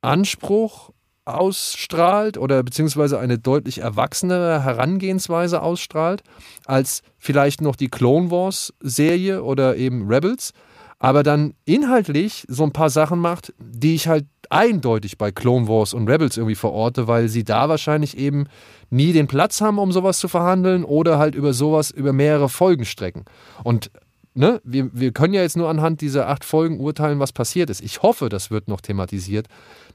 Anspruch 0.00 0.90
ausstrahlt 1.26 2.38
oder 2.38 2.62
beziehungsweise 2.62 3.18
eine 3.18 3.38
deutlich 3.38 3.78
erwachsenere 3.78 4.62
Herangehensweise 4.62 5.60
ausstrahlt 5.60 6.22
als 6.64 7.02
vielleicht 7.18 7.60
noch 7.60 7.76
die 7.76 7.88
Clone 7.88 8.30
Wars 8.30 8.72
Serie 8.80 9.42
oder 9.42 9.76
eben 9.76 10.08
Rebels, 10.08 10.52
aber 10.98 11.22
dann 11.22 11.54
inhaltlich 11.64 12.44
so 12.48 12.62
ein 12.62 12.72
paar 12.72 12.90
Sachen 12.90 13.18
macht, 13.18 13.52
die 13.58 13.94
ich 13.94 14.08
halt 14.08 14.26
eindeutig 14.48 15.18
bei 15.18 15.32
Clone 15.32 15.66
Wars 15.66 15.92
und 15.92 16.08
Rebels 16.08 16.36
irgendwie 16.36 16.54
verorte, 16.54 17.08
weil 17.08 17.28
sie 17.28 17.42
da 17.44 17.68
wahrscheinlich 17.68 18.16
eben 18.16 18.46
nie 18.90 19.12
den 19.12 19.26
Platz 19.26 19.60
haben, 19.60 19.78
um 19.78 19.90
sowas 19.90 20.20
zu 20.20 20.28
verhandeln 20.28 20.84
oder 20.84 21.18
halt 21.18 21.34
über 21.34 21.52
sowas 21.52 21.90
über 21.90 22.12
mehrere 22.12 22.48
Folgen 22.48 22.84
strecken. 22.84 23.24
Und 23.64 23.90
ne, 24.36 24.60
wir, 24.64 24.90
wir 24.92 25.12
können 25.12 25.34
ja 25.34 25.42
jetzt 25.42 25.56
nur 25.56 25.68
anhand 25.68 26.00
dieser 26.00 26.28
acht 26.28 26.44
Folgen 26.44 26.78
urteilen, 26.78 27.18
was 27.18 27.32
passiert 27.32 27.70
ist. 27.70 27.80
Ich 27.80 28.02
hoffe, 28.02 28.28
das 28.28 28.50
wird 28.50 28.68
noch 28.68 28.80
thematisiert, 28.80 29.48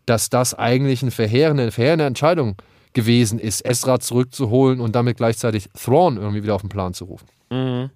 dass 0.05 0.29
das 0.29 0.53
eigentlich 0.53 1.01
eine 1.01 1.11
verheerende, 1.11 1.71
verheerende 1.71 2.05
Entscheidung 2.05 2.55
gewesen 2.93 3.39
ist, 3.39 3.65
Ezra 3.65 3.99
zurückzuholen 3.99 4.81
und 4.81 4.95
damit 4.95 5.17
gleichzeitig 5.17 5.69
Thrawn 5.73 6.17
irgendwie 6.17 6.43
wieder 6.43 6.55
auf 6.55 6.61
den 6.61 6.69
Plan 6.69 6.93
zu 6.93 7.05
rufen. 7.05 7.27
Mhm. 7.49 7.89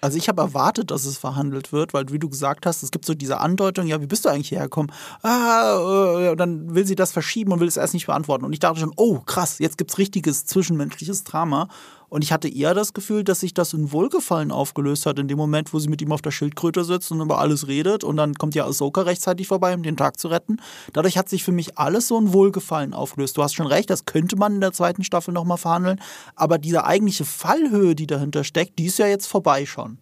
Also 0.00 0.16
ich 0.16 0.28
habe 0.28 0.40
erwartet, 0.40 0.92
dass 0.92 1.04
es 1.04 1.18
verhandelt 1.18 1.72
wird, 1.72 1.92
weil 1.92 2.04
wie 2.10 2.20
du 2.20 2.28
gesagt 2.28 2.66
hast, 2.66 2.84
es 2.84 2.92
gibt 2.92 3.04
so 3.04 3.14
diese 3.14 3.40
Andeutung, 3.40 3.86
ja, 3.88 4.00
wie 4.00 4.06
bist 4.06 4.24
du 4.24 4.28
eigentlich 4.28 4.52
hergekommen? 4.52 4.92
Ah, 5.22 6.30
äh, 6.30 6.36
dann 6.36 6.72
will 6.74 6.86
sie 6.86 6.94
das 6.94 7.10
verschieben 7.10 7.50
und 7.50 7.58
will 7.58 7.66
es 7.66 7.76
erst 7.76 7.94
nicht 7.94 8.06
beantworten. 8.06 8.44
Und 8.44 8.52
ich 8.52 8.60
dachte 8.60 8.78
schon, 8.78 8.92
oh 8.96 9.18
krass, 9.20 9.58
jetzt 9.58 9.76
gibt 9.76 9.90
es 9.90 9.98
richtiges 9.98 10.46
zwischenmenschliches 10.46 11.24
Drama. 11.24 11.68
Und 12.08 12.24
ich 12.24 12.32
hatte 12.32 12.48
eher 12.48 12.74
das 12.74 12.94
Gefühl, 12.94 13.22
dass 13.22 13.40
sich 13.40 13.52
das 13.52 13.72
in 13.74 13.92
Wohlgefallen 13.92 14.50
aufgelöst 14.50 15.04
hat, 15.06 15.18
in 15.18 15.28
dem 15.28 15.36
Moment, 15.36 15.72
wo 15.74 15.78
sie 15.78 15.88
mit 15.88 16.00
ihm 16.00 16.12
auf 16.12 16.22
der 16.22 16.30
Schildkröte 16.30 16.84
sitzt 16.84 17.10
und 17.12 17.20
über 17.20 17.38
alles 17.38 17.68
redet. 17.68 18.02
Und 18.02 18.16
dann 18.16 18.34
kommt 18.34 18.54
ja 18.54 18.66
Ahsoka 18.66 19.02
rechtzeitig 19.02 19.46
vorbei, 19.46 19.74
um 19.74 19.82
den 19.82 19.96
Tag 19.96 20.18
zu 20.18 20.28
retten. 20.28 20.58
Dadurch 20.92 21.18
hat 21.18 21.28
sich 21.28 21.44
für 21.44 21.52
mich 21.52 21.76
alles 21.78 22.08
so 22.08 22.18
in 22.18 22.32
Wohlgefallen 22.32 22.94
aufgelöst. 22.94 23.36
Du 23.36 23.42
hast 23.42 23.54
schon 23.54 23.66
recht, 23.66 23.90
das 23.90 24.06
könnte 24.06 24.36
man 24.36 24.54
in 24.54 24.60
der 24.60 24.72
zweiten 24.72 25.04
Staffel 25.04 25.34
nochmal 25.34 25.58
verhandeln. 25.58 26.00
Aber 26.34 26.58
diese 26.58 26.84
eigentliche 26.84 27.24
Fallhöhe, 27.24 27.94
die 27.94 28.06
dahinter 28.06 28.44
steckt, 28.44 28.78
die 28.78 28.86
ist 28.86 28.98
ja 28.98 29.06
jetzt 29.06 29.26
vorbei 29.26 29.66
schon. 29.66 29.98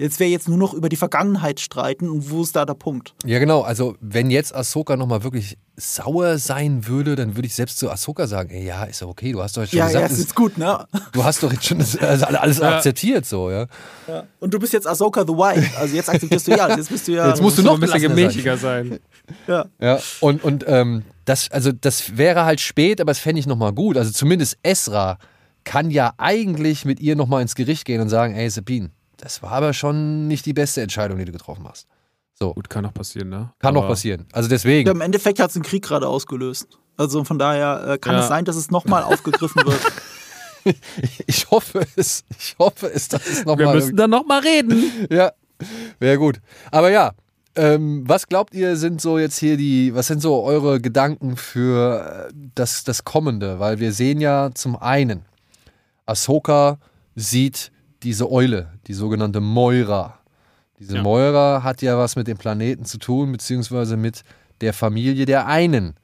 Jetzt 0.00 0.20
wäre 0.20 0.30
jetzt 0.30 0.48
nur 0.48 0.58
noch 0.58 0.74
über 0.74 0.88
die 0.88 0.94
Vergangenheit 0.94 1.58
streiten 1.58 2.08
und 2.08 2.30
wo 2.30 2.42
ist 2.42 2.54
da 2.54 2.64
der 2.64 2.74
Punkt? 2.74 3.16
Ja, 3.24 3.40
genau. 3.40 3.62
Also, 3.62 3.96
wenn 4.00 4.30
jetzt 4.30 4.54
Ahsoka 4.54 4.96
nochmal 4.96 5.24
wirklich 5.24 5.58
sauer 5.74 6.38
sein 6.38 6.86
würde, 6.86 7.16
dann 7.16 7.34
würde 7.34 7.48
ich 7.48 7.54
selbst 7.56 7.80
zu 7.80 7.90
Ahsoka 7.90 8.28
sagen: 8.28 8.50
Ey, 8.50 8.64
ja, 8.64 8.84
ist 8.84 9.00
ja 9.00 9.08
okay, 9.08 9.32
du 9.32 9.42
hast 9.42 9.56
doch 9.56 9.62
jetzt 9.62 9.72
schon 9.72 9.78
ja, 9.80 9.86
gesagt. 9.88 10.06
Ja, 10.06 10.12
ist 10.12 10.20
jetzt 10.20 10.36
gut, 10.36 10.56
ne? 10.56 10.86
Du 11.10 11.24
hast 11.24 11.42
doch 11.42 11.52
jetzt 11.52 11.64
schon 11.64 11.80
das, 11.80 11.96
also 11.96 12.26
alles 12.26 12.58
ja. 12.58 12.76
akzeptiert, 12.76 13.26
so, 13.26 13.50
ja? 13.50 13.66
ja. 14.06 14.22
Und 14.38 14.54
du 14.54 14.60
bist 14.60 14.72
jetzt 14.72 14.86
Ahsoka 14.86 15.22
the 15.22 15.32
White. 15.32 15.68
Also, 15.76 15.96
jetzt 15.96 16.08
akzeptierst 16.08 16.46
du 16.46 16.52
ja, 16.52 16.68
jetzt 16.76 16.90
bist 16.90 17.08
du 17.08 17.12
ja. 17.12 17.30
Jetzt 17.30 17.42
musst 17.42 17.58
du 17.58 17.62
noch 17.62 17.74
ein 17.74 17.80
bisschen 17.80 18.00
gemächtiger 18.00 18.56
sein. 18.56 19.00
Ja. 19.48 19.64
Ja, 19.80 19.98
und, 20.20 20.44
und 20.44 20.64
ähm, 20.68 21.02
das, 21.24 21.50
also, 21.50 21.72
das 21.72 22.16
wäre 22.16 22.44
halt 22.44 22.60
spät, 22.60 23.00
aber 23.00 23.10
das 23.10 23.18
fände 23.18 23.40
ich 23.40 23.48
nochmal 23.48 23.72
gut. 23.72 23.96
Also, 23.96 24.12
zumindest 24.12 24.58
Esra 24.62 25.18
kann 25.64 25.90
ja 25.90 26.12
eigentlich 26.18 26.84
mit 26.84 27.00
ihr 27.00 27.16
nochmal 27.16 27.42
ins 27.42 27.56
Gericht 27.56 27.84
gehen 27.84 28.00
und 28.00 28.10
sagen: 28.10 28.36
Ey, 28.36 28.48
Sabine 28.48 28.90
das 29.18 29.42
war 29.42 29.52
aber 29.52 29.72
schon 29.72 30.26
nicht 30.26 30.46
die 30.46 30.54
beste 30.54 30.80
Entscheidung, 30.80 31.18
die 31.18 31.24
du 31.24 31.32
getroffen 31.32 31.66
hast. 31.68 31.86
So. 32.34 32.54
Gut, 32.54 32.70
kann 32.70 32.84
noch 32.84 32.94
passieren, 32.94 33.28
ne? 33.28 33.52
Kann 33.58 33.76
aber 33.76 33.82
noch 33.82 33.88
passieren. 33.88 34.26
Also 34.32 34.48
deswegen. 34.48 34.86
Ja, 34.86 34.92
Im 34.92 35.00
Endeffekt 35.00 35.40
hat 35.40 35.50
es 35.50 35.56
einen 35.56 35.64
Krieg 35.64 35.84
gerade 35.84 36.06
ausgelöst. 36.06 36.68
Also 36.96 37.24
von 37.24 37.38
daher 37.38 37.94
äh, 37.94 37.98
kann 37.98 38.14
ja. 38.14 38.20
es 38.20 38.28
sein, 38.28 38.44
dass 38.44 38.56
es 38.56 38.70
nochmal 38.70 39.02
aufgegriffen 39.02 39.62
wird. 39.66 39.80
ich 41.26 41.50
hoffe 41.50 41.86
es. 41.96 42.24
Ich 42.38 42.56
hoffe 42.58 42.86
es, 42.92 43.08
dass 43.08 43.26
es 43.26 43.44
nochmal. 43.44 43.66
Wir 43.66 43.74
müssen 43.74 43.96
dann 43.96 44.10
nochmal 44.10 44.40
reden. 44.40 45.06
ja, 45.10 45.32
wäre 45.98 46.18
gut. 46.18 46.40
Aber 46.70 46.90
ja, 46.90 47.12
ähm, 47.56 48.04
was 48.06 48.28
glaubt 48.28 48.54
ihr, 48.54 48.76
sind 48.76 49.00
so 49.00 49.18
jetzt 49.18 49.38
hier 49.38 49.56
die, 49.56 49.92
was 49.94 50.06
sind 50.06 50.20
so 50.20 50.42
eure 50.44 50.80
Gedanken 50.80 51.36
für 51.36 52.28
äh, 52.28 52.32
das, 52.54 52.84
das 52.84 53.04
Kommende? 53.04 53.58
Weil 53.58 53.80
wir 53.80 53.92
sehen 53.92 54.20
ja 54.20 54.50
zum 54.54 54.76
einen, 54.76 55.24
Ahsoka 56.06 56.78
sieht 57.16 57.72
diese 58.04 58.30
Eule, 58.30 58.72
die 58.88 58.94
sogenannte 58.94 59.40
Moira. 59.40 60.18
Diese 60.78 60.96
ja. 60.96 61.02
Moira 61.02 61.62
hat 61.62 61.82
ja 61.82 61.98
was 61.98 62.16
mit 62.16 62.26
dem 62.26 62.38
Planeten 62.38 62.84
zu 62.84 62.98
tun, 62.98 63.32
beziehungsweise 63.32 63.96
mit 63.96 64.22
der 64.60 64.72
Familie 64.72 65.26
der 65.26 65.46
einen, 65.46 65.94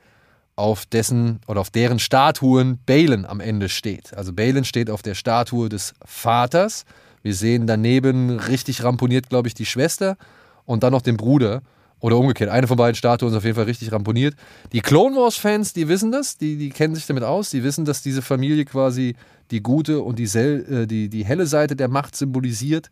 auf 0.57 0.87
dessen 0.87 1.41
oder 1.49 1.61
auf 1.61 1.71
deren 1.71 1.99
Statuen 1.99 2.79
Balen 2.87 3.27
am 3.27 3.41
Ende 3.41 3.69
steht. 3.69 4.15
Also 4.15 4.33
Balen 4.33 4.65
steht 4.65 4.89
auf 4.89 5.03
der 5.03 5.15
Statue 5.15 5.69
des 5.69 5.95
Vaters, 6.05 6.85
Wir 7.23 7.35
sehen 7.35 7.67
daneben 7.67 8.39
richtig 8.39 8.85
ramponiert, 8.85 9.31
glaube 9.31 9.49
ich, 9.49 9.55
die 9.55 9.65
Schwester 9.65 10.19
und 10.67 10.83
dann 10.83 10.93
noch 10.93 11.01
den 11.01 11.17
Bruder. 11.17 11.63
Oder 12.01 12.19
umgekehrt, 12.19 12.51
eine 12.51 12.67
von 12.67 12.77
beiden 12.77 12.95
Statuen 12.95 13.33
ist 13.33 13.39
auf 13.39 13.45
jeden 13.45 13.57
Fall 13.57 13.65
richtig 13.65 13.91
ramponiert. 13.91 14.35
Die 14.75 14.83
Clone 14.83 15.17
Wars-Fans, 15.17 15.73
die 15.73 15.89
wissen 15.89 16.13
das, 16.13 16.37
die, 16.37 16.59
die 16.59 16.69
kennen 16.69 16.95
sich 16.95 17.07
damit 17.07 17.25
aus, 17.25 17.49
die 17.49 17.65
wissen, 17.65 17.87
dass 17.87 18.03
diese 18.03 18.21
Familie 18.21 18.67
quasi 18.67 19.17
die 19.51 19.63
gute 19.63 20.01
und 20.01 20.19
die, 20.19 20.25
äh, 20.25 20.87
die, 20.87 21.09
die 21.09 21.25
helle 21.25 21.47
Seite 21.47 21.77
der 21.77 21.89
Macht 21.89 22.17
symbolisiert. 22.17 22.89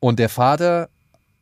Und 0.00 0.18
der 0.18 0.28
Vater 0.28 0.88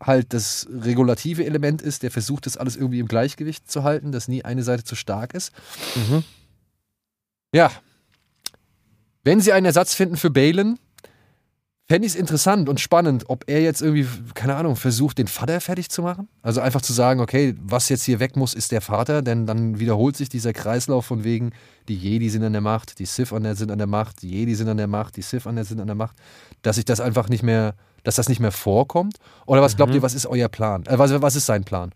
halt 0.03 0.33
das 0.33 0.67
regulative 0.71 1.45
Element 1.45 1.83
ist, 1.83 2.03
der 2.03 2.11
versucht, 2.11 2.47
das 2.47 2.57
alles 2.57 2.77
irgendwie 2.77 3.01
im 3.01 3.09
Gleichgewicht 3.09 3.71
zu 3.71 3.83
halten, 3.83 4.13
dass 4.13 4.29
nie 4.29 4.45
eine 4.45 4.63
Seite 4.63 4.85
zu 4.85 4.97
stark 4.97 5.35
ist. 5.35 5.53
Mhm. 5.95 6.25
Ja. 7.55 7.71
Wenn 9.23 9.41
sie 9.41 9.53
einen 9.53 9.67
Ersatz 9.67 9.95
finden 9.95 10.17
für 10.17 10.31
Balen, 10.31 10.79
fände 11.91 12.07
ich 12.07 12.15
es 12.15 12.21
interessant 12.21 12.69
und 12.69 12.79
spannend, 12.79 13.25
ob 13.27 13.43
er 13.49 13.63
jetzt 13.63 13.83
irgendwie, 13.83 14.07
keine 14.35 14.55
Ahnung, 14.55 14.77
versucht, 14.77 15.19
den 15.19 15.27
Vater 15.27 15.61
fertig 15.61 15.91
zu 15.91 16.03
machen. 16.03 16.29
Also 16.41 16.61
einfach 16.61 16.83
zu 16.83 16.93
sagen, 16.93 17.19
okay, 17.19 17.57
was 17.61 17.89
jetzt 17.89 18.05
hier 18.05 18.21
weg 18.21 18.37
muss, 18.37 18.55
ist 18.55 18.71
der 18.71 18.81
Vater, 18.81 19.23
denn 19.23 19.45
dann 19.45 19.81
wiederholt 19.81 20.17
sich 20.17 20.29
dieser 20.29 20.53
Kreislauf 20.53 21.05
von 21.05 21.25
wegen, 21.25 21.51
die 21.89 21.97
Jedi 21.97 22.29
sind 22.29 22.45
an 22.45 22.53
der 22.53 22.63
Macht, 22.63 23.01
die 23.01 23.07
Sith 23.07 23.33
an 23.33 23.43
der, 23.43 23.57
sind 23.57 23.73
an 23.73 23.79
der 23.79 23.89
Macht, 23.89 24.23
die 24.23 24.31
Jedi 24.31 24.55
sind 24.55 24.69
an 24.69 24.77
der 24.77 24.87
Macht, 24.87 25.17
die 25.17 25.23
Sith 25.23 25.49
an 25.49 25.57
der 25.57 25.65
sind 25.65 25.81
an 25.81 25.89
der 25.89 25.97
Macht, 25.97 26.15
dass 26.63 26.77
sich 26.77 26.85
das 26.85 27.01
einfach 27.01 27.29
nicht 27.29 27.43
mehr, 27.43 27.75
dass 28.05 28.15
das 28.15 28.29
nicht 28.29 28.39
mehr 28.39 28.53
vorkommt. 28.53 29.17
Oder 29.47 29.61
was 29.61 29.75
glaubt 29.75 29.91
mhm. 29.91 29.97
ihr, 29.97 30.03
was 30.03 30.15
ist 30.15 30.27
euer 30.27 30.49
Plan? 30.49 30.87
Äh, 30.87 30.97
was, 30.97 31.11
was 31.21 31.35
ist 31.35 31.47
sein 31.47 31.65
Plan? 31.65 31.91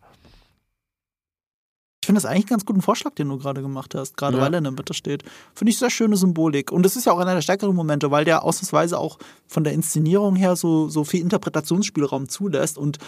Ich 2.05 2.07
finde 2.07 2.21
das 2.21 2.27
eigentlich 2.27 2.45
einen 2.45 2.51
ganz 2.51 2.67
guten 2.67 2.83
Vorschlag, 2.83 3.15
den 3.15 3.31
du 3.31 3.39
gerade 3.39 3.63
gemacht 3.63 3.95
hast, 3.95 4.19
gerade 4.19 4.37
ja. 4.37 4.43
weil 4.43 4.53
er 4.53 4.59
in 4.59 4.65
der 4.65 4.75
Mitte 4.75 4.93
steht. 4.93 5.23
Finde 5.55 5.71
ich 5.71 5.79
sehr 5.79 5.89
schöne 5.89 6.19
Symbolik. 6.19 6.71
Und 6.71 6.83
das 6.83 6.97
ist 6.97 7.07
ja 7.07 7.13
auch 7.13 7.19
einer 7.19 7.33
der 7.33 7.41
stärkeren 7.41 7.75
Momente, 7.75 8.11
weil 8.11 8.27
der 8.27 8.45
ausnahmsweise 8.45 8.99
auch 8.99 9.19
von 9.47 9.65
der 9.65 9.73
Inszenierung 9.73 10.37
her 10.37 10.55
so, 10.55 10.91
so 10.91 11.05
viel 11.05 11.23
Interpretationsspielraum 11.23 12.29
zulässt 12.29 12.77
und 12.77 12.99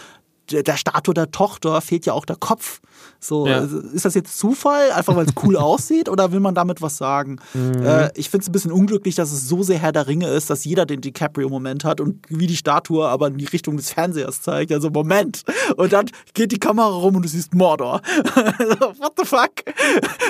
der, 0.51 0.63
der 0.63 0.77
Statue 0.77 1.13
der 1.13 1.31
Tochter 1.31 1.81
fehlt 1.81 2.05
ja 2.05 2.13
auch 2.13 2.25
der 2.25 2.35
Kopf. 2.35 2.81
So, 3.19 3.47
ja. 3.47 3.59
ist 3.93 4.05
das 4.05 4.13
jetzt 4.13 4.37
Zufall, 4.37 4.91
einfach 4.91 5.15
weil 5.15 5.25
es 5.25 5.33
cool 5.43 5.55
aussieht, 5.57 6.09
oder 6.09 6.31
will 6.31 6.39
man 6.39 6.55
damit 6.55 6.81
was 6.81 6.97
sagen? 6.97 7.39
Mhm. 7.53 7.83
Äh, 7.83 8.11
ich 8.15 8.29
finde 8.29 8.43
es 8.43 8.49
ein 8.49 8.51
bisschen 8.51 8.71
unglücklich, 8.71 9.15
dass 9.15 9.31
es 9.31 9.47
so 9.47 9.63
sehr 9.63 9.79
Herr 9.79 9.91
der 9.91 10.07
Ringe 10.07 10.27
ist, 10.27 10.49
dass 10.49 10.65
jeder 10.65 10.85
den 10.85 11.01
DiCaprio-Moment 11.01 11.83
hat 11.83 11.99
und 11.99 12.25
wie 12.29 12.47
die 12.47 12.55
Statue 12.55 13.07
aber 13.07 13.27
in 13.27 13.37
die 13.37 13.45
Richtung 13.45 13.77
des 13.77 13.91
Fernsehers 13.91 14.41
zeigt. 14.41 14.71
Also 14.71 14.89
Moment. 14.89 15.43
Und 15.77 15.93
dann 15.93 16.09
geht 16.33 16.51
die 16.51 16.59
Kamera 16.59 16.87
rum 16.87 17.15
und 17.15 17.23
du 17.23 17.29
siehst 17.29 17.53
Mordor. 17.55 18.01
What 18.99 19.13
the 19.17 19.25
fuck? 19.25 19.51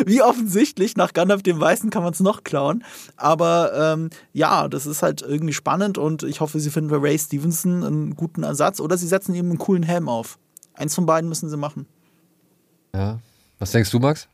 Wie 0.05 0.22
offensichtlich, 0.22 0.95
nach 0.95 1.13
Gandalf 1.13 1.43
dem 1.43 1.59
Weißen 1.59 1.89
kann 1.89 2.03
man 2.03 2.13
es 2.13 2.20
noch 2.20 2.43
klauen. 2.43 2.84
Aber 3.18 3.72
ähm, 3.76 4.09
ja, 4.34 4.68
das 4.68 4.86
ist 4.86 5.03
halt 5.03 5.22
irgendwie 5.22 5.53
spannend 5.53 5.97
und 5.97 6.24
ich 6.24 6.41
hoffe, 6.41 6.59
sie 6.59 6.70
finden 6.70 6.89
bei 6.89 6.97
Ray 6.97 7.20
Stevenson 7.20 7.84
einen 7.84 8.15
guten 8.15 8.43
Ersatz 8.43 8.80
oder 8.80 8.97
sie 8.97 9.07
setzen 9.07 9.36
ihm 9.36 9.49
einen 9.49 9.57
coolen 9.57 9.84
Helm 9.84 10.07
auf. 10.10 10.39
Eins 10.74 10.95
von 10.95 11.05
beiden 11.05 11.30
müssen 11.30 11.49
sie 11.49 11.58
machen. 11.58 11.88
Ja. 12.93 13.20
Was 13.60 13.72
denkst 13.72 13.91
du, 13.91 13.99
Max? 13.99 14.28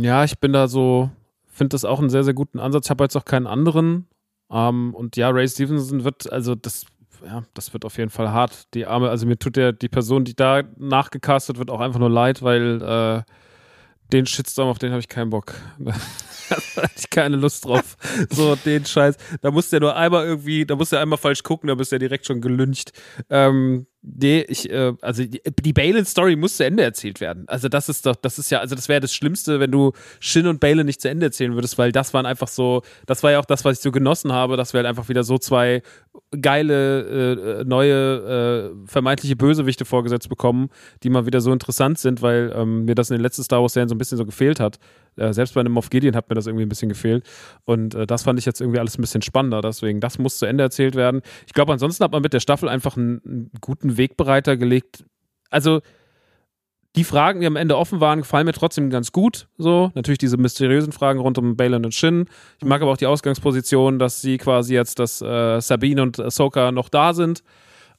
Ja, 0.00 0.24
ich 0.24 0.38
bin 0.38 0.52
da 0.52 0.68
so, 0.68 1.10
finde 1.46 1.74
das 1.74 1.84
auch 1.84 1.98
einen 1.98 2.10
sehr, 2.10 2.24
sehr 2.24 2.34
guten 2.34 2.58
Ansatz. 2.58 2.86
Ich 2.86 2.90
habe 2.90 3.04
jetzt 3.04 3.16
auch 3.16 3.24
keinen 3.24 3.46
anderen. 3.46 4.06
Ähm, 4.50 4.94
und 4.94 5.16
ja, 5.16 5.30
Ray 5.30 5.48
Stevenson 5.48 6.04
wird, 6.04 6.30
also 6.30 6.54
das, 6.54 6.86
ja, 7.24 7.44
das 7.54 7.72
wird 7.72 7.84
auf 7.84 7.96
jeden 7.98 8.10
Fall 8.10 8.30
hart. 8.30 8.66
Die 8.74 8.86
Arme, 8.86 9.10
also 9.10 9.26
mir 9.26 9.38
tut 9.38 9.56
der, 9.56 9.72
die 9.72 9.88
Person, 9.88 10.24
die 10.24 10.34
da 10.34 10.62
nachgecastet 10.76 11.58
wird, 11.58 11.70
auch 11.70 11.80
einfach 11.80 12.00
nur 12.00 12.10
leid, 12.10 12.42
weil 12.42 12.82
äh, 12.82 13.22
den 14.12 14.26
Shitstorm, 14.26 14.68
auf 14.68 14.78
den 14.78 14.90
habe 14.90 15.00
ich 15.00 15.08
keinen 15.08 15.30
Bock. 15.30 15.54
da 15.78 15.92
hatte 16.82 16.94
ich 16.96 17.10
keine 17.10 17.36
Lust 17.36 17.64
drauf. 17.64 17.96
So, 18.30 18.56
den 18.56 18.84
Scheiß. 18.84 19.16
Da 19.40 19.50
musst 19.50 19.72
du 19.72 19.76
ja 19.76 19.80
nur 19.80 19.96
einmal 19.96 20.26
irgendwie, 20.26 20.66
da 20.66 20.76
musst 20.76 20.92
du 20.92 20.96
ja 20.96 21.02
einmal 21.02 21.18
falsch 21.18 21.42
gucken, 21.42 21.68
da 21.68 21.74
bist 21.74 21.92
du 21.92 21.96
ja 21.96 22.00
direkt 22.00 22.26
schon 22.26 22.40
gelüncht. 22.40 22.92
Ähm, 23.28 23.86
Nee, 24.02 24.46
ich, 24.48 24.70
äh, 24.70 24.94
also 25.02 25.24
die, 25.24 25.42
die 25.62 25.72
Balin-Story 25.74 26.34
muss 26.36 26.56
zu 26.56 26.64
Ende 26.64 26.82
erzählt 26.82 27.20
werden. 27.20 27.44
Also 27.48 27.68
das 27.68 27.90
ist 27.90 28.06
doch, 28.06 28.16
das 28.16 28.38
ist 28.38 28.50
ja, 28.50 28.60
also 28.60 28.74
das 28.74 28.88
wäre 28.88 29.00
das 29.00 29.14
Schlimmste, 29.14 29.60
wenn 29.60 29.70
du 29.70 29.92
Shin 30.20 30.46
und 30.46 30.58
Balin 30.58 30.86
nicht 30.86 31.02
zu 31.02 31.10
Ende 31.10 31.26
erzählen 31.26 31.54
würdest, 31.54 31.76
weil 31.76 31.92
das 31.92 32.14
waren 32.14 32.24
einfach 32.24 32.48
so, 32.48 32.80
das 33.04 33.22
war 33.22 33.32
ja 33.32 33.38
auch 33.38 33.44
das, 33.44 33.64
was 33.66 33.76
ich 33.76 33.82
so 33.82 33.92
genossen 33.92 34.32
habe, 34.32 34.56
dass 34.56 34.72
wir 34.72 34.78
halt 34.78 34.86
einfach 34.86 35.10
wieder 35.10 35.22
so 35.22 35.36
zwei 35.36 35.82
geile, 36.40 37.60
äh, 37.60 37.64
neue, 37.64 38.72
äh, 38.72 38.88
vermeintliche 38.88 39.36
Bösewichte 39.36 39.84
vorgesetzt 39.84 40.30
bekommen, 40.30 40.70
die 41.02 41.10
mal 41.10 41.26
wieder 41.26 41.42
so 41.42 41.52
interessant 41.52 41.98
sind, 41.98 42.22
weil 42.22 42.52
ähm, 42.54 42.86
mir 42.86 42.94
das 42.94 43.10
in 43.10 43.16
den 43.16 43.22
letzten 43.22 43.42
Star 43.42 43.60
Wars-Serien 43.60 43.88
so 43.88 43.94
ein 43.94 43.98
bisschen 43.98 44.16
so 44.16 44.24
gefehlt 44.24 44.60
hat. 44.60 44.78
Äh, 45.16 45.32
selbst 45.32 45.54
bei 45.54 45.60
einem 45.60 45.72
Moff 45.72 45.90
Gideon 45.90 46.14
hat 46.14 46.28
mir 46.28 46.34
das 46.34 46.46
irgendwie 46.46 46.64
ein 46.64 46.68
bisschen 46.68 46.88
gefehlt. 46.88 47.24
Und 47.64 47.94
äh, 47.94 48.06
das 48.06 48.22
fand 48.22 48.38
ich 48.38 48.46
jetzt 48.46 48.60
irgendwie 48.60 48.78
alles 48.78 48.96
ein 48.96 49.00
bisschen 49.02 49.22
spannender. 49.22 49.60
Deswegen, 49.60 50.00
das 50.00 50.18
muss 50.18 50.38
zu 50.38 50.46
Ende 50.46 50.62
erzählt 50.62 50.94
werden. 50.94 51.22
Ich 51.46 51.52
glaube, 51.52 51.72
ansonsten 51.72 52.04
hat 52.04 52.12
man 52.12 52.22
mit 52.22 52.32
der 52.32 52.40
Staffel 52.40 52.68
einfach 52.68 52.96
einen, 52.96 53.20
einen 53.24 53.50
guten 53.60 53.89
Wegbereiter 53.96 54.56
gelegt. 54.56 55.04
Also, 55.50 55.80
die 56.96 57.04
Fragen, 57.04 57.40
die 57.40 57.46
am 57.46 57.56
Ende 57.56 57.76
offen 57.76 58.00
waren, 58.00 58.20
gefallen 58.20 58.46
mir 58.46 58.52
trotzdem 58.52 58.90
ganz 58.90 59.12
gut. 59.12 59.48
So, 59.58 59.92
natürlich 59.94 60.18
diese 60.18 60.36
mysteriösen 60.36 60.92
Fragen 60.92 61.20
rund 61.20 61.38
um 61.38 61.56
Balin 61.56 61.84
und 61.84 61.94
Shin. 61.94 62.26
Ich 62.58 62.64
mag 62.64 62.82
aber 62.82 62.90
auch 62.90 62.96
die 62.96 63.06
Ausgangsposition, 63.06 63.98
dass 63.98 64.20
sie 64.20 64.38
quasi 64.38 64.74
jetzt, 64.74 64.98
dass 64.98 65.22
äh, 65.22 65.60
Sabine 65.60 66.02
und 66.02 66.18
Ahsoka 66.18 66.72
noch 66.72 66.88
da 66.88 67.14
sind 67.14 67.42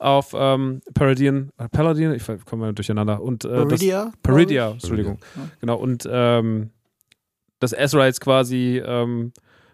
auf 0.02 0.36
ähm, 0.36 0.82
Paradine, 0.94 1.50
äh, 1.58 1.70
Paladin, 1.70 2.14
ich 2.14 2.26
komme 2.46 2.66
mal 2.66 2.74
durcheinander. 2.74 3.22
Und, 3.22 3.46
äh, 3.46 3.66
Peridia? 3.66 4.06
Das, 4.06 4.14
Peridia, 4.24 4.72
Entschuldigung. 4.72 5.20
Ja. 5.36 5.42
Genau, 5.60 5.78
und 5.78 6.10
ähm, 6.12 6.72
dass 7.60 7.72
Ezra 7.72 8.08
jetzt 8.08 8.20
quasi 8.20 8.82
ähm, 8.84 9.32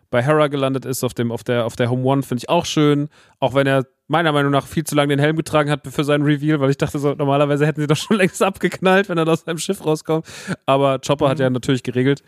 bei 0.10 0.22
Hera 0.22 0.48
gelandet 0.48 0.86
ist 0.86 1.04
auf, 1.04 1.14
dem, 1.14 1.32
auf, 1.32 1.44
der, 1.44 1.66
auf 1.66 1.76
der 1.76 1.90
Home 1.90 2.04
One, 2.04 2.24
finde 2.24 2.44
ich 2.44 2.50
auch 2.50 2.66
schön. 2.66 3.08
Auch 3.40 3.54
wenn 3.56 3.68
er 3.68 3.86
meiner 4.08 4.32
Meinung 4.32 4.52
nach 4.52 4.66
viel 4.66 4.86
zu 4.86 4.96
lange 4.96 5.10
den 5.10 5.20
Helm 5.20 5.36
getragen 5.36 5.70
hat 5.70 5.82
für 5.86 6.04
seinen 6.04 6.24
Reveal, 6.24 6.60
weil 6.62 6.70
ich 6.70 6.78
dachte 6.78 6.98
so, 6.98 7.14
normalerweise 7.14 7.68
hätten 7.68 7.82
sie 7.82 7.88
doch 7.88 7.98
schon 7.98 8.18
längst 8.18 8.42
abgeknallt, 8.42 9.10
wenn 9.10 9.18
er 9.18 9.28
aus 9.28 9.42
seinem 9.42 9.58
Schiff 9.58 9.86
rauskommt. 9.86 10.26
Aber 10.66 11.00
Chopper 11.00 11.26
mhm. 11.26 11.30
hat 11.30 11.40
ja 11.40 11.50
natürlich 11.50 11.84
geregelt. 11.84 12.24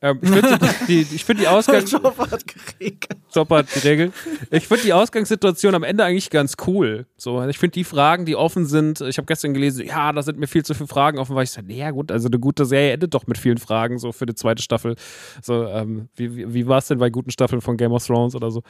Ähm, 0.00 0.20
ich 0.22 0.30
finde 0.30 0.58
die, 0.86 1.00
ich 1.00 1.24
find 1.24 1.40
die 1.40 1.48
Ausgangs... 1.48 1.90
Chopper 1.94 2.30
hat 2.30 2.44
geregelt. 2.46 3.08
Chopper 3.32 3.58
hat 3.58 3.72
geregelt. 3.72 4.12
Ich 4.50 4.68
finde 4.68 4.84
die 4.84 4.92
Ausgangssituation 4.92 5.74
am 5.74 5.82
Ende 5.82 6.04
eigentlich 6.04 6.30
ganz 6.30 6.54
cool. 6.66 7.06
So, 7.16 7.42
ich 7.44 7.58
finde 7.58 7.72
die 7.72 7.84
Fragen, 7.84 8.26
die 8.26 8.36
offen 8.36 8.66
sind, 8.66 9.00
ich 9.00 9.18
habe 9.18 9.26
gestern 9.26 9.54
gelesen, 9.54 9.86
ja, 9.86 10.12
da 10.12 10.22
sind 10.22 10.38
mir 10.38 10.46
viel 10.46 10.64
zu 10.64 10.74
viele 10.74 10.86
Fragen 10.86 11.18
offen, 11.18 11.34
weil 11.34 11.44
ich 11.44 11.50
so, 11.50 11.60
naja 11.62 11.90
gut, 11.90 12.12
also 12.12 12.28
eine 12.28 12.38
gute 12.38 12.64
Serie 12.64 12.92
endet 12.92 13.14
doch 13.14 13.26
mit 13.26 13.38
vielen 13.38 13.58
Fragen, 13.58 13.98
so 13.98 14.12
für 14.12 14.26
die 14.26 14.34
zweite 14.34 14.62
Staffel. 14.62 14.94
So, 15.42 15.66
ähm, 15.66 16.08
wie, 16.14 16.36
wie, 16.36 16.54
wie 16.54 16.66
war 16.68 16.78
es 16.78 16.86
denn 16.86 16.98
bei 16.98 17.10
guten 17.10 17.30
Staffeln 17.30 17.60
von 17.60 17.76
Game 17.76 17.92
of 17.92 18.06
Thrones 18.06 18.36
oder 18.36 18.50
so? 18.50 18.62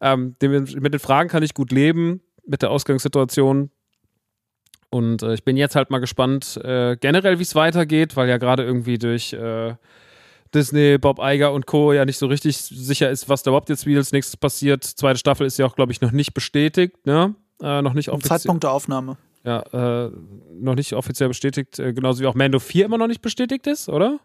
Ähm, 0.00 0.36
mit 0.40 0.92
den 0.92 0.98
Fragen 0.98 1.30
kann 1.30 1.42
ich 1.42 1.54
gut 1.54 1.72
leben 1.72 2.09
mit 2.46 2.62
der 2.62 2.70
Ausgangssituation. 2.70 3.70
Und 4.90 5.22
äh, 5.22 5.34
ich 5.34 5.44
bin 5.44 5.56
jetzt 5.56 5.76
halt 5.76 5.90
mal 5.90 5.98
gespannt, 5.98 6.56
äh, 6.64 6.96
generell, 6.96 7.38
wie 7.38 7.44
es 7.44 7.54
weitergeht, 7.54 8.16
weil 8.16 8.28
ja 8.28 8.38
gerade 8.38 8.64
irgendwie 8.64 8.98
durch 8.98 9.32
äh, 9.32 9.74
Disney, 10.52 10.98
Bob 10.98 11.20
Iger 11.22 11.52
und 11.52 11.66
Co. 11.66 11.92
ja 11.92 12.04
nicht 12.04 12.18
so 12.18 12.26
richtig 12.26 12.56
sicher 12.56 13.08
ist, 13.08 13.28
was 13.28 13.42
da 13.42 13.50
überhaupt 13.50 13.68
jetzt 13.68 13.86
wie 13.86 13.96
als 13.96 14.12
nächstes 14.12 14.36
passiert. 14.36 14.82
Zweite 14.84 15.18
Staffel 15.18 15.46
ist 15.46 15.58
ja 15.58 15.66
auch, 15.66 15.76
glaube 15.76 15.92
ich, 15.92 16.00
noch 16.00 16.10
nicht 16.10 16.34
bestätigt, 16.34 17.06
ne? 17.06 17.34
Äh, 17.62 17.82
noch 17.82 17.94
nicht 17.94 18.08
offiziell. 18.08 18.38
Zeitpunkt 18.38 18.64
der 18.64 18.72
Aufnahme. 18.72 19.16
Ja, 19.44 19.60
äh, 20.06 20.10
noch 20.52 20.74
nicht 20.74 20.92
offiziell 20.92 21.28
bestätigt, 21.28 21.78
äh, 21.78 21.92
genauso 21.92 22.20
wie 22.22 22.26
auch 22.26 22.34
Mando 22.34 22.58
4 22.58 22.84
immer 22.84 22.98
noch 22.98 23.06
nicht 23.06 23.22
bestätigt 23.22 23.66
ist, 23.66 23.88
oder? 23.88 24.18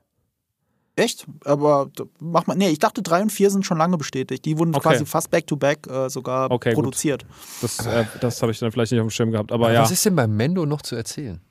Echt? 0.95 1.25
Aber 1.43 1.89
mach 2.19 2.47
mal. 2.47 2.55
Nee, 2.55 2.69
ich 2.69 2.79
dachte, 2.79 3.01
drei 3.01 3.21
und 3.21 3.31
vier 3.31 3.49
sind 3.49 3.65
schon 3.65 3.77
lange 3.77 3.97
bestätigt. 3.97 4.45
Die 4.45 4.57
wurden 4.57 4.73
okay. 4.73 4.89
quasi 4.89 5.05
fast 5.05 5.29
back-to-back 5.29 5.87
-back, 5.87 6.05
äh, 6.05 6.09
sogar 6.09 6.49
okay, 6.51 6.73
produziert. 6.73 7.25
Gut. 7.27 7.63
Das, 7.63 7.85
äh, 7.85 8.05
das 8.21 8.41
habe 8.41 8.51
ich 8.51 8.59
dann 8.59 8.71
vielleicht 8.71 8.93
nicht 8.93 9.01
auf 9.01 9.07
dem 9.07 9.11
Schirm 9.11 9.31
gehabt. 9.31 9.51
Aber 9.51 9.73
ja. 9.73 9.81
Was 9.81 9.91
ist 9.91 10.05
denn 10.05 10.15
bei 10.15 10.27
Mendo 10.27 10.65
noch 10.65 10.81
zu 10.81 10.95
erzählen? 10.95 11.41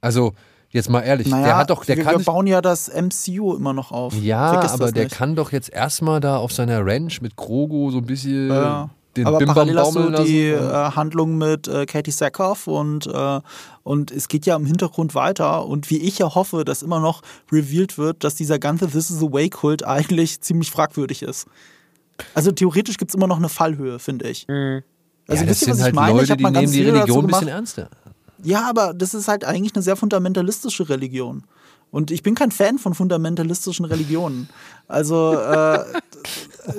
Also, 0.00 0.34
jetzt 0.70 0.88
mal 0.88 1.00
ehrlich, 1.00 1.26
naja, 1.26 1.46
der 1.46 1.56
hat 1.56 1.70
doch. 1.70 1.84
Der 1.84 1.96
wir, 1.96 2.04
kann 2.04 2.18
wir 2.18 2.24
bauen 2.24 2.46
ja 2.46 2.60
das 2.60 2.88
MCU 2.88 3.56
immer 3.56 3.72
noch 3.72 3.90
auf. 3.90 4.14
Ja, 4.14 4.52
Vergiss 4.52 4.72
aber 4.72 4.92
der 4.92 5.08
kann 5.08 5.34
doch 5.34 5.50
jetzt 5.50 5.72
erstmal 5.72 6.20
da 6.20 6.36
auf 6.36 6.52
seiner 6.52 6.86
Ranch 6.86 7.20
mit 7.20 7.36
Krogo 7.36 7.90
so 7.90 7.98
ein 7.98 8.06
bisschen. 8.06 8.48
Ja 8.48 8.90
den 9.16 9.26
Aber 9.26 9.38
Bimbam 9.38 9.54
parallel 9.54 9.78
hast 9.78 9.94
du 9.94 10.24
die 10.24 10.48
äh, 10.48 10.90
Handlung 10.92 11.36
mit 11.36 11.68
äh, 11.68 11.86
Katie 11.86 12.10
Sackhoff 12.10 12.66
und, 12.66 13.06
äh, 13.06 13.40
und 13.82 14.10
es 14.10 14.28
geht 14.28 14.46
ja 14.46 14.56
im 14.56 14.66
Hintergrund 14.66 15.14
weiter. 15.14 15.66
Und 15.66 15.90
wie 15.90 15.98
ich 15.98 16.18
ja 16.18 16.34
hoffe, 16.34 16.64
dass 16.64 16.82
immer 16.82 17.00
noch 17.00 17.22
revealed 17.50 17.98
wird, 17.98 18.24
dass 18.24 18.34
dieser 18.34 18.58
ganze 18.58 18.88
This 18.88 19.10
is 19.10 19.22
a 19.22 19.32
Way-Kult 19.32 19.86
eigentlich 19.86 20.40
ziemlich 20.40 20.70
fragwürdig 20.70 21.22
ist. 21.22 21.46
Also 22.34 22.52
theoretisch 22.52 22.98
gibt 22.98 23.10
es 23.10 23.14
immer 23.14 23.26
noch 23.26 23.38
eine 23.38 23.48
Fallhöhe, 23.48 23.98
finde 23.98 24.28
ich. 24.28 24.46
Mhm. 24.48 24.82
Also 25.28 25.44
ja, 25.44 25.48
das 25.48 25.60
sind 25.60 25.80
halt 25.80 25.94
meine? 25.94 26.18
Leute, 26.18 26.36
die 26.36 26.44
nehmen 26.44 26.72
die 26.72 26.82
Religion 26.82 27.24
ein 27.24 27.26
bisschen 27.28 27.48
ernster. 27.48 27.88
Ja, 28.42 28.68
aber 28.68 28.92
das 28.92 29.14
ist 29.14 29.28
halt 29.28 29.44
eigentlich 29.44 29.74
eine 29.74 29.82
sehr 29.82 29.96
fundamentalistische 29.96 30.88
Religion. 30.88 31.44
Und 31.92 32.10
ich 32.10 32.22
bin 32.22 32.34
kein 32.34 32.50
Fan 32.50 32.78
von 32.78 32.94
fundamentalistischen 32.94 33.84
Religionen. 33.84 34.48
Also 34.88 35.34
äh, 35.34 35.78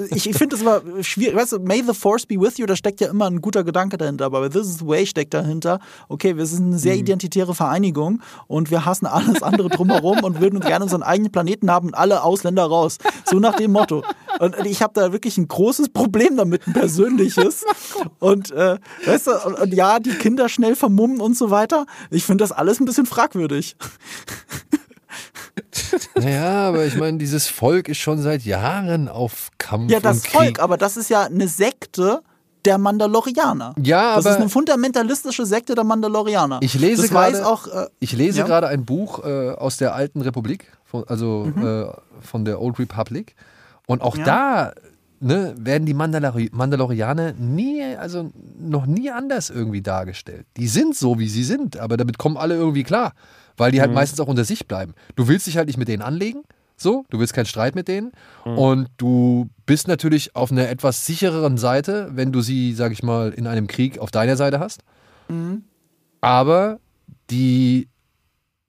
ich, 0.09 0.27
ich 0.27 0.35
finde 0.35 0.55
das 0.55 0.61
immer 0.61 0.81
schwierig. 1.03 1.35
Weißt 1.35 1.53
du, 1.53 1.59
May 1.59 1.83
the 1.85 1.93
Force 1.93 2.25
be 2.25 2.39
with 2.39 2.57
you, 2.57 2.65
da 2.65 2.75
steckt 2.75 2.99
ja 2.99 3.09
immer 3.09 3.27
ein 3.27 3.39
guter 3.39 3.63
Gedanke 3.63 3.97
dahinter. 3.97 4.25
Aber 4.25 4.49
This 4.49 4.67
is 4.67 4.79
the 4.79 4.87
Way 4.87 5.05
steckt 5.05 5.35
dahinter. 5.35 5.79
Okay, 6.09 6.35
wir 6.35 6.47
sind 6.47 6.65
eine 6.65 6.79
sehr 6.79 6.95
mhm. 6.95 7.01
identitäre 7.01 7.53
Vereinigung 7.53 8.21
und 8.47 8.71
wir 8.71 8.85
hassen 8.85 9.05
alles 9.05 9.43
andere 9.43 9.69
drumherum 9.69 10.23
und 10.23 10.41
würden 10.41 10.57
uns 10.57 10.65
gerne 10.65 10.83
unseren 10.85 11.03
eigenen 11.03 11.31
Planeten 11.31 11.69
haben 11.69 11.89
und 11.89 11.93
alle 11.93 12.23
Ausländer 12.23 12.63
raus. 12.65 12.97
So 13.25 13.37
nach 13.39 13.55
dem 13.55 13.71
Motto. 13.71 14.03
Und 14.39 14.55
ich 14.65 14.81
habe 14.81 14.93
da 14.95 15.11
wirklich 15.13 15.37
ein 15.37 15.47
großes 15.47 15.89
Problem 15.89 16.37
damit, 16.37 16.67
ein 16.67 16.73
persönliches. 16.73 17.65
Und, 18.17 18.49
äh, 18.49 18.79
weißt 19.05 19.27
du, 19.27 19.31
und, 19.45 19.59
und 19.59 19.73
ja, 19.75 19.99
die 19.99 20.11
Kinder 20.11 20.49
schnell 20.49 20.75
vermummen 20.75 21.21
und 21.21 21.37
so 21.37 21.51
weiter. 21.51 21.85
Ich 22.09 22.25
finde 22.25 22.43
das 22.43 22.51
alles 22.51 22.79
ein 22.79 22.85
bisschen 22.85 23.05
fragwürdig. 23.05 23.75
Naja, 26.15 26.67
aber 26.69 26.85
ich 26.85 26.95
meine, 26.95 27.17
dieses 27.17 27.47
Volk 27.47 27.87
ist 27.87 27.97
schon 27.99 28.19
seit 28.21 28.43
Jahren 28.43 29.07
auf 29.07 29.49
Kampf. 29.57 29.91
Ja, 29.91 29.99
das. 29.99 30.25
Volk, 30.25 30.59
aber 30.59 30.77
das 30.77 30.97
ist 30.97 31.09
ja 31.09 31.23
eine 31.23 31.47
Sekte 31.47 32.21
der 32.65 32.77
Mandalorianer. 32.77 33.75
Ja, 33.81 34.15
das 34.15 34.25
aber 34.25 34.35
ist 34.35 34.41
eine 34.41 34.49
fundamentalistische 34.49 35.45
Sekte 35.45 35.75
der 35.75 35.83
Mandalorianer. 35.83 36.59
ich 36.61 36.73
lese 36.79 37.03
das 37.03 37.11
gerade, 37.11 37.45
auch. 37.45 37.67
Äh, 37.67 37.87
ich 37.99 38.13
lese 38.13 38.39
ja? 38.39 38.45
gerade 38.45 38.67
ein 38.67 38.85
Buch 38.85 39.23
äh, 39.23 39.51
aus 39.51 39.77
der 39.77 39.93
alten 39.93 40.21
Republik, 40.21 40.71
von, 40.85 41.03
also 41.07 41.51
Mhm. 41.53 41.65
äh, 41.67 41.85
von 42.21 42.45
der 42.45 42.61
Old 42.61 42.79
Republic. 42.79 43.35
Und 43.85 44.01
auch 44.01 44.15
Ja. 44.17 44.23
da 44.23 44.73
ne, 45.19 45.53
werden 45.57 45.85
die 45.85 45.93
Mandalori 45.93 46.49
Mandalorianer 46.53 47.33
nie, 47.33 47.81
also 47.97 48.31
noch 48.57 48.85
nie 48.85 49.11
anders 49.11 49.49
irgendwie 49.49 49.81
dargestellt. 49.81 50.45
Die 50.57 50.67
sind 50.67 50.95
so, 50.95 51.19
wie 51.19 51.27
sie 51.27 51.43
sind, 51.43 51.77
aber 51.77 51.97
damit 51.97 52.17
kommen 52.17 52.37
alle 52.37 52.55
irgendwie 52.55 52.83
klar, 52.83 53.13
weil 53.57 53.71
die 53.71 53.79
halt 53.81 53.91
Mhm. 53.91 53.95
meistens 53.95 54.19
auch 54.19 54.27
unter 54.27 54.43
sich 54.45 54.67
bleiben. 54.67 54.93
Du 55.15 55.27
willst 55.27 55.47
dich 55.47 55.57
halt 55.57 55.67
nicht 55.67 55.77
mit 55.77 55.87
denen 55.87 56.01
anlegen, 56.01 56.43
so, 56.75 57.05
du 57.09 57.19
willst 57.19 57.33
keinen 57.33 57.45
Streit 57.45 57.75
mit 57.75 57.87
denen 57.87 58.11
Mhm. 58.45 58.57
und 58.57 58.87
du 58.97 59.49
bist 59.65 59.87
natürlich 59.87 60.35
auf 60.35 60.51
einer 60.51 60.67
etwas 60.69 61.05
sichereren 61.05 61.57
Seite, 61.57 62.09
wenn 62.13 62.31
du 62.31 62.41
sie, 62.41 62.73
sag 62.73 62.91
ich 62.91 63.03
mal, 63.03 63.31
in 63.31 63.47
einem 63.47 63.67
Krieg 63.67 63.99
auf 63.99 64.11
deiner 64.11 64.35
Seite 64.35 64.59
hast. 64.59 64.81
Mhm. 65.29 65.63
Aber 66.21 66.79
die 67.29 67.89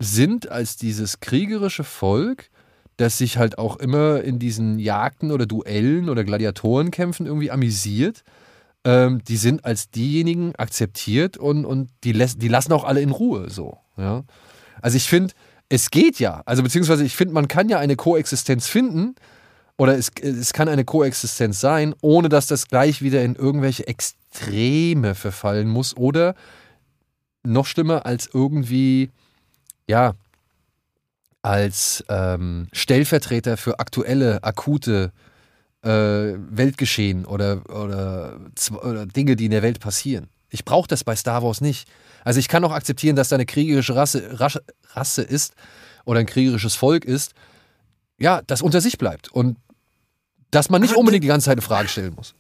sind 0.01 0.51
als 0.51 0.77
dieses 0.77 1.21
kriegerische 1.21 1.85
Volk, 1.85 2.51
das 2.97 3.19
sich 3.19 3.39
halt 3.39 3.59
auch 3.59 3.77
immer 3.77 4.21
in 4.23 4.39
diesen 4.39 4.79
Jagden 4.79 5.33
oder 5.33 5.47
Duellen 5.47 6.09
oder 6.09 6.23
Gladiatorenkämpfen 6.25 7.27
irgendwie 7.27 7.51
amüsiert, 7.51 8.23
ähm, 8.85 9.23
die 9.27 9.37
sind 9.37 9.65
als 9.65 9.91
diejenigen 9.91 10.55
akzeptiert 10.57 11.37
und, 11.39 11.65
und 11.65 11.91
die, 12.05 12.13
lässt, 12.13 12.43
die 12.43 12.49
lassen 12.49 12.73
auch 12.73 12.85
alle 12.85 13.01
in 13.01 13.11
Ruhe 13.11 13.49
so. 13.51 13.79
Ja? 13.97 14.23
Also 14.85 14.99
ich 14.99 15.09
finde, 15.09 15.33
es 15.71 15.91
geht 15.91 16.19
ja. 16.19 16.43
Also 16.45 16.63
beziehungsweise 16.63 17.07
ich 17.07 17.17
finde, 17.17 17.33
man 17.33 17.49
kann 17.49 17.71
ja 17.71 17.79
eine 17.79 17.97
Koexistenz 17.97 18.67
finden 18.67 19.15
oder 19.79 19.97
es, 19.97 20.11
es 20.21 20.53
kann 20.53 20.69
eine 20.69 20.85
Koexistenz 20.85 21.59
sein, 21.59 21.95
ohne 22.03 22.29
dass 22.29 22.49
das 22.49 22.69
gleich 22.69 23.01
wieder 23.01 23.25
in 23.25 23.35
irgendwelche 23.35 23.87
Extreme 23.87 25.15
verfallen 25.15 25.69
muss 25.69 25.97
oder 25.97 26.35
noch 27.45 27.65
schlimmer 27.65 28.05
als 28.05 28.29
irgendwie, 28.31 29.11
ja, 29.89 30.13
als 31.41 32.05
ähm, 32.11 32.69
Stellvertreter 32.73 33.57
für 33.57 33.81
aktuelle, 33.81 34.45
akute 34.45 35.13
äh, 35.81 35.89
Weltgeschehen 35.89 37.25
oder, 37.25 37.63
oder, 37.71 38.39
oder 38.83 39.07
Dinge, 39.07 39.37
die 39.37 39.47
in 39.47 39.51
der 39.51 39.63
Welt 39.63 39.81
passieren. 39.81 40.29
Ich 40.51 40.67
brauche 40.67 40.89
das 40.89 41.05
bei 41.05 41.17
Star 41.17 41.43
Wars 41.43 41.63
nicht. 41.63 41.89
Also 42.25 42.41
ich 42.41 42.49
kann 42.49 42.65
auch 42.65 42.73
akzeptieren, 42.73 43.17
dass 43.17 43.29
da 43.29 43.37
eine 43.37 43.47
kriegerische 43.47 43.95
Rasse, 43.95 44.41
Rasse, 44.41 44.65
Rasse 44.93 45.23
ist 45.23 45.55
oder 46.05 46.21
ein 46.21 46.27
kriegerisches 46.27 46.75
Volk 46.75 47.05
ist, 47.05 47.35
ja, 48.19 48.43
das 48.47 48.63
unter 48.63 48.81
sich 48.81 48.99
bleibt 48.99 49.31
und 49.31 49.59
dass 50.51 50.71
man 50.71 50.81
nicht 50.81 50.95
unbedingt 50.95 51.25
die 51.25 51.29
ganze 51.29 51.47
Zeit 51.47 51.55
eine 51.55 51.63
Frage 51.63 51.89
stellen 51.89 52.15
muss. 52.15 52.35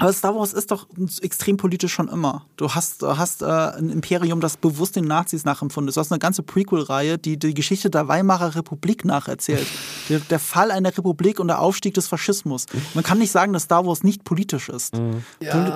Aber 0.00 0.12
Star 0.12 0.34
Wars 0.34 0.52
ist 0.52 0.72
doch 0.72 0.88
extrem 1.20 1.56
politisch 1.56 1.92
schon 1.92 2.08
immer. 2.08 2.44
Du 2.56 2.68
hast, 2.70 3.02
hast 3.02 3.42
äh, 3.42 3.46
ein 3.46 3.90
Imperium, 3.90 4.40
das 4.40 4.56
bewusst 4.56 4.96
den 4.96 5.04
Nazis 5.04 5.44
nachempfunden 5.44 5.88
ist. 5.88 5.96
Du 5.96 6.00
hast 6.00 6.10
eine 6.10 6.18
ganze 6.18 6.42
Prequel-Reihe, 6.42 7.16
die 7.16 7.38
die 7.38 7.54
Geschichte 7.54 7.90
der 7.90 8.08
Weimarer 8.08 8.56
Republik 8.56 9.04
nacherzählt. 9.04 9.66
der, 10.08 10.18
der 10.18 10.40
Fall 10.40 10.72
einer 10.72 10.88
Republik 10.96 11.38
und 11.38 11.46
der 11.46 11.60
Aufstieg 11.60 11.94
des 11.94 12.08
Faschismus. 12.08 12.66
Man 12.94 13.04
kann 13.04 13.18
nicht 13.18 13.30
sagen, 13.30 13.52
dass 13.52 13.64
Star 13.64 13.86
Wars 13.86 14.02
nicht 14.02 14.24
politisch 14.24 14.68
ist. 14.68 14.94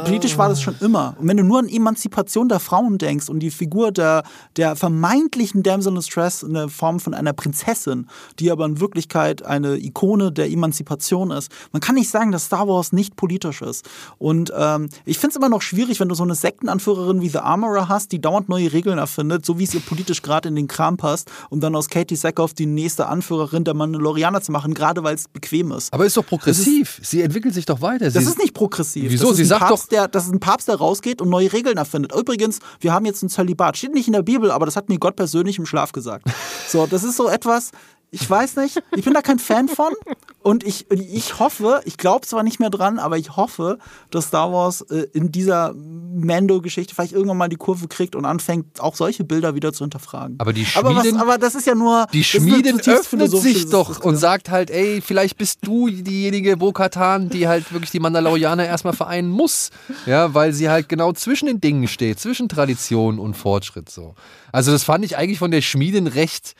Politisch 0.04 0.36
war 0.36 0.48
das 0.48 0.60
schon 0.60 0.74
immer. 0.80 1.14
Und 1.18 1.28
wenn 1.28 1.36
du 1.36 1.44
nur 1.44 1.60
an 1.60 1.68
Emanzipation 1.68 2.48
der 2.48 2.58
Frauen 2.58 2.98
denkst 2.98 3.28
und 3.28 3.38
die 3.38 3.52
Figur 3.52 3.92
der, 3.92 4.24
der 4.56 4.74
vermeintlichen 4.74 5.62
Damsel 5.62 5.90
in 5.90 5.96
Distress 5.96 6.42
in 6.42 6.54
der 6.54 6.68
Form 6.68 6.98
von 6.98 7.14
einer 7.14 7.32
Prinzessin, 7.32 8.08
die 8.40 8.50
aber 8.50 8.66
in 8.66 8.80
Wirklichkeit 8.80 9.44
eine 9.44 9.76
Ikone 9.76 10.32
der 10.32 10.50
Emanzipation 10.50 11.30
ist, 11.30 11.52
man 11.70 11.80
kann 11.80 11.94
nicht 11.94 12.10
sagen, 12.10 12.32
dass 12.32 12.46
Star 12.46 12.66
Wars 12.66 12.92
nicht 12.92 13.14
politisch 13.14 13.62
ist. 13.62 13.88
Und 14.18 14.52
ähm, 14.56 14.88
ich 15.04 15.18
finde 15.18 15.32
es 15.32 15.36
immer 15.36 15.48
noch 15.48 15.62
schwierig, 15.62 16.00
wenn 16.00 16.08
du 16.08 16.14
so 16.14 16.22
eine 16.22 16.34
Sektenanführerin 16.34 17.20
wie 17.20 17.28
The 17.28 17.38
Armorer 17.38 17.88
hast, 17.88 18.12
die 18.12 18.20
dauernd 18.20 18.48
neue 18.48 18.72
Regeln 18.72 18.98
erfindet, 18.98 19.44
so 19.44 19.58
wie 19.58 19.64
es 19.64 19.74
ihr 19.74 19.80
politisch 19.80 20.22
gerade 20.22 20.48
in 20.48 20.56
den 20.56 20.68
Kram 20.68 20.96
passt, 20.96 21.30
um 21.50 21.60
dann 21.60 21.74
aus 21.74 21.88
Katie 21.88 22.16
Sackhoff 22.16 22.54
die 22.54 22.66
nächste 22.66 23.06
Anführerin 23.06 23.64
der 23.64 23.74
Mandalorianer 23.74 24.40
zu 24.40 24.52
machen, 24.52 24.74
gerade 24.74 25.02
weil 25.02 25.14
es 25.14 25.28
bequem 25.28 25.72
ist. 25.72 25.92
Aber 25.92 26.06
ist 26.06 26.16
doch 26.16 26.26
progressiv. 26.26 27.00
Sie 27.02 27.22
entwickelt 27.22 27.54
sich 27.54 27.66
doch 27.66 27.80
weiter. 27.80 28.06
Das 28.10 28.14
Sie, 28.14 28.30
ist 28.30 28.38
nicht 28.38 28.54
progressiv. 28.54 29.10
Wieso? 29.10 29.24
Das 29.24 29.32
ist 29.32 29.36
Sie 29.38 29.44
sagt 29.44 29.60
Papst, 29.60 29.92
der, 29.92 30.08
das 30.08 30.26
ist 30.26 30.32
ein 30.32 30.40
Papst, 30.40 30.68
der 30.68 30.76
rausgeht 30.76 31.20
und 31.20 31.28
neue 31.28 31.52
Regeln 31.52 31.76
erfindet. 31.76 32.14
Übrigens, 32.14 32.60
wir 32.80 32.92
haben 32.92 33.04
jetzt 33.04 33.22
ein 33.22 33.28
Zölibat. 33.28 33.76
Steht 33.76 33.94
nicht 33.94 34.06
in 34.06 34.12
der 34.12 34.22
Bibel, 34.22 34.50
aber 34.50 34.66
das 34.66 34.76
hat 34.76 34.88
mir 34.88 34.98
Gott 34.98 35.16
persönlich 35.16 35.58
im 35.58 35.66
Schlaf 35.66 35.92
gesagt. 35.92 36.26
So, 36.68 36.86
das 36.86 37.02
ist 37.02 37.16
so 37.16 37.30
etwas, 37.30 37.70
ich 38.10 38.28
weiß 38.28 38.56
nicht, 38.56 38.82
ich 38.96 39.04
bin 39.04 39.14
da 39.14 39.22
kein 39.22 39.38
Fan 39.38 39.68
von. 39.68 39.92
Und 40.40 40.64
ich, 40.64 40.90
ich 40.90 41.38
hoffe, 41.40 41.82
ich 41.84 41.98
glaube 41.98 42.26
zwar 42.26 42.42
nicht 42.42 42.58
mehr 42.58 42.70
dran, 42.70 42.98
aber 42.98 43.18
ich 43.18 43.36
hoffe, 43.36 43.78
dass 44.10 44.28
Star 44.28 44.50
Wars 44.52 44.80
äh, 44.82 45.06
in 45.12 45.30
dieser 45.30 45.74
Mando-Geschichte 45.74 46.94
vielleicht 46.94 47.12
irgendwann 47.12 47.36
mal 47.36 47.48
die 47.48 47.56
Kurve 47.56 47.88
kriegt 47.88 48.14
und 48.16 48.24
anfängt, 48.24 48.80
auch 48.80 48.94
solche 48.96 49.24
Bilder 49.24 49.54
wieder 49.54 49.72
zu 49.72 49.84
hinterfragen. 49.84 50.36
Aber 50.38 50.52
die 50.52 50.66
aber, 50.74 50.94
was, 50.94 51.02
Schmieden- 51.02 51.20
aber 51.20 51.38
das 51.38 51.54
ist 51.54 51.66
ja 51.66 51.74
nur. 51.74 52.06
Die 52.12 52.22
zutiefst 52.22 52.88
öffnet 52.88 53.30
sich 53.30 53.68
doch 53.68 54.02
und 54.04 54.16
sagt 54.16 54.50
halt, 54.50 54.70
ey, 54.70 55.00
vielleicht 55.00 55.36
bist 55.36 55.58
du 55.62 55.88
diejenige 55.88 56.56
Bo-Katan, 56.56 57.28
die 57.28 57.46
halt 57.48 57.72
wirklich 57.72 57.90
die 57.90 58.00
Mandalorianer 58.00 58.64
erstmal 58.64 58.94
vereinen 58.94 59.30
muss. 59.30 59.70
Ja, 60.06 60.32
weil 60.34 60.52
sie 60.52 60.70
halt 60.70 60.88
genau 60.88 61.12
zwischen 61.12 61.46
den 61.46 61.60
Dingen 61.60 61.88
steht, 61.88 62.20
zwischen 62.20 62.48
Tradition 62.48 63.18
und 63.18 63.34
Fortschritt 63.36 63.90
so. 63.90 64.14
Also 64.52 64.72
das 64.72 64.84
fand 64.84 65.04
ich 65.04 65.16
eigentlich 65.16 65.38
von 65.38 65.50
der 65.50 65.60
Schmiedin 65.62 66.06
recht, 66.06 66.54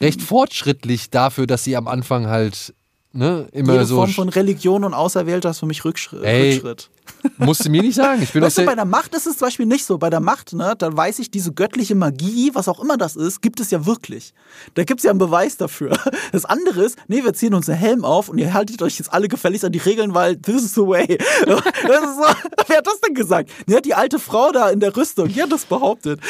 recht 0.00 0.22
fortschrittlich 0.22 1.10
dafür, 1.10 1.46
dass 1.46 1.64
sie 1.64 1.76
am 1.76 1.88
Anfang 1.88 2.26
halt 2.26 2.74
ne, 3.12 3.46
immer 3.52 3.74
Jede 3.74 3.86
so 3.86 3.96
Form 3.96 4.10
von 4.10 4.28
Religion 4.28 4.84
und 4.84 4.94
Auserwählter 4.94 5.50
ist 5.50 5.60
für 5.60 5.66
mich 5.66 5.84
Rückschritt. 5.84 6.22
Ey, 6.22 6.54
Rückschritt. 6.54 6.90
Musste 7.38 7.70
mir 7.70 7.82
nicht 7.82 7.94
sagen. 7.94 8.22
Ich 8.22 8.32
bin 8.32 8.42
Weißt 8.42 8.58
du, 8.58 8.64
bei 8.64 8.74
der, 8.74 8.84
Macht 8.84 9.14
ist 9.14 9.26
es 9.26 9.38
zum 9.38 9.46
Beispiel 9.46 9.66
nicht 9.66 9.84
so. 9.84 9.98
Bei 9.98 10.10
der 10.10 10.20
Macht, 10.20 10.52
ne, 10.52 10.74
da 10.76 10.94
weiß 10.94 11.18
ich, 11.18 11.30
diese 11.30 11.52
göttliche 11.52 11.94
Magie, 11.94 12.50
was 12.54 12.68
auch 12.68 12.80
immer 12.80 12.96
das 12.96 13.16
ist, 13.16 13.42
gibt 13.42 13.60
es 13.60 13.70
ja 13.70 13.86
wirklich. 13.86 14.34
Da 14.74 14.84
gibt 14.84 15.00
es 15.00 15.04
ja 15.04 15.10
einen 15.10 15.18
Beweis 15.18 15.56
dafür. 15.56 15.96
Das 16.32 16.44
andere 16.44 16.84
ist, 16.84 16.98
nee, 17.06 17.22
wir 17.22 17.32
ziehen 17.32 17.54
uns 17.54 17.68
einen 17.68 17.78
Helm 17.78 18.04
auf 18.04 18.28
und 18.28 18.38
ihr 18.38 18.52
haltet 18.54 18.82
euch 18.82 18.98
jetzt 18.98 19.12
alle 19.12 19.28
gefälligst 19.28 19.64
an 19.64 19.72
die 19.72 19.78
Regeln, 19.78 20.14
weil 20.14 20.36
this 20.36 20.64
is 20.64 20.74
the 20.74 20.80
way. 20.80 21.06
Das 21.46 22.00
ist 22.00 22.16
so, 22.16 22.24
wer 22.66 22.78
hat 22.78 22.86
das 22.86 23.00
denn 23.00 23.14
gesagt? 23.14 23.50
Ja, 23.66 23.80
die 23.80 23.94
alte 23.94 24.18
Frau 24.18 24.50
da 24.50 24.70
in 24.70 24.80
der 24.80 24.96
Rüstung, 24.96 25.28
die 25.28 25.42
hat 25.42 25.52
das 25.52 25.64
behauptet. 25.64 26.20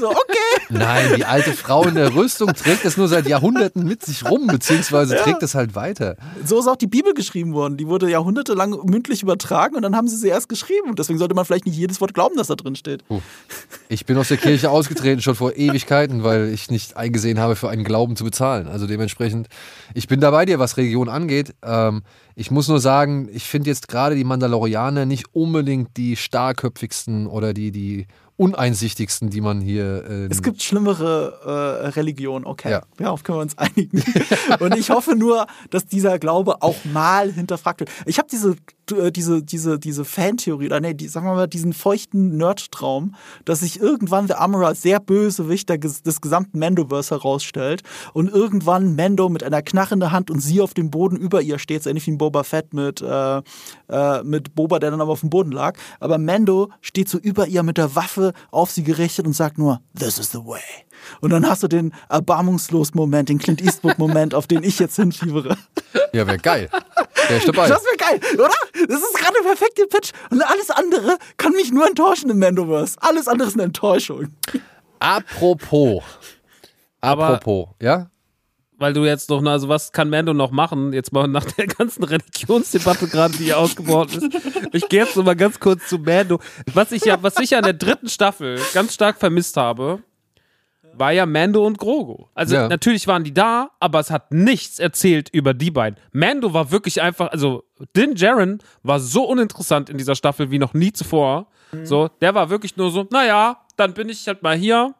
So, 0.00 0.10
okay. 0.10 0.66
nein, 0.70 1.12
die 1.16 1.24
alte 1.24 1.52
Frau 1.52 1.84
in 1.84 1.94
der 1.94 2.14
Rüstung 2.14 2.52
trägt 2.54 2.84
das 2.84 2.96
nur 2.96 3.08
seit 3.08 3.26
Jahrhunderten 3.26 3.84
mit 3.84 4.04
sich 4.04 4.28
rum, 4.28 4.46
beziehungsweise 4.46 5.16
trägt 5.16 5.42
es 5.42 5.54
halt 5.54 5.74
weiter. 5.74 6.16
So 6.44 6.58
ist 6.58 6.66
auch 6.66 6.76
die 6.76 6.86
Bibel 6.86 7.14
geschrieben 7.14 7.52
worden. 7.52 7.76
Die 7.76 7.86
wurde 7.86 8.10
jahrhundertelang 8.10 8.78
mündlich 8.84 9.22
übertragen 9.22 9.76
und 9.76 9.82
dann 9.82 9.96
haben 9.96 10.08
sie 10.08 10.16
sie 10.16 10.28
erst 10.28 10.41
geschrieben. 10.48 10.90
Und 10.90 10.98
deswegen 10.98 11.18
sollte 11.18 11.34
man 11.34 11.44
vielleicht 11.44 11.66
nicht 11.66 11.76
jedes 11.76 12.00
Wort 12.00 12.14
glauben, 12.14 12.36
das 12.36 12.46
da 12.48 12.54
drin 12.54 12.76
steht. 12.76 13.04
Ich 13.88 14.06
bin 14.06 14.16
aus 14.16 14.28
der 14.28 14.36
Kirche 14.36 14.70
ausgetreten 14.70 15.20
schon 15.22 15.34
vor 15.34 15.56
Ewigkeiten, 15.56 16.24
weil 16.24 16.48
ich 16.48 16.70
nicht 16.70 16.96
eingesehen 16.96 17.38
habe, 17.38 17.56
für 17.56 17.68
einen 17.68 17.84
Glauben 17.84 18.16
zu 18.16 18.24
bezahlen. 18.24 18.66
Also 18.68 18.86
dementsprechend, 18.86 19.48
ich 19.94 20.08
bin 20.08 20.20
da 20.20 20.30
bei 20.30 20.44
dir, 20.44 20.58
was 20.58 20.76
Religion 20.76 21.08
angeht. 21.08 21.54
Ähm, 21.62 22.02
ich 22.34 22.50
muss 22.50 22.68
nur 22.68 22.80
sagen, 22.80 23.28
ich 23.32 23.44
finde 23.44 23.68
jetzt 23.70 23.88
gerade 23.88 24.14
die 24.16 24.24
Mandalorianer 24.24 25.04
nicht 25.06 25.26
unbedingt 25.34 25.96
die 25.96 26.16
starrköpfigsten 26.16 27.26
oder 27.26 27.52
die, 27.52 27.70
die 27.72 28.06
uneinsichtigsten, 28.36 29.30
die 29.30 29.40
man 29.40 29.60
hier. 29.60 30.04
ähm, 30.08 30.28
Es 30.30 30.42
gibt 30.42 30.62
schlimmere 30.62 31.82
äh, 31.84 31.86
Religionen, 31.88 32.44
okay. 32.46 32.70
Ja. 32.70 32.82
Darauf 32.96 33.22
können 33.22 33.38
wir 33.38 33.42
uns 33.42 33.56
einigen. 33.58 34.02
Und 34.60 34.76
ich 34.76 34.90
hoffe 34.90 35.14
nur, 35.14 35.46
dass 35.70 35.86
dieser 35.86 36.18
Glaube 36.18 36.62
auch 36.62 36.76
mal 36.86 37.30
hinterfragt 37.30 37.80
wird. 37.80 37.90
Ich 38.06 38.18
habe 38.18 38.28
diese, 38.30 38.56
diese, 38.90 39.42
diese, 39.42 39.78
diese 39.78 40.04
Fantheorie, 40.04 40.66
oder 40.66 40.80
nee, 40.80 40.94
die, 40.94 41.08
sagen 41.08 41.26
wir 41.26 41.34
mal, 41.34 41.46
diesen 41.46 41.72
feuchten 41.72 42.36
Nerd-Traum, 42.36 43.14
dass 43.44 43.60
sich 43.60 43.80
irgendwann 43.80 44.26
der 44.26 44.40
Armorer 44.40 44.68
als 44.68 44.82
sehr 44.82 45.00
bösewicht 45.00 45.68
des 45.70 46.20
gesamten 46.20 46.58
Mandoverse 46.58 47.14
herausstellt 47.14 47.82
und 48.12 48.30
irgendwann 48.30 48.96
Mando 48.96 49.28
mit 49.28 49.42
einer 49.42 49.62
Knarre 49.62 49.94
in 49.94 50.00
der 50.00 50.12
Hand 50.12 50.30
und 50.30 50.40
sie 50.40 50.60
auf 50.60 50.74
dem 50.74 50.90
Boden 50.90 51.16
über 51.16 51.42
ihr 51.42 51.58
steht, 51.58 51.82
so 51.82 51.90
ähnlich 51.90 52.06
wie 52.06 52.12
ein 52.12 52.18
Boba 52.18 52.42
Fett 52.42 52.74
mit, 52.74 53.00
äh, 53.00 53.42
äh, 53.88 54.22
mit 54.24 54.54
Boba, 54.54 54.78
der 54.78 54.90
dann 54.90 55.00
aber 55.00 55.12
auf 55.12 55.20
dem 55.20 55.30
Boden 55.30 55.52
lag. 55.52 55.78
Aber 56.00 56.18
Mando 56.18 56.70
steht 56.80 57.08
so 57.08 57.18
über 57.18 57.46
ihr 57.46 57.62
mit 57.62 57.78
der 57.78 57.94
Waffe 57.94 58.32
auf 58.50 58.70
sie 58.70 58.82
gerichtet 58.82 59.26
und 59.26 59.34
sagt 59.34 59.58
nur, 59.58 59.80
this 59.98 60.18
is 60.18 60.30
the 60.30 60.38
way. 60.38 60.60
Und 61.20 61.30
dann 61.30 61.48
hast 61.48 61.62
du 61.62 61.68
den 61.68 61.92
erbarmungslos 62.08 62.94
Moment, 62.94 63.28
den 63.28 63.38
Clint 63.38 63.60
Eastwood-Moment, 63.62 64.34
auf 64.34 64.46
den 64.46 64.62
ich 64.62 64.78
jetzt 64.78 64.96
hinfiebere. 64.96 65.56
ja, 66.12 66.26
wäre 66.26 66.38
geil. 66.38 66.68
Wäre 67.28 67.38
ich 67.38 67.44
dabei. 67.44 67.68
Das 67.68 67.82
wäre 67.84 67.96
geil, 67.96 68.20
oder? 68.34 68.50
Das 68.88 69.00
ist 69.00 69.14
gerade 69.14 69.34
der 69.42 69.48
perfekte 69.48 69.86
Pitch. 69.86 70.12
Und 70.30 70.42
alles 70.42 70.70
andere 70.70 71.18
kann 71.36 71.52
mich 71.52 71.70
nur 71.72 71.86
enttäuschen 71.86 72.30
im 72.30 72.38
Mandoverse. 72.38 72.96
Alles 73.00 73.28
andere 73.28 73.48
ist 73.48 73.54
eine 73.54 73.64
Enttäuschung. 73.64 74.28
Apropos. 74.98 76.02
Aber- 77.00 77.26
Apropos, 77.28 77.68
ja? 77.80 78.08
weil 78.78 78.92
du 78.94 79.04
jetzt 79.04 79.30
noch, 79.30 79.44
also 79.44 79.68
was 79.68 79.92
kann 79.92 80.10
Mando 80.10 80.34
noch 80.34 80.50
machen? 80.50 80.92
Jetzt 80.92 81.12
mal 81.12 81.28
nach 81.28 81.44
der 81.44 81.68
ganzen 81.68 82.02
Religionsdebatte 82.02 83.06
gerade, 83.06 83.36
die 83.36 83.44
hier 83.44 83.58
ausgebaut 83.58 84.12
ist. 84.16 84.24
Ich 84.72 84.88
gehe 84.88 85.04
jetzt 85.04 85.16
noch 85.16 85.22
mal 85.24 85.36
ganz 85.36 85.60
kurz 85.60 85.86
zu 85.88 85.98
Mando. 85.98 86.40
Was 86.74 86.90
ich 86.90 87.04
ja, 87.04 87.22
was 87.22 87.38
ich 87.38 87.50
ja 87.50 87.58
in 87.58 87.64
der 87.64 87.74
dritten 87.74 88.08
Staffel 88.08 88.60
ganz 88.74 88.92
stark 88.94 89.18
vermisst 89.20 89.56
habe, 89.56 90.00
war 90.94 91.12
ja 91.12 91.26
Mando 91.26 91.66
und 91.66 91.78
Grogu. 91.78 92.26
Also 92.34 92.54
Ja. 92.56 92.68
natürlich 92.68 93.06
waren 93.06 93.24
die 93.24 93.34
da, 93.34 93.70
aber 93.80 94.00
es 94.00 94.10
hat 94.10 94.32
nichts 94.32 94.78
erzählt 94.78 95.28
über 95.30 95.54
die 95.54 95.70
beiden. 95.70 95.98
Mando 96.12 96.52
war 96.52 96.70
wirklich 96.70 97.00
einfach, 97.02 97.30
also 97.32 97.64
Din 97.96 98.14
Djarin 98.14 98.58
war 98.82 99.00
so 99.00 99.24
uninteressant 99.24 99.90
in 99.90 99.98
dieser 99.98 100.14
Staffel 100.14 100.50
wie 100.50 100.58
noch 100.58 100.74
nie 100.74 100.92
zuvor. 100.92 101.46
So, 101.84 102.08
der 102.20 102.34
war 102.34 102.50
wirklich 102.50 102.76
nur 102.76 102.90
so, 102.90 103.06
naja, 103.10 103.56
dann 103.76 103.94
bin 103.94 104.10
ich 104.10 104.26
halt 104.28 104.42
mal 104.42 104.54
hier. 104.56 104.94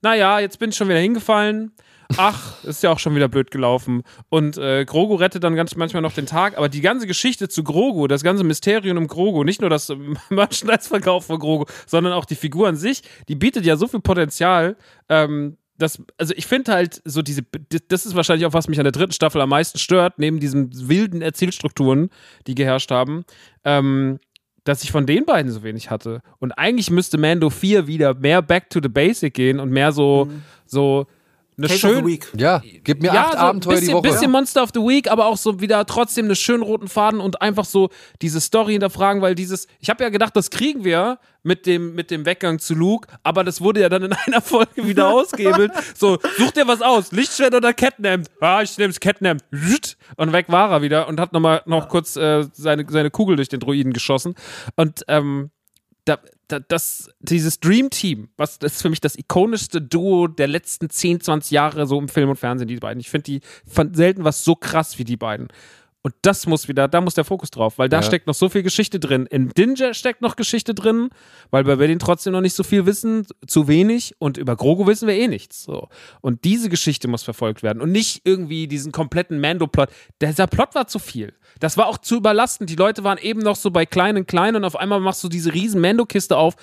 Naja, 0.00 0.38
jetzt 0.40 0.58
bin 0.58 0.70
ich 0.70 0.76
schon 0.76 0.88
wieder 0.88 0.98
hingefallen. 0.98 1.72
Ach, 2.16 2.62
ist 2.64 2.82
ja 2.82 2.90
auch 2.90 2.98
schon 2.98 3.14
wieder 3.14 3.28
blöd 3.28 3.50
gelaufen. 3.50 4.02
Und 4.28 4.58
äh, 4.58 4.84
Grogu 4.84 5.14
rettet 5.16 5.44
dann 5.44 5.56
ganz 5.56 5.74
manchmal 5.76 6.02
noch 6.02 6.12
den 6.12 6.26
Tag. 6.26 6.56
Aber 6.56 6.68
die 6.68 6.80
ganze 6.80 7.06
Geschichte 7.06 7.48
zu 7.48 7.64
Grogu, 7.64 8.06
das 8.06 8.22
ganze 8.22 8.44
Mysterium 8.44 8.96
um 8.96 9.06
Grogu, 9.08 9.44
nicht 9.44 9.60
nur 9.60 9.70
das 9.70 9.92
Merchandise-Verkauf 10.30 11.26
von 11.26 11.38
Grogu, 11.38 11.64
sondern 11.86 12.12
auch 12.12 12.24
die 12.24 12.36
Figur 12.36 12.68
an 12.68 12.76
sich, 12.76 13.02
die 13.28 13.34
bietet 13.34 13.64
ja 13.64 13.76
so 13.76 13.88
viel 13.88 14.00
Potenzial. 14.00 14.76
Ähm, 15.08 15.56
das, 15.78 16.02
also 16.16 16.32
ich 16.36 16.46
finde 16.46 16.72
halt 16.72 17.02
so 17.04 17.22
diese, 17.22 17.42
das 17.88 18.06
ist 18.06 18.14
wahrscheinlich 18.14 18.46
auch, 18.46 18.54
was 18.54 18.68
mich 18.68 18.78
an 18.78 18.84
der 18.84 18.92
dritten 18.92 19.12
Staffel 19.12 19.40
am 19.40 19.50
meisten 19.50 19.78
stört, 19.78 20.18
neben 20.18 20.40
diesen 20.40 20.88
wilden 20.88 21.22
Erzählstrukturen, 21.22 22.10
die 22.46 22.54
geherrscht 22.54 22.90
haben, 22.90 23.24
ähm, 23.64 24.18
dass 24.64 24.82
ich 24.82 24.90
von 24.90 25.06
den 25.06 25.24
beiden 25.26 25.52
so 25.52 25.62
wenig 25.62 25.90
hatte. 25.90 26.22
Und 26.38 26.52
eigentlich 26.52 26.90
müsste 26.90 27.18
Mando 27.18 27.50
4 27.50 27.86
wieder 27.86 28.14
mehr 28.14 28.42
back 28.42 28.70
to 28.70 28.80
the 28.82 28.88
basic 28.88 29.34
gehen 29.34 29.60
und 29.60 29.70
mehr 29.70 29.92
so, 29.92 30.28
so 30.66 31.06
eine 31.58 31.68
Case 31.68 31.86
of 31.86 31.92
schön, 31.92 32.04
the 32.04 32.12
Week. 32.12 32.28
Ja, 32.36 32.62
gib 32.84 33.00
mir 33.00 33.14
ja, 33.14 33.24
acht 33.24 33.32
so 33.32 33.38
Abenteuer 33.38 33.72
bisschen, 33.74 33.88
die 33.88 33.94
Woche. 33.94 34.02
bisschen 34.02 34.30
Monster 34.30 34.62
of 34.62 34.70
the 34.74 34.80
Week, 34.80 35.10
aber 35.10 35.26
auch 35.26 35.38
so 35.38 35.60
wieder 35.60 35.86
trotzdem 35.86 36.26
einen 36.26 36.36
schönen 36.36 36.62
roten 36.62 36.88
Faden 36.88 37.20
und 37.20 37.40
einfach 37.40 37.64
so 37.64 37.88
diese 38.20 38.40
Story 38.40 38.72
hinterfragen, 38.72 39.22
weil 39.22 39.34
dieses, 39.34 39.66
ich 39.80 39.88
habe 39.88 40.04
ja 40.04 40.10
gedacht, 40.10 40.36
das 40.36 40.50
kriegen 40.50 40.84
wir 40.84 41.18
mit 41.42 41.64
dem, 41.64 41.94
mit 41.94 42.10
dem 42.10 42.26
Weggang 42.26 42.58
zu 42.58 42.74
Luke, 42.74 43.08
aber 43.22 43.42
das 43.42 43.60
wurde 43.60 43.80
ja 43.80 43.88
dann 43.88 44.02
in 44.02 44.12
einer 44.26 44.42
Folge 44.42 44.86
wieder 44.86 45.08
ausgehebelt. 45.08 45.72
So, 45.96 46.18
such 46.36 46.50
dir 46.50 46.66
was 46.68 46.82
aus, 46.82 47.12
Lichtschwert 47.12 47.54
oder 47.54 47.72
Catnap? 47.72 48.22
Ah, 48.40 48.60
ich 48.62 48.76
nehm's 48.76 49.00
Catnap. 49.00 49.38
Und 50.16 50.32
weg 50.32 50.46
war 50.48 50.70
er 50.70 50.82
wieder 50.82 51.08
und 51.08 51.18
hat 51.20 51.32
nochmal 51.32 51.62
noch 51.64 51.88
kurz 51.88 52.16
äh, 52.16 52.44
seine, 52.52 52.84
seine 52.88 53.10
Kugel 53.10 53.36
durch 53.36 53.48
den 53.48 53.60
Druiden 53.60 53.92
geschossen. 53.92 54.34
Und 54.74 55.04
ähm, 55.08 55.50
da, 56.04 56.18
das, 56.48 57.10
dieses 57.20 57.60
Dream 57.60 57.90
Team, 57.90 58.28
was 58.36 58.58
das 58.58 58.74
ist 58.74 58.82
für 58.82 58.90
mich 58.90 59.00
das 59.00 59.16
ikonischste 59.16 59.80
Duo 59.80 60.28
der 60.28 60.48
letzten 60.48 60.88
10, 60.90 61.20
20 61.20 61.50
Jahre 61.50 61.86
so 61.86 61.98
im 61.98 62.08
Film 62.08 62.30
und 62.30 62.36
Fernsehen, 62.36 62.68
die 62.68 62.76
beiden. 62.76 63.00
Ich 63.00 63.10
finde 63.10 63.24
die 63.24 63.40
fand 63.66 63.96
selten 63.96 64.24
was 64.24 64.44
so 64.44 64.54
krass 64.54 64.98
wie 64.98 65.04
die 65.04 65.16
beiden. 65.16 65.48
Und 66.06 66.14
das 66.22 66.46
muss 66.46 66.68
wieder, 66.68 66.86
da 66.86 67.00
muss 67.00 67.14
der 67.14 67.24
Fokus 67.24 67.50
drauf, 67.50 67.78
weil 67.78 67.88
da 67.88 67.96
Ja. 67.96 68.02
steckt 68.04 68.28
noch 68.28 68.34
so 68.34 68.48
viel 68.48 68.62
Geschichte 68.62 69.00
drin. 69.00 69.26
In 69.26 69.48
Dinger 69.48 69.92
steckt 69.92 70.22
noch 70.22 70.36
Geschichte 70.36 70.72
drin, 70.72 71.08
weil 71.50 71.66
wir 71.66 71.72
über 71.74 71.88
den 71.88 71.98
trotzdem 71.98 72.32
noch 72.32 72.42
nicht 72.42 72.54
so 72.54 72.62
viel 72.62 72.86
wissen, 72.86 73.26
zu 73.44 73.66
wenig 73.66 74.14
und 74.20 74.36
über 74.38 74.54
Grogu 74.54 74.86
wissen 74.86 75.08
wir 75.08 75.16
eh 75.16 75.26
nichts. 75.26 75.64
So. 75.64 75.88
Und 76.20 76.44
diese 76.44 76.68
Geschichte 76.68 77.08
muss 77.08 77.24
verfolgt 77.24 77.64
werden 77.64 77.82
und 77.82 77.90
nicht 77.90 78.20
irgendwie 78.22 78.68
diesen 78.68 78.92
kompletten 78.92 79.40
Mando-Plot. 79.40 79.88
Dieser 80.22 80.46
Plot 80.46 80.76
war 80.76 80.86
zu 80.86 81.00
viel. 81.00 81.32
Das 81.58 81.76
war 81.76 81.88
auch 81.88 81.98
zu 81.98 82.18
überlastend. 82.18 82.70
Die 82.70 82.76
Leute 82.76 83.02
waren 83.02 83.18
eben 83.18 83.40
noch 83.40 83.56
so 83.56 83.72
bei 83.72 83.84
klein 83.84 84.16
und 84.16 84.28
klein 84.28 84.54
und 84.54 84.64
auf 84.64 84.76
einmal 84.76 85.00
machst 85.00 85.24
du 85.24 85.28
diese 85.28 85.52
riesen 85.54 85.80
Mando-Kiste 85.80 86.36
auf 86.36 86.54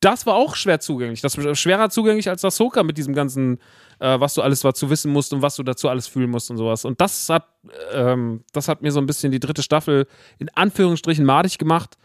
das 0.00 0.26
war 0.26 0.34
auch 0.34 0.56
schwer 0.56 0.80
zugänglich. 0.80 1.20
Das 1.20 1.36
war 1.36 1.54
schwerer 1.54 1.90
zugänglich 1.90 2.28
als 2.28 2.44
Ahsoka 2.44 2.82
mit 2.82 2.96
diesem 2.96 3.14
ganzen, 3.14 3.58
äh, 3.98 4.18
was 4.18 4.34
du 4.34 4.42
alles 4.42 4.60
dazu 4.60 4.88
wissen 4.90 5.12
musst 5.12 5.32
und 5.32 5.42
was 5.42 5.56
du 5.56 5.62
dazu 5.62 5.88
alles 5.88 6.06
fühlen 6.06 6.30
musst 6.30 6.50
und 6.50 6.56
sowas. 6.56 6.84
Und 6.84 7.00
das 7.00 7.28
hat, 7.28 7.46
ähm, 7.92 8.42
das 8.52 8.68
hat 8.68 8.82
mir 8.82 8.92
so 8.92 9.00
ein 9.00 9.06
bisschen 9.06 9.30
die 9.30 9.40
dritte 9.40 9.62
Staffel 9.62 10.06
in 10.38 10.48
Anführungsstrichen 10.54 11.24
madig 11.24 11.58
gemacht. 11.58 11.96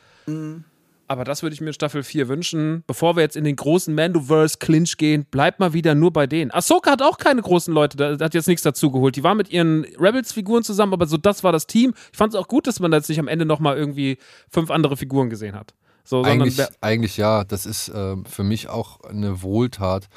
Aber 1.08 1.24
das 1.24 1.44
würde 1.44 1.54
ich 1.54 1.62
mir 1.62 1.68
in 1.68 1.74
Staffel 1.74 2.04
4 2.04 2.28
wünschen. 2.28 2.84
Bevor 2.88 3.16
wir 3.16 3.22
jetzt 3.22 3.36
in 3.36 3.44
den 3.44 3.56
großen 3.56 3.94
Mandoverse-Clinch 3.94 4.98
gehen, 4.98 5.26
bleibt 5.30 5.60
mal 5.60 5.74
wieder 5.74 5.94
nur 5.94 6.12
bei 6.12 6.26
denen. 6.26 6.52
Ahsoka 6.52 6.92
hat 6.92 7.02
auch 7.02 7.18
keine 7.18 7.44
großen 7.44 7.74
Leute, 7.74 7.96
da 7.96 8.26
hat 8.26 8.34
jetzt 8.34 8.48
nichts 8.48 8.64
dazu 8.64 8.92
geholt. 8.92 9.16
Die 9.16 9.24
war 9.24 9.36
mit 9.36 9.52
ihren 9.52 9.86
Rebels-Figuren 10.00 10.64
zusammen, 10.64 10.94
aber 10.94 11.06
so 11.06 11.18
das 11.18 11.44
war 11.44 11.52
das 11.52 11.68
Team. 11.68 11.94
Ich 12.12 12.18
fand 12.18 12.34
es 12.34 12.40
auch 12.40 12.48
gut, 12.48 12.66
dass 12.66 12.80
man 12.80 12.92
jetzt 12.92 13.08
nicht 13.08 13.20
am 13.20 13.28
Ende 13.28 13.46
nochmal 13.46 13.78
irgendwie 13.78 14.18
fünf 14.50 14.72
andere 14.72 14.98
Figuren 14.98 15.30
gesehen 15.30 15.56
hat. 15.56 15.76
So, 16.08 16.24
Eigentlich, 16.24 16.62
eigentlich 16.82 17.18
ja, 17.18 17.44
das 17.44 17.66
ist 17.66 17.92
ähm, 17.94 18.26
für 18.26 18.44
mich 18.44 18.70
auch 18.70 19.02
eine 19.02 19.42
Wohltat, 19.42 20.08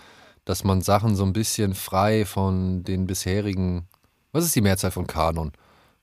dass 0.44 0.62
man 0.62 0.82
Sachen 0.82 1.16
so 1.16 1.24
ein 1.24 1.32
bisschen 1.32 1.74
frei 1.74 2.26
von 2.26 2.84
den 2.84 3.06
bisherigen, 3.06 3.88
was 4.32 4.44
ist 4.44 4.54
die 4.54 4.60
Mehrzahl 4.60 4.90
von 4.90 5.06
Kanon? 5.06 5.52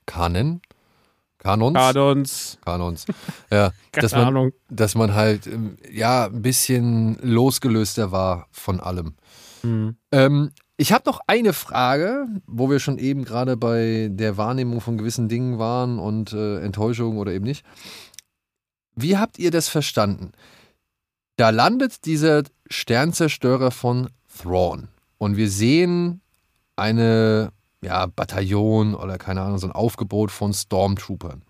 Kanen? 0.07 0.61
Kanons? 1.37 1.75
Kadons, 1.75 2.57
Kanons. 2.65 3.05
Ja, 3.51 3.71
keine 3.91 4.01
dass 4.01 4.11
man, 4.13 4.27
Ahnung. 4.27 4.51
dass 4.69 4.95
man 4.95 5.13
halt 5.13 5.45
ähm, 5.45 5.77
ja 5.91 6.25
ein 6.25 6.41
bisschen 6.41 7.19
losgelöster 7.21 8.11
war 8.11 8.47
von 8.49 8.79
allem. 8.79 9.13
Mhm. 9.61 9.97
Ähm, 10.11 10.51
ich 10.77 10.91
habe 10.91 11.03
noch 11.05 11.19
eine 11.27 11.53
Frage, 11.53 12.25
wo 12.47 12.71
wir 12.71 12.79
schon 12.79 12.97
eben 12.97 13.23
gerade 13.23 13.57
bei 13.57 14.09
der 14.11 14.37
Wahrnehmung 14.37 14.81
von 14.81 14.97
gewissen 14.97 15.29
Dingen 15.29 15.59
waren 15.59 15.99
und 15.99 16.33
äh, 16.33 16.61
Enttäuschung 16.61 17.17
oder 17.19 17.31
eben 17.31 17.45
nicht. 17.45 17.63
Wie 18.95 19.17
habt 19.17 19.39
ihr 19.39 19.51
das 19.51 19.67
verstanden? 19.67 20.31
Da 21.37 21.49
landet 21.49 22.05
dieser 22.05 22.43
Sternzerstörer 22.69 23.71
von 23.71 24.09
Thrawn 24.41 24.87
und 25.17 25.37
wir 25.37 25.49
sehen 25.49 26.21
eine 26.75 27.51
ja, 27.81 28.05
Bataillon 28.07 28.95
oder 28.95 29.17
keine 29.17 29.41
Ahnung, 29.41 29.57
so 29.57 29.67
ein 29.67 29.73
Aufgebot 29.73 30.31
von 30.31 30.53
Stormtroopern. 30.53 31.43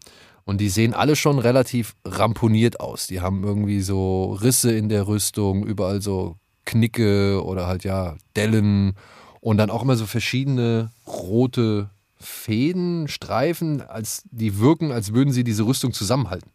Und 0.44 0.62
die 0.62 0.70
sehen 0.70 0.94
alle 0.94 1.16
schon 1.16 1.40
relativ 1.40 1.96
ramponiert 2.06 2.80
aus. 2.80 3.08
Die 3.08 3.22
haben 3.22 3.44
irgendwie 3.44 3.82
so 3.82 4.34
Risse 4.34 4.72
in 4.76 4.90
der 4.90 5.08
Rüstung, 5.08 5.66
überall 5.66 6.02
so 6.02 6.36
Knicke 6.66 7.44
oder 7.44 7.66
halt 7.66 7.84
ja 7.84 8.16
Dellen 8.36 8.94
und 9.40 9.58
dann 9.58 9.72
auch 9.72 9.82
immer 9.82 9.96
so 9.96 10.06
verschiedene 10.06 10.92
rote 11.08 11.90
Fäden, 12.20 13.08
Streifen, 13.08 13.82
als 13.82 14.24
die 14.32 14.60
wirken, 14.60 14.92
als 14.92 15.14
würden 15.14 15.34
sie 15.34 15.44
diese 15.44 15.64
Rüstung 15.64 15.94
zusammenhalten. 15.94 16.50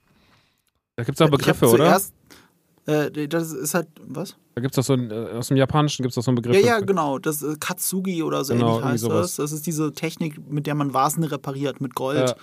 Da 1.01 1.05
gibt 1.05 1.19
es 1.19 1.27
auch 1.27 1.31
Begriffe, 1.31 1.67
oder? 1.67 1.99
Äh, 2.85 3.27
das 3.27 3.53
ist 3.53 3.73
halt, 3.73 3.89
was? 4.07 4.37
Da 4.55 4.61
gibt 4.61 4.73
es 4.73 4.77
doch 4.77 4.85
so 4.85 4.93
ein, 4.93 5.11
äh, 5.11 5.31
aus 5.33 5.49
dem 5.49 5.57
Japanischen 5.57 6.03
gibt 6.03 6.11
es 6.11 6.17
doch 6.17 6.23
so 6.23 6.31
einen 6.31 6.37
Begriff. 6.37 6.55
Ja, 6.57 6.61
ja, 6.61 6.81
genau. 6.81 7.19
Das 7.19 7.43
äh, 7.43 7.57
Katsugi 7.59 8.23
oder 8.23 8.45
so 8.45 8.53
Genau, 8.53 8.75
ähnlich 8.77 8.85
heißt 8.85 9.03
sowas. 9.05 9.21
das. 9.21 9.37
Das 9.37 9.53
ist 9.53 9.67
diese 9.67 9.95
Technik, 9.95 10.39
mit 10.51 10.67
der 10.67 10.75
man 10.75 10.93
Vasen 10.93 11.25
repariert 11.25 11.81
mit 11.81 11.95
Gold. 11.95 12.29
Ja. 12.29 12.37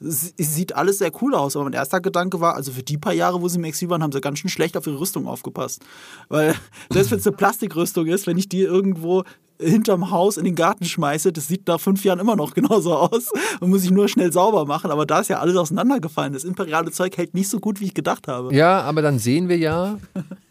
Es, 0.00 0.32
es 0.38 0.54
sieht 0.54 0.74
alles 0.74 0.98
sehr 0.98 1.10
cool 1.20 1.34
aus, 1.34 1.54
aber 1.54 1.64
mein 1.64 1.74
erster 1.74 2.00
Gedanke 2.00 2.40
war, 2.40 2.54
also 2.54 2.72
für 2.72 2.82
die 2.82 2.96
paar 2.96 3.12
Jahre, 3.12 3.42
wo 3.42 3.48
sie 3.48 3.58
im 3.58 3.64
Exil 3.64 3.90
waren, 3.90 4.02
haben 4.02 4.12
sie 4.12 4.22
ganz 4.22 4.38
schön 4.38 4.48
schlecht 4.48 4.74
auf 4.78 4.86
ihre 4.86 4.98
Rüstung 4.98 5.26
aufgepasst. 5.26 5.84
Weil, 6.30 6.54
selbst 6.90 7.10
wenn 7.10 7.18
es 7.18 7.26
eine 7.26 7.36
Plastikrüstung 7.36 8.06
ist, 8.06 8.26
wenn 8.26 8.38
ich 8.38 8.48
die 8.48 8.62
irgendwo 8.62 9.24
hinterm 9.60 10.10
Haus 10.10 10.36
in 10.36 10.44
den 10.44 10.54
Garten 10.54 10.84
schmeiße, 10.84 11.32
das 11.32 11.48
sieht 11.48 11.66
nach 11.66 11.80
fünf 11.80 12.04
Jahren 12.04 12.18
immer 12.18 12.36
noch 12.36 12.54
genauso 12.54 12.94
aus 12.94 13.30
und 13.60 13.70
muss 13.70 13.84
ich 13.84 13.90
nur 13.90 14.08
schnell 14.08 14.32
sauber 14.32 14.64
machen. 14.64 14.90
Aber 14.90 15.06
da 15.06 15.20
ist 15.20 15.28
ja 15.28 15.38
alles 15.38 15.56
auseinandergefallen. 15.56 16.32
Das 16.32 16.44
imperiale 16.44 16.90
Zeug 16.90 17.16
hält 17.16 17.34
nicht 17.34 17.48
so 17.48 17.60
gut, 17.60 17.80
wie 17.80 17.86
ich 17.86 17.94
gedacht 17.94 18.28
habe. 18.28 18.54
Ja, 18.54 18.82
aber 18.82 19.02
dann 19.02 19.18
sehen 19.18 19.48
wir 19.48 19.58
ja, 19.58 19.98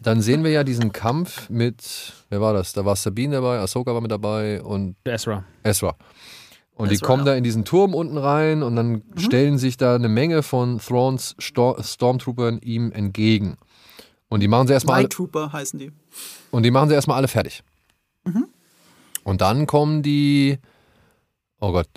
dann 0.00 0.20
sehen 0.20 0.44
wir 0.44 0.50
ja 0.50 0.64
diesen 0.64 0.92
Kampf 0.92 1.48
mit, 1.48 2.12
wer 2.28 2.40
war 2.40 2.52
das? 2.52 2.72
Da 2.72 2.84
war 2.84 2.96
Sabine 2.96 3.36
dabei, 3.36 3.58
Ahsoka 3.58 3.94
war 3.94 4.00
mit 4.00 4.10
dabei 4.10 4.62
und 4.62 4.96
Ezra. 5.04 5.44
Ezra. 5.64 5.96
Und 6.74 6.92
die 6.92 6.98
kommen 6.98 7.26
ja. 7.26 7.32
da 7.32 7.36
in 7.36 7.42
diesen 7.42 7.64
Turm 7.64 7.92
unten 7.92 8.16
rein 8.16 8.62
und 8.62 8.76
dann 8.76 9.02
stellen 9.16 9.58
sich 9.58 9.76
da 9.76 9.96
eine 9.96 10.08
Menge 10.08 10.44
von 10.44 10.78
Thrawns 10.78 11.34
Stor 11.38 11.82
Stormtroopern 11.82 12.58
ihm 12.58 12.92
entgegen. 12.92 13.56
Und 14.28 14.40
die 14.40 14.48
machen 14.48 14.68
sie 14.68 14.74
erstmal 14.74 15.02
Night 15.02 15.12
Trooper 15.12 15.52
heißen 15.52 15.78
die. 15.78 15.90
und 16.52 16.62
die 16.62 16.70
machen 16.70 16.88
sie 16.88 16.94
erstmal 16.94 17.16
alle 17.16 17.26
fertig. 17.28 17.64
Und 19.28 19.42
dann 19.42 19.66
kommen 19.66 20.02
die, 20.02 20.58
oh 21.60 21.72
Gott, 21.72 21.88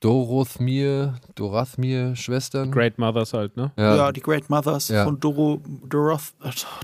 Dorothmir, 0.00 1.16
Dorathmir-Schwestern. 1.34 2.70
Great 2.72 2.98
Mothers 2.98 3.34
halt, 3.34 3.54
ne? 3.54 3.70
Ja, 3.76 4.10
die 4.12 4.22
Great 4.22 4.48
Mothers 4.48 4.88
Ja. 4.88 5.04
von 5.04 5.20
Doro, 5.20 5.60
Doroth, 5.86 6.32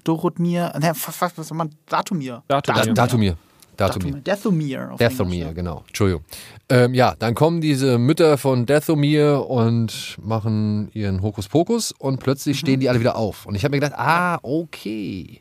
Dorothmir, 0.05 0.75
ne, 0.79 0.93
was 0.95 1.49
soll 1.49 1.57
man, 1.57 1.71
Datumir. 1.87 2.43
Datumir. 2.47 2.75
Da, 2.75 2.83
Datumir. 2.83 2.95
Datumir. 2.95 3.37
Datumir. 3.79 4.13
Dathomir. 4.23 4.97
Dathomir, 4.99 5.55
genau. 5.55 5.85
Entschuldigung. 5.87 6.25
Ähm, 6.69 6.93
ja, 6.93 7.15
dann 7.19 7.35
kommen 7.35 7.63
diese 7.63 7.97
Mütter 7.97 8.37
von 8.37 8.67
Dathomir 8.67 9.47
und 9.49 10.19
machen 10.23 10.91
ihren 10.93 11.23
Hokuspokus 11.23 11.93
und 11.93 12.21
plötzlich 12.21 12.59
stehen 12.59 12.81
die 12.81 12.91
alle 12.91 13.01
wieder 13.01 13.17
auf. 13.17 13.47
Und 13.47 13.55
ich 13.55 13.65
habe 13.65 13.75
mir 13.75 13.81
gedacht, 13.81 13.99
ah, 13.99 14.39
okay. 14.43 15.41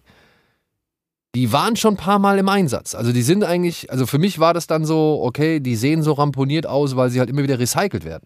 Die 1.35 1.51
waren 1.51 1.75
schon 1.75 1.95
ein 1.95 1.97
paar 1.97 2.19
Mal 2.19 2.39
im 2.39 2.49
Einsatz. 2.49 2.95
Also 2.95 3.11
die 3.11 3.21
sind 3.21 3.43
eigentlich, 3.43 3.91
also 3.91 4.07
für 4.07 4.17
mich 4.17 4.39
war 4.39 4.53
das 4.53 4.67
dann 4.67 4.85
so, 4.85 5.19
okay, 5.21 5.59
die 5.59 5.75
sehen 5.75 6.01
so 6.01 6.13
ramponiert 6.13 6.65
aus, 6.65 6.95
weil 6.95 7.09
sie 7.09 7.19
halt 7.19 7.29
immer 7.29 7.43
wieder 7.43 7.59
recycelt 7.59 8.05
werden. 8.05 8.25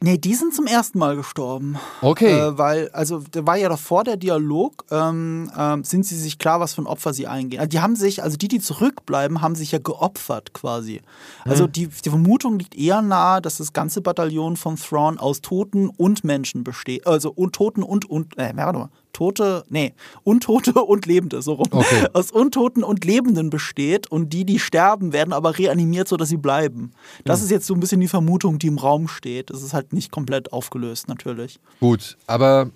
Nee, 0.00 0.18
die 0.18 0.34
sind 0.34 0.54
zum 0.54 0.66
ersten 0.66 0.98
Mal 0.98 1.16
gestorben. 1.16 1.78
Okay. 2.02 2.30
Äh, 2.38 2.58
weil, 2.58 2.90
also, 2.90 3.22
da 3.30 3.46
war 3.46 3.56
ja 3.56 3.70
doch 3.70 3.78
vor 3.78 4.04
der 4.04 4.18
Dialog, 4.18 4.84
ähm, 4.90 5.50
ähm, 5.58 5.84
sind 5.84 6.04
sie 6.04 6.16
sich 6.16 6.38
klar, 6.38 6.60
was 6.60 6.74
für 6.74 6.82
ein 6.82 6.86
Opfer 6.86 7.14
sie 7.14 7.26
eingehen. 7.26 7.60
Also, 7.60 7.70
die 7.70 7.80
haben 7.80 7.96
sich, 7.96 8.22
also 8.22 8.36
die, 8.36 8.48
die 8.48 8.60
zurückbleiben, 8.60 9.40
haben 9.40 9.54
sich 9.54 9.72
ja 9.72 9.78
geopfert 9.78 10.52
quasi. 10.52 11.00
Also, 11.46 11.64
Hm. 11.64 11.72
die, 11.72 11.88
die 11.88 12.10
Vermutung 12.10 12.58
liegt 12.58 12.74
eher 12.76 13.00
nahe, 13.00 13.40
dass 13.40 13.56
das 13.56 13.72
ganze 13.72 14.02
Bataillon 14.02 14.58
von 14.58 14.76
Thrawn 14.76 15.18
aus 15.18 15.40
Toten 15.40 15.88
und 15.88 16.24
Menschen 16.24 16.62
besteht. 16.62 17.06
Also, 17.06 17.32
und 17.32 17.54
Toten 17.54 17.82
und, 17.82 18.04
und, 18.04 18.36
äh, 18.36 18.52
warte 18.54 18.78
mal. 18.78 18.90
Tote, 19.16 19.64
nee, 19.70 19.94
Untote 20.24 20.74
und 20.84 21.06
Lebende, 21.06 21.40
so 21.40 21.54
rum. 21.54 21.68
Okay. 21.70 22.06
Aus 22.12 22.30
Untoten 22.30 22.84
und 22.84 23.04
Lebenden 23.06 23.48
besteht 23.48 24.10
und 24.10 24.34
die, 24.34 24.44
die 24.44 24.58
sterben, 24.58 25.14
werden 25.14 25.32
aber 25.32 25.56
reanimiert, 25.56 26.06
sodass 26.06 26.28
sie 26.28 26.36
bleiben. 26.36 26.92
Das 27.24 27.42
ist 27.42 27.50
jetzt 27.50 27.66
so 27.66 27.72
ein 27.72 27.80
bisschen 27.80 28.00
die 28.02 28.08
Vermutung, 28.08 28.58
die 28.58 28.66
im 28.66 28.76
Raum 28.76 29.08
steht. 29.08 29.48
Das 29.48 29.62
ist 29.62 29.72
halt 29.72 29.94
nicht 29.94 30.10
komplett 30.12 30.52
aufgelöst, 30.52 31.08
natürlich. 31.08 31.58
Gut, 31.80 32.18
aber 32.26 32.70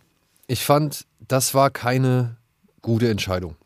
ich 0.46 0.64
fand, 0.64 1.06
das 1.28 1.52
war 1.52 1.70
keine 1.70 2.36
gute 2.80 3.10
Entscheidung, 3.10 3.56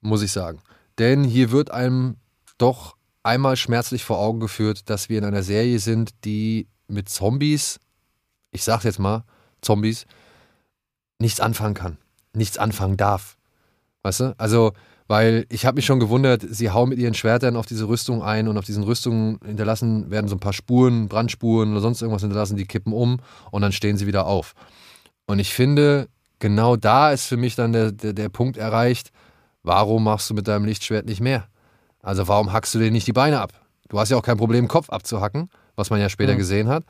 muss 0.00 0.22
ich 0.22 0.32
sagen. 0.32 0.60
Denn 0.98 1.24
hier 1.24 1.50
wird 1.50 1.70
einem 1.70 2.16
doch 2.56 2.96
einmal 3.22 3.56
schmerzlich 3.56 4.02
vor 4.02 4.18
Augen 4.18 4.40
geführt, 4.40 4.88
dass 4.88 5.10
wir 5.10 5.18
in 5.18 5.24
einer 5.24 5.42
Serie 5.42 5.78
sind, 5.78 6.12
die 6.24 6.68
mit 6.88 7.10
Zombies, 7.10 7.80
ich 8.50 8.64
sag 8.64 8.84
jetzt 8.84 8.98
mal, 8.98 9.24
Zombies, 9.60 10.06
nichts 11.18 11.40
anfangen 11.40 11.74
kann, 11.74 11.98
nichts 12.36 12.58
anfangen 12.58 12.96
darf. 12.96 13.36
Weißt 14.02 14.20
du? 14.20 14.34
Also, 14.38 14.72
weil 15.06 15.46
ich 15.50 15.66
habe 15.66 15.76
mich 15.76 15.84
schon 15.86 16.00
gewundert, 16.00 16.42
sie 16.48 16.70
hauen 16.70 16.88
mit 16.88 16.98
ihren 16.98 17.14
Schwertern 17.14 17.56
auf 17.56 17.66
diese 17.66 17.88
Rüstung 17.88 18.22
ein 18.22 18.48
und 18.48 18.56
auf 18.56 18.64
diesen 18.64 18.82
Rüstungen 18.84 19.38
hinterlassen 19.44 20.10
werden 20.10 20.28
so 20.28 20.36
ein 20.36 20.40
paar 20.40 20.52
Spuren, 20.54 21.08
Brandspuren 21.08 21.72
oder 21.72 21.80
sonst 21.80 22.00
irgendwas 22.00 22.22
hinterlassen, 22.22 22.56
die 22.56 22.64
kippen 22.64 22.92
um 22.92 23.18
und 23.50 23.62
dann 23.62 23.72
stehen 23.72 23.96
sie 23.98 24.06
wieder 24.06 24.26
auf. 24.26 24.54
Und 25.26 25.38
ich 25.38 25.52
finde, 25.52 26.08
genau 26.38 26.76
da 26.76 27.12
ist 27.12 27.26
für 27.26 27.36
mich 27.36 27.54
dann 27.54 27.72
der, 27.72 27.92
der, 27.92 28.12
der 28.14 28.28
Punkt 28.30 28.56
erreicht, 28.56 29.10
warum 29.62 30.04
machst 30.04 30.28
du 30.30 30.34
mit 30.34 30.48
deinem 30.48 30.64
Lichtschwert 30.64 31.06
nicht 31.06 31.20
mehr? 31.20 31.44
Also 32.02 32.26
warum 32.28 32.52
hackst 32.52 32.74
du 32.74 32.78
dir 32.78 32.90
nicht 32.90 33.06
die 33.06 33.12
Beine 33.12 33.40
ab? 33.40 33.52
Du 33.88 33.98
hast 33.98 34.10
ja 34.10 34.16
auch 34.16 34.22
kein 34.22 34.36
Problem, 34.38 34.68
Kopf 34.68 34.90
abzuhacken, 34.90 35.50
was 35.76 35.90
man 35.90 36.00
ja 36.00 36.08
später 36.08 36.32
Mhm. 36.34 36.38
gesehen 36.38 36.68
hat. 36.68 36.84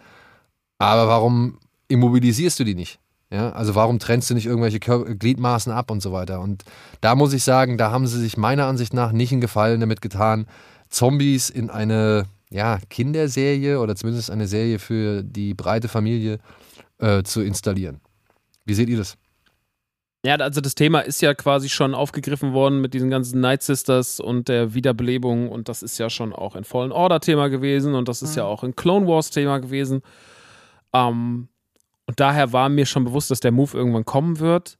Aber 0.78 1.08
warum 1.08 1.58
immobilisierst 1.88 2.58
du 2.60 2.64
die 2.64 2.74
nicht? 2.74 2.98
Ja, 3.34 3.50
also 3.50 3.74
warum 3.74 3.98
trennst 3.98 4.30
du 4.30 4.34
nicht 4.34 4.46
irgendwelche 4.46 4.78
Gliedmaßen 4.78 5.72
ab 5.72 5.90
und 5.90 6.00
so 6.00 6.12
weiter? 6.12 6.40
Und 6.40 6.62
da 7.00 7.16
muss 7.16 7.32
ich 7.32 7.42
sagen, 7.42 7.76
da 7.76 7.90
haben 7.90 8.06
sie 8.06 8.20
sich 8.20 8.36
meiner 8.36 8.66
Ansicht 8.66 8.94
nach 8.94 9.10
nicht 9.10 9.32
einen 9.32 9.40
Gefallen 9.40 9.80
damit 9.80 10.00
getan, 10.00 10.46
Zombies 10.88 11.50
in 11.50 11.68
eine 11.68 12.26
ja, 12.50 12.78
Kinderserie 12.90 13.80
oder 13.80 13.96
zumindest 13.96 14.30
eine 14.30 14.46
Serie 14.46 14.78
für 14.78 15.24
die 15.24 15.52
breite 15.52 15.88
Familie 15.88 16.38
äh, 16.98 17.24
zu 17.24 17.40
installieren. 17.40 18.00
Wie 18.66 18.74
seht 18.74 18.88
ihr 18.88 18.98
das? 18.98 19.16
Ja, 20.24 20.36
also 20.36 20.60
das 20.60 20.76
Thema 20.76 21.00
ist 21.00 21.20
ja 21.20 21.34
quasi 21.34 21.68
schon 21.68 21.92
aufgegriffen 21.92 22.52
worden 22.52 22.80
mit 22.80 22.94
diesen 22.94 23.10
ganzen 23.10 23.40
Night 23.40 23.64
Sisters 23.64 24.20
und 24.20 24.46
der 24.46 24.74
Wiederbelebung 24.74 25.48
und 25.48 25.68
das 25.68 25.82
ist 25.82 25.98
ja 25.98 26.08
schon 26.08 26.32
auch 26.32 26.54
in 26.54 26.62
Fallen 26.62 26.92
Order 26.92 27.18
Thema 27.18 27.48
gewesen 27.48 27.96
und 27.96 28.08
das 28.08 28.22
ist 28.22 28.36
ja 28.36 28.44
auch 28.44 28.62
in 28.62 28.76
Clone 28.76 29.08
Wars 29.08 29.30
Thema 29.30 29.58
gewesen. 29.58 30.02
Ähm, 30.92 31.48
und 32.06 32.20
daher 32.20 32.52
war 32.52 32.68
mir 32.68 32.86
schon 32.86 33.04
bewusst, 33.04 33.30
dass 33.30 33.40
der 33.40 33.52
Move 33.52 33.76
irgendwann 33.76 34.04
kommen 34.04 34.38
wird. 34.40 34.78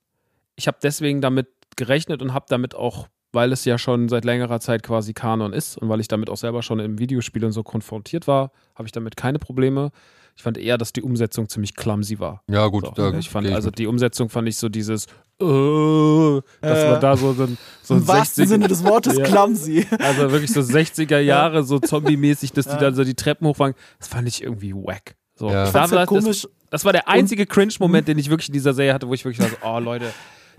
Ich 0.57 0.67
habe 0.67 0.77
deswegen 0.83 1.21
damit 1.21 1.49
gerechnet 1.77 2.23
und 2.23 2.33
habe 2.35 2.47
damit 2.49 2.75
auch, 2.75 3.09
weil 3.33 3.51
es 3.53 3.65
ja 3.65 3.79
schon 3.79 4.09
seit 4.09 4.25
längerer 4.25 4.61
Zeit 4.61 4.83
quasi 4.83 5.13
Kanon 5.13 5.53
ist 5.53 5.77
und 5.79 5.89
weil 5.89 6.01
ich 6.01 6.09
damit 6.09 6.31
auch 6.31 6.37
selber 6.37 6.63
schon 6.63 6.79
im 6.81 6.99
Videospiel 6.99 7.45
und 7.45 7.53
so 7.53 7.63
konfrontiert 7.63 8.27
war, 8.29 8.53
habe 8.77 8.87
ich 8.87 8.93
damit 8.93 9.17
keine 9.17 9.39
Probleme. 9.39 9.91
Ich 10.37 10.43
fand 10.43 10.59
eher, 10.59 10.79
dass 10.79 10.93
die 10.93 11.03
Umsetzung 11.03 11.49
ziemlich 11.49 11.75
clumsy 11.77 12.19
war. 12.19 12.43
Ja, 12.49 12.67
gut, 12.67 12.85
So, 12.87 12.91
da 12.93 13.17
ich 13.17 13.31
fand, 13.31 13.49
also 13.49 13.69
mit. 13.69 13.79
die 13.79 13.87
Umsetzung 13.87 14.29
fand 14.29 14.49
ich 14.49 14.57
so 14.57 14.69
dieses, 14.69 15.07
äh, 15.41 16.41
dass 16.61 16.79
Äh, 16.85 16.91
man 16.91 17.01
da 17.01 17.17
so, 17.17 17.33
so, 17.35 17.45
ein- 17.45 17.59
so 17.83 17.95
Im 17.95 18.01
ein 18.03 18.09
wahrsten 18.09 18.45
60 18.45 18.49
Sinne 18.49 18.69
des 18.69 18.85
Wortes 18.85 19.17
Ja. 19.19 19.25
clumsy. 19.25 19.87
also 19.99 20.31
wirklich 20.33 20.53
so 20.53 20.61
60er 20.61 21.19
Jahre, 21.21 21.63
so 21.65 21.79
zombie-mäßig, 21.79 22.53
dass 22.53 22.67
die 22.67 22.77
dann 22.79 22.95
so 22.95 23.05
die 23.05 23.15
Treppen 23.15 23.47
hochfahren, 23.47 23.75
das 23.99 24.09
fand 24.09 24.27
ich 24.29 24.43
irgendwie 24.43 24.75
wack. 24.75 25.17
So, 25.37 25.49
Ja. 25.51 25.63
ich 25.65 25.69
Ich 25.69 25.73
Fand's 25.73 25.93
war, 25.93 25.99
halt 26.01 26.11
das, 26.11 26.23
komisch. 26.25 26.49
Das 26.75 26.85
war 26.85 26.93
der 26.93 27.09
einzige 27.09 27.47
Cringe-Moment, 27.47 28.09
den 28.09 28.19
ich 28.19 28.29
wirklich 28.31 28.49
in 28.49 28.53
dieser 28.53 28.75
Serie 28.75 28.93
hatte, 28.93 29.07
wo 29.07 29.15
ich 29.15 29.25
wirklich 29.25 29.41
war 29.41 29.49
so, 29.49 29.57
oh 29.65 29.79
Leute, 29.79 30.13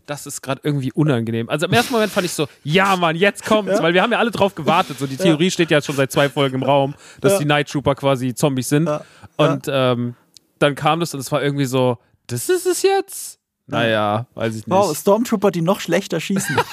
das 0.05 0.25
ist 0.25 0.41
gerade 0.41 0.61
irgendwie 0.63 0.93
unangenehm. 0.93 1.49
Also 1.49 1.65
im 1.65 1.73
ersten 1.73 1.91
Moment 1.91 2.09
fand 2.09 2.25
ich 2.25 2.31
so, 2.31 2.47
ja 2.63 2.95
Mann, 2.95 3.17
jetzt 3.17 3.43
kommt's, 3.45 3.81
weil 3.81 3.93
wir 3.93 4.01
haben 4.01 4.13
ja 4.13 4.19
alle 4.19 4.31
drauf 4.31 4.55
gewartet. 4.55 4.97
So 4.97 5.07
die 5.07 5.17
Theorie 5.17 5.51
steht 5.51 5.71
ja 5.71 5.81
schon 5.81 5.95
seit 5.97 6.13
zwei 6.13 6.29
Folgen 6.29 6.55
im 6.55 6.63
Raum, 6.63 6.95
dass 7.19 7.33
Ja. 7.33 7.39
die 7.39 7.45
Night 7.45 7.69
Trooper 7.69 7.95
quasi 7.95 8.33
Zombies 8.33 8.69
sind. 8.69 8.87
Ja. 8.87 9.03
Und 9.35 9.65
ähm, 9.69 10.15
dann 10.59 10.75
kam 10.75 11.01
das 11.01 11.13
und 11.13 11.19
es 11.19 11.29
war 11.33 11.43
irgendwie 11.43 11.65
so, 11.65 11.97
das 12.27 12.47
ist 12.47 12.65
es 12.65 12.81
jetzt? 12.81 13.39
Naja, 13.67 14.27
weiß 14.35 14.55
ich 14.55 14.67
nicht. 14.67 14.69
Wow, 14.69 14.95
Stormtrooper, 14.95 15.49
die 15.49 15.61
noch 15.61 15.79
schlechter 15.79 16.19
schießen. 16.19 16.55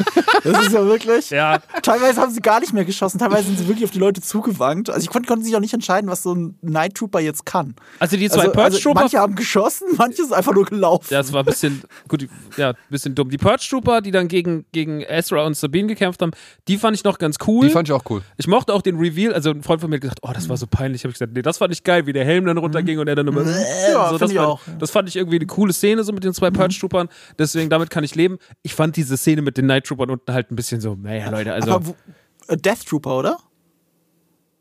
Das 0.44 0.66
ist 0.66 0.72
ja 0.72 0.84
wirklich. 0.84 1.30
Ja, 1.30 1.60
Teilweise 1.82 2.20
haben 2.20 2.32
sie 2.32 2.40
gar 2.40 2.58
nicht 2.58 2.72
mehr 2.72 2.84
geschossen, 2.84 3.20
teilweise 3.20 3.44
sind 3.44 3.58
sie 3.60 3.68
wirklich 3.68 3.84
auf 3.84 3.92
die 3.92 4.00
Leute 4.00 4.20
zugewankt. 4.20 4.90
Also 4.90 5.04
ich 5.04 5.08
konnte, 5.08 5.28
konnte 5.28 5.44
sich 5.44 5.54
auch 5.54 5.60
nicht 5.60 5.72
entscheiden, 5.72 6.10
was 6.10 6.24
so 6.24 6.34
ein 6.34 6.58
Night 6.62 6.96
Trooper 6.96 7.20
jetzt 7.20 7.46
kann. 7.46 7.76
also 8.00 8.16
die 8.16 8.28
zwei 8.28 8.40
Also, 8.40 8.50
Purge 8.52 8.64
also 8.64 8.78
Trooper 8.80 9.00
manche 9.02 9.18
haben 9.20 9.36
geschossen, 9.36 9.86
manche 9.98 10.16
sind 10.24 10.32
einfach 10.32 10.52
nur 10.52 10.64
gelaufen. 10.64 11.06
Ja, 11.10 11.20
es 11.20 11.32
war 11.32 11.42
ein 11.42 11.46
bisschen, 11.46 11.82
gut, 12.08 12.26
ja, 12.56 12.70
ein 12.70 12.76
bisschen 12.90 13.14
dumm. 13.14 13.30
Die 13.30 13.38
Purge 13.38 13.64
Trooper, 13.70 14.00
die 14.00 14.10
dann 14.10 14.26
gegen, 14.26 14.64
gegen 14.72 15.02
Ezra 15.02 15.44
und 15.46 15.56
Sabine 15.56 15.86
gekämpft 15.86 16.20
haben, 16.22 16.32
die 16.66 16.76
fand 16.76 16.96
ich 16.96 17.04
noch 17.04 17.18
ganz 17.18 17.36
cool. 17.46 17.66
Die 17.68 17.72
fand 17.72 17.88
ich 17.88 17.92
auch 17.92 18.02
cool. 18.10 18.22
ich 18.36 18.48
mochte 18.48 18.74
auch 18.74 18.82
den 18.82 18.98
Reveal, 18.98 19.32
also 19.32 19.50
ein 19.50 19.62
Freund 19.62 19.80
von 19.80 19.90
mir 19.90 19.96
hat 19.96 20.02
gesagt, 20.02 20.20
oh, 20.22 20.32
das 20.34 20.48
war 20.48 20.56
so 20.56 20.66
peinlich. 20.66 21.04
Habe 21.04 21.10
ich 21.10 21.18
gesagt, 21.20 21.34
nee, 21.34 21.42
das 21.42 21.58
fand 21.58 21.72
ich 21.72 21.84
geil, 21.84 22.06
wie 22.06 22.12
der 22.12 22.24
Helm 22.24 22.46
dann 22.46 22.58
runterging 22.58 22.98
und 22.98 23.06
er 23.06 23.14
dann 23.14 23.28
immer, 23.28 23.42
Mhm. 23.42 23.54
Ja, 23.92 24.08
so, 24.10 24.18
das, 24.18 24.30
ich 24.32 24.36
fand, 24.36 24.48
auch. 24.48 24.60
das 24.80 24.90
fand 24.90 25.08
ich 25.08 25.14
irgendwie 25.14 25.36
eine 25.36 25.46
coole 25.46 25.72
Szene 25.72 26.02
so 26.02 26.12
mit 26.12 26.24
den 26.24 26.34
zwei 26.34 26.50
Purge 26.50 26.74
Troopern. 26.82 27.08
Deswegen, 27.38 27.70
damit 27.70 27.90
kann 27.90 28.04
ich 28.04 28.14
leben. 28.14 28.38
Ich 28.62 28.74
fand 28.74 28.96
diese 28.96 29.16
Szene 29.16 29.40
mit 29.42 29.56
den 29.56 29.66
Night 29.66 29.86
Troopern 29.86 30.10
unten 30.10 30.32
halt 30.32 30.50
ein 30.50 30.56
bisschen 30.56 30.80
so, 30.80 30.94
naja, 30.94 31.30
Leute, 31.30 31.52
also. 31.54 31.72
aber 31.72 31.86
wo, 31.86 31.96
äh, 32.48 32.56
Death 32.56 32.84
Trooper, 32.86 33.16
oder? 33.18 33.38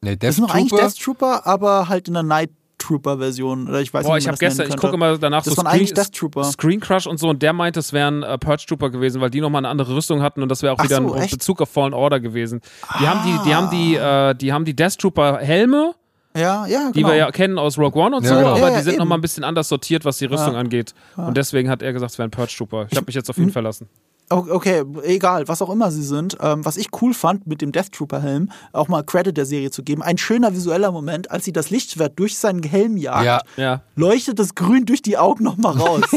Nee, 0.02 0.12
Das 0.16 0.20
Death 0.20 0.30
ist 0.30 0.40
noch 0.40 0.54
eigentlich 0.56 0.70
Trooper, 0.70 0.84
Death 0.84 1.00
Trooper, 1.00 1.48
aber 1.48 1.90
halt 1.90 2.08
in 2.08 2.14
der 2.14 2.24
Night 2.24 2.52
Trooper-Version. 2.78 3.70
Oder 3.70 3.82
ich 3.82 3.94
weiß 3.94 4.06
Boah, 4.06 4.16
nicht, 4.16 4.24
ich 4.24 4.28
habe 4.28 4.34
das 4.34 4.40
gestern, 4.40 4.70
ich 4.70 4.78
gucke 4.78 4.96
immer 4.96 5.18
danach 5.18 5.44
Das 5.44 5.54
so 5.54 5.58
waren 5.58 5.68
eigentlich 5.68 5.94
Death 5.94 6.14
Trooper. 6.14 6.44
Screen 6.46 6.80
Crush 6.80 7.06
und 7.06 7.20
so 7.20 7.30
und 7.30 7.42
der 7.44 7.54
meinte, 7.54 7.80
es 7.80 7.94
wären 7.94 8.24
äh, 8.24 8.38
Purge 8.40 8.66
Trooper 8.68 8.90
gewesen, 8.90 9.22
weil 9.22 9.30
die 9.30 9.40
nochmal 9.42 9.60
eine 9.60 9.70
andere 9.70 9.96
Rüstung 9.96 10.22
hatten 10.24 10.42
und 10.42 10.50
das 10.50 10.64
wäre 10.64 10.74
auch 10.74 10.80
Ach 10.80 10.84
wieder 10.86 10.98
so, 10.98 11.14
ein 11.14 11.22
echt? 11.22 11.32
Bezug 11.32 11.62
auf 11.62 11.70
Fallen 11.70 11.94
Order 11.94 12.20
gewesen. 12.20 12.62
Die 13.00 13.08
haben 13.08 13.22
die, 13.24 13.50
die 13.50 13.56
haben 13.56 13.70
die, 13.70 13.96
äh, 13.96 14.36
die 14.36 14.52
haben 14.52 14.66
die 14.66 14.76
Death 14.76 14.98
Trooper 14.98 15.38
Helme, 15.38 15.94
Ja, 16.36 16.66
ja, 16.66 16.80
genau. 16.80 16.92
die 16.94 17.04
wir 17.06 17.16
ja 17.16 17.32
kennen 17.32 17.58
aus 17.60 17.78
Rogue 17.78 18.02
One 18.02 18.16
und 18.16 18.24
Ja, 18.24 18.30
so, 18.30 18.36
genau. 18.36 18.50
aber 18.52 18.60
Ja, 18.60 18.68
die 18.70 18.74
ja, 18.76 18.82
sind 18.84 18.94
eben. 18.94 19.00
nochmal 19.00 19.18
ein 19.18 19.22
bisschen 19.22 19.44
anders 19.44 19.68
sortiert, 19.68 20.06
was 20.06 20.18
die 20.18 20.26
Rüstung 20.26 20.56
angeht. 20.56 20.94
Und 21.18 21.36
deswegen 21.36 21.70
hat 21.70 21.82
er 21.82 21.92
gesagt, 21.94 22.14
es 22.14 22.20
wären 22.20 22.32
Purge 22.32 22.54
Trooper. 22.58 22.88
Ich 22.90 22.96
habe 22.98 23.06
mich 23.06 23.16
jetzt 23.16 23.30
auf 23.30 23.38
ihn 23.38 23.46
Hm. 23.46 23.52
verlassen. 23.52 23.90
Okay, 24.32 24.84
egal, 25.04 25.48
was 25.48 25.62
auch 25.62 25.70
immer 25.70 25.92
sie 25.92 26.04
sind. 26.04 26.38
Ähm, 26.42 26.64
was 26.66 26.78
ich 26.78 26.88
cool 27.02 27.14
fand, 27.14 27.46
mit 27.48 27.62
dem 27.62 27.72
Death 27.72 27.92
Trooper 27.92 28.22
Helm 28.22 28.50
auch 28.72 28.88
mal 28.88 29.04
Credit 29.04 29.36
der 29.36 29.46
Serie 29.46 29.72
zu 29.72 29.84
geben. 29.84 30.02
Ein 30.02 30.18
schöner 30.18 30.54
visueller 30.54 30.92
Moment, 30.92 31.30
als 31.32 31.46
sie 31.46 31.52
das 31.54 31.70
Lichtschwert 31.70 32.18
durch 32.18 32.38
seinen 32.38 32.64
Helm 32.64 32.96
jagt, 32.98 33.26
Ja, 33.26 33.42
Ja. 33.58 33.82
leuchtet 33.96 34.40
das 34.40 34.56
Grün 34.56 34.86
durch 34.86 35.02
die 35.02 35.18
Augen 35.18 35.44
nochmal 35.44 35.78
raus. 35.78 36.04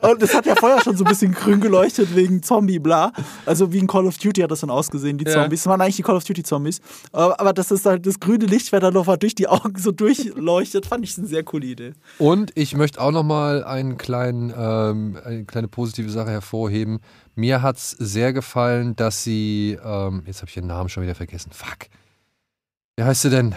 Und 0.00 0.22
es 0.22 0.32
hat 0.34 0.46
ja 0.46 0.54
vorher 0.54 0.80
schon 0.82 0.96
so 0.96 1.04
ein 1.04 1.08
bisschen 1.08 1.32
grün 1.32 1.60
geleuchtet 1.60 2.14
wegen 2.14 2.42
Zombie, 2.42 2.78
bla. 2.78 3.12
Also 3.44 3.72
wie 3.72 3.78
in 3.78 3.86
Call 3.86 4.06
of 4.06 4.16
Duty 4.16 4.40
hat 4.40 4.50
das 4.50 4.60
dann 4.60 4.70
ausgesehen, 4.70 5.18
die 5.18 5.24
Ja. 5.26 5.32
Zombies. 5.34 5.62
Das 5.64 5.70
waren 5.70 5.80
eigentlich 5.80 5.96
die 5.96 6.02
Call 6.02 6.16
of 6.16 6.24
Duty 6.24 6.42
Zombies. 6.44 6.80
Aber, 7.12 7.38
aber 7.38 7.52
dass 7.52 7.68
das 7.68 7.84
halt 7.84 8.06
das 8.06 8.18
grüne 8.20 8.46
Lichtschwert 8.46 8.82
dann 8.82 8.94
nochmal 8.94 9.18
durch 9.18 9.34
die 9.34 9.48
Augen 9.48 9.74
so 9.76 9.90
durchleuchtet, 9.92 10.86
fand 10.86 11.04
ich 11.04 11.18
eine 11.18 11.26
sehr 11.26 11.42
coole 11.42 11.66
Idee. 11.66 11.92
Und 12.18 12.52
ich 12.54 12.74
möchte 12.76 13.00
auch 13.00 13.10
nochmal 13.10 13.64
einen 13.64 13.98
kleinen, 13.98 14.52
ähm, 14.56 15.18
eine 15.24 15.44
kleine 15.44 15.68
positive 15.68 16.07
Sache 16.10 16.30
hervorheben. 16.30 17.00
Mir 17.34 17.62
hat 17.62 17.76
es 17.76 17.90
sehr 17.90 18.32
gefallen, 18.32 18.96
dass 18.96 19.24
sie, 19.24 19.78
ähm, 19.84 20.22
jetzt 20.26 20.40
habe 20.40 20.50
ich 20.50 20.56
ihren 20.56 20.66
Namen 20.66 20.88
schon 20.88 21.02
wieder 21.02 21.14
vergessen. 21.14 21.50
Fuck. 21.52 21.88
Wie 22.96 23.04
heißt 23.04 23.22
sie 23.22 23.30
denn? 23.30 23.54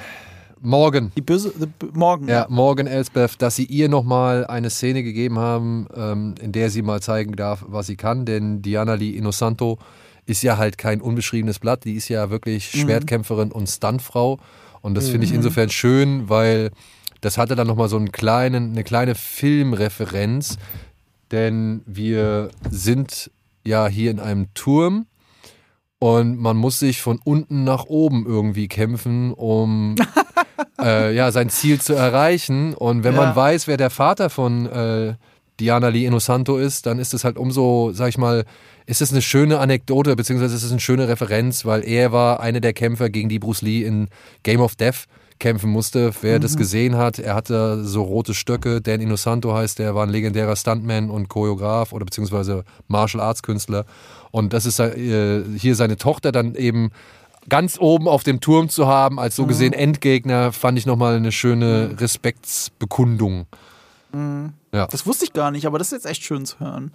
Morgan. 0.62 1.12
Die 1.16 1.22
böse, 1.22 1.52
die, 1.58 1.68
morgen. 1.94 2.28
Ja, 2.28 2.46
Morgan 2.50 2.86
Elsbeth, 2.86 3.42
dass 3.42 3.56
sie 3.56 3.66
ihr 3.66 3.90
nochmal 3.90 4.46
eine 4.46 4.70
Szene 4.70 5.02
gegeben 5.02 5.40
haben, 5.40 5.88
ähm, 5.96 6.36
in 6.40 6.52
der 6.52 6.70
sie 6.70 6.84
mal 6.84 7.02
zeigen 7.02 7.36
darf, 7.36 7.66
was 7.68 7.88
sie 7.88 7.96
kann. 7.96 8.26
Denn 8.26 8.62
Diana 8.62 8.94
Lee 8.94 9.12
Inosanto 9.12 9.80
ist 10.28 10.44
ja 10.44 10.58
halt 10.58 10.78
kein 10.78 11.02
unbeschriebenes 11.02 11.60
Blatt. 11.60 11.84
Die 11.86 11.96
ist 11.96 12.10
ja 12.10 12.30
wirklich 12.30 12.70
Schwertkämpferin 12.70 13.52
und 13.52 13.68
Stuntfrau. 13.68 14.40
Und 14.82 14.96
das 14.96 15.10
finde 15.10 15.26
ich 15.26 15.34
insofern 15.34 15.70
schön, 15.70 16.30
weil 16.30 16.72
das 17.22 17.38
hatte 17.38 17.56
dann 17.56 17.68
nochmal 17.68 17.88
so 17.88 17.98
einen 17.98 18.12
kleinen, 18.12 18.72
eine 18.72 18.84
kleine 18.84 19.16
Filmreferenz. 19.16 20.58
Denn 21.32 21.82
wir 21.86 22.50
sind 22.70 23.32
ja 23.66 23.88
hier 23.88 24.12
in 24.12 24.20
einem 24.20 24.54
Turm 24.54 25.06
und 26.00 26.38
man 26.38 26.58
muss 26.58 26.80
sich 26.80 27.02
von 27.02 27.20
unten 27.24 27.64
nach 27.64 27.86
oben 27.86 28.26
irgendwie 28.26 28.68
kämpfen, 28.68 29.34
um 29.34 29.96
äh, 30.82 31.14
ja, 31.16 31.32
sein 31.32 31.50
Ziel 31.50 31.80
zu 31.80 31.94
erreichen. 31.94 32.74
Und 32.74 33.04
wenn 33.04 33.14
Ja. 33.16 33.26
man 33.26 33.36
weiß, 33.36 33.68
wer 33.68 33.78
der 33.78 33.90
Vater 33.92 34.30
von 34.30 34.66
äh, 34.66 35.14
Diana 35.60 35.90
Lee 35.90 36.06
Inosanto 36.06 36.58
ist, 36.58 36.86
dann 36.88 36.98
ist 36.98 37.14
es 37.14 37.24
halt 37.24 37.38
umso, 37.38 37.92
sag 37.94 38.10
ich 38.10 38.18
mal, 38.18 38.46
ist 38.88 39.02
es 39.02 39.12
eine 39.12 39.22
schöne 39.22 39.60
Anekdote, 39.60 40.16
beziehungsweise 40.16 40.56
ist 40.56 40.64
es 40.64 40.72
eine 40.72 40.80
schöne 40.80 41.08
Referenz, 41.08 41.66
weil 41.66 41.88
er 41.88 42.12
war 42.12 42.40
einer 42.40 42.62
der 42.62 42.74
Kämpfer, 42.74 43.10
gegen 43.12 43.30
die 43.30 43.38
Bruce 43.40 43.62
Lee 43.62 43.84
in 43.84 44.08
Game 44.42 44.60
of 44.60 44.76
Death 44.76 45.06
kämpfen 45.42 45.70
musste. 45.70 46.14
Wer 46.22 46.38
mhm. 46.38 46.42
das 46.44 46.56
gesehen 46.56 46.96
hat, 46.96 47.20
er 47.20 47.36
hatte 47.36 47.84
so 47.84 48.04
rote 48.04 48.34
Stöcke. 48.34 48.80
Dan 48.80 49.02
Inosanto 49.02 49.54
heißt 49.54 49.80
der, 49.80 49.94
war 49.96 50.06
ein 50.06 50.10
legendärer 50.10 50.56
Stuntman 50.56 51.10
und 51.10 51.28
Choreograf 51.28 51.92
oder 51.92 52.06
beziehungsweise 52.06 52.64
Martial 52.88 53.22
Arts 53.22 53.44
Künstler. 53.44 53.86
Und 54.30 54.54
das 54.54 54.66
ist 54.66 54.80
äh, 54.80 55.44
hier 55.58 55.76
seine 55.76 55.98
Tochter 55.98 56.32
dann 56.32 56.56
eben 56.56 56.92
ganz 57.50 57.78
oben 57.80 58.08
auf 58.08 58.24
dem 58.24 58.40
Turm 58.40 58.70
zu 58.70 58.88
haben, 58.88 59.20
als 59.20 59.36
so 59.36 59.44
mhm. 59.44 59.48
gesehen 59.48 59.74
Endgegner, 59.74 60.54
fand 60.54 60.78
ich 60.78 60.86
nochmal 60.86 61.18
eine 61.18 61.32
schöne 61.32 61.90
mhm. 61.92 61.98
Respektsbekundung. 61.98 63.48
Mhm. 64.14 64.54
Ja. 64.72 64.88
Das 64.88 65.06
wusste 65.06 65.26
ich 65.26 65.34
gar 65.34 65.52
nicht, 65.52 65.66
aber 65.66 65.80
das 65.80 65.88
ist 65.88 66.04
jetzt 66.04 66.06
echt 66.06 66.24
schön 66.24 66.46
zu 66.46 66.60
hören. 66.60 66.94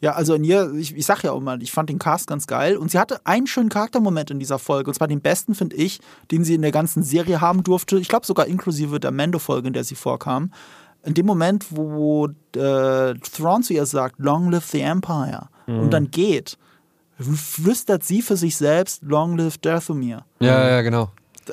Ja, 0.00 0.12
also 0.12 0.34
in 0.34 0.44
ihr, 0.44 0.72
ich, 0.74 0.96
ich 0.96 1.04
sag 1.04 1.22
ja 1.22 1.32
auch 1.32 1.40
mal, 1.40 1.62
ich 1.62 1.72
fand 1.72 1.90
den 1.90 1.98
Cast 1.98 2.26
ganz 2.26 2.46
geil 2.46 2.76
und 2.76 2.90
sie 2.90 2.98
hatte 2.98 3.20
einen 3.26 3.46
schönen 3.46 3.68
Charaktermoment 3.68 4.30
in 4.30 4.38
dieser 4.38 4.58
Folge 4.58 4.90
und 4.90 4.94
zwar 4.94 5.08
den 5.08 5.20
besten, 5.20 5.54
finde 5.54 5.76
ich, 5.76 6.00
den 6.30 6.42
sie 6.42 6.54
in 6.54 6.62
der 6.62 6.72
ganzen 6.72 7.02
Serie 7.02 7.40
haben 7.40 7.62
durfte. 7.62 7.98
Ich 7.98 8.08
glaube 8.08 8.24
sogar 8.24 8.46
inklusive 8.46 8.98
der 8.98 9.10
Mando-Folge, 9.10 9.68
in 9.68 9.74
der 9.74 9.84
sie 9.84 9.94
vorkam. 9.94 10.52
In 11.02 11.14
dem 11.14 11.26
Moment, 11.26 11.66
wo 11.70 12.28
äh, 12.56 13.14
Thrawn 13.14 13.62
zu 13.62 13.74
ihr 13.74 13.84
sagt, 13.86 14.18
Long 14.18 14.50
live 14.50 14.66
the 14.66 14.80
Empire 14.80 15.48
mhm. 15.66 15.80
und 15.80 15.90
dann 15.90 16.10
geht, 16.10 16.56
flüstert 17.18 18.02
sie 18.02 18.22
für 18.22 18.36
sich 18.36 18.56
selbst, 18.56 19.02
Long 19.02 19.36
live 19.36 19.58
Dathomir. 19.58 20.24
Ja, 20.40 20.66
ja, 20.68 20.80
genau 20.82 21.10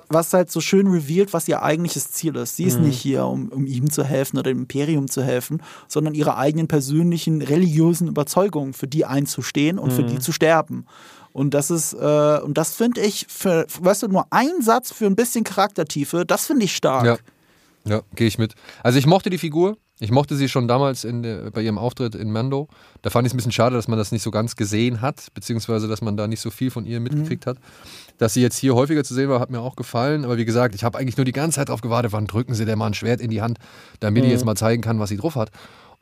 was 0.09 0.33
halt 0.33 0.51
so 0.51 0.61
schön 0.61 0.87
revealed, 0.87 1.33
was 1.33 1.47
ihr 1.47 1.61
eigentliches 1.61 2.11
Ziel 2.11 2.35
ist. 2.35 2.55
Sie 2.55 2.63
ist 2.63 2.79
mhm. 2.79 2.87
nicht 2.87 2.99
hier, 2.99 3.25
um, 3.25 3.49
um 3.49 3.65
ihm 3.65 3.89
zu 3.89 4.03
helfen 4.03 4.37
oder 4.37 4.51
dem 4.51 4.59
Imperium 4.59 5.09
zu 5.09 5.23
helfen, 5.23 5.61
sondern 5.87 6.13
ihre 6.13 6.37
eigenen 6.37 6.67
persönlichen 6.67 7.41
religiösen 7.41 8.07
Überzeugungen 8.07 8.73
für 8.73 8.87
die 8.87 9.05
einzustehen 9.05 9.79
und 9.79 9.91
mhm. 9.91 9.95
für 9.95 10.03
die 10.03 10.15
mhm. 10.15 10.21
zu 10.21 10.31
sterben. 10.31 10.85
Und 11.33 11.53
das 11.53 11.69
ist, 11.69 11.93
äh, 11.93 12.39
und 12.39 12.57
das 12.57 12.73
finde 12.73 13.01
ich, 13.01 13.27
für, 13.29 13.67
weißt 13.79 14.03
du, 14.03 14.07
nur 14.07 14.25
ein 14.31 14.61
Satz 14.61 14.91
für 14.91 15.05
ein 15.05 15.15
bisschen 15.15 15.43
Charaktertiefe, 15.43 16.25
das 16.25 16.47
finde 16.47 16.65
ich 16.65 16.75
stark. 16.75 17.05
Ja, 17.05 17.17
ja 17.87 18.01
gehe 18.15 18.27
ich 18.27 18.37
mit. 18.37 18.55
Also 18.83 18.99
ich 18.99 19.05
mochte 19.05 19.29
die 19.29 19.37
Figur. 19.37 19.77
Ich 19.99 20.11
mochte 20.11 20.35
sie 20.35 20.47
schon 20.47 20.67
damals 20.67 21.01
der, 21.01 21.49
bei 21.49 21.63
ihrem 21.63 21.79
Auftritt 21.79 22.13
in 22.13 22.31
Mando. 22.31 22.67
Da 23.01 23.09
fand 23.09 23.25
ich 23.25 23.31
es 23.31 23.33
ein 23.33 23.37
bisschen 23.37 23.51
schade, 23.51 23.75
dass 23.75 23.87
man 23.87 23.97
das 23.97 24.11
nicht 24.11 24.21
so 24.21 24.29
ganz 24.29 24.55
gesehen 24.55 25.01
hat, 25.01 25.33
beziehungsweise 25.33 25.87
dass 25.87 26.01
man 26.03 26.15
da 26.15 26.27
nicht 26.27 26.39
so 26.39 26.51
viel 26.51 26.69
von 26.69 26.85
ihr 26.85 26.99
mitgekriegt 26.99 27.47
mhm. 27.47 27.49
hat. 27.49 27.57
Dass 28.19 28.35
sie 28.35 28.41
jetzt 28.41 28.57
hier 28.57 28.75
häufiger 28.75 29.03
zu 29.03 29.15
sehen 29.15 29.27
war, 29.29 29.39
hat 29.39 29.49
mir 29.49 29.59
auch 29.59 29.75
gefallen. 29.75 30.23
Aber 30.23 30.37
wie 30.37 30.45
gesagt, 30.45 30.75
ich 30.75 30.83
habe 30.83 30.99
eigentlich 30.99 31.17
nur 31.17 31.25
die 31.25 31.31
ganze 31.31 31.55
Zeit 31.55 31.69
darauf 31.69 31.81
gewartet, 31.81 32.11
wann 32.11 32.27
drücken 32.27 32.53
sie 32.53 32.65
der 32.65 32.75
mal 32.75 32.85
ein 32.85 32.93
Schwert 32.93 33.21
in 33.21 33.31
die 33.31 33.41
Hand, 33.41 33.57
damit 33.99 34.23
mhm. 34.23 34.27
die 34.27 34.33
jetzt 34.33 34.45
mal 34.45 34.55
zeigen 34.55 34.83
kann, 34.83 34.99
was 34.99 35.09
sie 35.09 35.17
drauf 35.17 35.35
hat. 35.35 35.49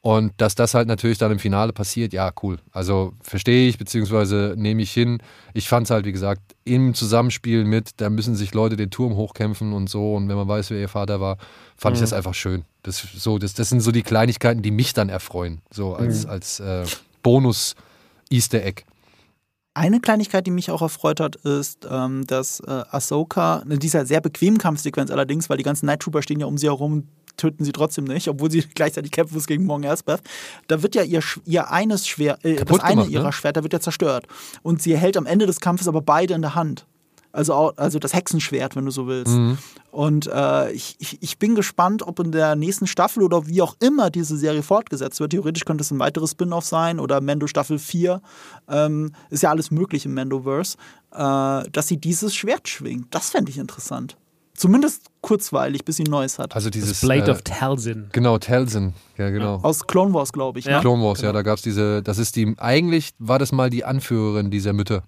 Und 0.05 0.33
dass 0.37 0.53
das 0.53 0.75
halt 0.75 0.87
natürlich 0.87 1.17
dann 1.17 1.31
im 1.31 1.39
Finale 1.39 1.73
passiert, 1.73 2.13
ja, 2.13 2.31
cool. 2.43 2.59
Also 2.71 3.13
verstehe 3.21 3.67
ich, 3.67 3.79
beziehungsweise 3.79 4.53
nehme 4.55 4.83
ich 4.83 4.91
hin. 4.91 5.17
Ich 5.55 5.67
fand 5.67 5.87
es 5.87 5.89
halt, 5.89 6.05
wie 6.05 6.11
gesagt, 6.11 6.43
im 6.63 6.93
Zusammenspiel 6.93 7.65
mit, 7.65 7.89
da 7.97 8.11
müssen 8.11 8.35
sich 8.35 8.53
Leute 8.53 8.75
den 8.75 8.91
Turm 8.91 9.15
hochkämpfen 9.15 9.73
und 9.73 9.89
so. 9.89 10.13
Und 10.13 10.29
wenn 10.29 10.35
man 10.35 10.47
weiß, 10.47 10.69
wer 10.69 10.79
ihr 10.79 10.89
Vater 10.89 11.21
war, 11.21 11.37
fand 11.75 11.93
mhm. 11.93 11.95
ich 11.95 12.01
das 12.01 12.13
einfach 12.13 12.35
schön. 12.35 12.65
Das, 12.83 12.99
so, 12.99 13.39
das, 13.39 13.55
das 13.55 13.69
sind 13.69 13.79
so 13.79 13.91
die 13.91 14.03
Kleinigkeiten, 14.03 14.61
die 14.61 14.69
mich 14.69 14.93
dann 14.93 15.09
erfreuen. 15.09 15.63
So 15.71 15.95
als, 15.95 16.25
mhm. 16.25 16.29
als 16.29 16.59
äh, 16.59 16.85
Bonus-Easter 17.23 18.63
Egg. 18.63 18.83
Eine 19.73 20.01
Kleinigkeit, 20.01 20.45
die 20.45 20.51
mich 20.51 20.69
auch 20.69 20.83
erfreut 20.83 21.19
hat, 21.19 21.35
ist, 21.37 21.87
ähm, 21.89 22.27
dass 22.27 22.59
äh, 22.59 22.83
Ahsoka, 22.91 23.63
in 23.67 23.79
dieser 23.79 24.05
sehr 24.05 24.21
bequemen 24.21 24.59
Kampfsequenz 24.59 25.09
allerdings, 25.09 25.49
weil 25.49 25.57
die 25.57 25.63
ganzen 25.63 25.87
Night 25.87 26.01
Trooper 26.01 26.21
stehen 26.21 26.39
ja 26.39 26.45
um 26.45 26.59
sie 26.59 26.67
herum, 26.67 27.07
töten 27.37 27.63
sie 27.63 27.71
trotzdem 27.71 28.05
nicht, 28.05 28.27
obwohl 28.27 28.51
sie 28.51 28.61
gleichzeitig 28.75 29.11
kämpfen 29.11 29.35
muss 29.35 29.47
gegen 29.47 29.65
Morgan 29.65 29.89
Elsbeth. 29.89 30.21
Da 30.67 30.81
wird 30.81 30.95
ja 30.95 31.03
ihr, 31.03 31.21
ihr 31.45 31.71
eines 31.71 32.07
Schwert, 32.07 32.43
äh, 32.43 32.55
das 32.63 32.79
eine 32.79 32.95
gemacht, 32.95 33.09
ihrer 33.09 33.23
ne? 33.23 33.33
Schwerter 33.33 33.63
wird 33.63 33.73
ja 33.73 33.79
zerstört. 33.79 34.27
Und 34.63 34.81
sie 34.81 34.97
hält 34.97 35.17
am 35.17 35.25
Ende 35.25 35.45
des 35.45 35.59
Kampfes 35.59 35.87
aber 35.87 36.01
beide 36.01 36.33
in 36.33 36.41
der 36.41 36.55
Hand. 36.55 36.85
Also, 37.35 37.73
also 37.75 37.99
das 37.99 38.13
Hexenschwert, 38.13 38.77
wenn 38.77 38.85
du 38.85 38.91
so 38.91 39.07
willst. 39.07 39.33
Mhm. 39.33 39.57
Und 39.91 40.27
äh, 40.27 40.71
ich, 40.71 40.95
ich, 40.99 41.21
ich, 41.21 41.37
bin 41.37 41.53
gespannt, 41.53 42.01
ob 42.01 42.19
in 42.19 42.31
der 42.31 42.55
nächsten 42.55 42.87
Staffel 42.87 43.23
oder 43.23 43.45
wie 43.47 43.61
auch 43.61 43.75
immer 43.81 44.09
diese 44.09 44.37
Serie 44.37 44.63
fortgesetzt 44.63 45.19
wird. 45.19 45.31
Theoretisch 45.31 45.65
könnte 45.65 45.81
es 45.81 45.91
ein 45.91 45.99
weiteres 45.99 46.31
Spin-off 46.31 46.65
sein 46.65 46.97
oder 46.99 47.19
Mando 47.19 47.47
Staffel 47.47 47.77
4. 47.77 48.21
Ähm, 48.69 49.11
ist 49.29 49.43
ja 49.43 49.49
alles 49.49 49.69
möglich 49.69 50.05
im 50.05 50.13
Mandoverse. 50.13 50.77
Äh, 51.11 51.69
dass 51.71 51.87
sie 51.87 51.97
dieses 51.97 52.33
Schwert 52.33 52.69
schwingt. 52.69 53.13
Das 53.13 53.31
fände 53.31 53.51
ich 53.51 53.57
interessant. 53.57 54.15
Zumindest 54.55 55.07
kurzweilig, 55.21 55.83
bis 55.83 55.97
sie 55.97 56.03
ein 56.03 56.11
neues 56.11 56.39
hat. 56.39 56.55
Also 56.55 56.69
dieses 56.69 56.91
das 56.91 57.01
Blade 57.01 57.29
äh, 57.29 57.33
of 57.33 57.41
Talzin. 57.41 58.07
Genau, 58.13 58.37
Talzin. 58.37 58.93
Ja, 59.17 59.29
genau. 59.29 59.59
Aus 59.61 59.85
Clone 59.85 60.13
Wars, 60.13 60.31
glaube 60.31 60.59
ich. 60.59 60.65
Ne? 60.65 60.71
Ja. 60.71 60.79
Clone 60.79 61.03
Wars, 61.03 61.19
genau. 61.19 61.29
ja, 61.29 61.33
da 61.33 61.41
gab 61.41 61.57
es 61.57 61.61
diese, 61.61 62.01
das 62.01 62.17
ist 62.17 62.35
die, 62.37 62.55
eigentlich 62.57 63.11
war 63.19 63.37
das 63.37 63.51
mal 63.51 63.69
die 63.69 63.83
Anführerin 63.83 64.51
dieser 64.51 64.71
Mütter, 64.71 65.03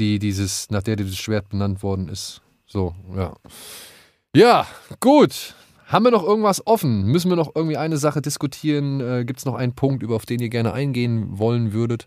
die 0.00 0.18
dieses, 0.18 0.70
nach 0.70 0.82
der 0.82 0.96
dieses 0.96 1.18
Schwert 1.18 1.50
benannt 1.50 1.82
worden 1.82 2.08
ist. 2.08 2.40
So, 2.66 2.94
ja. 3.14 3.34
Ja, 4.34 4.66
gut. 5.00 5.54
Haben 5.86 6.06
wir 6.06 6.10
noch 6.10 6.24
irgendwas 6.24 6.66
offen? 6.66 7.04
Müssen 7.04 7.28
wir 7.28 7.36
noch 7.36 7.52
irgendwie 7.54 7.76
eine 7.76 7.98
Sache 7.98 8.22
diskutieren? 8.22 9.00
Äh, 9.00 9.24
Gibt 9.26 9.40
es 9.40 9.44
noch 9.44 9.54
einen 9.54 9.74
Punkt, 9.74 10.02
über 10.02 10.16
auf 10.16 10.24
den 10.24 10.40
ihr 10.40 10.48
gerne 10.48 10.72
eingehen 10.72 11.38
wollen 11.38 11.72
würdet? 11.72 12.06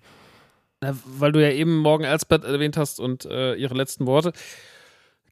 weil 0.80 1.32
du 1.32 1.42
ja 1.42 1.52
eben 1.52 1.78
Morgan 1.78 2.06
Elsbeth 2.06 2.44
erwähnt 2.44 2.78
hast 2.78 3.00
und 3.00 3.26
äh, 3.26 3.56
ihre 3.56 3.74
letzten 3.74 4.06
Worte 4.06 4.32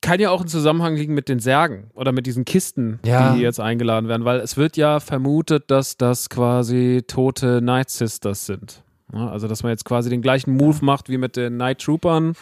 kann 0.06 0.20
ja 0.20 0.30
auch 0.30 0.42
ein 0.42 0.48
Zusammenhang 0.48 0.96
liegen 0.96 1.16
mit 1.16 1.30
den 1.30 1.40
Särgen 1.40 1.90
oder 1.96 2.12
mit 2.12 2.28
diesen 2.28 2.46
Kisten, 2.46 3.00
ja. 3.04 3.34
die 3.34 3.42
jetzt 3.42 3.60
eingeladen 3.60 4.08
werden, 4.08 4.24
weil 4.24 4.40
es 4.40 4.56
wird 4.56 4.78
ja 4.78 5.00
vermutet, 5.00 5.72
dass 5.72 5.98
das 5.98 6.30
quasi 6.30 7.04
tote 7.08 7.60
Night 7.62 7.90
Sisters 7.90 8.46
sind. 8.46 8.84
Also, 9.12 9.48
dass 9.48 9.64
man 9.64 9.72
jetzt 9.72 9.86
quasi 9.86 10.10
den 10.10 10.22
gleichen 10.22 10.56
Move 10.56 10.78
macht 10.82 11.10
wie 11.10 11.18
mit 11.18 11.36
den 11.36 11.58
Night 11.58 11.80
Troopern 11.80 12.34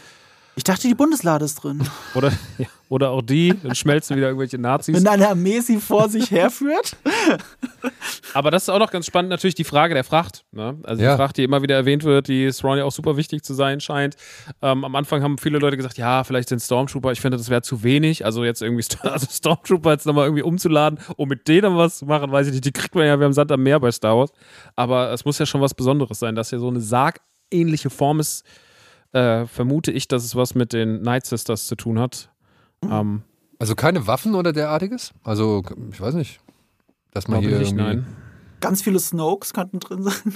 ich 0.55 0.63
dachte, 0.63 0.87
die 0.87 0.93
Bundeslade 0.93 1.45
ist 1.45 1.55
drin. 1.55 1.81
Oder, 2.15 2.31
ja, 2.59 2.67
oder 2.89 3.09
auch 3.09 3.23
die, 3.23 3.55
dann 3.63 3.73
schmelzen 3.73 4.15
wieder 4.15 4.27
irgendwelche 4.27 4.59
Nazis. 4.59 4.95
Wenn 4.95 5.07
eine 5.07 5.27
Armee 5.29 5.61
sie 5.61 5.79
vor 5.79 6.09
sich 6.09 6.29
herführt. 6.29 6.95
Aber 8.35 8.51
das 8.51 8.63
ist 8.63 8.69
auch 8.69 8.77
noch 8.77 8.91
ganz 8.91 9.07
spannend, 9.07 9.31
natürlich 9.31 9.55
die 9.55 9.63
Frage 9.63 9.95
der 9.95 10.03
Fracht. 10.03 10.45
Ne? 10.51 10.77
Also 10.83 11.01
ja. 11.01 11.13
die 11.13 11.17
Fracht, 11.17 11.37
die 11.37 11.43
immer 11.43 11.63
wieder 11.63 11.75
erwähnt 11.75 12.03
wird, 12.03 12.27
die 12.27 12.51
Thrawn 12.51 12.77
ja 12.77 12.83
auch 12.83 12.91
super 12.91 13.17
wichtig 13.17 13.41
zu 13.41 13.55
sein 13.55 13.79
scheint. 13.79 14.15
Ähm, 14.61 14.85
am 14.85 14.95
Anfang 14.95 15.23
haben 15.23 15.39
viele 15.39 15.57
Leute 15.57 15.75
gesagt, 15.75 15.97
ja, 15.97 16.23
vielleicht 16.23 16.49
sind 16.49 16.59
Stormtrooper, 16.59 17.11
ich 17.11 17.19
finde, 17.19 17.37
das 17.37 17.49
wäre 17.49 17.63
zu 17.63 17.81
wenig. 17.81 18.25
Also 18.25 18.43
jetzt 18.43 18.61
irgendwie 18.61 18.85
also 19.01 19.25
Stormtrooper 19.27 19.91
jetzt 19.91 20.05
nochmal 20.05 20.25
irgendwie 20.25 20.43
umzuladen, 20.43 20.99
um 21.17 21.27
mit 21.29 21.47
denen 21.47 21.75
was 21.75 21.97
zu 21.97 22.05
machen, 22.05 22.31
weiß 22.31 22.45
ich 22.45 22.53
nicht. 22.53 22.65
Die 22.65 22.71
kriegt 22.71 22.93
man 22.93 23.07
ja, 23.07 23.17
wir 23.17 23.25
haben 23.25 23.33
Sand 23.33 23.51
am 23.51 23.63
Meer 23.63 23.79
bei 23.79 23.91
Star 23.91 24.17
Wars. 24.17 24.31
Aber 24.75 25.11
es 25.11 25.25
muss 25.25 25.39
ja 25.39 25.47
schon 25.47 25.61
was 25.61 25.73
Besonderes 25.73 26.19
sein, 26.19 26.35
dass 26.35 26.51
ja 26.51 26.59
so 26.59 26.67
eine 26.67 26.79
sargähnliche 26.81 27.89
Form 27.89 28.19
ist, 28.19 28.45
äh, 29.13 29.45
vermute 29.45 29.91
ich, 29.91 30.07
dass 30.07 30.23
es 30.23 30.35
was 30.35 30.55
mit 30.55 30.73
den 30.73 31.01
Night 31.01 31.25
Sisters 31.25 31.67
zu 31.67 31.75
tun 31.75 31.99
hat. 31.99 32.29
Mhm. 32.83 32.91
Ähm, 32.91 33.21
also 33.59 33.75
keine 33.75 34.07
Waffen 34.07 34.35
oder 34.35 34.51
derartiges? 34.51 35.13
Also, 35.23 35.63
ich 35.91 36.01
weiß 36.01 36.15
nicht. 36.15 36.41
Dass 37.11 37.27
man 37.27 37.39
hier. 37.39 37.59
Nicht, 37.59 37.75
nein. 37.75 38.05
Ganz 38.63 38.81
viele 38.81 38.99
Snokes 38.99 39.53
könnten 39.53 39.79
drin 39.79 40.03
sein. 40.03 40.13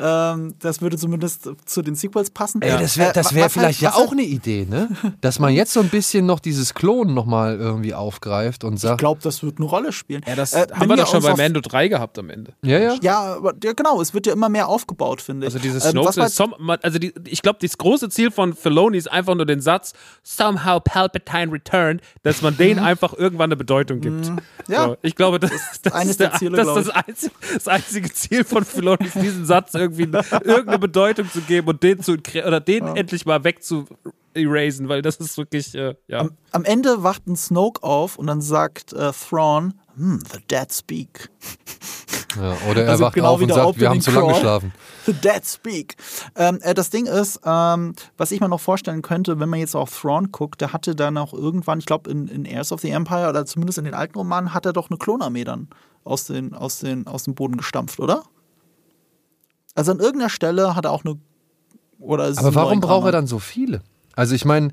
Ähm, 0.00 0.54
das 0.60 0.80
würde 0.80 0.96
zumindest 0.96 1.50
zu 1.64 1.82
den 1.82 1.96
Sequels 1.96 2.30
passen. 2.30 2.62
Ey, 2.62 2.70
das 2.78 2.96
wäre 2.98 3.12
wär 3.14 3.42
halt- 3.42 3.52
vielleicht 3.52 3.56
halt, 3.56 3.80
ja 3.80 3.94
auch 3.94 4.12
eine 4.12 4.22
Idee, 4.22 4.64
ne? 4.68 4.88
Dass 5.20 5.40
man 5.40 5.52
jetzt 5.52 5.72
so 5.72 5.80
ein 5.80 5.88
bisschen 5.88 6.24
noch 6.24 6.38
dieses 6.38 6.72
Klonen 6.72 7.14
nochmal 7.14 7.58
irgendwie 7.58 7.94
aufgreift 7.94 8.62
und 8.62 8.78
sagt. 8.78 8.94
Ich 8.94 8.98
glaube, 8.98 9.20
das 9.22 9.42
wird 9.42 9.58
eine 9.58 9.66
Rolle 9.66 9.92
spielen. 9.92 10.22
Ja, 10.24 10.36
das 10.36 10.52
äh, 10.52 10.68
haben 10.72 10.88
wir 10.88 10.96
doch 10.96 11.08
schon 11.08 11.22
bei 11.22 11.34
Mando 11.34 11.60
3 11.60 11.88
gehabt 11.88 12.16
am 12.18 12.30
Ende. 12.30 12.52
Ja, 12.62 12.78
ja. 12.78 12.96
Ja, 13.02 13.38
ja, 13.64 13.72
genau. 13.72 14.00
Es 14.00 14.14
wird 14.14 14.26
ja 14.26 14.32
immer 14.32 14.48
mehr 14.48 14.68
aufgebaut, 14.68 15.20
finde 15.20 15.46
ich. 15.46 15.54
Also 15.54 15.58
dieses 15.62 15.84
ähm, 15.84 15.90
Snokes 15.92 16.16
ist 16.16 16.36
som, 16.36 16.54
also 16.82 16.98
die, 16.98 17.12
ich 17.26 17.42
glaube, 17.42 17.58
das 17.60 17.76
große 17.76 18.08
Ziel 18.08 18.30
von 18.30 18.54
Filoni 18.54 18.98
ist 18.98 19.10
einfach 19.10 19.34
nur 19.34 19.46
den 19.46 19.60
Satz 19.60 19.94
Somehow 20.22 20.80
Palpatine 20.80 21.52
returned, 21.52 22.02
dass 22.22 22.42
man 22.42 22.56
denen 22.56 22.78
einfach 22.84 23.14
irgendwann 23.14 23.48
eine 23.48 23.56
Bedeutung 23.56 24.00
gibt. 24.00 24.30
Ja. 24.68 24.88
So, 24.88 24.96
ich 25.02 25.16
glaube, 25.16 25.40
das, 25.40 25.50
das, 25.82 25.92
das 25.92 26.04
ist 26.06 26.20
der, 26.20 26.34
Ziele, 26.34 26.56
das, 26.56 26.66
das, 26.66 26.88
einzige, 26.90 27.34
das 27.58 27.68
einzige 27.68 28.12
Ziel 28.12 28.44
von 28.44 28.64
Filoni 28.64 29.06
ist, 29.06 29.16
diesen 29.16 29.44
Satz 29.44 29.74
irgendwie 29.74 30.04
irgendeine 30.04 30.78
Bedeutung 30.78 31.30
zu 31.30 31.40
geben 31.40 31.68
und 31.68 31.82
den 31.82 32.02
zu 32.02 32.16
oder 32.46 32.60
den 32.60 32.86
ja. 32.86 32.94
endlich 32.94 33.26
mal 33.26 33.42
weg 33.44 33.62
zu 33.62 33.86
erasen, 34.34 34.88
weil 34.88 35.02
das 35.02 35.16
ist 35.16 35.36
wirklich, 35.36 35.74
äh, 35.74 35.94
ja. 36.06 36.20
Am, 36.20 36.30
am, 36.52 36.64
Ende 36.64 37.02
wacht 37.02 37.26
ein 37.26 37.36
Snoke 37.36 37.82
auf 37.82 38.16
und 38.16 38.28
dann 38.28 38.40
sagt 38.40 38.92
äh, 38.92 39.12
Thrawn, 39.12 39.74
hm, 39.96 40.22
the 40.32 40.38
dead 40.48 40.72
speak. 40.72 41.30
Ja, 42.36 42.56
oder 42.70 42.84
er 42.84 42.90
also 42.90 43.04
wacht 43.04 43.14
genau 43.14 43.34
auf 43.34 43.40
und 43.40 43.52
sagt, 43.52 43.80
wir 43.80 43.88
haben 43.88 44.00
zu 44.00 44.10
lange 44.12 44.34
geschlafen. 44.34 44.72
The 45.06 45.12
dead 45.14 45.44
speak. 45.44 45.96
Ähm, 46.36 46.60
äh, 46.62 46.74
das 46.74 46.90
Ding 46.90 47.06
ist, 47.06 47.40
ähm, 47.44 47.94
was 48.16 48.30
ich 48.30 48.40
mir 48.40 48.48
noch 48.48 48.60
vorstellen 48.60 49.02
könnte, 49.02 49.40
wenn 49.40 49.48
man 49.48 49.58
jetzt 49.58 49.74
auf 49.74 49.98
Thrawn 49.98 50.30
guckt, 50.30 50.60
der 50.60 50.72
hatte 50.72 50.94
dann 50.94 51.16
auch 51.16 51.32
irgendwann, 51.32 51.78
ich 51.78 51.86
glaube 51.86 52.10
in, 52.10 52.28
in 52.28 52.44
Heirs 52.44 52.70
of 52.70 52.80
the 52.80 52.90
Empire 52.90 53.28
oder 53.28 53.46
zumindest 53.46 53.78
in 53.78 53.84
den 53.84 53.94
alten 53.94 54.16
Romanen, 54.16 54.54
hat 54.54 54.66
er 54.66 54.72
doch 54.72 54.90
eine 54.90 54.98
Klonarmee 54.98 55.44
dann 55.44 55.68
aus, 56.08 56.24
den, 56.24 56.54
aus, 56.54 56.80
den, 56.80 57.06
aus 57.06 57.24
dem 57.24 57.34
Boden 57.34 57.56
gestampft, 57.56 58.00
oder? 58.00 58.24
Also 59.74 59.92
an 59.92 59.98
irgendeiner 59.98 60.30
Stelle 60.30 60.74
hat 60.74 60.84
er 60.84 60.92
auch 60.92 61.04
eine. 61.04 61.18
Oder 61.98 62.32
Aber 62.36 62.54
warum 62.54 62.80
braucht 62.80 63.06
er 63.06 63.12
dann 63.12 63.26
so 63.26 63.38
viele? 63.38 63.82
Also 64.14 64.34
ich 64.34 64.44
meine, 64.44 64.72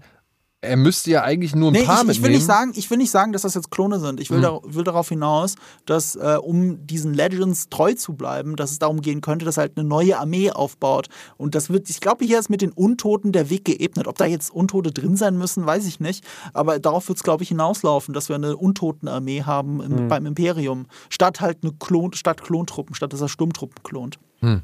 er 0.65 0.77
müsste 0.77 1.11
ja 1.11 1.23
eigentlich 1.23 1.55
nur 1.55 1.69
ein 1.69 1.73
nee, 1.73 1.83
paar 1.83 2.03
ich, 2.03 2.17
ich 2.17 2.23
will 2.23 2.31
nicht 2.31 2.45
sagen, 2.45 2.73
Ich 2.75 2.89
will 2.89 2.97
nicht 2.97 3.11
sagen, 3.11 3.31
dass 3.31 3.43
das 3.43 3.53
jetzt 3.53 3.71
Klone 3.71 3.99
sind. 3.99 4.19
Ich 4.19 4.29
will, 4.29 4.39
mhm. 4.39 4.43
da, 4.43 4.59
will 4.63 4.83
darauf 4.83 5.09
hinaus, 5.09 5.55
dass 5.85 6.15
äh, 6.15 6.37
um 6.41 6.85
diesen 6.85 7.13
Legends 7.13 7.69
treu 7.69 7.93
zu 7.93 8.13
bleiben, 8.13 8.55
dass 8.55 8.71
es 8.71 8.79
darum 8.79 9.01
gehen 9.01 9.21
könnte, 9.21 9.45
dass 9.45 9.57
er 9.57 9.61
halt 9.61 9.77
eine 9.77 9.87
neue 9.87 10.17
Armee 10.19 10.51
aufbaut. 10.51 11.07
Und 11.37 11.55
das 11.55 11.69
wird, 11.69 11.89
ich 11.89 12.01
glaube, 12.01 12.25
hier 12.25 12.39
ist 12.39 12.49
mit 12.49 12.61
den 12.61 12.71
Untoten 12.71 13.31
der 13.31 13.49
Weg 13.49 13.65
geebnet. 13.65 14.07
Ob 14.07 14.17
da 14.17 14.25
jetzt 14.25 14.51
Untote 14.51 14.91
drin 14.91 15.15
sein 15.15 15.37
müssen, 15.37 15.65
weiß 15.65 15.85
ich 15.87 15.99
nicht. 15.99 16.23
Aber 16.53 16.79
darauf 16.79 17.07
wird 17.07 17.17
es, 17.17 17.23
glaube 17.23 17.43
ich, 17.43 17.49
hinauslaufen, 17.49 18.13
dass 18.13 18.29
wir 18.29 18.35
eine 18.35 18.57
Untotenarmee 18.57 19.43
haben 19.43 19.81
im, 19.81 20.05
mhm. 20.05 20.07
beim 20.07 20.25
Imperium. 20.25 20.87
Statt 21.09 21.41
halt 21.41 21.59
eine 21.63 21.73
Klon, 21.73 22.13
statt 22.13 22.41
Klontruppen, 22.41 22.95
statt 22.95 23.13
dass 23.13 23.21
er 23.21 23.29
Sturmtruppen 23.29 23.83
klont. 23.83 24.19
Mhm. 24.41 24.61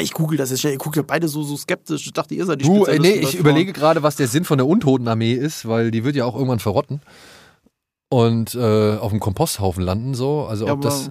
Ich 0.00 0.12
google 0.12 0.36
das 0.36 0.50
jetzt. 0.50 0.64
Ihr 0.64 0.76
guckt 0.76 0.96
ja 0.96 1.02
beide 1.02 1.28
so, 1.28 1.44
so 1.44 1.56
skeptisch. 1.56 2.06
Ich 2.06 2.12
dachte, 2.12 2.34
ihr 2.34 2.44
seid 2.46 2.60
die 2.60 2.64
Du, 2.64 2.84
äh, 2.84 2.98
nee, 2.98 3.12
ich 3.12 3.36
überlege 3.36 3.72
gerade, 3.72 4.02
was 4.02 4.16
der 4.16 4.26
Sinn 4.26 4.44
von 4.44 4.58
der 4.58 4.66
Untotenarmee 4.66 5.34
ist, 5.34 5.68
weil 5.68 5.90
die 5.90 6.04
wird 6.04 6.16
ja 6.16 6.24
auch 6.24 6.34
irgendwann 6.34 6.58
verrotten 6.58 7.00
und 8.14 8.54
äh, 8.54 8.96
auf 8.96 9.10
dem 9.10 9.18
Komposthaufen 9.18 9.82
landen 9.82 10.14
so. 10.14 10.42
Also 10.42 10.66
ja, 10.66 10.72
ob 10.72 10.78
aber 10.78 10.88
das. 10.88 11.10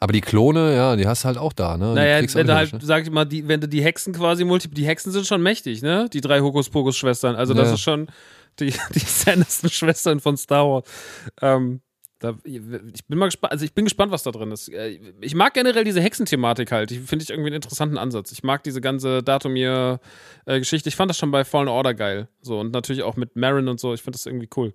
Aber 0.00 0.12
die 0.12 0.20
Klone, 0.20 0.74
ja, 0.74 0.96
die 0.96 1.06
hast 1.06 1.22
du 1.22 1.26
halt 1.26 1.38
auch 1.38 1.52
da, 1.52 1.76
ne? 1.76 1.94
Naja, 1.94 2.26
wenn 2.34 2.46
du 2.48 2.54
halt, 2.56 2.72
ne? 2.72 2.80
sag 2.82 3.04
ich 3.04 3.10
mal, 3.12 3.24
die, 3.24 3.46
wenn 3.46 3.60
du 3.60 3.68
die 3.68 3.84
Hexen 3.84 4.12
quasi 4.12 4.44
multi, 4.44 4.68
die 4.68 4.84
Hexen 4.84 5.12
sind 5.12 5.28
schon 5.28 5.40
mächtig, 5.40 5.80
ne? 5.80 6.08
Die 6.12 6.20
drei 6.20 6.40
Hokuspokus-Schwestern. 6.40 7.36
Also 7.36 7.54
das 7.54 7.68
ja. 7.68 7.74
ist 7.74 7.80
schon 7.82 8.08
die, 8.58 8.74
die 8.94 8.98
Sanderson-Schwestern 8.98 10.18
von 10.18 10.36
Star 10.36 10.68
Wars. 10.68 10.84
Ähm, 11.40 11.82
da, 12.22 12.38
ich 12.44 12.60
bin 13.08 13.18
mal 13.18 13.26
gespannt, 13.26 13.50
also 13.50 13.64
ich 13.64 13.74
bin 13.74 13.84
gespannt, 13.84 14.12
was 14.12 14.22
da 14.22 14.30
drin 14.30 14.52
ist. 14.52 14.68
Äh, 14.68 15.00
ich 15.20 15.34
mag 15.34 15.54
generell 15.54 15.82
diese 15.82 16.00
Hexenthematik 16.00 16.70
halt. 16.70 16.90
Die 16.90 17.00
finde 17.00 17.24
ich 17.24 17.30
irgendwie 17.30 17.48
einen 17.48 17.56
interessanten 17.56 17.98
Ansatz. 17.98 18.30
Ich 18.30 18.44
mag 18.44 18.62
diese 18.62 18.80
ganze 18.80 19.24
Datumir-Geschichte. 19.24 20.88
Ich 20.88 20.94
fand 20.94 21.10
das 21.10 21.18
schon 21.18 21.32
bei 21.32 21.44
Fallen 21.44 21.66
Order 21.66 21.94
geil. 21.94 22.28
So 22.40 22.60
und 22.60 22.72
natürlich 22.72 23.02
auch 23.02 23.16
mit 23.16 23.34
Marin 23.34 23.66
und 23.66 23.80
so. 23.80 23.92
Ich 23.92 24.02
finde 24.02 24.16
das 24.16 24.26
irgendwie 24.26 24.48
cool. 24.56 24.72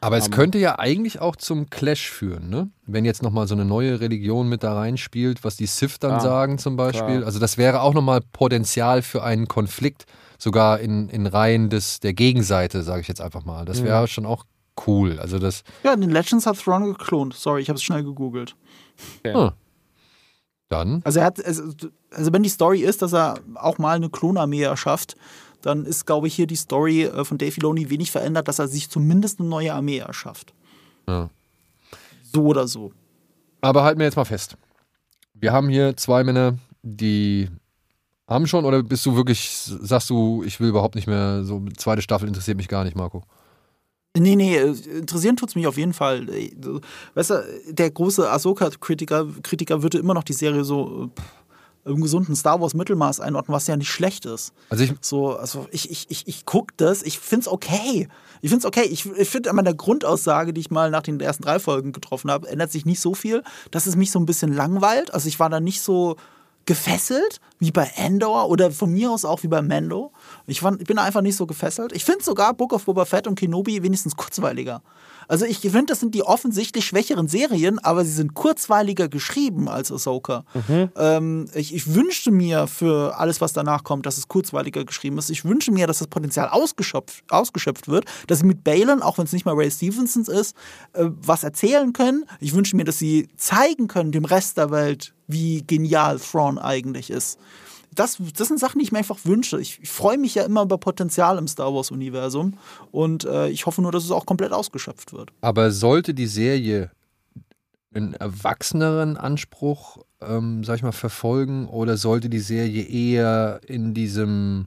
Aber 0.00 0.16
es 0.16 0.26
um, 0.26 0.32
könnte 0.32 0.58
ja 0.58 0.78
eigentlich 0.78 1.20
auch 1.20 1.36
zum 1.36 1.70
Clash 1.70 2.10
führen, 2.10 2.50
ne? 2.50 2.70
Wenn 2.86 3.04
jetzt 3.04 3.22
nochmal 3.22 3.46
so 3.46 3.54
eine 3.54 3.64
neue 3.64 4.00
Religion 4.00 4.48
mit 4.48 4.64
da 4.64 4.74
reinspielt, 4.74 5.44
was 5.44 5.56
die 5.56 5.66
Sith 5.66 5.98
dann 6.00 6.12
ah, 6.12 6.20
sagen 6.20 6.58
zum 6.58 6.76
Beispiel. 6.76 7.18
Klar. 7.18 7.26
Also 7.26 7.38
das 7.38 7.58
wäre 7.58 7.80
auch 7.82 7.94
nochmal 7.94 8.20
Potenzial 8.32 9.02
für 9.02 9.22
einen 9.22 9.46
Konflikt, 9.46 10.06
sogar 10.36 10.80
in, 10.80 11.08
in 11.08 11.26
Reihen 11.26 11.68
des, 11.68 12.00
der 12.00 12.12
Gegenseite, 12.12 12.82
sage 12.82 13.02
ich 13.02 13.08
jetzt 13.08 13.20
einfach 13.20 13.44
mal. 13.44 13.64
Das 13.64 13.82
wäre 13.82 14.00
ja. 14.00 14.06
schon 14.06 14.26
auch 14.26 14.44
cool. 14.86 15.18
Also 15.18 15.38
das. 15.38 15.64
Ja, 15.82 15.96
den 15.96 16.10
Legends 16.10 16.46
hat 16.46 16.58
Thrawn 16.58 16.84
geklont. 16.84 17.34
Sorry, 17.34 17.62
ich 17.62 17.68
habe 17.68 17.76
es 17.76 17.82
schnell 17.82 18.04
gegoogelt. 18.04 18.54
Okay. 19.20 19.34
Ah. 19.34 19.54
Dann. 20.68 21.00
Also 21.04 21.20
er 21.20 21.26
hat, 21.26 21.44
also, 21.44 21.62
also 22.10 22.32
wenn 22.32 22.42
die 22.42 22.48
Story 22.48 22.80
ist, 22.80 23.00
dass 23.00 23.14
er 23.14 23.40
auch 23.54 23.78
mal 23.78 23.96
eine 23.96 24.10
Klonarmee 24.10 24.62
erschafft, 24.62 25.16
dann 25.62 25.84
ist, 25.84 26.06
glaube 26.06 26.26
ich, 26.26 26.34
hier 26.34 26.46
die 26.46 26.56
Story 26.56 27.04
äh, 27.04 27.24
von 27.24 27.38
Dave 27.38 27.52
Filoni 27.52 27.90
wenig 27.90 28.10
verändert, 28.10 28.48
dass 28.48 28.58
er 28.58 28.68
sich 28.68 28.90
zumindest 28.90 29.40
eine 29.40 29.48
neue 29.48 29.72
Armee 29.72 29.98
erschafft. 29.98 30.52
Ja. 31.08 31.30
So 32.32 32.44
oder 32.44 32.68
so. 32.68 32.92
Aber 33.60 33.82
halten 33.82 33.98
wir 33.98 34.04
jetzt 34.06 34.16
mal 34.16 34.24
fest. 34.24 34.56
Wir 35.34 35.52
haben 35.52 35.68
hier 35.68 35.96
zwei 35.96 36.22
Männer, 36.22 36.58
die 36.82 37.48
haben 38.28 38.46
schon, 38.46 38.64
oder 38.64 38.82
bist 38.82 39.06
du 39.06 39.16
wirklich, 39.16 39.50
sagst 39.50 40.10
du, 40.10 40.42
ich 40.44 40.60
will 40.60 40.68
überhaupt 40.68 40.94
nicht 40.94 41.06
mehr, 41.06 41.44
so 41.44 41.64
zweite 41.76 42.02
Staffel 42.02 42.28
interessiert 42.28 42.56
mich 42.56 42.68
gar 42.68 42.84
nicht, 42.84 42.96
Marco? 42.96 43.22
Nee, 44.18 44.36
nee, 44.36 44.56
äh, 44.56 44.74
interessieren 44.98 45.36
tut 45.36 45.50
es 45.50 45.54
mich 45.54 45.66
auf 45.66 45.76
jeden 45.76 45.92
Fall. 45.92 46.26
Weißt 47.14 47.30
du, 47.30 47.44
der 47.68 47.90
große 47.90 48.30
Ahsoka-Kritiker 48.30 49.26
Kritiker 49.42 49.82
würde 49.82 49.98
immer 49.98 50.14
noch 50.14 50.24
die 50.24 50.32
Serie 50.32 50.64
so 50.64 51.10
äh, 51.84 51.90
im 51.90 52.02
gesunden 52.02 52.36
Star 52.36 52.60
Wars 52.60 52.74
Mittelmaß 52.74 53.20
einordnen, 53.20 53.54
was 53.54 53.66
ja 53.66 53.76
nicht 53.76 53.90
schlecht 53.90 54.26
ist. 54.26 54.52
Also 54.68 54.84
ich, 54.84 54.92
so, 55.00 55.36
also 55.36 55.66
ich, 55.70 55.90
ich, 55.90 56.06
ich, 56.10 56.26
ich 56.26 56.44
gucke 56.44 56.74
das, 56.76 57.02
ich 57.02 57.18
finde 57.18 57.42
es 57.42 57.48
okay. 57.48 58.08
Ich 58.40 58.50
finde 58.50 58.62
es 58.62 58.66
okay. 58.66 58.84
Ich, 58.84 59.06
ich 59.06 59.28
finde 59.28 59.50
an 59.50 59.56
meiner 59.56 59.74
Grundaussage, 59.74 60.52
die 60.52 60.60
ich 60.60 60.70
mal 60.70 60.90
nach 60.90 61.02
den 61.02 61.20
ersten 61.20 61.42
drei 61.42 61.58
Folgen 61.58 61.92
getroffen 61.92 62.30
habe, 62.30 62.48
ändert 62.48 62.70
sich 62.70 62.84
nicht 62.84 63.00
so 63.00 63.14
viel, 63.14 63.42
dass 63.70 63.86
es 63.86 63.96
mich 63.96 64.10
so 64.10 64.18
ein 64.18 64.26
bisschen 64.26 64.52
langweilt. 64.52 65.12
Also 65.14 65.28
ich 65.28 65.40
war 65.40 65.50
da 65.50 65.60
nicht 65.60 65.80
so 65.80 66.16
gefesselt, 66.66 67.40
wie 67.58 67.72
bei 67.72 67.90
Endor 67.96 68.50
oder 68.50 68.70
von 68.70 68.92
mir 68.92 69.10
aus 69.10 69.24
auch 69.24 69.42
wie 69.42 69.48
bei 69.48 69.62
Mando. 69.62 70.12
Ich, 70.48 70.60
fand, 70.60 70.80
ich 70.80 70.86
bin 70.86 70.98
einfach 70.98 71.20
nicht 71.20 71.36
so 71.36 71.46
gefesselt. 71.46 71.92
Ich 71.92 72.06
finde 72.06 72.24
sogar 72.24 72.54
Book 72.54 72.72
of 72.72 72.86
Boba 72.86 73.04
Fett 73.04 73.26
und 73.26 73.38
Kenobi 73.38 73.82
wenigstens 73.82 74.16
kurzweiliger. 74.16 74.82
Also 75.28 75.44
ich 75.44 75.58
finde, 75.60 75.86
das 75.86 76.00
sind 76.00 76.14
die 76.14 76.22
offensichtlich 76.22 76.86
schwächeren 76.86 77.28
Serien, 77.28 77.78
aber 77.78 78.02
sie 78.02 78.12
sind 78.12 78.32
kurzweiliger 78.32 79.10
geschrieben 79.10 79.68
als 79.68 79.92
Ahsoka. 79.92 80.44
Mhm. 80.54 80.88
Ähm, 80.96 81.50
ich, 81.52 81.74
ich 81.74 81.94
wünschte 81.94 82.30
mir 82.30 82.66
für 82.66 83.18
alles, 83.18 83.42
was 83.42 83.52
danach 83.52 83.84
kommt, 83.84 84.06
dass 84.06 84.16
es 84.16 84.28
kurzweiliger 84.28 84.86
geschrieben 84.86 85.18
ist. 85.18 85.28
Ich 85.28 85.44
wünsche 85.44 85.70
mir, 85.70 85.86
dass 85.86 85.98
das 85.98 86.08
Potenzial 86.08 86.48
ausgeschöpft, 86.48 87.24
ausgeschöpft 87.28 87.88
wird, 87.88 88.06
dass 88.26 88.38
sie 88.38 88.46
mit 88.46 88.64
Balin, 88.64 89.02
auch 89.02 89.18
wenn 89.18 89.26
es 89.26 89.32
nicht 89.34 89.44
mal 89.44 89.54
Ray 89.54 89.70
Stevenson 89.70 90.22
ist, 90.34 90.56
äh, 90.94 91.04
was 91.10 91.44
erzählen 91.44 91.92
können. 91.92 92.24
Ich 92.40 92.54
wünsche 92.54 92.74
mir, 92.74 92.84
dass 92.84 92.98
sie 92.98 93.28
zeigen 93.36 93.86
können 93.86 94.12
dem 94.12 94.24
Rest 94.24 94.56
der 94.56 94.70
Welt, 94.70 95.12
wie 95.26 95.62
genial 95.66 96.18
Thrawn 96.18 96.58
eigentlich 96.58 97.10
ist 97.10 97.38
das, 97.94 98.18
das 98.36 98.48
sind 98.48 98.60
Sachen, 98.60 98.78
die 98.78 98.84
ich 98.84 98.92
mir 98.92 98.98
einfach 98.98 99.18
wünsche. 99.24 99.60
Ich, 99.60 99.80
ich 99.82 99.88
freue 99.88 100.18
mich 100.18 100.34
ja 100.34 100.44
immer 100.44 100.62
über 100.62 100.78
Potenzial 100.78 101.38
im 101.38 101.48
Star 101.48 101.74
Wars-Universum 101.74 102.54
und 102.90 103.24
äh, 103.24 103.48
ich 103.48 103.66
hoffe 103.66 103.82
nur, 103.82 103.92
dass 103.92 104.04
es 104.04 104.10
auch 104.10 104.26
komplett 104.26 104.52
ausgeschöpft 104.52 105.12
wird. 105.12 105.30
Aber 105.40 105.70
sollte 105.70 106.14
die 106.14 106.26
Serie 106.26 106.90
einen 107.94 108.14
erwachseneren 108.14 109.16
Anspruch, 109.16 109.98
ähm, 110.20 110.64
sag 110.64 110.76
ich 110.76 110.82
mal, 110.82 110.92
verfolgen 110.92 111.66
oder 111.66 111.96
sollte 111.96 112.28
die 112.28 112.38
Serie 112.38 112.84
eher 112.84 113.60
in 113.66 113.94
diesem, 113.94 114.66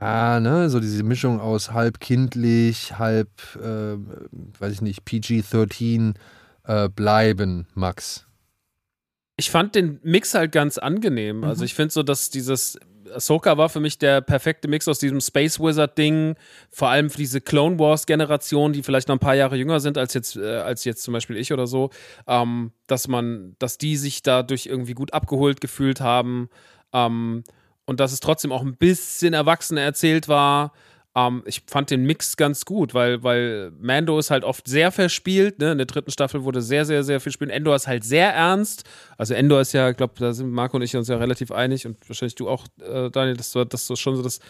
ja, 0.00 0.40
ne, 0.40 0.68
so 0.70 0.80
diese 0.80 1.02
Mischung 1.04 1.40
aus 1.40 1.72
halb 1.72 2.00
kindlich, 2.00 2.98
halb, 2.98 3.30
äh, 3.56 3.96
weiß 4.58 4.72
ich 4.72 4.82
nicht, 4.82 5.04
PG-13 5.04 6.14
äh, 6.64 6.88
bleiben, 6.88 7.66
Max? 7.74 8.27
Ich 9.38 9.50
fand 9.50 9.76
den 9.76 10.00
Mix 10.02 10.34
halt 10.34 10.50
ganz 10.52 10.78
angenehm. 10.78 11.36
Also 11.36 11.46
mhm. 11.46 11.50
Also 11.50 11.64
ich 11.64 11.74
finde 11.74 11.92
so, 11.92 12.02
dass 12.02 12.28
dieses 12.28 12.78
Ahsoka 13.14 13.56
war 13.56 13.68
für 13.68 13.80
mich 13.80 13.96
der 13.98 14.20
perfekte 14.20 14.68
Mix 14.68 14.88
aus 14.88 14.98
diesem 14.98 15.20
Space 15.20 15.60
Wizard-Ding, 15.60 16.34
vor 16.70 16.88
allem 16.88 17.08
für 17.08 17.18
diese 17.18 17.40
Clone 17.40 17.78
Wars-Generation, 17.78 18.72
die 18.72 18.82
vielleicht 18.82 19.08
noch 19.08 19.14
ein 19.14 19.20
paar 19.20 19.36
Jahre 19.36 19.56
jünger 19.56 19.80
sind 19.80 19.96
als 19.96 20.12
jetzt, 20.14 20.36
äh, 20.36 20.56
als 20.56 20.84
jetzt 20.84 21.04
zum 21.04 21.14
Beispiel 21.14 21.36
ich 21.36 21.52
oder 21.52 21.66
so, 21.66 21.90
ähm, 22.26 22.72
dass 22.88 23.08
man, 23.08 23.54
dass 23.60 23.78
die 23.78 23.96
sich 23.96 24.22
dadurch 24.22 24.66
irgendwie 24.66 24.94
gut 24.94 25.14
abgeholt 25.14 25.60
gefühlt 25.60 26.00
haben 26.00 26.48
ähm, 26.92 27.44
und 27.86 28.00
dass 28.00 28.12
es 28.12 28.20
trotzdem 28.20 28.52
auch 28.52 28.62
ein 28.62 28.76
bisschen 28.76 29.34
erwachsener 29.34 29.82
erzählt 29.82 30.28
war. 30.28 30.72
Ähm, 31.26 31.42
ich 31.46 31.62
fand 31.66 31.90
den 31.90 32.04
Mix 32.04 32.36
ganz 32.36 32.64
gut, 32.64 32.94
weil, 32.94 33.22
weil 33.22 33.72
Mando 33.80 34.18
ist 34.18 34.30
halt 34.30 34.44
oft 34.44 34.68
sehr 34.68 34.92
verspielt. 34.92 35.58
Ne? 35.58 35.72
In 35.72 35.78
der 35.78 35.86
dritten 35.86 36.10
Staffel 36.10 36.44
wurde 36.44 36.62
sehr, 36.62 36.84
sehr, 36.84 37.02
sehr 37.02 37.20
viel 37.20 37.32
spielen. 37.32 37.50
Endor 37.50 37.76
ist 37.76 37.86
halt 37.86 38.04
sehr 38.04 38.32
ernst. 38.32 38.84
Also 39.16 39.34
Endor 39.34 39.60
ist 39.60 39.72
ja, 39.72 39.90
ich 39.90 39.96
glaube, 39.96 40.14
da 40.18 40.32
sind 40.32 40.50
Marco 40.50 40.76
und 40.76 40.82
ich 40.82 40.96
uns 40.96 41.08
ja 41.08 41.16
relativ 41.16 41.50
einig 41.50 41.86
und 41.86 41.96
wahrscheinlich 42.08 42.34
du 42.34 42.48
auch, 42.48 42.66
äh, 42.80 43.10
Daniel, 43.10 43.36
dass 43.36 43.52
du, 43.52 43.64
dass 43.64 43.86
du 43.86 43.96
schon 43.96 44.16
so 44.16 44.22
das 44.22 44.40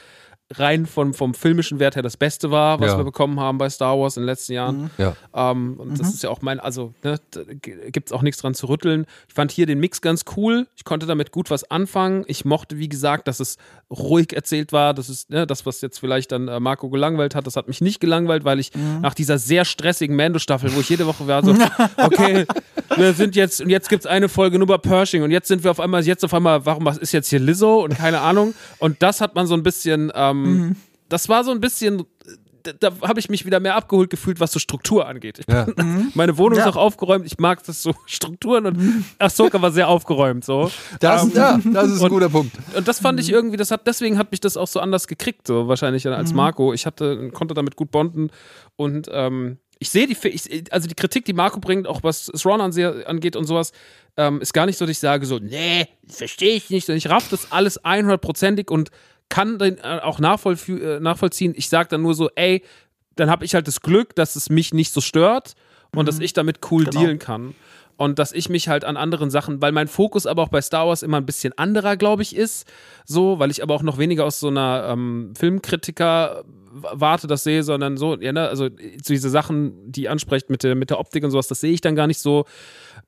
rein 0.54 0.86
von, 0.86 1.12
vom 1.12 1.34
filmischen 1.34 1.78
Wert 1.78 1.96
her 1.96 2.02
das 2.02 2.16
Beste 2.16 2.50
war, 2.50 2.80
was 2.80 2.92
ja. 2.92 2.98
wir 2.98 3.04
bekommen 3.04 3.38
haben 3.38 3.58
bei 3.58 3.68
Star 3.68 3.98
Wars 3.98 4.16
in 4.16 4.22
den 4.22 4.26
letzten 4.28 4.52
Jahren. 4.54 4.82
Mhm. 4.82 4.90
Ja. 4.96 5.16
Ähm, 5.34 5.74
und 5.78 5.90
mhm. 5.90 5.98
das 5.98 6.14
ist 6.14 6.22
ja 6.22 6.30
auch 6.30 6.40
mein, 6.40 6.58
also 6.58 6.94
ne, 7.02 7.18
gibt 7.60 8.08
es 8.08 8.12
auch 8.12 8.22
nichts 8.22 8.40
dran 8.40 8.54
zu 8.54 8.66
rütteln. 8.66 9.06
Ich 9.28 9.34
fand 9.34 9.52
hier 9.52 9.66
den 9.66 9.78
Mix 9.78 10.00
ganz 10.00 10.24
cool. 10.36 10.66
Ich 10.74 10.84
konnte 10.84 11.06
damit 11.06 11.32
gut 11.32 11.50
was 11.50 11.70
anfangen. 11.70 12.24
Ich 12.26 12.44
mochte, 12.44 12.78
wie 12.78 12.88
gesagt, 12.88 13.28
dass 13.28 13.40
es 13.40 13.58
ruhig 13.90 14.32
erzählt 14.34 14.72
war. 14.72 14.94
Das 14.94 15.10
ist 15.10 15.28
ne, 15.30 15.46
das, 15.46 15.66
was 15.66 15.82
jetzt 15.82 15.98
vielleicht 15.98 16.32
dann 16.32 16.48
äh, 16.48 16.60
Marco 16.60 16.88
gelangweilt 16.88 17.34
hat. 17.34 17.46
Das 17.46 17.56
hat 17.56 17.68
mich 17.68 17.80
nicht 17.80 18.00
gelangweilt, 18.00 18.44
weil 18.44 18.58
ich 18.58 18.74
mhm. 18.74 19.00
nach 19.02 19.14
dieser 19.14 19.38
sehr 19.38 19.66
stressigen 19.66 20.16
Mando-Staffel, 20.16 20.74
wo 20.74 20.80
ich 20.80 20.88
jede 20.88 21.06
Woche 21.06 21.26
war, 21.26 21.44
so, 21.44 21.54
okay, 21.98 22.46
wir 22.96 23.12
sind 23.12 23.36
jetzt, 23.36 23.60
und 23.60 23.68
jetzt 23.68 23.88
gibt 23.90 24.04
es 24.04 24.06
eine 24.06 24.28
Folge 24.28 24.58
nur 24.58 24.66
bei 24.66 24.78
Pershing 24.78 25.22
und 25.22 25.30
jetzt 25.30 25.48
sind 25.48 25.62
wir 25.62 25.70
auf 25.70 25.80
einmal, 25.80 26.04
jetzt 26.06 26.24
auf 26.24 26.32
einmal, 26.32 26.64
warum, 26.64 26.86
was 26.86 26.96
ist 26.96 27.12
jetzt 27.12 27.28
hier 27.28 27.38
Lizzo 27.38 27.84
und 27.84 27.96
keine 27.96 28.20
Ahnung. 28.20 28.54
Und 28.78 29.02
das 29.02 29.20
hat 29.20 29.34
man 29.34 29.46
so 29.46 29.54
ein 29.54 29.62
bisschen, 29.62 30.10
ähm, 30.14 30.37
ähm, 30.44 30.68
mhm. 30.68 30.76
Das 31.08 31.28
war 31.28 31.42
so 31.42 31.52
ein 31.52 31.60
bisschen 31.60 32.04
da, 32.62 32.90
da 32.90 33.08
habe 33.08 33.20
ich 33.20 33.28
mich 33.28 33.46
wieder 33.46 33.60
mehr 33.60 33.76
abgeholt 33.76 34.10
gefühlt, 34.10 34.40
was 34.40 34.52
so 34.52 34.58
Struktur 34.58 35.06
angeht. 35.06 35.40
Ja. 35.48 35.64
Bin, 35.64 35.86
mhm. 35.86 36.12
meine 36.14 36.38
Wohnung 36.38 36.58
ja. 36.58 36.64
ist 36.64 36.70
auch 36.70 36.80
aufgeräumt. 36.80 37.26
Ich 37.26 37.38
mag 37.38 37.64
das 37.64 37.82
so 37.82 37.94
Strukturen 38.06 38.66
und 38.66 38.78
mhm. 38.78 39.04
Ahsoka 39.18 39.60
war 39.60 39.70
sehr 39.70 39.88
aufgeräumt. 39.88 40.44
So. 40.44 40.70
Das, 41.00 41.22
um, 41.22 41.30
ähm, 41.30 41.36
ja, 41.36 41.60
das 41.72 41.90
ist 41.90 42.00
ein 42.00 42.04
und, 42.04 42.10
guter 42.10 42.28
Punkt. 42.28 42.54
Und 42.74 42.88
das 42.88 43.00
fand 43.00 43.20
ich 43.20 43.30
irgendwie, 43.30 43.56
das 43.56 43.70
hat, 43.70 43.86
deswegen 43.86 44.18
hat 44.18 44.30
mich 44.30 44.40
das 44.40 44.56
auch 44.56 44.68
so 44.68 44.80
anders 44.80 45.06
gekriegt, 45.06 45.46
so 45.46 45.68
wahrscheinlich 45.68 46.06
als 46.06 46.30
mhm. 46.30 46.36
Marco. 46.36 46.72
Ich 46.72 46.86
hatte, 46.86 47.30
konnte 47.30 47.54
damit 47.54 47.76
gut 47.76 47.90
bonden 47.90 48.30
und 48.76 49.08
ähm, 49.12 49.58
ich 49.80 49.90
sehe 49.90 50.08
die, 50.08 50.16
ich, 50.26 50.72
also 50.72 50.88
die 50.88 50.94
Kritik, 50.94 51.24
die 51.24 51.32
Marco 51.32 51.60
bringt, 51.60 51.86
auch 51.86 52.02
was 52.02 52.26
Thrawn 52.26 52.60
angeht 52.60 53.36
und 53.36 53.44
sowas, 53.44 53.70
ähm, 54.16 54.40
ist 54.40 54.52
gar 54.52 54.66
nicht 54.66 54.76
so, 54.76 54.84
dass 54.84 54.90
ich 54.90 54.98
sage 54.98 55.24
so, 55.24 55.38
nee, 55.38 55.86
verstehe 56.08 56.56
ich 56.56 56.70
nicht. 56.70 56.88
Ich 56.88 57.08
raff 57.08 57.28
das 57.30 57.52
alles 57.52 57.84
100%ig 57.84 58.70
und 58.70 58.90
kann 59.28 59.58
den 59.58 59.78
äh, 59.78 60.00
auch 60.02 60.18
äh, 60.18 61.00
nachvollziehen. 61.00 61.54
Ich 61.56 61.68
sage 61.68 61.88
dann 61.90 62.02
nur 62.02 62.14
so, 62.14 62.30
ey, 62.34 62.62
dann 63.16 63.30
habe 63.30 63.44
ich 63.44 63.54
halt 63.54 63.66
das 63.66 63.80
Glück, 63.80 64.14
dass 64.14 64.36
es 64.36 64.50
mich 64.50 64.72
nicht 64.72 64.92
so 64.92 65.00
stört 65.00 65.54
und 65.92 66.02
mhm. 66.02 66.06
dass 66.06 66.18
ich 66.20 66.32
damit 66.32 66.60
cool 66.70 66.84
genau. 66.84 67.00
dealen 67.00 67.18
kann. 67.18 67.54
Und 67.98 68.18
dass 68.18 68.32
ich 68.32 68.48
mich 68.48 68.68
halt 68.68 68.84
an 68.84 68.96
anderen 68.96 69.28
Sachen, 69.28 69.60
weil 69.60 69.72
mein 69.72 69.88
Fokus 69.88 70.24
aber 70.24 70.44
auch 70.44 70.48
bei 70.48 70.62
Star 70.62 70.86
Wars 70.86 71.02
immer 71.02 71.16
ein 71.16 71.26
bisschen 71.26 71.52
anderer, 71.58 71.96
glaube 71.96 72.22
ich, 72.22 72.34
ist, 72.34 72.66
so, 73.04 73.40
weil 73.40 73.50
ich 73.50 73.62
aber 73.62 73.74
auch 73.74 73.82
noch 73.82 73.98
weniger 73.98 74.24
aus 74.24 74.38
so 74.38 74.48
einer 74.48 74.88
ähm, 74.90 75.34
Filmkritiker 75.36 76.44
warte 76.70 77.26
das 77.26 77.42
sehe, 77.42 77.64
sondern 77.64 77.96
so, 77.96 78.16
ja, 78.20 78.32
ne, 78.32 78.48
also 78.48 78.68
so 78.68 79.12
diese 79.12 79.30
Sachen, 79.30 79.90
die 79.90 80.08
ansprecht 80.08 80.48
mit 80.48 80.62
der, 80.62 80.76
mit 80.76 80.90
der 80.90 81.00
Optik 81.00 81.24
und 81.24 81.32
sowas, 81.32 81.48
das 81.48 81.60
sehe 81.60 81.72
ich 81.72 81.80
dann 81.80 81.96
gar 81.96 82.06
nicht 82.06 82.20
so. 82.20 82.44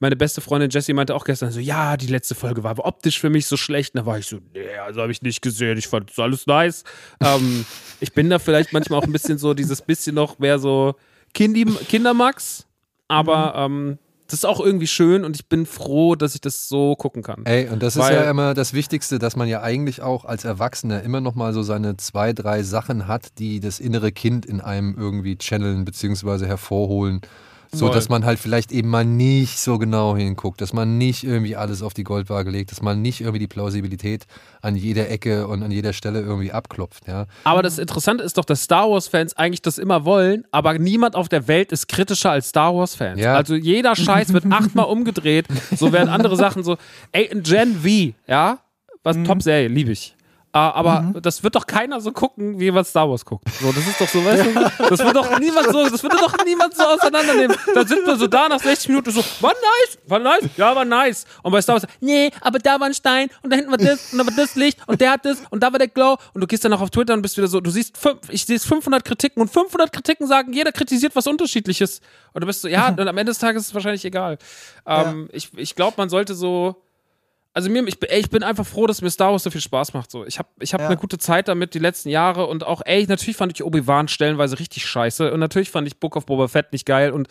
Meine 0.00 0.16
beste 0.16 0.40
Freundin 0.40 0.70
Jessie 0.70 0.92
meinte 0.92 1.14
auch 1.14 1.24
gestern 1.24 1.52
so, 1.52 1.60
ja, 1.60 1.96
die 1.96 2.06
letzte 2.06 2.34
Folge 2.34 2.64
war 2.64 2.72
aber 2.72 2.86
optisch 2.86 3.20
für 3.20 3.30
mich 3.30 3.46
so 3.46 3.56
schlecht. 3.56 3.94
Und 3.94 4.00
da 4.00 4.06
war 4.06 4.18
ich 4.18 4.26
so, 4.26 4.38
nee, 4.54 4.76
also 4.84 5.02
habe 5.02 5.12
ich 5.12 5.22
nicht 5.22 5.40
gesehen, 5.40 5.78
ich 5.78 5.86
fand 5.86 6.10
das 6.10 6.18
alles 6.18 6.46
nice. 6.46 6.82
ähm, 7.22 7.64
ich 8.00 8.12
bin 8.12 8.28
da 8.28 8.40
vielleicht 8.40 8.72
manchmal 8.72 8.98
auch 8.98 9.04
ein 9.04 9.12
bisschen 9.12 9.38
so, 9.38 9.54
dieses 9.54 9.82
bisschen 9.82 10.16
noch 10.16 10.40
mehr 10.40 10.58
so 10.58 10.94
Kindi 11.34 11.64
Kindermax, 11.64 12.66
aber 13.08 13.68
mhm. 13.68 13.76
ähm, 13.90 13.98
das 14.30 14.40
ist 14.40 14.44
auch 14.44 14.60
irgendwie 14.60 14.86
schön 14.86 15.24
und 15.24 15.34
ich 15.34 15.48
bin 15.48 15.66
froh, 15.66 16.14
dass 16.14 16.36
ich 16.36 16.40
das 16.40 16.68
so 16.68 16.94
gucken 16.94 17.24
kann. 17.24 17.44
Ey, 17.46 17.68
und 17.68 17.82
das 17.82 17.96
Weil, 17.96 18.14
ist 18.14 18.20
ja 18.20 18.30
immer 18.30 18.54
das 18.54 18.72
Wichtigste, 18.72 19.18
dass 19.18 19.34
man 19.34 19.48
ja 19.48 19.60
eigentlich 19.62 20.02
auch 20.02 20.24
als 20.24 20.44
Erwachsener 20.44 21.02
immer 21.02 21.20
noch 21.20 21.34
mal 21.34 21.52
so 21.52 21.62
seine 21.62 21.96
zwei, 21.96 22.32
drei 22.32 22.62
Sachen 22.62 23.08
hat, 23.08 23.38
die 23.40 23.58
das 23.58 23.80
innere 23.80 24.12
Kind 24.12 24.46
in 24.46 24.60
einem 24.60 24.94
irgendwie 24.96 25.36
channeln 25.36 25.84
bzw. 25.84 26.46
hervorholen. 26.46 27.22
So, 27.72 27.88
dass 27.88 28.08
man 28.08 28.24
halt 28.24 28.40
vielleicht 28.40 28.72
eben 28.72 28.88
mal 28.88 29.04
nicht 29.04 29.58
so 29.58 29.78
genau 29.78 30.16
hinguckt, 30.16 30.60
dass 30.60 30.72
man 30.72 30.98
nicht 30.98 31.22
irgendwie 31.22 31.54
alles 31.54 31.82
auf 31.82 31.94
die 31.94 32.02
Goldwaage 32.02 32.50
legt, 32.50 32.72
dass 32.72 32.82
man 32.82 33.00
nicht 33.00 33.20
irgendwie 33.20 33.38
die 33.38 33.46
Plausibilität 33.46 34.26
an 34.60 34.74
jeder 34.74 35.08
Ecke 35.08 35.46
und 35.46 35.62
an 35.62 35.70
jeder 35.70 35.92
Stelle 35.92 36.20
irgendwie 36.20 36.50
abklopft, 36.50 37.06
ja. 37.06 37.26
Aber 37.44 37.62
das 37.62 37.78
Interessante 37.78 38.24
ist 38.24 38.38
doch, 38.38 38.44
dass 38.44 38.64
Star 38.64 38.90
Wars-Fans 38.90 39.36
eigentlich 39.36 39.62
das 39.62 39.78
immer 39.78 40.04
wollen, 40.04 40.44
aber 40.50 40.78
niemand 40.78 41.14
auf 41.14 41.28
der 41.28 41.46
Welt 41.46 41.70
ist 41.70 41.86
kritischer 41.86 42.32
als 42.32 42.48
Star 42.48 42.74
Wars-Fans. 42.74 43.20
Ja. 43.20 43.36
Also 43.36 43.54
jeder 43.54 43.94
Scheiß 43.94 44.32
wird 44.32 44.46
achtmal 44.50 44.86
umgedreht, 44.86 45.46
so 45.76 45.92
werden 45.92 46.08
andere 46.08 46.36
Sachen 46.36 46.64
so, 46.64 46.76
ey, 47.12 47.28
Gen 47.42 47.76
V, 47.76 48.14
ja, 48.26 48.58
was 49.04 49.16
mhm. 49.16 49.24
Top-Serie, 49.24 49.68
liebe 49.68 49.92
ich. 49.92 50.16
Uh, 50.52 50.58
aber 50.58 51.02
mhm. 51.02 51.22
das 51.22 51.44
wird 51.44 51.54
doch 51.54 51.64
keiner 51.64 52.00
so 52.00 52.10
gucken, 52.10 52.58
wie 52.58 52.72
man 52.72 52.84
Star 52.84 53.08
Wars 53.08 53.24
guckt. 53.24 53.44
So, 53.60 53.70
das 53.70 53.86
ist 53.86 54.00
doch 54.00 54.08
so, 54.08 54.24
weißt 54.24 54.46
du, 54.46 54.88
das 54.88 54.98
wird 54.98 55.14
doch 55.14 55.38
niemand 55.38 55.70
so, 55.70 55.88
das 55.88 56.02
wird 56.02 56.12
doch 56.12 56.44
niemand 56.44 56.74
so 56.74 56.82
auseinandernehmen. 56.82 57.56
Dann 57.72 57.86
sind 57.86 58.04
wir 58.04 58.16
so 58.16 58.26
da 58.26 58.48
nach 58.48 58.58
60 58.58 58.88
Minuten 58.88 59.12
so, 59.12 59.22
war 59.38 59.52
nice, 59.52 59.98
war 60.08 60.18
nice, 60.18 60.50
ja, 60.56 60.74
war 60.74 60.84
nice. 60.84 61.24
Und 61.44 61.52
bei 61.52 61.62
Star 61.62 61.76
Wars, 61.76 61.86
nee, 62.00 62.32
aber 62.40 62.58
da 62.58 62.80
war 62.80 62.88
ein 62.88 62.94
Stein 62.94 63.28
und 63.44 63.50
da 63.50 63.56
hinten 63.56 63.70
war 63.70 63.78
das 63.78 64.12
und 64.12 64.18
da 64.18 64.26
war 64.26 64.34
das 64.34 64.56
Licht 64.56 64.76
und 64.88 65.00
der 65.00 65.12
hat 65.12 65.24
das 65.24 65.40
und 65.50 65.62
da 65.62 65.70
war 65.70 65.78
der 65.78 65.86
Glow 65.86 66.16
und 66.34 66.40
du 66.40 66.48
gehst 66.48 66.64
dann 66.64 66.72
auch 66.72 66.80
auf 66.80 66.90
Twitter 66.90 67.14
und 67.14 67.22
bist 67.22 67.36
wieder 67.36 67.46
so, 67.46 67.60
du 67.60 67.70
siehst, 67.70 67.96
fünf, 67.96 68.18
ich 68.28 68.44
sehe 68.44 68.58
500 68.58 69.04
Kritiken 69.04 69.40
und 69.40 69.52
500 69.52 69.92
Kritiken 69.92 70.26
sagen, 70.26 70.52
jeder 70.52 70.72
kritisiert 70.72 71.14
was 71.14 71.28
Unterschiedliches. 71.28 72.00
Und 72.32 72.40
du 72.40 72.48
bist 72.48 72.62
so, 72.62 72.66
ja, 72.66 72.88
und 72.98 72.98
am 72.98 73.18
Ende 73.18 73.30
des 73.30 73.38
Tages 73.38 73.62
ist 73.62 73.68
es 73.68 73.74
wahrscheinlich 73.74 74.04
egal. 74.04 74.36
Ähm, 74.84 75.28
ja. 75.30 75.36
Ich, 75.36 75.56
ich 75.56 75.76
glaube, 75.76 75.94
man 75.96 76.08
sollte 76.08 76.34
so, 76.34 76.82
also 77.52 77.68
mir, 77.68 77.86
ich, 77.86 77.96
ey, 78.08 78.20
ich 78.20 78.30
bin 78.30 78.42
einfach 78.42 78.66
froh, 78.66 78.86
dass 78.86 79.02
mir 79.02 79.10
Star 79.10 79.32
Wars 79.32 79.42
so 79.42 79.50
viel 79.50 79.60
Spaß 79.60 79.92
macht. 79.92 80.10
So. 80.10 80.24
Ich 80.24 80.38
habe 80.38 80.48
ich 80.60 80.72
hab 80.72 80.80
ja. 80.80 80.86
eine 80.86 80.96
gute 80.96 81.18
Zeit 81.18 81.48
damit 81.48 81.74
die 81.74 81.80
letzten 81.80 82.08
Jahre 82.08 82.46
und 82.46 82.64
auch, 82.64 82.82
ey, 82.84 83.06
natürlich 83.08 83.36
fand 83.36 83.52
ich 83.52 83.64
Obi-Wan 83.64 84.08
stellenweise 84.08 84.58
richtig 84.58 84.86
scheiße 84.86 85.32
und 85.32 85.40
natürlich 85.40 85.70
fand 85.70 85.88
ich 85.88 85.98
Book 85.98 86.16
of 86.16 86.26
Boba 86.26 86.48
Fett 86.48 86.72
nicht 86.72 86.86
geil 86.86 87.10
und 87.10 87.28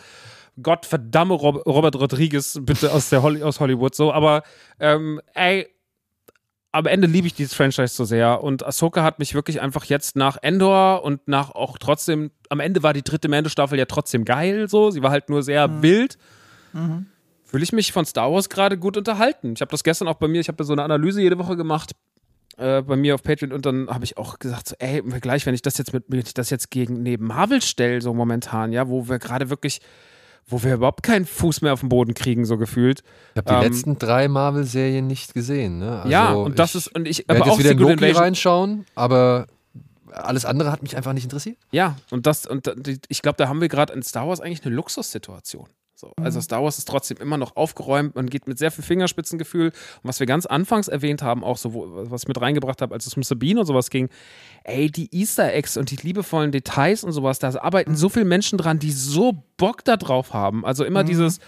Gott 0.62 0.84
verdamme 0.84 1.34
Rob 1.34 1.64
Robert 1.66 1.96
Rodriguez 1.96 2.58
bitte 2.62 2.92
aus, 2.92 3.08
der 3.08 3.22
Holly, 3.22 3.42
aus 3.42 3.60
Hollywood 3.60 3.94
so, 3.94 4.12
aber 4.12 4.42
ähm, 4.78 5.20
ey, 5.32 5.66
am 6.72 6.86
Ende 6.86 7.06
liebe 7.06 7.26
ich 7.26 7.34
dieses 7.34 7.54
Franchise 7.54 7.94
so 7.94 8.04
sehr 8.04 8.42
und 8.42 8.64
Ahsoka 8.64 9.02
hat 9.02 9.18
mich 9.18 9.34
wirklich 9.34 9.60
einfach 9.60 9.86
jetzt 9.86 10.16
nach 10.16 10.36
Endor 10.42 11.02
und 11.02 11.26
nach 11.28 11.50
auch 11.50 11.78
trotzdem, 11.78 12.30
am 12.50 12.60
Ende 12.60 12.82
war 12.82 12.92
die 12.92 13.02
dritte 13.02 13.28
Mando-Staffel 13.28 13.78
ja 13.78 13.86
trotzdem 13.86 14.26
geil 14.26 14.68
so, 14.68 14.90
sie 14.90 15.02
war 15.02 15.10
halt 15.12 15.30
nur 15.30 15.42
sehr 15.42 15.66
mhm. 15.66 15.82
wild. 15.82 16.18
Mhm 16.72 17.06
fühle 17.50 17.64
ich 17.64 17.72
mich 17.72 17.92
von 17.92 18.04
Star 18.04 18.32
Wars 18.32 18.48
gerade 18.48 18.78
gut 18.78 18.96
unterhalten. 18.96 19.54
Ich 19.54 19.60
habe 19.60 19.70
das 19.70 19.82
gestern 19.82 20.08
auch 20.08 20.14
bei 20.14 20.28
mir, 20.28 20.40
ich 20.40 20.48
habe 20.48 20.56
ja 20.60 20.64
so 20.64 20.72
eine 20.72 20.84
Analyse 20.84 21.20
jede 21.20 21.38
Woche 21.38 21.56
gemacht 21.56 21.92
äh, 22.56 22.82
bei 22.82 22.96
mir 22.96 23.14
auf 23.16 23.22
Patreon 23.22 23.52
und 23.52 23.66
dann 23.66 23.88
habe 23.88 24.04
ich 24.04 24.16
auch 24.18 24.38
gesagt, 24.38 24.68
so, 24.68 24.76
ey, 24.78 25.02
gleich, 25.20 25.46
wenn 25.46 25.54
ich 25.54 25.62
das 25.62 25.76
jetzt 25.76 25.92
mit, 25.92 26.04
wenn 26.08 26.20
ich 26.20 26.32
das 26.32 26.50
jetzt 26.50 26.70
gegen 26.70 27.02
neben 27.02 27.26
Marvel 27.26 27.60
stelle, 27.60 28.00
so 28.00 28.14
momentan, 28.14 28.72
ja, 28.72 28.88
wo 28.88 29.08
wir 29.08 29.18
gerade 29.18 29.50
wirklich 29.50 29.80
wo 30.46 30.64
wir 30.64 30.74
überhaupt 30.74 31.04
keinen 31.04 31.26
Fuß 31.26 31.62
mehr 31.62 31.72
auf 31.72 31.80
den 31.80 31.88
Boden 31.88 32.12
kriegen, 32.12 32.44
so 32.44 32.58
gefühlt. 32.58 33.02
Ich 33.34 33.38
habe 33.38 33.50
die 33.50 33.66
ähm, 33.66 33.72
letzten 33.72 33.98
drei 33.98 34.26
Marvel-Serien 34.26 35.06
nicht 35.06 35.32
gesehen. 35.32 35.78
Ne? 35.78 35.98
Also 35.98 36.08
ja, 36.08 36.32
und 36.32 36.58
das 36.58 36.74
ist 36.74 36.88
und 36.88 37.06
ich 37.06 37.28
werde 37.28 37.48
jetzt 37.48 37.58
wieder 37.58 37.70
in 37.70 37.78
Loki 37.78 37.92
Invasion. 37.92 38.16
reinschauen, 38.16 38.86
aber 38.96 39.46
alles 40.10 40.44
andere 40.44 40.72
hat 40.72 40.82
mich 40.82 40.96
einfach 40.96 41.12
nicht 41.12 41.24
interessiert. 41.24 41.56
Ja, 41.70 41.96
und 42.10 42.26
das 42.26 42.46
und 42.46 42.68
ich 43.08 43.22
glaube, 43.22 43.36
da 43.36 43.48
haben 43.48 43.60
wir 43.60 43.68
gerade 43.68 43.92
in 43.92 44.02
Star 44.02 44.26
Wars 44.26 44.40
eigentlich 44.40 44.64
eine 44.64 44.74
Luxussituation. 44.74 45.68
So, 46.00 46.14
also 46.16 46.38
mhm. 46.38 46.42
Star 46.42 46.62
Wars 46.62 46.78
ist 46.78 46.88
trotzdem 46.88 47.18
immer 47.18 47.36
noch 47.36 47.56
aufgeräumt, 47.56 48.14
man 48.14 48.30
geht 48.30 48.48
mit 48.48 48.58
sehr 48.58 48.70
viel 48.70 48.82
Fingerspitzengefühl. 48.82 49.66
Und 49.66 49.74
was 50.02 50.18
wir 50.18 50.26
ganz 50.26 50.46
anfangs 50.46 50.88
erwähnt 50.88 51.22
haben, 51.22 51.44
auch 51.44 51.58
so, 51.58 51.74
was 52.10 52.22
ich 52.22 52.28
mit 52.28 52.40
reingebracht 52.40 52.80
habe, 52.80 52.94
als 52.94 53.06
es 53.06 53.14
um 53.14 53.22
Sabine 53.22 53.60
und 53.60 53.66
sowas 53.66 53.90
ging, 53.90 54.08
ey, 54.64 54.90
die 54.90 55.14
Easter 55.14 55.52
Eggs 55.52 55.76
und 55.76 55.90
die 55.90 55.96
liebevollen 55.96 56.52
Details 56.52 57.04
und 57.04 57.12
sowas, 57.12 57.38
da 57.38 57.50
arbeiten 57.60 57.96
so 57.96 58.08
viele 58.08 58.24
Menschen 58.24 58.56
dran, 58.56 58.78
die 58.78 58.92
so 58.92 59.44
Bock 59.58 59.84
da 59.84 59.98
drauf 59.98 60.32
haben. 60.32 60.64
Also 60.64 60.84
immer 60.84 61.02
mhm. 61.02 61.08
dieses, 61.08 61.38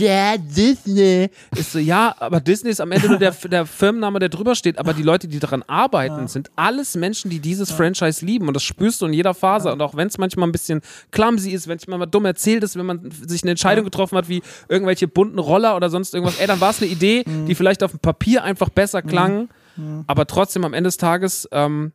yeah, 0.00 0.36
Disney. 0.36 1.30
Ist 1.54 1.72
so, 1.72 1.78
ja, 1.78 2.14
aber 2.18 2.40
Disney 2.40 2.70
ist 2.70 2.80
am 2.80 2.90
Ende 2.92 3.08
nur 3.08 3.18
der, 3.18 3.30
der 3.50 3.66
Firmenname, 3.66 4.18
der 4.18 4.28
drüber 4.28 4.54
steht. 4.54 4.78
Aber 4.78 4.92
die 4.94 5.02
Leute, 5.02 5.28
die 5.28 5.38
daran 5.38 5.62
arbeiten, 5.64 6.20
ja. 6.20 6.28
sind 6.28 6.50
alles 6.56 6.96
Menschen, 6.96 7.30
die 7.30 7.40
dieses 7.40 7.70
ja. 7.70 7.76
Franchise 7.76 8.24
lieben. 8.24 8.48
Und 8.48 8.54
das 8.54 8.62
spürst 8.62 9.00
du 9.00 9.06
in 9.06 9.12
jeder 9.12 9.34
Phase. 9.34 9.68
Ja. 9.68 9.72
Und 9.72 9.82
auch 9.82 9.94
wenn 9.94 10.08
es 10.08 10.18
manchmal 10.18 10.48
ein 10.48 10.52
bisschen 10.52 10.80
clumsy 11.10 11.50
ist, 11.50 11.68
wenn 11.68 11.76
es 11.76 11.86
manchmal 11.86 12.08
dumm 12.08 12.24
erzählt 12.24 12.62
ist, 12.64 12.76
wenn 12.76 12.86
man 12.86 13.10
sich 13.10 13.42
eine 13.42 13.52
Entscheidung 13.52 13.84
getroffen 13.84 14.18
hat, 14.18 14.28
wie 14.28 14.42
irgendwelche 14.68 15.08
bunten 15.08 15.38
Roller 15.38 15.76
oder 15.76 15.90
sonst 15.90 16.14
irgendwas, 16.14 16.38
ey, 16.38 16.46
dann 16.46 16.60
war 16.60 16.70
es 16.70 16.82
eine 16.82 16.90
Idee, 16.90 17.24
mhm. 17.26 17.46
die 17.46 17.54
vielleicht 17.54 17.82
auf 17.82 17.92
dem 17.92 18.00
Papier 18.00 18.42
einfach 18.42 18.68
besser 18.68 19.02
klang. 19.02 19.48
Mhm. 19.76 20.04
Aber 20.06 20.26
trotzdem 20.26 20.64
am 20.64 20.74
Ende 20.74 20.88
des 20.88 20.96
Tages 20.96 21.48
ähm, 21.52 21.92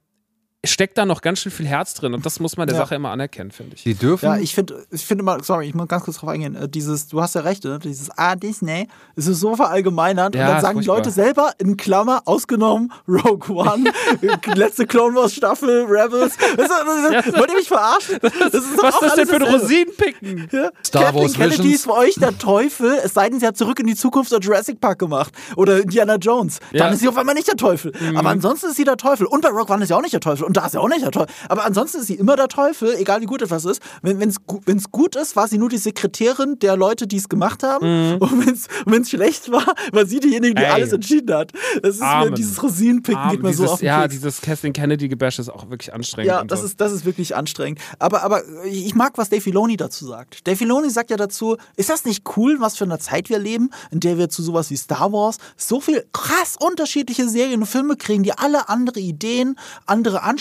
steckt 0.63 0.97
da 0.97 1.05
noch 1.05 1.21
ganz 1.21 1.39
schön 1.39 1.51
viel 1.51 1.65
Herz 1.65 1.95
drin 1.95 2.13
und 2.13 2.23
das 2.25 2.39
muss 2.39 2.55
man 2.55 2.67
der 2.67 2.77
ja. 2.77 2.83
Sache 2.83 2.95
immer 2.95 3.09
anerkennen, 3.09 3.51
finde 3.51 3.75
ich. 3.75 3.83
Die 3.83 3.95
dürfen. 3.95 4.25
Ja, 4.25 4.37
ich 4.37 4.53
finde 4.53 4.85
ich 4.91 5.05
finde 5.05 5.23
immer, 5.23 5.43
sorry, 5.43 5.67
ich 5.67 5.73
muss 5.73 5.87
ganz 5.87 6.03
kurz 6.03 6.17
drauf 6.17 6.29
eingehen, 6.29 6.55
äh, 6.55 6.69
dieses, 6.69 7.07
du 7.07 7.19
hast 7.19 7.33
ja 7.33 7.41
recht, 7.41 7.63
ne? 7.63 7.79
dieses 7.79 8.11
Ah, 8.15 8.35
Disney, 8.35 8.87
es 9.15 9.25
ist 9.25 9.39
so 9.39 9.55
verallgemeinert 9.55 10.35
ja, 10.35 10.41
und 10.41 10.53
dann 10.53 10.61
sagen 10.61 10.79
die 10.79 10.85
Leute 10.85 11.09
selber 11.09 11.53
in 11.57 11.77
Klammer, 11.77 12.21
ausgenommen 12.25 12.91
Rogue 13.07 13.55
One, 13.55 13.91
letzte 14.55 14.85
Clone 14.85 15.15
Wars 15.15 15.33
Staffel, 15.33 15.85
Rebels. 15.87 16.37
Das, 16.57 16.67
das, 16.67 17.25
das, 17.25 17.39
wollt 17.39 17.49
ihr 17.49 17.57
mich 17.57 17.67
verarschen? 17.67 18.19
Das 18.21 18.53
ist 18.53 18.77
was 18.77 18.95
ist 18.95 19.01
das 19.01 19.15
denn 19.15 19.27
für 19.27 19.35
ein 19.37 19.41
Rosinenpicken? 19.41 20.47
Ja? 20.51 20.69
Star 20.85 21.05
Kathleen 21.05 21.23
Wars 21.23 21.33
Kennedy 21.33 21.57
Visions. 21.57 21.75
ist 21.75 21.83
für 21.85 21.93
euch 21.93 22.15
der 22.15 22.37
Teufel, 22.37 22.99
es 23.03 23.15
sei 23.15 23.29
denn, 23.29 23.39
sie 23.39 23.47
hat 23.47 23.57
zurück 23.57 23.79
in 23.79 23.87
die 23.87 23.95
Zukunft 23.95 24.31
oder 24.31 24.41
Jurassic 24.41 24.79
Park 24.79 24.99
gemacht 24.99 25.33
oder 25.55 25.81
Indiana 25.81 26.17
Jones. 26.17 26.59
Dann 26.71 26.93
ist 26.93 26.99
sie 26.99 27.07
auf 27.07 27.17
einmal 27.17 27.33
nicht 27.33 27.47
der 27.47 27.57
Teufel. 27.57 27.93
Mhm. 27.99 28.17
Aber 28.17 28.29
ansonsten 28.29 28.67
ist 28.67 28.75
sie 28.75 28.83
der 28.83 28.97
Teufel. 28.97 29.25
Und 29.25 29.41
bei 29.41 29.49
Rogue 29.49 29.73
One 29.73 29.81
ist 29.83 29.87
sie 29.87 29.95
auch 29.95 30.01
nicht 30.01 30.13
der 30.13 30.19
Teufel. 30.19 30.50
Und 30.51 30.57
da 30.57 30.65
ist 30.65 30.73
sie 30.73 30.79
auch 30.81 30.89
nicht 30.89 31.01
der 31.01 31.11
Teufel. 31.11 31.33
Aber 31.47 31.63
ansonsten 31.63 31.99
ist 31.99 32.07
sie 32.07 32.15
immer 32.15 32.35
der 32.35 32.49
Teufel, 32.49 32.93
egal 32.95 33.21
wie 33.21 33.25
gut 33.25 33.41
etwas 33.41 33.63
ist. 33.63 33.81
Wenn 34.01 34.27
es 34.27 34.91
gut 34.91 35.15
ist, 35.15 35.37
war 35.37 35.47
sie 35.47 35.57
nur 35.57 35.69
die 35.69 35.77
Sekretärin 35.77 36.59
der 36.59 36.75
Leute, 36.75 37.07
die 37.07 37.15
es 37.15 37.29
gemacht 37.29 37.63
haben. 37.63 38.15
Mhm. 38.15 38.17
Und 38.17 38.45
wenn 38.85 39.01
es 39.01 39.09
schlecht 39.09 39.49
war, 39.49 39.73
war 39.93 40.05
sie 40.05 40.19
diejenige, 40.19 40.55
die 40.55 40.63
Ey. 40.63 40.71
alles 40.71 40.91
entschieden 40.91 41.33
hat. 41.33 41.53
Das 41.81 41.95
ist 41.95 42.01
Amen. 42.01 42.31
mir 42.31 42.35
dieses 42.35 42.61
Rosinenpicken 42.61 43.29
geht 43.29 43.41
mir 43.41 43.53
so 43.53 43.65
auf 43.65 43.79
den 43.79 43.85
Ja, 43.85 44.01
Keks. 44.01 44.15
dieses 44.15 44.41
Kathleen 44.41 44.73
Kennedy-Gebäsch 44.73 45.39
ist 45.39 45.47
auch 45.47 45.69
wirklich 45.69 45.93
anstrengend. 45.93 46.27
Ja, 46.27 46.43
das, 46.43 46.59
so. 46.59 46.65
ist, 46.65 46.81
das 46.81 46.91
ist 46.91 47.05
wirklich 47.05 47.33
anstrengend. 47.33 47.79
Aber, 47.97 48.21
aber 48.23 48.41
ich 48.65 48.93
mag, 48.93 49.13
was 49.15 49.29
Dave 49.29 49.39
Filoni 49.39 49.77
dazu 49.77 50.05
sagt. 50.05 50.45
Dave 50.45 50.57
Filoni 50.57 50.89
sagt 50.89 51.11
ja 51.11 51.15
dazu, 51.15 51.55
ist 51.77 51.89
das 51.89 52.03
nicht 52.03 52.23
cool, 52.35 52.57
was 52.59 52.75
für 52.75 52.83
eine 52.83 52.99
Zeit 52.99 53.29
wir 53.29 53.39
leben, 53.39 53.69
in 53.89 54.01
der 54.01 54.17
wir 54.17 54.27
zu 54.27 54.43
sowas 54.43 54.69
wie 54.69 54.75
Star 54.75 55.13
Wars 55.13 55.37
so 55.55 55.79
viel 55.79 56.05
krass 56.11 56.57
unterschiedliche 56.59 57.29
Serien 57.29 57.61
und 57.61 57.67
Filme 57.67 57.95
kriegen, 57.95 58.23
die 58.23 58.33
alle 58.33 58.67
andere 58.67 58.99
Ideen, 58.99 59.57
andere 59.85 60.23
Ansprüche, 60.23 60.40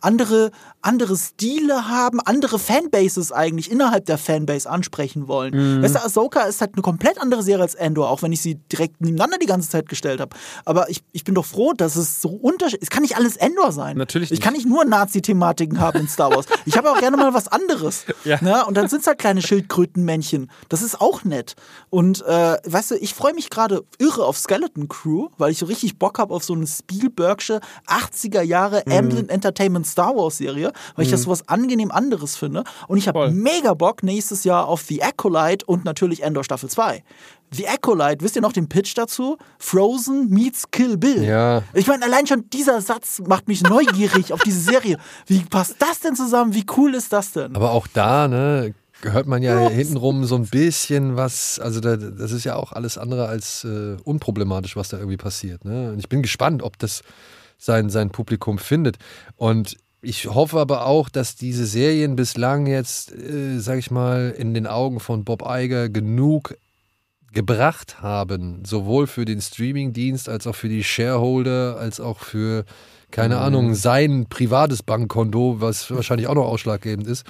andere, 0.00 0.50
andere 0.82 1.16
Stile 1.16 1.88
haben, 1.88 2.20
andere 2.20 2.58
Fanbases 2.58 3.32
eigentlich 3.32 3.70
innerhalb 3.70 4.06
der 4.06 4.18
Fanbase 4.18 4.68
ansprechen 4.68 5.28
wollen. 5.28 5.54
Mhm. 5.54 5.82
Weißt 5.82 5.94
du, 5.94 6.04
Ahsoka 6.04 6.42
ist 6.42 6.60
halt 6.60 6.74
eine 6.74 6.82
komplett 6.82 7.20
andere 7.20 7.42
Serie 7.42 7.62
als 7.62 7.74
Endor, 7.74 8.10
auch 8.10 8.22
wenn 8.22 8.32
ich 8.32 8.40
sie 8.40 8.56
direkt 8.56 9.00
nebeneinander 9.00 9.38
die 9.38 9.46
ganze 9.46 9.68
Zeit 9.68 9.88
gestellt 9.88 10.20
habe. 10.20 10.36
Aber 10.64 10.90
ich, 10.90 11.02
ich 11.12 11.24
bin 11.24 11.34
doch 11.34 11.44
froh, 11.44 11.72
dass 11.72 11.96
es 11.96 12.20
so 12.20 12.28
unterschiedlich 12.28 12.82
Es 12.82 12.90
kann 12.90 13.02
nicht 13.02 13.16
alles 13.16 13.36
Endor 13.36 13.72
sein. 13.72 13.96
Natürlich 13.96 14.30
nicht. 14.30 14.38
Ich 14.38 14.44
kann 14.44 14.54
nicht 14.54 14.66
nur 14.66 14.84
Nazi-Thematiken 14.84 15.80
haben 15.80 16.00
in 16.00 16.08
Star 16.08 16.30
Wars. 16.30 16.46
Ich 16.66 16.76
habe 16.76 16.90
auch 16.90 16.98
gerne 16.98 17.16
mal 17.16 17.34
was 17.34 17.48
anderes. 17.48 18.04
Ja. 18.24 18.38
Na, 18.40 18.58
ne? 18.58 18.66
und 18.66 18.76
dann 18.76 18.88
sind 18.88 19.02
es 19.02 19.06
halt 19.06 19.18
kleine 19.18 19.42
Schildkrötenmännchen. 19.42 20.50
Das 20.70 20.80
ist 20.80 20.98
auch 20.98 21.24
nett. 21.24 21.56
Und 21.90 22.22
äh, 22.22 22.56
weißt 22.64 22.92
du, 22.92 22.94
ich 22.94 23.12
freue 23.12 23.34
mich 23.34 23.50
gerade 23.50 23.84
irre 23.98 24.24
auf 24.24 24.38
Skeleton 24.38 24.88
Crew, 24.88 25.28
weil 25.36 25.50
ich 25.50 25.58
so 25.58 25.66
richtig 25.66 25.98
Bock 25.98 26.18
habe 26.18 26.32
auf 26.32 26.42
so 26.42 26.54
eine 26.54 26.66
Spielbergsche 26.66 27.60
80er 27.86 28.40
Jahre 28.40 28.82
mhm. 28.86 28.92
Amblin 29.14 29.28
Entertainment 29.28 29.86
Star 29.86 30.16
Wars 30.16 30.38
Serie, 30.38 30.72
weil 30.96 31.04
ich 31.04 31.10
das 31.10 31.20
mhm. 31.20 31.24
so 31.24 31.30
was 31.30 31.48
angenehm 31.48 31.90
anderes 31.90 32.36
finde. 32.36 32.64
Und 32.88 32.98
ich 32.98 33.08
habe 33.08 33.30
mega 33.30 33.74
Bock 33.74 34.02
nächstes 34.02 34.44
Jahr 34.44 34.66
auf 34.66 34.82
The 34.82 35.02
Acolyte 35.02 35.64
und 35.66 35.84
natürlich 35.84 36.22
Endor 36.22 36.44
Staffel 36.44 36.68
2. 36.68 37.02
The 37.52 37.68
Acolyte, 37.68 38.24
wisst 38.24 38.36
ihr 38.36 38.42
noch 38.42 38.52
den 38.52 38.68
Pitch 38.68 38.94
dazu? 38.96 39.38
Frozen 39.58 40.28
meets 40.30 40.70
Kill 40.70 40.96
Bill. 40.96 41.22
Ja. 41.22 41.62
Ich 41.72 41.86
meine, 41.86 42.04
allein 42.04 42.26
schon 42.26 42.50
dieser 42.50 42.80
Satz 42.80 43.22
macht 43.26 43.46
mich 43.46 43.62
neugierig 43.62 44.32
auf 44.32 44.40
diese 44.40 44.60
Serie. 44.60 44.98
Wie 45.26 45.40
passt 45.40 45.76
das 45.78 46.00
denn 46.00 46.16
zusammen? 46.16 46.54
Wie 46.54 46.66
cool 46.76 46.94
ist 46.94 47.12
das 47.12 47.32
denn? 47.32 47.54
Aber 47.54 47.70
auch 47.70 47.86
da, 47.86 48.26
ne, 48.26 48.74
hört 49.02 49.26
man 49.26 49.42
ja 49.42 49.68
hintenrum 49.68 50.24
so 50.24 50.36
ein 50.36 50.46
bisschen 50.46 51.16
was, 51.16 51.58
also 51.58 51.80
da, 51.80 51.96
das 51.96 52.32
ist 52.32 52.44
ja 52.44 52.56
auch 52.56 52.72
alles 52.72 52.98
andere 52.98 53.28
als 53.28 53.64
äh, 53.64 53.96
unproblematisch, 54.02 54.76
was 54.76 54.88
da 54.88 54.96
irgendwie 54.96 55.16
passiert. 55.16 55.64
Ne? 55.64 55.92
Und 55.92 55.98
ich 55.98 56.08
bin 56.08 56.22
gespannt, 56.22 56.62
ob 56.62 56.78
das 56.78 57.02
sein, 57.58 57.90
sein 57.90 58.10
Publikum 58.10 58.58
findet. 58.58 58.96
Und 59.36 59.76
ich 60.02 60.26
hoffe 60.26 60.60
aber 60.60 60.86
auch, 60.86 61.08
dass 61.08 61.36
diese 61.36 61.66
Serien 61.66 62.16
bislang 62.16 62.66
jetzt, 62.66 63.12
äh, 63.12 63.58
sag 63.58 63.78
ich 63.78 63.90
mal, 63.90 64.34
in 64.36 64.54
den 64.54 64.66
Augen 64.66 65.00
von 65.00 65.24
Bob 65.24 65.42
Iger 65.46 65.88
genug 65.88 66.56
gebracht 67.32 68.00
haben, 68.00 68.64
sowohl 68.64 69.06
für 69.06 69.24
den 69.24 69.40
Streamingdienst 69.40 70.28
als 70.28 70.46
auch 70.46 70.54
für 70.54 70.68
die 70.68 70.84
Shareholder, 70.84 71.76
als 71.78 72.00
auch 72.00 72.20
für, 72.20 72.64
keine 73.10 73.36
mhm. 73.36 73.40
Ahnung, 73.40 73.74
sein 73.74 74.26
privates 74.28 74.82
Bankkonto, 74.82 75.60
was 75.60 75.90
wahrscheinlich 75.90 76.28
auch 76.28 76.34
noch 76.34 76.46
ausschlaggebend 76.46 77.06
ist, 77.06 77.26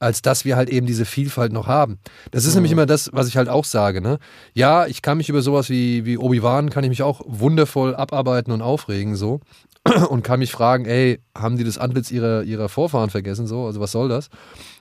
als 0.00 0.22
dass 0.22 0.44
wir 0.44 0.56
halt 0.56 0.70
eben 0.70 0.86
diese 0.86 1.04
Vielfalt 1.04 1.52
noch 1.52 1.66
haben. 1.66 1.98
Das 2.30 2.44
ist 2.44 2.54
mhm. 2.54 2.56
nämlich 2.56 2.72
immer 2.72 2.86
das, 2.86 3.10
was 3.12 3.28
ich 3.28 3.36
halt 3.36 3.48
auch 3.48 3.64
sage. 3.64 4.00
Ne? 4.00 4.18
Ja, 4.54 4.86
ich 4.86 5.02
kann 5.02 5.18
mich 5.18 5.28
über 5.28 5.42
sowas 5.42 5.68
wie, 5.68 6.04
wie 6.06 6.18
Obi-Wan, 6.18 6.70
kann 6.70 6.82
ich 6.82 6.90
mich 6.90 7.02
auch 7.02 7.20
wundervoll 7.26 7.94
abarbeiten 7.94 8.52
und 8.52 8.62
aufregen 8.62 9.14
so 9.14 9.40
und 10.08 10.24
kann 10.24 10.40
mich 10.40 10.50
fragen, 10.50 10.86
ey, 10.86 11.20
haben 11.36 11.58
die 11.58 11.64
das 11.64 11.78
Antlitz 11.78 12.10
ihrer, 12.10 12.42
ihrer 12.42 12.70
Vorfahren 12.70 13.10
vergessen 13.10 13.46
so? 13.46 13.66
Also 13.66 13.78
was 13.78 13.92
soll 13.92 14.08
das? 14.08 14.30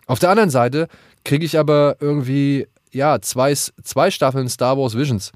Auf 0.08 0.20
der 0.20 0.30
anderen 0.30 0.50
Seite 0.50 0.88
kriege 1.26 1.46
ich 1.46 1.60
aber 1.60 1.98
irgendwie 2.00 2.68
ja, 2.92 3.20
zwei, 3.22 3.54
zwei 3.54 4.12
Staffeln 4.12 4.48
Star 4.48 4.78
Wars 4.78 4.98
Visions, 4.98 5.32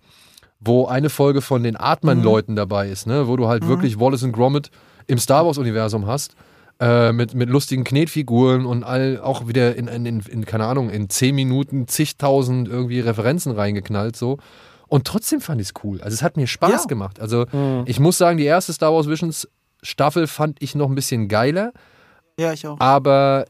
wo 0.61 0.85
eine 0.85 1.09
Folge 1.09 1.41
von 1.41 1.61
den 1.61 1.79
Atman-Leuten 1.79 2.53
mhm. 2.53 2.57
dabei 2.57 2.89
ist, 2.89 3.05
ne? 3.05 3.27
wo 3.27 3.35
du 3.35 3.47
halt 3.47 3.63
mhm. 3.63 3.67
wirklich 3.67 3.99
Wallace 3.99 4.23
und 4.23 4.31
Gromit 4.31 4.71
im 5.07 5.19
Star 5.19 5.45
Wars-Universum 5.45 6.07
hast. 6.07 6.35
Äh, 6.79 7.13
mit, 7.13 7.33
mit 7.35 7.49
lustigen 7.49 7.83
Knetfiguren 7.83 8.65
und 8.65 8.83
all 8.83 9.21
auch 9.21 9.47
wieder 9.47 9.75
in, 9.75 9.87
in, 9.87 10.05
in, 10.05 10.19
in, 10.21 10.45
keine 10.45 10.65
Ahnung, 10.65 10.89
in 10.89 11.07
zehn 11.07 11.35
Minuten 11.35 11.87
zigtausend 11.87 12.67
irgendwie 12.67 12.99
Referenzen 12.99 13.51
reingeknallt 13.51 14.15
so. 14.15 14.39
Und 14.87 15.05
trotzdem 15.05 15.39
fand 15.39 15.61
ich 15.61 15.67
es 15.67 15.73
cool. 15.83 16.01
Also 16.01 16.15
es 16.15 16.23
hat 16.23 16.35
mir 16.35 16.47
Spaß 16.47 16.83
ja. 16.83 16.85
gemacht. 16.87 17.19
Also 17.19 17.45
mhm. 17.51 17.83
ich 17.85 17.99
muss 17.99 18.17
sagen, 18.17 18.37
die 18.37 18.45
erste 18.45 18.73
Star 18.73 18.91
Wars 18.91 19.07
Visions 19.07 19.47
Staffel 19.83 20.27
fand 20.27 20.61
ich 20.61 20.75
noch 20.75 20.89
ein 20.89 20.95
bisschen 20.95 21.27
geiler. 21.27 21.73
Ja, 22.39 22.53
ich 22.53 22.65
auch. 22.65 22.79
Aber 22.79 23.45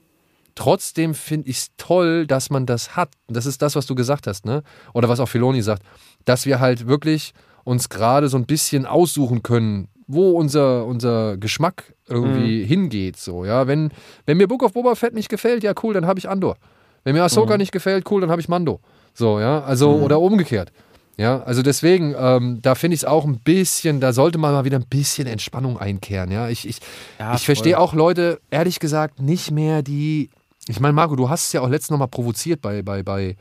Trotzdem 0.56 1.16
finde 1.16 1.50
ich 1.50 1.58
es 1.58 1.68
toll, 1.78 2.28
dass 2.28 2.50
man 2.50 2.66
das 2.66 2.96
hat. 2.96 3.10
Das 3.28 3.46
ist 3.46 3.62
das, 3.62 3.76
was 3.76 3.88
du 3.88 3.96
gesagt 3.96 4.28
hast, 4.28 4.46
ne? 4.46 4.64
Oder 4.94 5.10
was 5.10 5.20
auch 5.20 5.28
Filoni 5.28 5.62
sagt, 5.62 5.84
dass 6.26 6.46
wir 6.46 6.60
halt 6.60 6.88
wirklich 6.88 7.34
uns 7.64 7.90
gerade 7.90 8.28
so 8.28 8.38
ein 8.38 8.46
bisschen 8.46 8.86
aussuchen 8.86 9.42
können, 9.42 9.88
wo 10.14 10.32
unser, 10.32 10.86
unser 10.86 11.38
Geschmack 11.38 11.94
irgendwie 12.08 12.64
mhm. 12.64 12.68
hingeht. 12.68 13.18
So, 13.18 13.46
ja? 13.46 13.68
wenn, 13.68 13.92
wenn 14.26 14.38
mir 14.38 14.48
Book 14.48 14.64
of 14.64 14.74
Boba 14.74 14.96
Fett 14.96 15.14
nicht 15.14 15.30
gefällt, 15.30 15.64
ja 15.64 15.74
cool, 15.84 15.94
dann 15.94 16.06
habe 16.06 16.20
ich 16.20 16.30
Andor. 16.30 16.58
Wenn 17.04 17.16
mir 17.16 17.24
Ahsoka 17.24 17.54
mhm. 17.54 17.60
nicht 17.60 17.72
gefällt, 17.72 18.10
cool, 18.12 18.22
dann 18.22 18.32
habe 18.32 18.42
ich 18.42 18.48
Mando. 18.48 18.80
So, 19.14 19.40
ja, 19.40 19.62
also, 19.64 19.98
mhm. 19.98 20.04
oder 20.04 20.20
umgekehrt. 20.20 20.72
Ja, 21.16 21.44
also 21.44 21.62
deswegen, 21.62 22.16
ähm, 22.18 22.60
da 22.64 22.74
finde 22.74 22.96
ich 22.96 23.02
es 23.02 23.06
auch 23.06 23.26
ein 23.26 23.40
bisschen, 23.40 24.00
da 24.00 24.14
sollte 24.14 24.40
man 24.40 24.52
mal 24.52 24.66
wieder 24.66 24.80
ein 24.80 24.88
bisschen 24.90 25.28
Entspannung 25.28 25.78
einkehren. 25.78 26.32
Ja, 26.32 26.50
ich, 26.50 26.68
ich, 26.68 26.80
ja, 27.20 27.36
ich 27.36 27.46
verstehe 27.46 27.78
auch 27.78 27.94
Leute, 27.94 28.40
ehrlich 28.50 28.80
gesagt, 28.80 29.22
nicht 29.22 29.52
mehr, 29.52 29.84
die 29.84 30.32
ich 30.68 30.80
meine, 30.80 30.94
Marco, 30.94 31.16
du 31.16 31.30
hast 31.30 31.48
es 31.48 31.54
ja 31.54 31.62
auch 31.62 31.70
letztens 31.70 31.92
nochmal 31.92 32.08
provoziert 32.08 32.62
bei, 32.62 32.82
bei, 32.82 33.04
bei, 33.04 33.36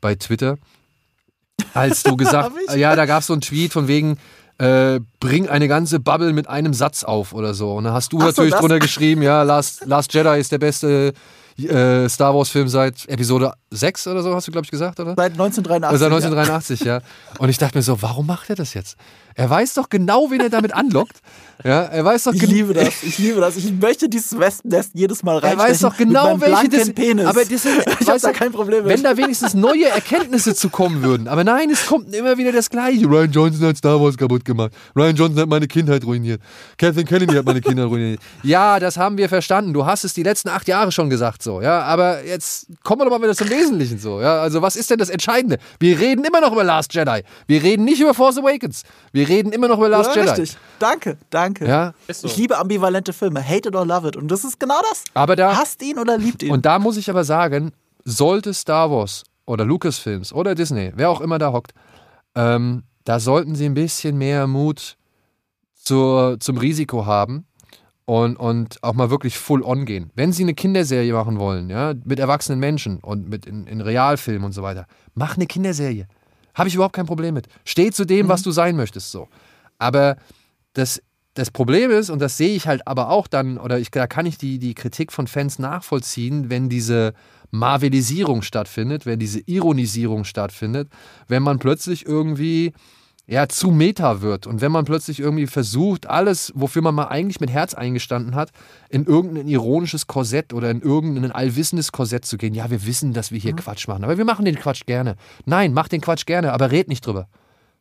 bei 0.00 0.14
Twitter, 0.14 0.58
als 1.74 2.02
du 2.02 2.16
gesagt 2.16 2.52
hast, 2.68 2.76
ja, 2.76 2.94
da 2.94 3.06
gab 3.06 3.20
es 3.20 3.26
so 3.26 3.32
einen 3.32 3.42
Tweet 3.42 3.72
von 3.72 3.88
wegen, 3.88 4.18
äh, 4.58 5.00
bring 5.20 5.48
eine 5.48 5.68
ganze 5.68 6.00
Bubble 6.00 6.32
mit 6.32 6.48
einem 6.48 6.74
Satz 6.74 7.04
auf 7.04 7.32
oder 7.32 7.54
so. 7.54 7.74
Und 7.74 7.84
da 7.84 7.92
hast 7.92 8.12
du 8.12 8.18
Ach 8.20 8.26
natürlich 8.26 8.52
so, 8.52 8.60
drunter 8.60 8.78
geschrieben, 8.78 9.22
ja, 9.22 9.42
Last, 9.42 9.86
Last 9.86 10.12
Jedi 10.12 10.38
ist 10.38 10.52
der 10.52 10.58
beste 10.58 11.12
äh, 11.58 12.08
Star 12.08 12.34
Wars-Film 12.34 12.68
seit 12.68 13.08
Episode 13.08 13.52
6 13.70 14.06
oder 14.06 14.22
so, 14.22 14.34
hast 14.34 14.46
du, 14.46 14.52
glaube 14.52 14.64
ich, 14.64 14.70
gesagt, 14.70 14.98
oder? 15.00 15.14
Seit 15.16 15.32
1983. 15.32 15.98
Seit 15.98 16.12
1983, 16.12 16.80
ja. 16.80 16.98
ja. 16.98 17.02
Und 17.38 17.48
ich 17.48 17.58
dachte 17.58 17.76
mir 17.76 17.82
so, 17.82 18.00
warum 18.00 18.26
macht 18.26 18.48
er 18.50 18.56
das 18.56 18.74
jetzt? 18.74 18.96
Er 19.38 19.48
weiß 19.48 19.74
doch 19.74 19.88
genau, 19.88 20.32
wen 20.32 20.40
er 20.40 20.50
damit 20.50 20.74
anlockt. 20.74 21.20
Ja, 21.64 21.82
er 21.82 22.04
weiß 22.04 22.24
doch 22.24 22.34
Ich 22.34 22.42
liebe 22.42 22.74
das. 22.74 22.88
Ich 23.02 23.18
liebe 23.18 23.40
das. 23.40 23.56
Ich 23.56 23.72
möchte 23.72 24.08
dieses 24.08 24.36
Wespennest 24.36 24.90
jedes 24.94 25.22
Mal 25.22 25.38
reinstechen. 25.38 25.60
Er 25.60 25.70
weiß 25.70 25.80
doch 25.80 25.96
genau, 25.96 26.40
welche 26.40 26.68
das 26.68 26.92
Penis. 26.92 27.26
Aber 27.26 27.40
das 27.44 27.50
ist, 27.50 27.66
ich 28.00 28.08
habe 28.08 28.18
da 28.20 28.32
kein 28.32 28.50
Problem 28.50 28.84
mit. 28.84 28.92
Wenn 28.92 29.02
da 29.04 29.16
wenigstens 29.16 29.54
neue 29.54 29.88
Erkenntnisse 29.88 30.56
zu 30.56 30.70
kommen 30.70 31.02
würden. 31.02 31.28
Aber 31.28 31.44
nein, 31.44 31.70
es 31.70 31.86
kommt 31.86 32.12
immer 32.14 32.36
wieder 32.36 32.50
das 32.50 32.68
Gleiche. 32.68 33.06
Ryan 33.06 33.30
Johnson 33.30 33.68
hat 33.68 33.76
Star 33.76 34.00
Wars 34.00 34.16
kaputt 34.16 34.44
gemacht. 34.44 34.72
Ryan 34.96 35.14
Johnson 35.14 35.40
hat 35.40 35.48
meine 35.48 35.68
Kindheit 35.68 36.04
ruiniert. 36.04 36.40
Kathleen 36.76 37.06
Kennedy 37.06 37.34
hat 37.34 37.44
meine 37.44 37.60
Kindheit 37.60 37.86
ruiniert. 37.86 38.20
Ja, 38.42 38.80
das 38.80 38.96
haben 38.96 39.18
wir 39.18 39.28
verstanden. 39.28 39.72
Du 39.72 39.86
hast 39.86 40.04
es 40.04 40.14
die 40.14 40.24
letzten 40.24 40.48
acht 40.48 40.66
Jahre 40.66 40.90
schon 40.90 41.10
gesagt 41.10 41.44
so. 41.44 41.60
Ja, 41.62 41.82
aber 41.82 42.24
jetzt 42.24 42.66
kommen 42.82 43.02
wir 43.02 43.04
doch 43.04 43.12
mal 43.12 43.22
wieder 43.22 43.36
zum 43.36 43.48
Wesentlichen 43.58 43.98
so. 43.98 44.20
Ja, 44.20 44.40
also 44.40 44.62
was 44.62 44.76
ist 44.76 44.90
denn 44.90 44.98
das 44.98 45.10
Entscheidende? 45.10 45.58
Wir 45.78 45.98
reden 45.98 46.24
immer 46.24 46.40
noch 46.40 46.52
über 46.52 46.64
Last 46.64 46.94
Jedi. 46.94 47.22
Wir 47.46 47.62
reden 47.62 47.84
nicht 47.84 48.00
über 48.00 48.14
Force 48.14 48.38
Awakens. 48.38 48.82
Wir 49.12 49.28
reden 49.28 49.52
immer 49.52 49.68
noch 49.68 49.78
über 49.78 49.88
Last 49.88 50.14
ja, 50.14 50.22
Jedi. 50.22 50.40
Richtig. 50.40 50.58
Danke, 50.78 51.18
danke. 51.30 51.66
Ja? 51.66 51.94
So. 52.10 52.26
Ich 52.26 52.36
liebe 52.36 52.56
ambivalente 52.58 53.12
Filme. 53.12 53.46
Hate 53.46 53.68
it 53.68 53.74
or 53.74 53.86
love 53.86 54.06
it. 54.06 54.16
Und 54.16 54.28
das 54.28 54.44
ist 54.44 54.60
genau 54.60 54.80
das. 54.90 55.04
Aber 55.14 55.36
da, 55.36 55.56
Hasst 55.56 55.82
ihn 55.82 55.98
oder 55.98 56.18
liebt 56.18 56.42
ihn. 56.42 56.50
Und 56.50 56.64
da 56.64 56.78
muss 56.78 56.96
ich 56.96 57.10
aber 57.10 57.24
sagen, 57.24 57.72
sollte 58.04 58.54
Star 58.54 58.90
Wars 58.90 59.24
oder 59.46 59.64
Lucasfilms 59.64 60.32
oder 60.32 60.54
Disney, 60.54 60.92
wer 60.94 61.10
auch 61.10 61.20
immer 61.20 61.38
da 61.38 61.52
hockt, 61.52 61.72
ähm, 62.34 62.84
da 63.04 63.18
sollten 63.20 63.54
sie 63.54 63.66
ein 63.66 63.74
bisschen 63.74 64.18
mehr 64.18 64.46
Mut 64.46 64.96
zur, 65.74 66.38
zum 66.40 66.58
Risiko 66.58 67.06
haben 67.06 67.47
und, 68.08 68.36
und 68.36 68.82
auch 68.82 68.94
mal 68.94 69.10
wirklich 69.10 69.36
full 69.36 69.62
on 69.62 69.84
gehen. 69.84 70.10
Wenn 70.14 70.32
sie 70.32 70.42
eine 70.42 70.54
Kinderserie 70.54 71.12
machen 71.12 71.38
wollen, 71.38 71.68
ja, 71.68 71.92
mit 72.06 72.18
erwachsenen 72.18 72.58
Menschen 72.58 73.00
und 73.00 73.28
mit 73.28 73.44
in, 73.44 73.66
in 73.66 73.82
Realfilmen 73.82 74.44
und 74.44 74.52
so 74.52 74.62
weiter, 74.62 74.86
mach 75.14 75.36
eine 75.36 75.46
Kinderserie. 75.46 76.06
Habe 76.54 76.70
ich 76.70 76.74
überhaupt 76.74 76.96
kein 76.96 77.04
Problem 77.04 77.34
mit. 77.34 77.48
Steh 77.66 77.90
zu 77.90 78.06
dem, 78.06 78.24
mhm. 78.24 78.30
was 78.30 78.42
du 78.42 78.50
sein 78.50 78.76
möchtest, 78.76 79.10
so. 79.10 79.28
Aber 79.76 80.16
das, 80.72 81.02
das 81.34 81.50
Problem 81.50 81.90
ist, 81.90 82.08
und 82.08 82.22
das 82.22 82.38
sehe 82.38 82.56
ich 82.56 82.66
halt 82.66 82.88
aber 82.88 83.10
auch 83.10 83.26
dann, 83.26 83.58
oder 83.58 83.78
ich, 83.78 83.90
da 83.90 84.06
kann 84.06 84.24
ich 84.24 84.38
die, 84.38 84.58
die 84.58 84.72
Kritik 84.72 85.12
von 85.12 85.26
Fans 85.26 85.58
nachvollziehen, 85.58 86.48
wenn 86.48 86.70
diese 86.70 87.12
Marvelisierung 87.50 88.40
stattfindet, 88.40 89.04
wenn 89.04 89.18
diese 89.18 89.40
Ironisierung 89.40 90.24
stattfindet, 90.24 90.88
wenn 91.26 91.42
man 91.42 91.58
plötzlich 91.58 92.06
irgendwie 92.06 92.72
ja, 93.28 93.46
zu 93.46 93.70
Meta 93.70 94.22
wird. 94.22 94.46
Und 94.46 94.62
wenn 94.62 94.72
man 94.72 94.86
plötzlich 94.86 95.20
irgendwie 95.20 95.46
versucht, 95.46 96.06
alles, 96.06 96.50
wofür 96.54 96.80
man 96.80 96.94
mal 96.94 97.08
eigentlich 97.08 97.40
mit 97.40 97.50
Herz 97.50 97.74
eingestanden 97.74 98.34
hat, 98.34 98.50
in 98.88 99.04
irgendein 99.04 99.46
ironisches 99.46 100.06
Korsett 100.06 100.54
oder 100.54 100.70
in 100.70 100.80
irgendein 100.80 101.30
allwissendes 101.30 101.92
Korsett 101.92 102.24
zu 102.24 102.38
gehen. 102.38 102.54
Ja, 102.54 102.70
wir 102.70 102.86
wissen, 102.86 103.12
dass 103.12 103.30
wir 103.30 103.38
hier 103.38 103.52
mhm. 103.52 103.58
Quatsch 103.58 103.86
machen, 103.86 104.02
aber 104.02 104.16
wir 104.16 104.24
machen 104.24 104.46
den 104.46 104.56
Quatsch 104.56 104.86
gerne. 104.86 105.16
Nein, 105.44 105.74
mach 105.74 105.88
den 105.88 106.00
Quatsch 106.00 106.24
gerne, 106.24 106.54
aber 106.54 106.70
red 106.70 106.88
nicht 106.88 107.06
drüber. 107.06 107.28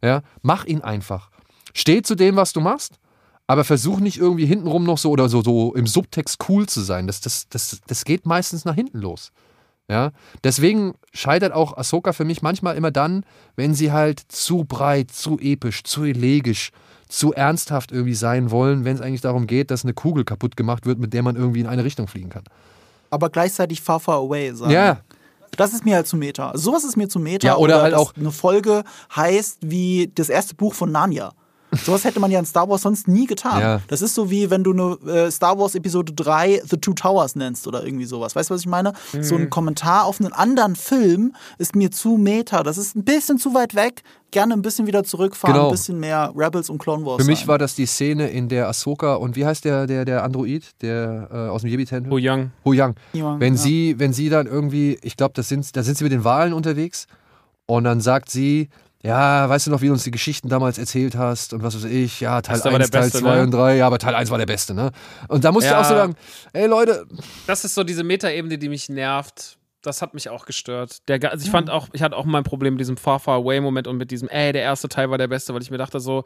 Ja, 0.03 0.21
mach 0.41 0.65
ihn 0.65 0.81
einfach. 0.81 1.31
Steh 1.73 2.01
zu 2.01 2.15
dem, 2.15 2.35
was 2.35 2.51
du 2.51 2.59
machst, 2.59 2.99
aber 3.47 3.63
versuch 3.63 4.01
nicht 4.01 4.17
irgendwie 4.17 4.45
hintenrum 4.45 4.83
noch 4.83 4.97
so 4.97 5.11
oder 5.11 5.29
so, 5.29 5.41
so 5.41 5.73
im 5.75 5.87
Subtext 5.87 6.43
cool 6.49 6.67
zu 6.67 6.81
sein. 6.81 7.07
Das, 7.07 7.21
das, 7.21 7.47
das, 7.47 7.79
das 7.87 8.03
geht 8.03 8.25
meistens 8.25 8.65
nach 8.65 8.75
hinten 8.75 8.99
los. 8.99 9.31
Ja, 9.89 10.11
deswegen 10.43 10.95
scheitert 11.13 11.53
auch 11.53 11.77
Ahsoka 11.77 12.11
für 12.11 12.25
mich 12.25 12.41
manchmal 12.41 12.75
immer 12.75 12.91
dann, 12.91 13.23
wenn 13.55 13.73
sie 13.73 13.91
halt 13.93 14.19
zu 14.27 14.65
breit, 14.65 15.11
zu 15.11 15.39
episch, 15.39 15.83
zu 15.83 16.03
elegisch, 16.03 16.71
zu 17.07 17.33
ernsthaft 17.33 17.93
irgendwie 17.93 18.13
sein 18.13 18.51
wollen, 18.51 18.83
wenn 18.83 18.95
es 18.95 19.01
eigentlich 19.01 19.21
darum 19.21 19.47
geht, 19.47 19.71
dass 19.71 19.85
eine 19.85 19.93
Kugel 19.93 20.25
kaputt 20.25 20.57
gemacht 20.57 20.85
wird, 20.85 20.99
mit 20.99 21.13
der 21.13 21.23
man 21.23 21.37
irgendwie 21.37 21.61
in 21.61 21.67
eine 21.67 21.85
Richtung 21.85 22.07
fliegen 22.07 22.29
kann. 22.29 22.43
Aber 23.09 23.29
gleichzeitig 23.29 23.81
far, 23.81 24.01
far 24.01 24.17
away 24.17 24.53
sagen. 24.53 24.71
Ja. 24.71 24.99
Das 25.55 25.73
ist 25.73 25.85
mir 25.85 25.95
halt 25.95 26.07
zu 26.07 26.17
Meta. 26.17 26.51
Sowas 26.55 26.83
ist 26.83 26.97
mir 26.97 27.07
zu 27.07 27.19
Meta. 27.19 27.47
Ja, 27.47 27.55
oder, 27.55 27.75
oder 27.75 27.83
halt 27.83 27.93
auch. 27.93 28.13
Eine 28.15 28.31
Folge 28.31 28.83
heißt 29.15 29.59
wie 29.61 30.11
das 30.13 30.27
erste 30.27 30.55
Buch 30.55 30.73
von 30.73 30.91
Narnia. 30.91 31.31
Sowas 31.71 32.03
hätte 32.05 32.19
man 32.19 32.31
ja 32.31 32.39
in 32.39 32.45
Star 32.45 32.69
Wars 32.69 32.81
sonst 32.81 33.07
nie 33.07 33.25
getan. 33.25 33.61
Ja. 33.61 33.81
Das 33.87 34.01
ist 34.01 34.15
so 34.15 34.31
wie 34.31 34.49
wenn 34.49 34.63
du 34.63 34.71
eine 34.71 35.11
äh, 35.11 35.31
Star 35.31 35.59
Wars 35.59 35.75
Episode 35.75 36.13
3 36.13 36.61
The 36.65 36.77
Two 36.77 36.93
Towers 36.93 37.35
nennst 37.35 37.67
oder 37.67 37.83
irgendwie 37.83 38.05
sowas. 38.05 38.35
Weißt 38.35 38.49
du, 38.49 38.53
was 38.53 38.61
ich 38.61 38.67
meine? 38.67 38.93
Mhm. 39.13 39.23
So 39.23 39.35
ein 39.35 39.49
Kommentar 39.49 40.05
auf 40.05 40.19
einen 40.19 40.31
anderen 40.31 40.75
Film 40.75 41.35
ist 41.57 41.75
mir 41.75 41.91
zu 41.91 42.17
meta. 42.17 42.63
Das 42.63 42.77
ist 42.77 42.95
ein 42.95 43.03
bisschen 43.03 43.37
zu 43.37 43.53
weit 43.53 43.75
weg. 43.75 44.03
Gerne 44.31 44.53
ein 44.53 44.61
bisschen 44.61 44.87
wieder 44.87 45.05
zurückfahren, 45.05 45.55
genau. 45.55 45.67
ein 45.67 45.71
bisschen 45.71 45.99
mehr 45.99 46.33
Rebels 46.35 46.69
und 46.69 46.79
Clone 46.79 47.05
Wars. 47.05 47.21
Für 47.21 47.27
mich 47.27 47.39
sein. 47.39 47.47
war 47.47 47.57
das 47.57 47.75
die 47.75 47.85
Szene, 47.85 48.29
in 48.29 48.49
der 48.49 48.67
Ahsoka 48.67 49.15
und 49.15 49.37
wie 49.37 49.45
heißt 49.45 49.63
der, 49.63 49.87
der, 49.87 50.03
der 50.03 50.23
Android, 50.23 50.65
der 50.81 51.29
äh, 51.31 51.35
aus 51.49 51.61
dem 51.61 51.71
Yebi-Tempel? 51.71 52.11
Hu 52.11 52.17
Yang. 52.17 52.51
Hu 52.65 52.73
Yang. 52.73 52.95
Wenn, 53.13 53.53
ja. 53.53 53.59
sie, 53.59 53.95
wenn 53.99 54.11
sie 54.11 54.27
dann 54.27 54.45
irgendwie, 54.45 54.99
ich 55.01 55.15
glaube, 55.15 55.41
sind, 55.43 55.73
da 55.75 55.81
sind 55.81 55.97
sie 55.97 56.03
mit 56.03 56.11
den 56.11 56.25
Wahlen 56.25 56.51
unterwegs 56.51 57.07
und 57.67 57.85
dann 57.85 58.01
sagt 58.01 58.29
sie, 58.29 58.69
ja, 59.03 59.47
weißt 59.47 59.67
du 59.67 59.71
noch, 59.71 59.81
wie 59.81 59.87
du 59.87 59.93
uns 59.93 60.03
die 60.03 60.11
Geschichten 60.11 60.49
damals 60.49 60.77
erzählt 60.77 61.15
hast 61.15 61.53
und 61.53 61.63
was 61.63 61.75
weiß 61.75 61.85
ich, 61.85 62.19
ja, 62.19 62.41
Teil 62.41 62.61
1, 62.61 62.89
Teil 62.89 63.11
2 63.11 63.35
ne? 63.35 63.41
und 63.43 63.51
3, 63.51 63.75
ja, 63.75 63.87
aber 63.87 63.99
Teil 63.99 64.15
1 64.15 64.31
war 64.31 64.37
der 64.37 64.47
beste, 64.47 64.73
ne? 64.73 64.91
Und 65.27 65.43
da 65.43 65.51
musst 65.51 65.67
ja. 65.67 65.73
du 65.73 65.79
auch 65.79 65.85
so 65.85 65.95
sagen, 65.95 66.15
ey 66.53 66.65
Leute. 66.65 67.05
Das 67.45 67.63
ist 67.63 67.75
so 67.75 67.83
diese 67.83 68.03
Metaebene, 68.03 68.57
die 68.57 68.69
mich 68.69 68.89
nervt. 68.89 69.56
Das 69.87 70.01
hat 70.01 70.13
mich 70.13 70.29
auch 70.29 70.45
gestört. 70.45 71.07
Der, 71.07 71.31
also 71.31 71.43
ich 71.43 71.51
fand 71.51 71.69
auch, 71.69 71.87
ich 71.93 72.01
hatte 72.01 72.15
auch 72.15 72.25
mein 72.25 72.43
Problem 72.43 72.73
mit 72.73 72.81
diesem 72.81 72.97
Far 72.97 73.19
Far 73.19 73.37
Away 73.37 73.61
Moment 73.61 73.87
und 73.87 73.97
mit 73.97 74.11
diesem, 74.11 74.29
ey, 74.29 74.51
der 74.51 74.61
erste 74.61 74.89
Teil 74.89 75.09
war 75.09 75.17
der 75.17 75.27
beste, 75.27 75.53
weil 75.53 75.61
ich 75.61 75.71
mir 75.71 75.77
dachte 75.77 75.99
so, 75.99 76.23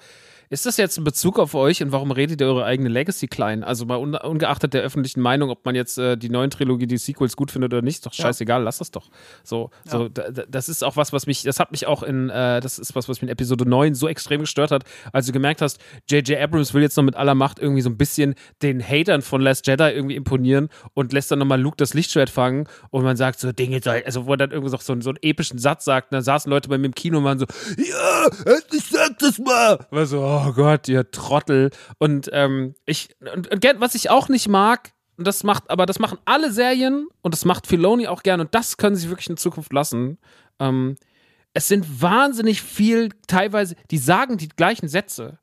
ist 0.51 0.65
das 0.65 0.75
jetzt 0.75 0.97
ein 0.97 1.05
Bezug 1.05 1.39
auf 1.39 1.55
euch 1.55 1.81
und 1.81 1.93
warum 1.93 2.11
redet 2.11 2.41
ihr 2.41 2.47
eure 2.47 2.65
eigene 2.65 2.89
Legacy 2.89 3.27
klein? 3.27 3.63
Also 3.63 3.85
mal 3.85 3.95
ungeachtet 3.95 4.73
der 4.73 4.81
öffentlichen 4.81 5.21
Meinung, 5.21 5.49
ob 5.49 5.63
man 5.63 5.75
jetzt 5.75 5.97
äh, 5.97 6.17
die 6.17 6.29
neuen 6.29 6.49
Trilogie, 6.49 6.87
die 6.87 6.97
Sequels 6.97 7.37
gut 7.37 7.51
findet 7.51 7.71
oder 7.71 7.81
nicht, 7.81 7.95
ist 7.95 8.05
doch 8.05 8.11
scheißegal, 8.11 8.59
ja. 8.59 8.65
lass 8.65 8.79
das 8.79 8.91
doch. 8.91 9.09
So, 9.45 9.69
ja. 9.85 9.91
so 9.91 10.09
das 10.09 10.67
ist 10.67 10.83
auch 10.83 10.97
was, 10.97 11.13
was 11.13 11.25
mich, 11.25 11.43
das 11.43 11.57
hat 11.61 11.71
mich 11.71 11.87
auch 11.87 12.03
in, 12.03 12.29
äh, 12.29 12.59
das 12.59 12.79
ist 12.79 12.95
was, 12.95 13.07
was 13.07 13.21
mich 13.21 13.23
in 13.23 13.29
Episode 13.29 13.67
9 13.67 13.95
so 13.95 14.09
extrem 14.09 14.41
gestört 14.41 14.71
hat, 14.71 14.83
als 15.13 15.25
du 15.25 15.31
gemerkt 15.31 15.61
hast, 15.61 15.79
J.J. 16.09 16.37
Abrams 16.37 16.73
will 16.73 16.81
jetzt 16.81 16.97
noch 16.97 17.03
mit 17.05 17.15
aller 17.15 17.33
Macht 17.33 17.57
irgendwie 17.57 17.81
so 17.81 17.89
ein 17.89 17.95
bisschen 17.95 18.35
den 18.61 18.85
Hatern 18.85 19.21
von 19.21 19.39
Last 19.39 19.67
Jedi 19.67 19.89
irgendwie 19.89 20.17
imponieren 20.17 20.67
und 20.93 21.13
lässt 21.13 21.31
dann 21.31 21.39
nochmal 21.39 21.61
Luke 21.61 21.77
das 21.77 21.93
Lichtschwert 21.93 22.29
fangen 22.29 22.67
und 22.89 23.05
man 23.05 23.15
sagt 23.15 23.39
so, 23.39 23.50
Dinge, 23.53 23.81
also 24.05 24.25
wo 24.25 24.31
er 24.33 24.37
dann 24.37 24.51
irgendwie 24.51 24.69
so, 24.69 24.77
so, 24.77 25.09
einen 25.09 25.19
epischen 25.21 25.59
Satz 25.59 25.85
sagt, 25.85 26.11
und 26.11 26.15
dann 26.15 26.23
saßen 26.23 26.49
Leute 26.49 26.69
bei 26.69 26.77
mir 26.77 26.87
im 26.87 26.95
Kino 26.95 27.17
und 27.19 27.23
waren 27.23 27.39
so, 27.39 27.45
ja, 27.77 28.27
ich 28.71 28.85
sag 28.89 29.17
das 29.19 29.37
mal. 29.39 29.85
War 29.89 30.05
so, 30.05 30.21
oh 30.21 30.53
Gott, 30.53 30.87
ihr 30.87 31.09
Trottel. 31.11 31.71
Und 31.97 32.29
ähm, 32.33 32.75
ich, 32.85 33.09
und, 33.33 33.51
und 33.51 33.65
was 33.79 33.95
ich 33.95 34.09
auch 34.09 34.29
nicht 34.29 34.47
mag, 34.47 34.91
und 35.17 35.27
das 35.27 35.43
macht, 35.43 35.69
aber 35.69 35.85
das 35.85 35.99
machen 35.99 36.17
alle 36.25 36.51
Serien 36.51 37.07
und 37.21 37.33
das 37.33 37.45
macht 37.45 37.67
Filoni 37.67 38.07
auch 38.07 38.23
gern 38.23 38.41
und 38.41 38.55
das 38.55 38.77
können 38.77 38.95
sie 38.95 39.09
wirklich 39.09 39.29
in 39.29 39.37
Zukunft 39.37 39.71
lassen. 39.71 40.17
Ähm, 40.59 40.95
es 41.53 41.67
sind 41.67 42.01
wahnsinnig 42.01 42.61
viel, 42.61 43.09
teilweise, 43.27 43.75
die 43.91 43.97
sagen 43.97 44.37
die 44.37 44.49
gleichen 44.49 44.87
Sätze. 44.87 45.37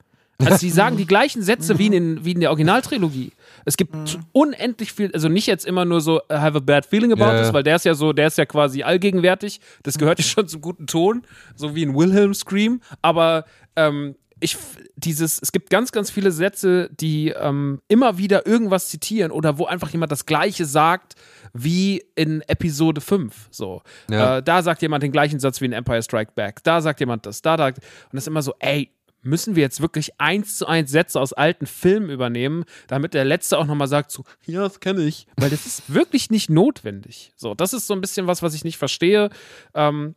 Also 0.45 0.59
die 0.59 0.71
sagen 0.71 0.97
die 0.97 1.07
gleichen 1.07 1.43
Sätze 1.43 1.79
wie 1.79 1.89
in, 1.89 2.25
wie 2.25 2.33
in 2.33 2.41
der 2.41 2.51
Originaltrilogie. 2.51 3.33
Es 3.65 3.77
gibt 3.77 3.95
mhm. 3.95 4.25
unendlich 4.33 4.93
viel, 4.93 5.11
also 5.13 5.29
nicht 5.29 5.47
jetzt 5.47 5.67
immer 5.67 5.85
nur 5.85 6.01
so 6.01 6.21
I 6.31 6.35
have 6.35 6.57
a 6.57 6.61
bad 6.61 6.87
feeling 6.87 7.13
about 7.13 7.25
yeah. 7.25 7.43
this, 7.43 7.53
weil 7.53 7.63
der 7.63 7.77
ist 7.77 7.85
ja 7.85 7.95
so, 7.95 8.13
der 8.13 8.29
ist 8.29 8.39
ja 8.39 8.47
quasi 8.47 8.83
allgegenwärtig. 8.83 9.61
Das 9.83 9.99
gehört 9.99 10.19
ja 10.19 10.25
schon 10.25 10.49
zum 10.49 10.61
guten 10.61 10.87
Ton, 10.87 11.23
so 11.55 11.75
wie 11.75 11.85
ein 11.85 11.95
Wilhelm 11.95 12.35
Scream. 12.35 12.81
Aber 13.03 13.45
ähm, 13.77 14.15
ich 14.41 14.57
dieses, 14.97 15.41
es 15.43 15.53
gibt 15.53 15.71
ganz, 15.71 15.93
ganz 15.93 16.11
viele 16.11 16.31
Sätze, 16.31 16.91
die 16.93 17.31
ähm, 17.31 17.81
immer 17.89 18.19
wieder 18.19 18.47
irgendwas 18.47 18.89
zitieren 18.89 19.33
oder 19.33 19.59
wo 19.59 19.67
einfach 19.67 19.91
jemand 19.91 20.13
das 20.13 20.27
Gleiche 20.27 20.65
sagt 20.65 21.15
wie 21.53 22.05
in 22.15 22.43
Episode 22.43 23.01
5. 23.01 23.49
So. 23.51 23.83
Ja. 24.11 24.39
Äh, 24.39 24.43
da 24.43 24.63
sagt 24.63 24.83
jemand 24.83 25.03
den 25.03 25.13
gleichen 25.13 25.41
Satz 25.41 25.61
wie 25.61 25.65
in 25.65 25.73
Empire 25.73 26.03
Strike 26.03 26.33
Back. 26.35 26.63
Da 26.63 26.81
sagt 26.81 27.01
jemand 27.01 27.27
das, 27.27 27.43
da 27.43 27.57
sagt. 27.57 27.79
Und 27.79 27.85
das 28.13 28.25
ist 28.25 28.29
immer 28.29 28.43
so, 28.43 28.55
ey, 28.61 28.91
müssen 29.23 29.57
wir 29.57 29.63
jetzt 29.63 29.81
wirklich 29.81 30.21
eins 30.21 30.57
zu 30.57 30.67
eins 30.67 30.91
Sätze 30.91 31.21
aus 31.21 31.33
alten 31.33 31.67
Filmen 31.67 32.11
übernehmen, 32.11 32.65
damit 32.87 33.15
der 33.15 33.25
Letzte 33.25 33.59
auch 33.59 33.67
nochmal 33.67 33.89
sagt, 33.89 34.11
so, 34.11 34.25
ja, 34.47 34.63
das 34.63 34.81
kenne 34.81 35.03
ich. 35.03 35.27
Weil 35.37 35.51
das 35.51 35.67
ist 35.67 35.93
wirklich 35.93 36.31
nicht 36.31 36.51
notwendig. 36.51 37.33
So, 37.37 37.55
das 37.55 37.73
ist 37.73 37.87
so 37.87 37.95
ein 37.95 38.01
bisschen 38.01 38.27
was, 38.27 38.43
was 38.43 38.55
ich 38.55 38.65
nicht 38.65 38.79
verstehe. 38.79 39.31
Ähm, 39.75 40.15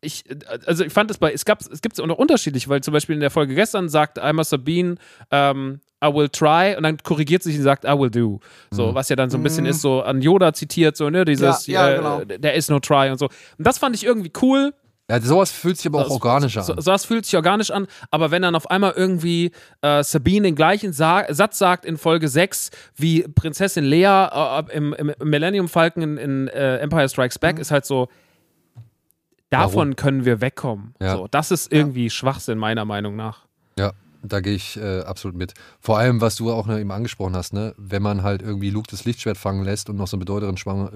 ich, 0.00 0.24
also 0.66 0.84
ich 0.84 0.92
fand 0.92 1.10
es 1.10 1.18
bei, 1.18 1.32
es 1.32 1.44
gab, 1.44 1.60
es 1.60 1.80
gibt 1.80 1.94
es 1.94 2.00
auch 2.00 2.06
noch 2.06 2.18
unterschiedlich, 2.18 2.68
weil 2.68 2.82
zum 2.82 2.92
Beispiel 2.92 3.14
in 3.14 3.20
der 3.20 3.30
Folge 3.30 3.54
gestern 3.54 3.88
sagt 3.88 4.18
einmal 4.18 4.44
Sabine, 4.44 4.96
ähm, 5.30 5.80
I 6.04 6.12
will 6.12 6.28
try 6.28 6.74
und 6.76 6.82
dann 6.82 6.98
korrigiert 6.98 7.42
sich 7.42 7.56
und 7.56 7.62
sagt 7.62 7.84
I 7.84 7.98
will 7.98 8.10
do. 8.10 8.40
So, 8.70 8.88
mhm. 8.88 8.94
was 8.94 9.08
ja 9.08 9.16
dann 9.16 9.30
so 9.30 9.38
ein 9.38 9.42
bisschen 9.42 9.64
mhm. 9.64 9.70
ist, 9.70 9.80
so 9.80 10.02
an 10.02 10.20
Yoda 10.20 10.52
zitiert, 10.52 10.96
so, 10.96 11.08
ne, 11.10 11.24
dieses, 11.24 11.66
ja, 11.66 11.88
ja, 11.88 11.92
äh, 11.92 11.96
genau. 11.96 12.38
there 12.38 12.54
is 12.54 12.68
no 12.68 12.78
try 12.78 13.10
und 13.10 13.18
so. 13.18 13.26
Und 13.26 13.66
das 13.66 13.78
fand 13.78 13.96
ich 13.96 14.04
irgendwie 14.04 14.32
cool. 14.42 14.74
Ja, 15.08 15.20
sowas 15.20 15.52
fühlt 15.52 15.76
sich 15.76 15.86
aber 15.86 16.04
auch 16.04 16.10
organisch 16.10 16.56
an. 16.56 16.64
So, 16.64 16.74
sowas 16.80 17.04
fühlt 17.04 17.26
sich 17.26 17.36
organisch 17.36 17.70
an, 17.70 17.86
aber 18.10 18.32
wenn 18.32 18.42
dann 18.42 18.56
auf 18.56 18.68
einmal 18.70 18.92
irgendwie 18.96 19.52
äh, 19.80 20.02
Sabine 20.02 20.48
den 20.48 20.56
gleichen 20.56 20.92
Sa 20.92 21.24
Satz 21.32 21.58
sagt 21.58 21.84
in 21.84 21.96
Folge 21.96 22.28
6 22.28 22.70
wie 22.96 23.22
Prinzessin 23.22 23.84
Lea 23.84 24.04
äh, 24.04 24.64
im, 24.72 24.92
im, 24.94 25.12
Millennium 25.22 25.68
Falcon 25.68 26.02
in, 26.02 26.16
in 26.16 26.48
äh, 26.48 26.78
Empire 26.78 27.08
Strikes 27.08 27.38
Back, 27.38 27.56
mhm. 27.56 27.60
ist 27.60 27.70
halt 27.70 27.86
so, 27.86 28.08
davon 29.50 29.74
Warum? 29.74 29.96
können 29.96 30.24
wir 30.24 30.40
wegkommen. 30.40 30.94
Ja. 31.00 31.16
So, 31.16 31.28
das 31.30 31.50
ist 31.50 31.72
irgendwie 31.72 32.04
ja. 32.04 32.10
Schwachsinn, 32.10 32.58
meiner 32.58 32.84
Meinung 32.84 33.16
nach. 33.16 33.46
Ja, 33.78 33.92
da 34.22 34.40
gehe 34.40 34.54
ich 34.54 34.76
äh, 34.76 35.00
absolut 35.00 35.36
mit. 35.36 35.54
Vor 35.80 35.98
allem, 35.98 36.20
was 36.20 36.34
du 36.36 36.50
auch 36.50 36.68
eben 36.68 36.90
angesprochen 36.90 37.36
hast, 37.36 37.52
ne? 37.52 37.74
wenn 37.76 38.02
man 38.02 38.22
halt 38.22 38.42
irgendwie 38.42 38.70
Luke 38.70 38.88
das 38.90 39.04
Lichtschwert 39.04 39.38
fangen 39.38 39.64
lässt 39.64 39.88
und 39.88 39.96
noch 39.96 40.08
so 40.08 40.16
einen 40.16 40.24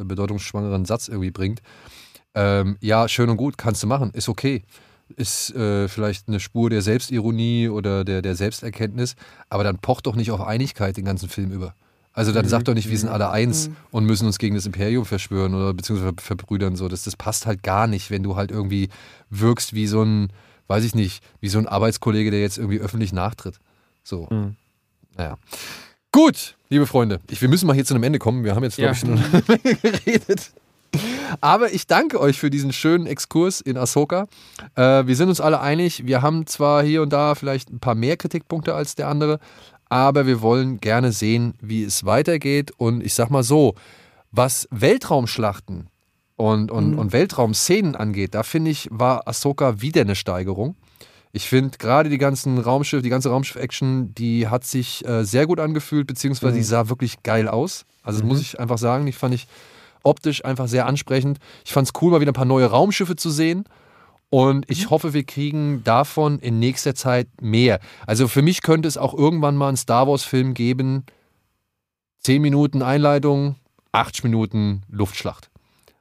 bedeutungsschwangeren 0.09 0.85
Satz 0.85 1.09
irgendwie 1.09 1.31
bringt. 1.31 1.61
Ähm, 2.35 2.77
ja, 2.81 3.09
schön 3.09 3.29
und 3.29 3.37
gut, 3.37 3.59
kannst 3.59 3.83
du 3.83 3.87
machen, 3.87 4.11
ist 4.13 4.29
okay. 4.29 4.63
Ist 5.17 5.55
äh, 5.55 5.89
vielleicht 5.89 6.29
eine 6.29 6.39
Spur 6.39 6.71
der 6.71 6.83
Selbstironie 6.83 7.69
oder 7.69 8.05
der, 8.05 8.23
der 8.23 8.37
Selbsterkenntnis, 8.37 9.17
aber 9.49 9.65
dann 9.65 9.79
pocht 9.79 10.07
doch 10.07 10.15
nicht 10.15 10.31
auf 10.31 10.41
Einigkeit 10.41 10.97
den 10.97 11.05
ganzen 11.05 11.29
Film 11.29 11.51
über. 11.51 11.75
Also 12.13 12.33
dann 12.33 12.45
mhm. 12.45 12.51
sag 12.51 12.65
doch 12.65 12.75
nicht, 12.75 12.91
wir 12.91 12.99
sind 12.99 13.09
alle 13.09 13.31
eins 13.31 13.69
mhm. 13.69 13.77
und 13.93 14.05
müssen 14.05 14.27
uns 14.27 14.39
gegen 14.39 14.55
das 14.55 14.67
Imperium 14.67 15.05
verschwören 15.05 15.55
oder 15.55 15.73
beziehungsweise 15.75 16.13
verbrüdern. 16.19 16.77
So. 16.77 16.89
Das, 16.89 17.05
das 17.05 17.17
passt 17.17 17.47
halt 17.47 17.63
gar 17.63 17.87
nicht, 17.87 18.11
wenn 18.11 18.23
du 18.23 18.37
halt 18.37 18.51
irgendwie 18.51 18.89
wirkst 19.31 19.75
wie 19.75 19.87
so 19.87 20.03
ein, 20.03 20.33
weiß 20.67 20.85
ich 20.85 20.95
nicht, 20.95 21.23
wie 21.41 21.49
so 21.49 21.59
ein 21.59 21.67
Arbeitskollege, 21.67 22.31
der 22.31 22.41
jetzt 22.41 22.59
irgendwie 22.59 22.81
öffentlich 22.81 23.13
nachtritt. 23.13 23.59
So. 24.03 24.29
Mhm. 24.31 24.57
Naja. 25.17 25.39
Gut, 26.13 26.57
liebe 26.69 26.87
Freunde, 26.87 27.21
ich, 27.31 27.41
wir 27.41 27.49
müssen 27.49 27.67
mal 27.67 27.75
hier 27.75 27.85
zu 27.85 27.95
einem 27.95 28.03
Ende 28.03 28.19
kommen. 28.19 28.43
Wir 28.43 28.57
haben 28.57 28.65
jetzt, 28.65 28.77
glaube 28.77 28.87
ja. 28.87 28.93
ich, 28.93 28.99
schon 28.99 29.13
eine 29.13 29.43
Menge 29.47 29.77
geredet. 29.77 30.53
Aber 31.41 31.73
ich 31.73 31.87
danke 31.87 32.21
euch 32.21 32.39
für 32.39 32.51
diesen 32.51 32.73
schönen 32.73 33.07
Exkurs 33.07 33.61
in 33.61 33.77
Ahsoka. 33.77 34.27
Äh, 34.75 35.07
wir 35.07 35.17
sind 35.17 35.29
uns 35.29 35.41
alle 35.41 35.61
einig, 35.61 36.07
wir 36.07 36.23
haben 36.23 36.47
zwar 36.47 36.83
hier 36.83 37.03
und 37.03 37.13
da 37.13 37.35
vielleicht 37.35 37.71
ein 37.71 37.81
paar 37.81 37.95
mehr 37.95 38.17
Kritikpunkte 38.17 38.75
als 38.75 38.95
der 38.95 39.09
andere, 39.09 39.39
aber 39.89 40.27
wir 40.27 40.41
wollen 40.43 40.79
gerne 40.79 41.13
sehen, 41.13 41.55
wie 41.61 41.85
es 41.85 42.05
weitergeht. 42.05 42.73
Und 42.77 43.05
ich 43.05 43.15
sag 43.15 43.31
mal 43.31 43.43
so, 43.43 43.75
was 44.31 44.69
Weltraumschlachten 44.71 45.89
und, 46.37 46.71
und, 46.71 46.93
mhm. 46.93 46.99
und 46.99 47.13
Weltraumszenen 47.13 47.97
angeht, 47.97 48.35
da 48.35 48.43
finde 48.43 48.71
ich, 48.71 48.89
war 48.91 49.27
Ahsoka 49.29 49.81
wieder 49.81 50.03
eine 50.03 50.15
Steigerung. 50.15 50.77
Ich 51.33 51.49
finde 51.49 51.79
gerade 51.79 52.09
die 52.09 52.19
ganzen 52.19 52.59
Raumschiff, 52.59 53.03
die 53.03 53.09
ganze 53.09 53.31
Raumschiff-Action, 53.31 54.15
die 54.15 54.49
hat 54.49 54.65
sich 54.65 55.07
äh, 55.07 55.25
sehr 55.25 55.47
gut 55.47 55.61
angefühlt, 55.61 56.07
beziehungsweise 56.07 56.55
mhm. 56.55 56.59
die 56.59 56.65
sah 56.65 56.89
wirklich 56.89 57.23
geil 57.23 57.49
aus. 57.49 57.85
Also 58.03 58.23
mhm. 58.23 58.29
muss 58.29 58.41
ich 58.41 58.59
einfach 58.59 58.79
sagen, 58.79 59.07
die 59.07 59.13
fand 59.13 59.35
ich 59.35 59.47
optisch 60.03 60.45
einfach 60.45 60.69
sehr 60.69 60.87
ansprechend. 60.87 61.39
Ich 61.65 61.73
fand 61.73 61.89
es 61.89 62.03
cool, 62.03 62.11
mal 62.11 62.21
wieder 62.21 62.33
ein 62.33 62.35
paar 62.35 62.45
neue 62.45 62.67
Raumschiffe 62.67 63.17
zu 63.17 63.31
sehen. 63.31 63.65
Und 64.31 64.71
ich 64.71 64.87
mhm. 64.87 64.91
hoffe, 64.91 65.13
wir 65.13 65.25
kriegen 65.25 65.83
davon 65.83 66.39
in 66.39 66.61
nächster 66.61 66.95
Zeit 66.95 67.29
mehr. 67.41 67.81
Also 68.07 68.29
für 68.29 68.43
mich 68.43 68.63
könnte 68.63 68.87
es 68.87 68.97
auch 68.97 69.13
irgendwann 69.13 69.57
mal 69.57 69.69
einen 69.69 69.77
Star 69.77 70.07
Wars-Film 70.07 70.55
geben. 70.55 71.05
Zehn 72.21 72.41
Minuten 72.41 72.83
Einleitung, 72.83 73.57
acht 73.93 74.23
Minuten 74.23 74.83
Luftschlacht. 74.89 75.51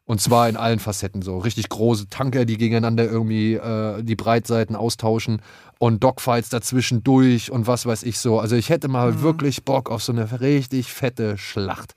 Und 0.06 0.20
zwar 0.20 0.50
in 0.50 0.58
allen 0.58 0.80
Facetten 0.80 1.22
so. 1.22 1.38
Richtig 1.38 1.70
große 1.70 2.10
Tanker, 2.10 2.46
die 2.46 2.58
gegeneinander 2.58 3.06
irgendwie 3.06 3.54
äh, 3.54 4.02
die 4.04 4.16
Breitseiten 4.16 4.76
austauschen 4.76 5.42
und 5.78 6.04
Dogfights 6.04 6.50
dazwischen 6.50 7.04
durch 7.04 7.52
und 7.52 7.68
was 7.68 7.86
weiß 7.86 8.04
ich 8.04 8.18
so. 8.18 8.40
Also 8.40 8.56
ich 8.56 8.70
hätte 8.70 8.88
mal 8.88 9.12
mhm. 9.12 9.22
wirklich 9.22 9.66
Bock 9.66 9.90
auf 9.90 10.04
so 10.04 10.12
eine 10.12 10.42
richtig 10.42 10.92
fette 10.92 11.38
Schlacht. 11.38 11.94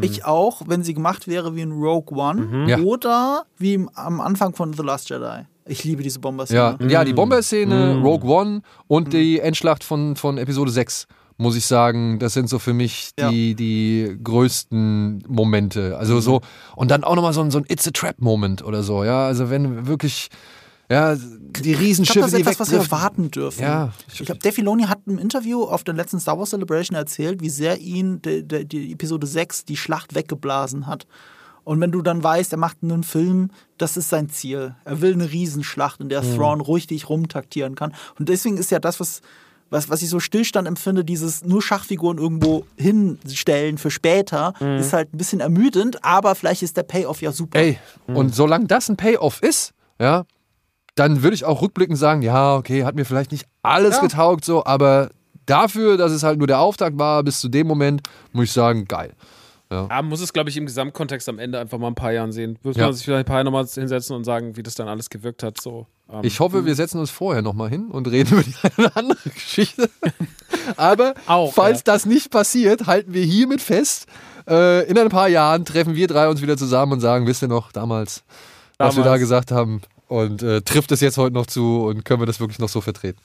Ich 0.00 0.24
auch, 0.24 0.62
wenn 0.66 0.82
sie 0.82 0.94
gemacht 0.94 1.26
wäre 1.26 1.54
wie 1.54 1.62
in 1.62 1.72
Rogue 1.72 2.16
One 2.16 2.40
mhm. 2.40 2.68
ja. 2.68 2.78
oder 2.78 3.44
wie 3.58 3.86
am 3.94 4.20
Anfang 4.20 4.54
von 4.54 4.72
The 4.72 4.82
Last 4.82 5.10
Jedi. 5.10 5.46
Ich 5.66 5.84
liebe 5.84 6.02
diese 6.02 6.18
Bomberszene. 6.18 6.60
Ja, 6.60 6.76
mhm. 6.78 6.90
ja 6.90 7.04
die 7.04 7.12
Bomberszene, 7.12 7.96
mhm. 7.96 8.02
Rogue 8.02 8.30
One 8.30 8.62
und 8.86 9.08
mhm. 9.08 9.10
die 9.10 9.40
Endschlacht 9.40 9.82
von, 9.84 10.16
von 10.16 10.38
Episode 10.38 10.70
6 10.70 11.06
muss 11.36 11.56
ich 11.56 11.66
sagen, 11.66 12.18
das 12.20 12.32
sind 12.32 12.48
so 12.48 12.58
für 12.58 12.72
mich 12.72 13.10
die, 13.18 13.50
ja. 13.50 13.54
die 13.54 14.16
größten 14.22 15.24
Momente. 15.26 15.96
Also 15.98 16.14
mhm. 16.14 16.20
so, 16.20 16.40
und 16.76 16.90
dann 16.90 17.02
auch 17.02 17.16
nochmal 17.16 17.32
so 17.32 17.40
ein, 17.40 17.50
so 17.50 17.58
ein 17.58 17.64
It's 17.68 17.88
a 17.88 17.90
Trap-Moment 17.90 18.64
oder 18.64 18.82
so, 18.82 19.02
ja. 19.04 19.26
Also 19.26 19.50
wenn 19.50 19.86
wirklich, 19.86 20.28
ja, 20.90 21.16
die 21.16 21.72
Riesenschiffe, 21.72 22.26
ich 22.26 22.30
glaub, 22.30 22.30
das 22.30 22.32
ist 22.32 22.40
etwas, 22.40 22.60
was 22.60 22.70
wir 22.70 22.78
erwarten 22.78 23.30
dürfen. 23.30 23.62
Ja. 23.62 23.92
Ich 24.12 24.24
glaube, 24.24 24.40
Dave 24.40 24.52
Filoni 24.52 24.84
hat 24.84 25.00
im 25.06 25.18
Interview 25.18 25.64
auf 25.64 25.84
der 25.84 25.94
letzten 25.94 26.20
Star 26.20 26.38
Wars 26.38 26.50
Celebration 26.50 26.96
erzählt, 26.96 27.40
wie 27.40 27.48
sehr 27.48 27.78
ihn 27.78 28.20
die, 28.22 28.46
die, 28.46 28.66
die 28.66 28.92
Episode 28.92 29.26
6 29.26 29.64
die 29.64 29.76
Schlacht 29.76 30.14
weggeblasen 30.14 30.86
hat. 30.86 31.06
Und 31.64 31.80
wenn 31.80 31.90
du 31.90 32.02
dann 32.02 32.22
weißt, 32.22 32.52
er 32.52 32.58
macht 32.58 32.78
einen 32.82 33.02
Film, 33.02 33.50
das 33.78 33.96
ist 33.96 34.10
sein 34.10 34.28
Ziel. 34.28 34.74
Er 34.84 35.00
will 35.00 35.14
eine 35.14 35.30
Riesenschlacht, 35.30 36.00
in 36.00 36.10
der 36.10 36.22
mhm. 36.22 36.36
Thrawn 36.36 36.60
ruhig 36.60 36.86
dich 36.86 37.08
rumtaktieren 37.08 37.74
kann. 37.74 37.94
Und 38.18 38.28
deswegen 38.28 38.58
ist 38.58 38.70
ja 38.70 38.78
das, 38.78 39.00
was, 39.00 39.22
was, 39.70 39.88
was 39.88 40.02
ich 40.02 40.10
so 40.10 40.20
Stillstand 40.20 40.68
empfinde, 40.68 41.04
dieses 41.04 41.42
nur 41.42 41.62
Schachfiguren 41.62 42.18
irgendwo 42.18 42.66
hinstellen 42.76 43.78
für 43.78 43.90
später, 43.90 44.52
mhm. 44.60 44.76
ist 44.76 44.92
halt 44.92 45.14
ein 45.14 45.16
bisschen 45.16 45.40
ermüdend, 45.40 46.04
aber 46.04 46.34
vielleicht 46.34 46.62
ist 46.62 46.76
der 46.76 46.82
Payoff 46.82 47.22
ja 47.22 47.32
super. 47.32 47.58
Ey, 47.58 47.78
mhm. 48.06 48.16
und 48.16 48.34
solange 48.34 48.66
das 48.66 48.90
ein 48.90 48.98
Payoff 48.98 49.42
ist, 49.42 49.72
ja, 49.98 50.24
dann 50.94 51.22
würde 51.22 51.34
ich 51.34 51.44
auch 51.44 51.62
rückblickend 51.62 51.98
sagen, 51.98 52.22
ja, 52.22 52.56
okay, 52.56 52.84
hat 52.84 52.94
mir 52.94 53.04
vielleicht 53.04 53.32
nicht 53.32 53.46
alles 53.62 53.96
ja. 53.96 54.02
getaugt, 54.02 54.44
so, 54.44 54.64
aber 54.64 55.10
dafür, 55.46 55.96
dass 55.96 56.12
es 56.12 56.22
halt 56.22 56.38
nur 56.38 56.46
der 56.46 56.60
Auftakt 56.60 56.98
war, 56.98 57.22
bis 57.22 57.40
zu 57.40 57.48
dem 57.48 57.66
Moment, 57.66 58.02
muss 58.32 58.44
ich 58.44 58.52
sagen, 58.52 58.86
geil. 58.86 59.12
Ja. 59.70 59.86
Aber 59.88 60.02
muss 60.02 60.20
es, 60.20 60.32
glaube 60.32 60.50
ich, 60.50 60.56
im 60.56 60.66
Gesamtkontext 60.66 61.28
am 61.28 61.38
Ende 61.38 61.58
einfach 61.58 61.78
mal 61.78 61.88
ein 61.88 61.94
paar 61.94 62.12
Jahren 62.12 62.32
sehen. 62.32 62.58
Muss 62.62 62.76
ja. 62.76 62.84
man 62.84 62.92
sich 62.92 63.04
vielleicht 63.04 63.24
ein 63.24 63.24
paar 63.24 63.36
Jahre 63.36 63.46
nochmal 63.46 63.66
hinsetzen 63.66 64.14
und 64.14 64.24
sagen, 64.24 64.56
wie 64.56 64.62
das 64.62 64.74
dann 64.74 64.88
alles 64.88 65.10
gewirkt 65.10 65.42
hat. 65.42 65.60
So, 65.60 65.86
ähm, 66.12 66.20
ich 66.22 66.38
hoffe, 66.38 66.58
hm. 66.58 66.66
wir 66.66 66.74
setzen 66.74 67.00
uns 67.00 67.10
vorher 67.10 67.42
nochmal 67.42 67.70
hin 67.70 67.90
und 67.90 68.06
reden 68.08 68.32
über 68.38 68.42
die 68.42 68.54
eine 68.62 68.86
oder 68.88 68.96
andere 68.96 69.30
Geschichte. 69.30 69.90
Aber 70.76 71.14
Auch, 71.26 71.52
falls 71.52 71.78
ja. 71.78 71.84
das 71.86 72.06
nicht 72.06 72.30
passiert, 72.30 72.86
halten 72.86 73.12
wir 73.14 73.24
hiermit 73.24 73.60
fest, 73.60 74.06
Äh, 74.46 74.86
in 74.90 74.98
ein 74.98 75.08
paar 75.08 75.28
Jahren 75.28 75.64
treffen 75.64 75.94
wir 75.94 76.06
drei 76.06 76.28
uns 76.28 76.42
wieder 76.42 76.58
zusammen 76.58 76.92
und 76.92 77.00
sagen, 77.00 77.26
wisst 77.26 77.40
ihr 77.40 77.48
noch 77.48 77.72
damals, 77.72 78.24
was 78.76 78.94
wir 78.94 79.02
da 79.02 79.16
gesagt 79.16 79.50
haben? 79.50 79.80
Und 80.08 80.42
äh, 80.42 80.60
trifft 80.62 80.92
es 80.92 81.00
jetzt 81.00 81.16
heute 81.16 81.34
noch 81.34 81.46
zu 81.46 81.86
und 81.86 82.04
können 82.04 82.20
wir 82.20 82.26
das 82.26 82.40
wirklich 82.40 82.58
noch 82.58 82.68
so 82.68 82.80
vertreten? 82.80 83.20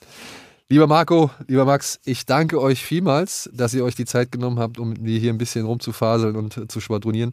Lieber 0.68 0.86
Marco, 0.86 1.30
lieber 1.48 1.64
Max, 1.64 1.98
ich 2.04 2.26
danke 2.26 2.60
euch 2.60 2.84
vielmals, 2.84 3.50
dass 3.52 3.74
ihr 3.74 3.84
euch 3.84 3.96
die 3.96 4.04
Zeit 4.04 4.30
genommen 4.30 4.60
habt, 4.60 4.78
um 4.78 4.94
hier 5.04 5.32
ein 5.32 5.38
bisschen 5.38 5.66
rumzufaseln 5.66 6.36
und 6.36 6.70
zu 6.70 6.80
schwadronieren. 6.80 7.32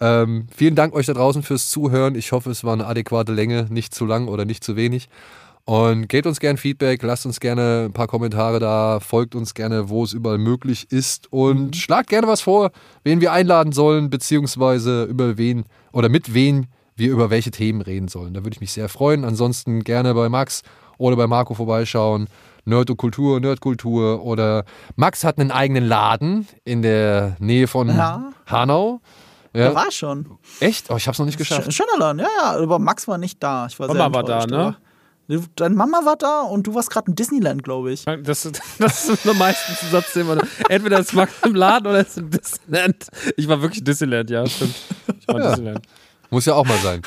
Ähm, 0.00 0.48
vielen 0.54 0.74
Dank 0.74 0.92
euch 0.92 1.06
da 1.06 1.14
draußen 1.14 1.42
fürs 1.42 1.70
Zuhören. 1.70 2.16
Ich 2.16 2.32
hoffe, 2.32 2.50
es 2.50 2.64
war 2.64 2.72
eine 2.72 2.86
adäquate 2.86 3.32
Länge, 3.32 3.66
nicht 3.70 3.94
zu 3.94 4.04
lang 4.04 4.28
oder 4.28 4.44
nicht 4.44 4.64
zu 4.64 4.76
wenig. 4.76 5.08
Und 5.64 6.08
gebt 6.08 6.26
uns 6.26 6.38
gerne 6.38 6.58
Feedback, 6.58 7.02
lasst 7.02 7.26
uns 7.26 7.40
gerne 7.40 7.86
ein 7.86 7.92
paar 7.92 8.06
Kommentare 8.06 8.60
da, 8.60 9.00
folgt 9.00 9.34
uns 9.34 9.54
gerne, 9.54 9.88
wo 9.88 10.04
es 10.04 10.12
überall 10.12 10.38
möglich 10.38 10.86
ist 10.90 11.32
und 11.32 11.66
mhm. 11.66 11.72
schlagt 11.72 12.08
gerne 12.08 12.28
was 12.28 12.40
vor, 12.40 12.70
wen 13.02 13.20
wir 13.20 13.32
einladen 13.32 13.72
sollen, 13.72 14.08
beziehungsweise 14.08 15.04
über 15.04 15.38
wen 15.38 15.64
oder 15.92 16.08
mit 16.08 16.34
wen 16.34 16.66
wir 16.96 17.10
über 17.10 17.30
welche 17.30 17.50
Themen 17.50 17.80
reden 17.80 18.08
sollen. 18.08 18.34
Da 18.34 18.44
würde 18.44 18.54
ich 18.54 18.60
mich 18.60 18.72
sehr 18.72 18.88
freuen. 18.88 19.24
Ansonsten 19.24 19.84
gerne 19.84 20.14
bei 20.14 20.28
Max 20.28 20.62
oder 20.98 21.16
bei 21.16 21.26
Marco 21.26 21.54
vorbeischauen. 21.54 22.28
Nerdkultur, 22.64 23.38
Nerdkultur 23.38 24.24
oder 24.24 24.64
Max 24.96 25.22
hat 25.22 25.38
einen 25.38 25.52
eigenen 25.52 25.86
Laden 25.86 26.48
in 26.64 26.82
der 26.82 27.36
Nähe 27.38 27.68
von 27.68 27.88
ja. 27.88 28.32
Hanau. 28.46 29.00
Ja. 29.54 29.68
Der 29.68 29.74
war 29.74 29.90
schon. 29.92 30.38
Echt? 30.60 30.90
Oh, 30.90 30.96
ich 30.96 31.06
hab's 31.06 31.18
noch 31.18 31.26
nicht 31.26 31.38
geschafft. 31.38 31.72
Schöner 31.72 31.96
Laden, 31.98 32.18
ja, 32.18 32.28
ja. 32.40 32.62
Aber 32.62 32.78
Max 32.78 33.06
war 33.06 33.18
nicht 33.18 33.42
da. 33.42 33.66
Ich 33.66 33.78
war 33.78 33.88
Mama 33.88 34.12
war 34.12 34.24
da, 34.24 34.46
ne? 34.46 34.76
Deine 35.56 35.74
Mama 35.74 36.04
war 36.04 36.16
da 36.16 36.42
und 36.42 36.68
du 36.68 36.74
warst 36.74 36.90
gerade 36.90 37.08
in 37.08 37.16
Disneyland, 37.16 37.64
glaube 37.64 37.92
ich. 37.92 38.04
Das, 38.04 38.48
das 38.78 39.08
ist 39.08 39.28
am 39.28 39.38
meisten 39.38 39.74
Zusatzthema. 39.74 40.36
Entweder 40.68 41.00
ist 41.00 41.14
Max 41.14 41.32
im 41.44 41.54
Laden 41.54 41.88
oder 41.88 42.00
ist 42.00 42.16
in 42.16 42.30
Disneyland. 42.30 43.08
Ich 43.36 43.48
war 43.48 43.60
wirklich 43.60 43.80
in 43.80 43.84
Disneyland, 43.86 44.30
ja, 44.30 44.46
stimmt. 44.46 44.74
Ich 45.18 45.26
war 45.26 45.36
in 45.36 45.42
ja. 45.42 45.48
Disneyland. 45.50 45.86
Muss 46.30 46.46
ja 46.46 46.54
auch 46.54 46.66
mal 46.66 46.78
sein. 46.78 47.02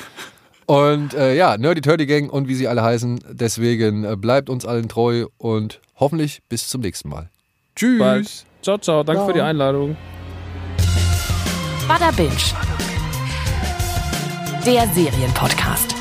Und 0.65 1.15
äh, 1.15 1.35
ja, 1.35 1.57
Nerdy 1.57 1.81
Turdy 1.81 2.05
Gang 2.05 2.31
und 2.31 2.47
wie 2.47 2.53
sie 2.53 2.67
alle 2.67 2.83
heißen. 2.83 3.19
Deswegen 3.31 4.03
äh, 4.03 4.15
bleibt 4.15 4.49
uns 4.49 4.65
allen 4.65 4.87
treu 4.87 5.25
und 5.37 5.81
hoffentlich 5.95 6.41
bis 6.47 6.67
zum 6.67 6.81
nächsten 6.81 7.09
Mal. 7.09 7.29
Tschüss. 7.75 7.99
Bald. 7.99 8.45
Ciao, 8.61 8.77
ciao. 8.77 9.03
Danke 9.03 9.21
ciao. 9.21 9.27
für 9.27 9.33
die 9.33 9.41
Einladung. 9.41 9.97
Bada 11.87 12.11
Binge. 12.11 12.35
Der 14.65 14.87
Serienpodcast. 14.93 15.98